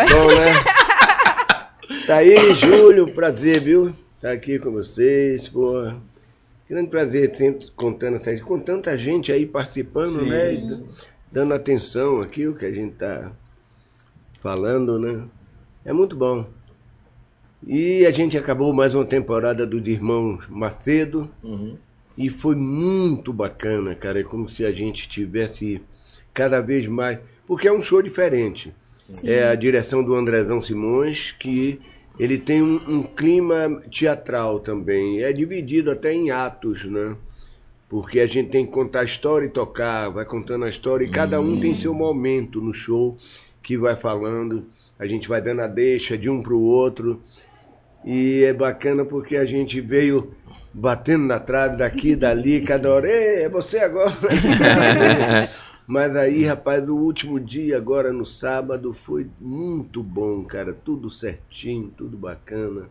Bom, 0.09 0.27
né? 0.27 0.53
Tá 2.05 2.17
aí, 2.17 2.53
Júlio, 2.55 3.13
prazer, 3.13 3.61
viu? 3.61 3.93
Tá 4.21 4.31
aqui 4.31 4.57
com 4.57 4.71
vocês, 4.71 5.47
pô. 5.47 5.91
Grande 6.69 6.89
prazer 6.89 7.35
sempre 7.35 7.69
contando 7.75 8.15
essa 8.17 8.35
com 8.41 8.59
tanta 8.59 8.97
gente 8.97 9.31
aí 9.31 9.45
participando, 9.45 10.09
Sim. 10.09 10.29
né? 10.29 10.83
Dando 11.31 11.53
atenção 11.53 12.21
aqui 12.21 12.47
o 12.47 12.55
que 12.55 12.65
a 12.65 12.71
gente 12.71 12.95
tá 12.95 13.31
falando, 14.41 14.97
né? 14.97 15.23
É 15.83 15.91
muito 15.91 16.15
bom. 16.15 16.45
E 17.65 18.05
a 18.05 18.11
gente 18.11 18.37
acabou 18.37 18.73
mais 18.73 18.93
uma 18.93 19.05
temporada 19.05 19.65
dos 19.65 19.85
irmãos 19.87 20.47
Macedo. 20.47 21.29
E 22.17 22.29
foi 22.29 22.55
muito 22.55 23.33
bacana, 23.33 23.93
cara. 23.93 24.19
É 24.19 24.23
como 24.23 24.49
se 24.49 24.65
a 24.65 24.71
gente 24.71 25.07
tivesse 25.09 25.81
cada 26.33 26.61
vez 26.61 26.87
mais. 26.87 27.19
Porque 27.45 27.67
é 27.67 27.71
um 27.71 27.83
show 27.83 28.01
diferente. 28.01 28.73
É 29.23 29.47
a 29.47 29.55
direção 29.55 30.03
do 30.03 30.15
Andrezão 30.15 30.61
Simões, 30.61 31.33
que 31.39 31.79
ele 32.19 32.37
tem 32.37 32.61
um, 32.61 32.75
um 32.87 33.03
clima 33.03 33.81
teatral 33.91 34.59
também. 34.59 35.21
É 35.21 35.31
dividido 35.31 35.91
até 35.91 36.11
em 36.13 36.31
atos, 36.31 36.83
né? 36.85 37.15
Porque 37.89 38.19
a 38.19 38.27
gente 38.27 38.49
tem 38.49 38.65
que 38.65 38.71
contar 38.71 39.01
a 39.01 39.05
história 39.05 39.45
e 39.45 39.49
tocar, 39.49 40.09
vai 40.09 40.25
contando 40.25 40.65
a 40.65 40.69
história, 40.69 41.05
e 41.05 41.09
cada 41.09 41.39
um 41.39 41.59
tem 41.59 41.75
seu 41.75 41.93
momento 41.93 42.59
no 42.59 42.73
show 42.73 43.17
que 43.63 43.77
vai 43.77 43.95
falando. 43.95 44.65
A 44.99 45.05
gente 45.05 45.27
vai 45.27 45.41
dando 45.41 45.61
a 45.61 45.67
deixa 45.67 46.17
de 46.17 46.29
um 46.29 46.41
para 46.41 46.53
o 46.53 46.63
outro. 46.63 47.21
E 48.03 48.43
é 48.43 48.53
bacana 48.53 49.05
porque 49.05 49.37
a 49.37 49.45
gente 49.45 49.79
veio 49.79 50.33
batendo 50.73 51.25
na 51.25 51.39
trave 51.39 51.77
daqui, 51.77 52.15
dali, 52.15 52.61
cada 52.61 52.93
hora, 52.93 53.09
é 53.09 53.47
você 53.47 53.79
agora. 53.79 54.13
Mas 55.87 56.17
aí, 56.17 56.43
rapaz, 56.43 56.85
no 56.85 56.97
último 56.97 57.39
dia, 57.39 57.77
agora 57.77 58.11
no 58.11 58.25
sábado, 58.25 58.93
foi 58.93 59.25
muito 59.39 60.03
bom, 60.03 60.43
cara. 60.43 60.73
Tudo 60.73 61.09
certinho, 61.09 61.89
tudo 61.95 62.17
bacana. 62.17 62.89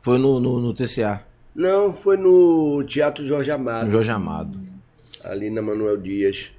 Foi 0.00 0.16
no, 0.18 0.40
no, 0.40 0.58
no 0.58 0.72
TCA, 0.72 1.22
Não, 1.54 1.92
foi 1.92 2.16
no 2.16 2.82
Teatro 2.84 3.26
Jorge 3.26 3.50
Amado, 3.50 3.90
Jorge 3.90 4.10
Amado. 4.10 4.58
ali 5.22 5.50
na 5.50 5.60
Manuel 5.60 5.98
Dias. 5.98 6.50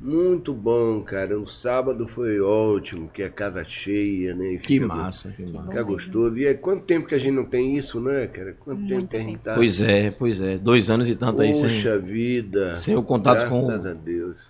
Muito 0.00 0.54
bom, 0.54 1.02
cara. 1.02 1.38
O 1.38 1.46
sábado 1.46 2.08
foi 2.08 2.40
ótimo, 2.40 3.10
que 3.12 3.22
é 3.22 3.28
casa 3.28 3.62
cheia, 3.64 4.34
né? 4.34 4.56
Que 4.56 4.80
massa, 4.80 5.30
que 5.30 5.42
massa. 5.52 5.68
Fica 5.72 5.82
gostoso. 5.82 6.38
E 6.38 6.46
é 6.46 6.54
quanto 6.54 6.84
tempo 6.84 7.06
que 7.06 7.14
a 7.14 7.18
gente 7.18 7.32
não 7.32 7.44
tem 7.44 7.76
isso, 7.76 8.00
né, 8.00 8.26
cara? 8.26 8.56
Quanto 8.58 8.86
tempo 8.88 9.06
que 9.06 9.16
a 9.16 9.20
gente 9.20 9.38
tá. 9.40 9.54
Pois 9.54 9.78
é, 9.82 10.10
pois 10.10 10.40
é. 10.40 10.56
Dois 10.56 10.88
anos 10.88 11.06
e 11.06 11.14
tanto 11.14 11.42
aí 11.42 11.52
sem, 11.52 11.68
Poxa 11.68 11.98
vida. 11.98 12.74
sem 12.76 12.96
o 12.96 13.02
contato 13.02 13.46
com, 13.50 13.66
Graças 13.66 13.84
a 13.84 13.92
Deus. 13.92 14.49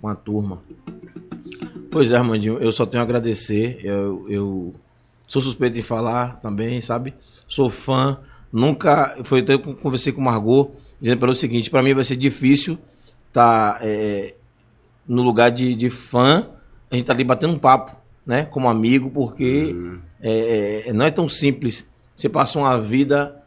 Com 0.00 0.08
a 0.08 0.14
turma. 0.14 0.62
Pois 1.90 2.10
é, 2.10 2.16
Armandinho, 2.16 2.58
eu 2.58 2.72
só 2.72 2.86
tenho 2.86 3.02
a 3.02 3.04
agradecer. 3.04 3.78
Eu, 3.82 4.26
eu 4.28 4.74
sou 5.28 5.42
suspeito 5.42 5.76
de 5.76 5.82
falar 5.82 6.40
também, 6.40 6.80
sabe? 6.80 7.14
Sou 7.48 7.68
fã. 7.68 8.18
Nunca. 8.52 9.18
Foi 9.24 9.40
até 9.40 9.58
que 9.58 9.68
eu 9.68 9.74
conversei 9.74 10.12
com 10.12 10.20
o 10.20 10.24
Margot, 10.24 10.72
dizendo 11.00 11.18
para 11.18 11.30
o 11.30 11.34
seguinte: 11.34 11.70
para 11.70 11.82
mim 11.82 11.94
vai 11.94 12.04
ser 12.04 12.16
difícil 12.16 12.78
estar 13.28 13.80
no 15.06 15.22
lugar 15.22 15.50
de, 15.50 15.74
de 15.74 15.90
fã. 15.90 16.48
A 16.90 16.96
gente 16.96 17.06
tá 17.06 17.12
ali 17.12 17.24
batendo 17.24 17.52
um 17.52 17.58
papo, 17.58 17.96
né? 18.24 18.44
Como 18.44 18.68
amigo, 18.68 19.10
porque 19.10 19.74
é, 20.20 20.84
é, 20.86 20.92
não 20.92 21.04
é 21.04 21.10
tão 21.10 21.28
simples. 21.28 21.90
Você 22.14 22.28
passa 22.28 22.58
uma 22.58 22.78
vida 22.78 23.41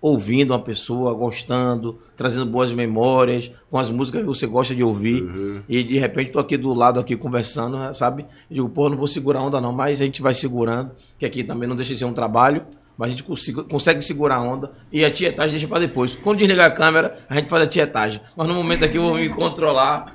ouvindo 0.00 0.52
uma 0.52 0.58
pessoa, 0.58 1.12
gostando, 1.12 1.98
trazendo 2.16 2.46
boas 2.46 2.72
memórias, 2.72 3.50
com 3.70 3.76
as 3.78 3.90
músicas 3.90 4.22
que 4.22 4.26
você 4.26 4.46
gosta 4.46 4.74
de 4.74 4.82
ouvir. 4.82 5.22
E 5.68 5.82
de 5.82 5.98
repente 5.98 6.32
tô 6.32 6.38
aqui 6.38 6.56
do 6.56 6.72
lado 6.72 6.98
aqui 6.98 7.16
conversando, 7.16 7.76
né, 7.78 7.92
sabe? 7.92 8.22
Eu 8.50 8.54
digo, 8.54 8.68
pô, 8.70 8.88
não 8.88 8.96
vou 8.96 9.06
segurar 9.06 9.40
a 9.40 9.42
onda 9.42 9.60
não, 9.60 9.72
mas 9.72 10.00
a 10.00 10.04
gente 10.04 10.22
vai 10.22 10.32
segurando, 10.34 10.92
que 11.18 11.26
aqui 11.26 11.44
também 11.44 11.68
não 11.68 11.76
deixa 11.76 11.92
de 11.92 11.98
ser 11.98 12.06
um 12.06 12.12
trabalho, 12.14 12.62
mas 12.96 13.08
a 13.08 13.10
gente 13.10 13.24
consiga- 13.24 13.62
consegue 13.62 14.02
segurar 14.02 14.36
a 14.36 14.40
onda 14.42 14.72
e 14.92 15.04
a 15.04 15.10
tietagem 15.10 15.52
deixa 15.52 15.68
para 15.68 15.80
depois. 15.80 16.14
Quando 16.14 16.38
desligar 16.38 16.66
a 16.66 16.70
câmera, 16.70 17.18
a 17.28 17.34
gente 17.36 17.48
faz 17.48 17.62
a 17.62 17.66
tietagem. 17.66 18.20
Mas 18.36 18.48
no 18.48 18.54
momento 18.54 18.84
aqui 18.84 18.96
eu 18.96 19.02
vou 19.02 19.14
me 19.16 19.28
controlar, 19.28 20.14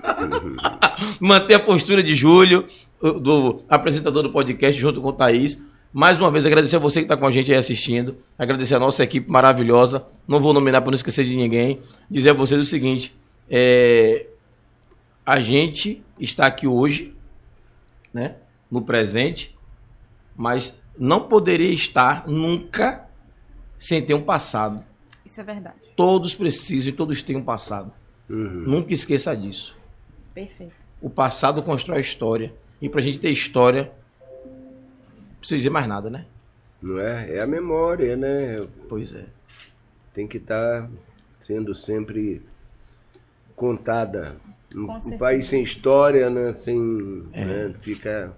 manter 1.19 1.55
a 1.55 1.59
postura 1.59 2.03
de 2.03 2.14
Júlio, 2.15 2.65
do 3.01 3.61
apresentador 3.69 4.23
do 4.23 4.31
podcast, 4.31 4.80
junto 4.80 5.01
com 5.01 5.09
o 5.09 5.14
Thaís. 5.14 5.61
Mais 5.98 6.19
uma 6.19 6.30
vez, 6.30 6.45
agradecer 6.45 6.75
a 6.75 6.80
você 6.80 6.99
que 6.99 7.06
está 7.06 7.15
com 7.15 7.25
a 7.25 7.32
gente 7.32 7.49
aí 7.53 7.57
assistindo. 7.57 8.17
Agradecer 8.38 8.75
a 8.75 8.80
nossa 8.80 9.01
equipe 9.01 9.32
maravilhosa. 9.32 10.06
Não 10.27 10.41
vou 10.41 10.53
nominar 10.53 10.82
para 10.82 10.91
não 10.91 10.95
esquecer 10.98 11.24
de 11.24 11.33
ninguém. 11.38 11.80
Dizer 12.11 12.32
a 12.32 12.33
vocês 12.33 12.61
o 12.61 12.65
seguinte: 12.65 13.15
é, 13.49 14.27
a 15.25 15.40
gente 15.40 16.03
está 16.19 16.48
aqui 16.48 16.67
hoje, 16.67 17.15
né, 18.14 18.35
no 18.69 18.82
presente, 18.82 19.57
mas 20.35 20.77
não 20.99 21.30
poderia 21.30 21.72
estar 21.72 22.27
nunca 22.27 23.07
sem 23.77 24.06
ter 24.06 24.15
um 24.15 24.22
passado. 24.22 24.83
Isso 25.25 25.40
é 25.40 25.45
verdade. 25.45 25.77
Todos 25.95 26.35
precisam 26.35 26.90
e 26.90 26.91
todos 26.91 27.24
têm 27.24 27.38
um 27.38 27.43
passado. 27.43 27.90
Uhum. 28.30 28.65
Nunca 28.67 28.93
esqueça 28.93 29.33
disso. 29.33 29.77
Perfeito. 30.33 30.75
O 31.01 31.09
passado 31.09 31.64
constrói 31.64 31.99
a 31.99 32.01
história. 32.01 32.53
E 32.82 32.90
pra 32.90 32.99
gente 32.99 33.17
ter 33.17 33.30
história, 33.30 33.93
precisa 35.45 35.57
dizer 35.57 35.69
mais 35.69 35.88
nada, 35.88 36.09
né? 36.09 36.25
Não 36.82 36.99
é? 36.99 37.35
É 37.38 37.41
a 37.41 37.48
memória, 37.48 38.15
né? 38.15 38.53
Pois 38.90 39.14
é. 39.14 39.25
Tem 40.14 40.27
que 40.27 40.38
estar 40.38 40.90
sendo 41.45 41.74
sempre 41.75 42.41
contada. 43.56 44.35
Um, 44.75 44.83
um 44.91 44.99
certeza. 44.99 45.17
país 45.17 45.48
sem 45.48 45.64
história, 45.64 46.30
né? 46.30 46.53
Sem, 46.56 47.24
É. 47.33 47.45
né? 47.45 47.75
Fica 47.82 48.33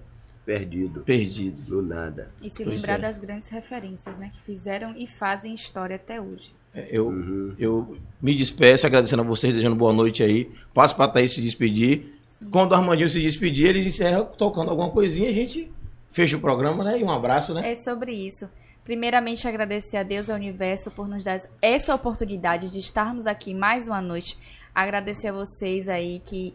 perdido. 0.46 1.02
Perdido. 1.02 1.64
No 1.68 1.82
nada. 1.82 2.30
E 2.42 2.50
se 2.50 2.64
Pois 2.64 2.82
lembrar 2.82 3.00
é. 3.00 3.02
das 3.02 3.18
grandes 3.20 3.50
referências, 3.50 4.20
né? 4.20 4.30
Que 4.34 4.40
fizeram 4.42 4.94
e 4.98 5.08
fazem 5.08 5.54
história 5.54 5.96
até 5.96 6.22
hoje. 6.22 6.54
É, 6.74 6.88
Eu, 6.92 7.56
eu 7.58 7.98
me 8.22 8.36
despeço 8.36 8.86
agradecendo 8.86 9.24
a 9.24 9.26
vocês, 9.26 9.54
desejando 9.54 9.76
boa 9.76 9.94
noite 9.94 10.22
aí. 10.24 10.52
Passo 10.74 10.96
pra 10.96 11.08
Thaís 11.08 11.32
se 11.32 11.42
despedir. 11.42 12.14
Quando 12.52 12.74
o 12.74 12.76
Armandinho 12.76 13.10
se 13.10 13.22
despedir, 13.22 13.68
ele 13.68 13.88
encerra 13.88 14.22
tocando 14.24 14.70
alguma 14.70 14.90
coisinha, 14.92 15.30
a 15.30 15.34
gente 15.34 15.72
fecha 16.10 16.38
o 16.38 16.42
programa, 16.42 16.84
né? 16.84 17.00
E 17.00 17.04
um 17.04 17.12
abraço, 17.12 17.54
né? 17.54 17.72
É 17.72 17.76
sobre 17.76 18.12
isso. 18.12 18.50
Primeiramente, 18.84 19.48
agradecer 19.48 19.98
a 19.98 20.04
Deus 20.04 20.28
e 20.28 20.32
ao 20.32 20.38
universo 20.38 20.90
por 20.92 21.08
nos 21.08 21.24
dar 21.24 21.38
essa 21.62 21.94
oportunidade 21.94 22.70
de 22.72 22.80
estarmos 22.80 23.28
aqui 23.28 23.54
mais 23.54 23.88
uma 23.88 24.02
noite. 24.02 24.38
Agradecer 24.74 25.28
a 25.28 25.34
vocês 25.34 25.90
aí 25.90 26.20
que 26.20 26.54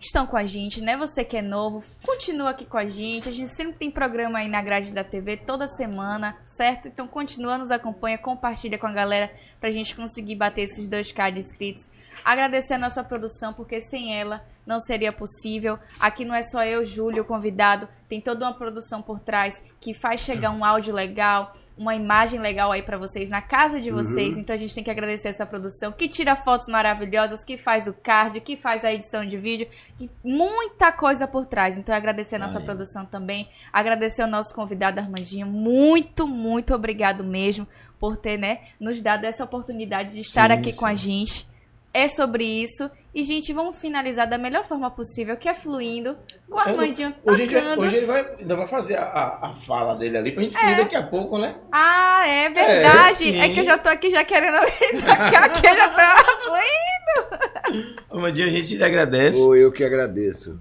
estão 0.00 0.26
com 0.26 0.36
a 0.36 0.44
gente, 0.44 0.82
né? 0.82 0.96
Você 0.96 1.24
que 1.24 1.36
é 1.36 1.42
novo, 1.42 1.84
continua 2.02 2.50
aqui 2.50 2.64
com 2.64 2.78
a 2.78 2.86
gente. 2.86 3.28
A 3.28 3.32
gente 3.32 3.50
sempre 3.50 3.74
tem 3.74 3.90
programa 3.90 4.38
aí 4.38 4.48
na 4.48 4.62
grade 4.62 4.92
da 4.92 5.04
TV 5.04 5.36
toda 5.36 5.68
semana, 5.68 6.36
certo? 6.44 6.88
Então 6.88 7.06
continua, 7.06 7.58
nos 7.58 7.70
acompanha, 7.70 8.18
compartilha 8.18 8.78
com 8.78 8.86
a 8.86 8.92
galera 8.92 9.30
pra 9.60 9.70
gente 9.70 9.94
conseguir 9.94 10.36
bater 10.36 10.62
esses 10.62 10.88
2k 10.88 11.32
de 11.32 11.40
inscritos. 11.40 11.88
Agradecer 12.24 12.74
a 12.74 12.78
nossa 12.78 13.02
produção, 13.02 13.52
porque 13.52 13.80
sem 13.80 14.14
ela 14.18 14.44
não 14.66 14.80
seria 14.80 15.12
possível. 15.12 15.78
Aqui 15.98 16.24
não 16.24 16.34
é 16.34 16.42
só 16.42 16.64
eu, 16.64 16.84
Júlio, 16.84 17.22
o 17.22 17.26
convidado, 17.26 17.88
tem 18.08 18.20
toda 18.20 18.44
uma 18.44 18.54
produção 18.54 19.02
por 19.02 19.18
trás 19.18 19.62
que 19.80 19.92
faz 19.94 20.20
chegar 20.20 20.50
um 20.50 20.64
áudio 20.64 20.94
legal, 20.94 21.52
uma 21.76 21.94
imagem 21.94 22.38
legal 22.38 22.70
aí 22.70 22.82
pra 22.82 22.98
vocês 22.98 23.30
na 23.30 23.40
casa 23.40 23.80
de 23.80 23.90
vocês. 23.90 24.36
Então 24.36 24.54
a 24.54 24.58
gente 24.58 24.74
tem 24.74 24.84
que 24.84 24.90
agradecer 24.90 25.28
essa 25.28 25.46
produção 25.46 25.90
que 25.90 26.08
tira 26.08 26.36
fotos 26.36 26.68
maravilhosas, 26.68 27.44
que 27.44 27.56
faz 27.56 27.86
o 27.86 27.92
card, 27.92 28.40
que 28.40 28.56
faz 28.56 28.84
a 28.84 28.92
edição 28.92 29.24
de 29.26 29.36
vídeo, 29.36 29.66
e 29.98 30.10
muita 30.22 30.92
coisa 30.92 31.26
por 31.26 31.46
trás. 31.46 31.76
Então 31.76 31.94
agradecer 31.94 32.36
a 32.36 32.38
nossa 32.38 32.58
Aí. 32.58 32.64
produção 32.64 33.04
também, 33.04 33.48
agradecer 33.72 34.22
ao 34.22 34.28
nosso 34.28 34.54
convidado 34.54 35.00
Armandinho. 35.00 35.46
Muito, 35.46 36.26
muito 36.26 36.74
obrigado 36.74 37.24
mesmo 37.24 37.66
por 37.98 38.16
ter, 38.16 38.36
né, 38.36 38.60
nos 38.80 39.00
dado 39.00 39.24
essa 39.24 39.44
oportunidade 39.44 40.14
de 40.14 40.20
estar 40.20 40.50
Sim, 40.50 40.56
aqui 40.56 40.76
com 40.76 40.86
a 40.86 40.94
sim. 40.96 41.10
gente. 41.26 41.51
É 41.94 42.08
sobre 42.08 42.44
isso. 42.44 42.90
E, 43.14 43.22
gente, 43.22 43.52
vamos 43.52 43.78
finalizar 43.78 44.26
da 44.26 44.38
melhor 44.38 44.64
forma 44.64 44.90
possível, 44.90 45.36
que 45.36 45.46
é 45.46 45.52
fluindo, 45.52 46.16
com 46.48 46.56
o 46.56 46.58
Armandinho 46.58 47.14
Hoje, 47.26 47.46
tocando. 47.46 47.80
hoje 47.82 47.96
ele 47.96 48.06
vai, 48.06 48.26
ainda 48.38 48.56
vai 48.56 48.66
fazer 48.66 48.96
a, 48.96 49.38
a, 49.42 49.54
fala 49.66 49.94
dele 49.94 50.16
ali 50.16 50.32
pra 50.32 50.42
gente 50.42 50.56
fluir 50.56 50.76
daqui 50.78 50.96
a 50.96 51.02
pouco, 51.02 51.38
né? 51.38 51.56
Ah, 51.70 52.26
é 52.26 52.48
verdade. 52.48 53.16
sim. 53.16 53.38
É, 53.38 53.50
que 53.50 53.60
eu 53.60 53.64
já 53.64 53.76
tô 53.76 53.90
aqui 53.90 54.10
já 54.10 54.24
querendo 54.24 54.56
tocar 55.00 55.44
aqui, 55.44 55.66
eu 55.66 55.76
já 55.76 55.88
tô 55.90 56.40
fluindo. 56.40 57.94
Amanhã 58.10 58.46
a 58.46 58.50
gente 58.50 58.76
lhe 58.76 58.84
agradece. 58.84 59.42
Ou 59.42 59.54
eu 59.54 59.70
que 59.70 59.84
agradeço. 59.84 60.58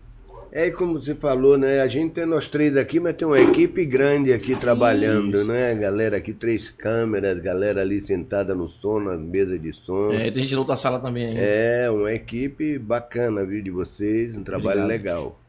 É 0.51 0.67
e 0.67 0.71
como 0.71 1.01
você 1.01 1.15
falou, 1.15 1.57
né? 1.57 1.79
A 1.79 1.87
gente 1.87 2.13
tem 2.13 2.25
nós 2.25 2.49
três 2.49 2.75
aqui, 2.75 2.99
mas 2.99 3.15
tem 3.15 3.25
uma 3.25 3.39
equipe 3.39 3.85
grande 3.85 4.33
aqui 4.33 4.53
trabalhando, 4.59 5.45
né? 5.45 5.73
Galera 5.75 6.17
aqui, 6.17 6.33
três 6.33 6.69
câmeras, 6.69 7.39
galera 7.39 7.79
ali 7.79 8.01
sentada 8.01 8.53
no 8.53 8.67
som, 8.67 8.99
nas 8.99 9.17
mesas 9.17 9.61
de 9.61 9.71
som. 9.71 10.11
É, 10.11 10.29
tem 10.29 10.43
gente 10.43 10.53
na 10.53 10.59
outra 10.59 10.75
sala 10.75 10.99
também 10.99 11.27
ainda. 11.27 11.39
É, 11.39 11.89
uma 11.89 12.11
equipe 12.11 12.77
bacana, 12.77 13.45
viu, 13.45 13.63
de 13.63 13.71
vocês, 13.71 14.35
um 14.35 14.43
trabalho 14.43 14.81
Obrigado. 14.81 14.87
legal. 14.87 15.39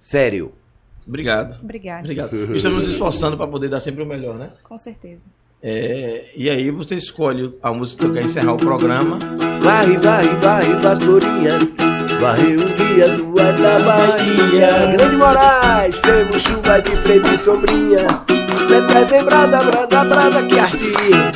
Sério. 0.00 0.52
Obrigado. 1.06 1.60
Obrigada, 1.62 2.00
Obrigado. 2.00 2.54
Estamos 2.54 2.84
nos 2.84 2.92
esforçando 2.92 3.36
para 3.36 3.46
poder 3.46 3.68
dar 3.68 3.80
sempre 3.80 4.02
o 4.02 4.06
melhor, 4.06 4.36
né? 4.36 4.50
com 4.64 4.76
certeza. 4.76 5.26
É, 5.62 6.32
e 6.34 6.50
aí 6.50 6.72
você 6.72 6.96
escolhe 6.96 7.54
a 7.62 7.72
música 7.72 8.08
que 8.08 8.14
quer 8.14 8.24
encerrar 8.24 8.54
o 8.54 8.56
programa. 8.56 9.20
Varre, 9.62 9.96
varre, 9.98 10.28
varre, 10.40 10.82
pastorinha. 10.82 11.91
Varre 12.22 12.54
um 12.54 12.64
dia 12.76 13.08
da 13.08 13.80
Bahia. 13.80 14.96
Grande 14.96 15.16
Moraes, 15.16 15.96
temos 16.02 16.40
chuva 16.40 16.80
de 16.80 16.92
e 16.92 17.38
sombrinha. 17.44 18.06
Peté 18.68 19.04
vem 19.06 19.24
brada, 19.24 19.58
brada, 19.58 20.04
brada, 20.04 20.42
que 20.44 20.56
artia. 20.56 21.32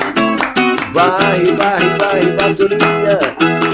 Varre, 0.94 1.56
varre, 1.58 1.88
varre, 1.98 2.26
pastorinha. 2.38 3.18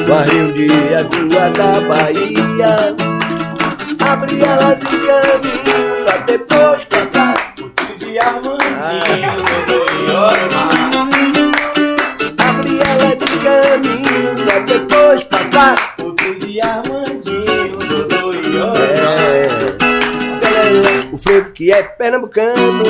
Varre 0.07 0.41
um 0.41 0.53
dia 0.53 1.05
da 1.51 1.81
Bahia. 1.87 2.97
Abre 4.11 4.43
ela 4.43 4.75
de 4.75 4.87
caminho, 4.87 6.05
pra 6.07 6.17
depois 6.17 6.83
passar. 6.87 7.35
De 7.99 8.19
Armandinho, 8.19 8.63
Abre 10.17 10.82
caminho, 14.63 14.87
pra 14.87 14.97
depois 14.97 15.25
passar. 15.25 15.95
outro 16.03 16.39
de 16.39 16.61
Armandinho, 16.61 17.79
Dodô 17.79 18.33
e 18.33 18.39
É, 18.79 19.47
é, 20.47 21.09
o 21.13 21.19
frevo 21.19 21.51
que 21.51 21.73
é 21.73 21.83
pernambucano. 21.83 22.85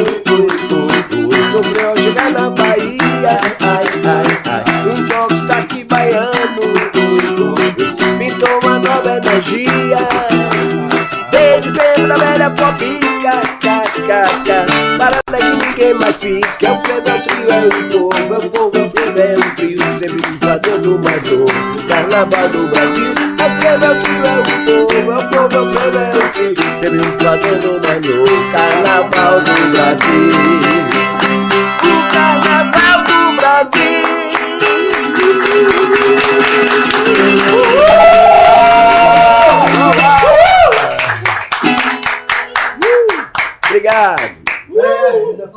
Sofreu 1.53 1.91
ao 1.91 1.97
chegar 1.97 2.31
na 2.33 2.51
Bahia. 2.51 3.41
Ai, 3.61 3.85
ai, 4.07 4.25
ai. 4.47 4.65
Um 4.89 5.47
toque 5.47 5.85
baiano. 5.85 6.33
Pintou 8.19 8.59
uma 8.63 8.79
nova 8.79 9.17
energia. 9.17 9.99
Desde 11.31 11.69
o 11.69 11.73
tempo 11.73 12.09
da 12.09 12.15
velha 12.15 12.51
popica 12.51 13.13
cá, 13.61 13.83
cá, 14.07 14.23
cá. 14.45 14.67
Parada 14.99 15.39
que 15.39 15.67
ninguém 15.67 15.95
mais 15.95 16.17
fica. 16.17 16.67
É 16.67 16.71
o 16.71 16.83
frevo, 16.83 17.09
é 17.09 17.15
o 17.15 17.23
trio, 17.23 17.51
é 17.51 17.59
o 17.67 17.71
povo 17.91 18.35
É 18.35 18.39
o 18.39 18.51
povo, 18.51 18.79
é 18.79 18.83
o 18.83 18.91
frevo, 18.91 19.42
é 20.53 20.57
o 20.57 20.61
trio 20.61 20.83
Sempre 20.83 20.93
fazendo 20.93 20.99
mais 21.03 21.23
novo 21.31 21.47
Carnaval 21.89 22.49
do 22.49 22.69
Brasil 22.69 23.15
É 23.39 23.45
o 23.47 23.51
frevo, 23.61 23.85
é 23.85 23.91
o 23.91 24.03
trio, 24.03 24.23
é 24.23 24.29
o 24.29 24.45
povo 24.67 24.93
É 24.93 25.17
o 25.17 25.25
povo, 25.31 25.55
é 25.55 25.61
o 25.61 25.73
frevo, 25.73 25.99
é 25.99 26.01
o 26.13 26.31
trio 26.33 26.55
Sempre 26.83 27.15
fazendo 27.25 27.69
mais 27.83 28.01
novo 28.07 28.37
Carnaval 28.53 29.35
do 29.41 29.55
Brasil. 29.73 30.33
O 31.83 31.95
Carnaval 32.13 32.99
do 33.05 33.19
Brasil. 33.37 34.03
Obrigado. 43.65 44.23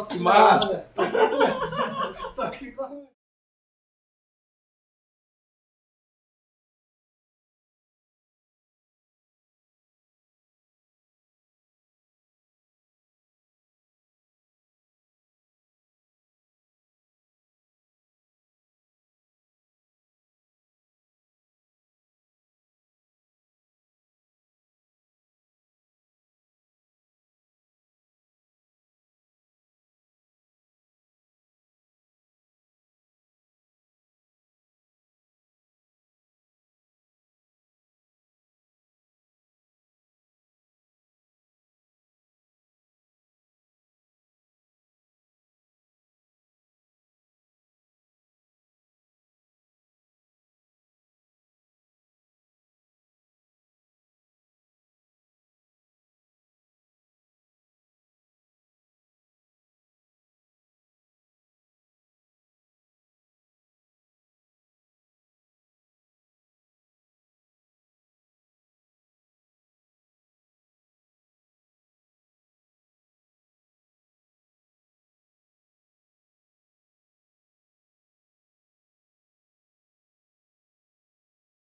Que 0.10 0.20
massa! 0.20 0.86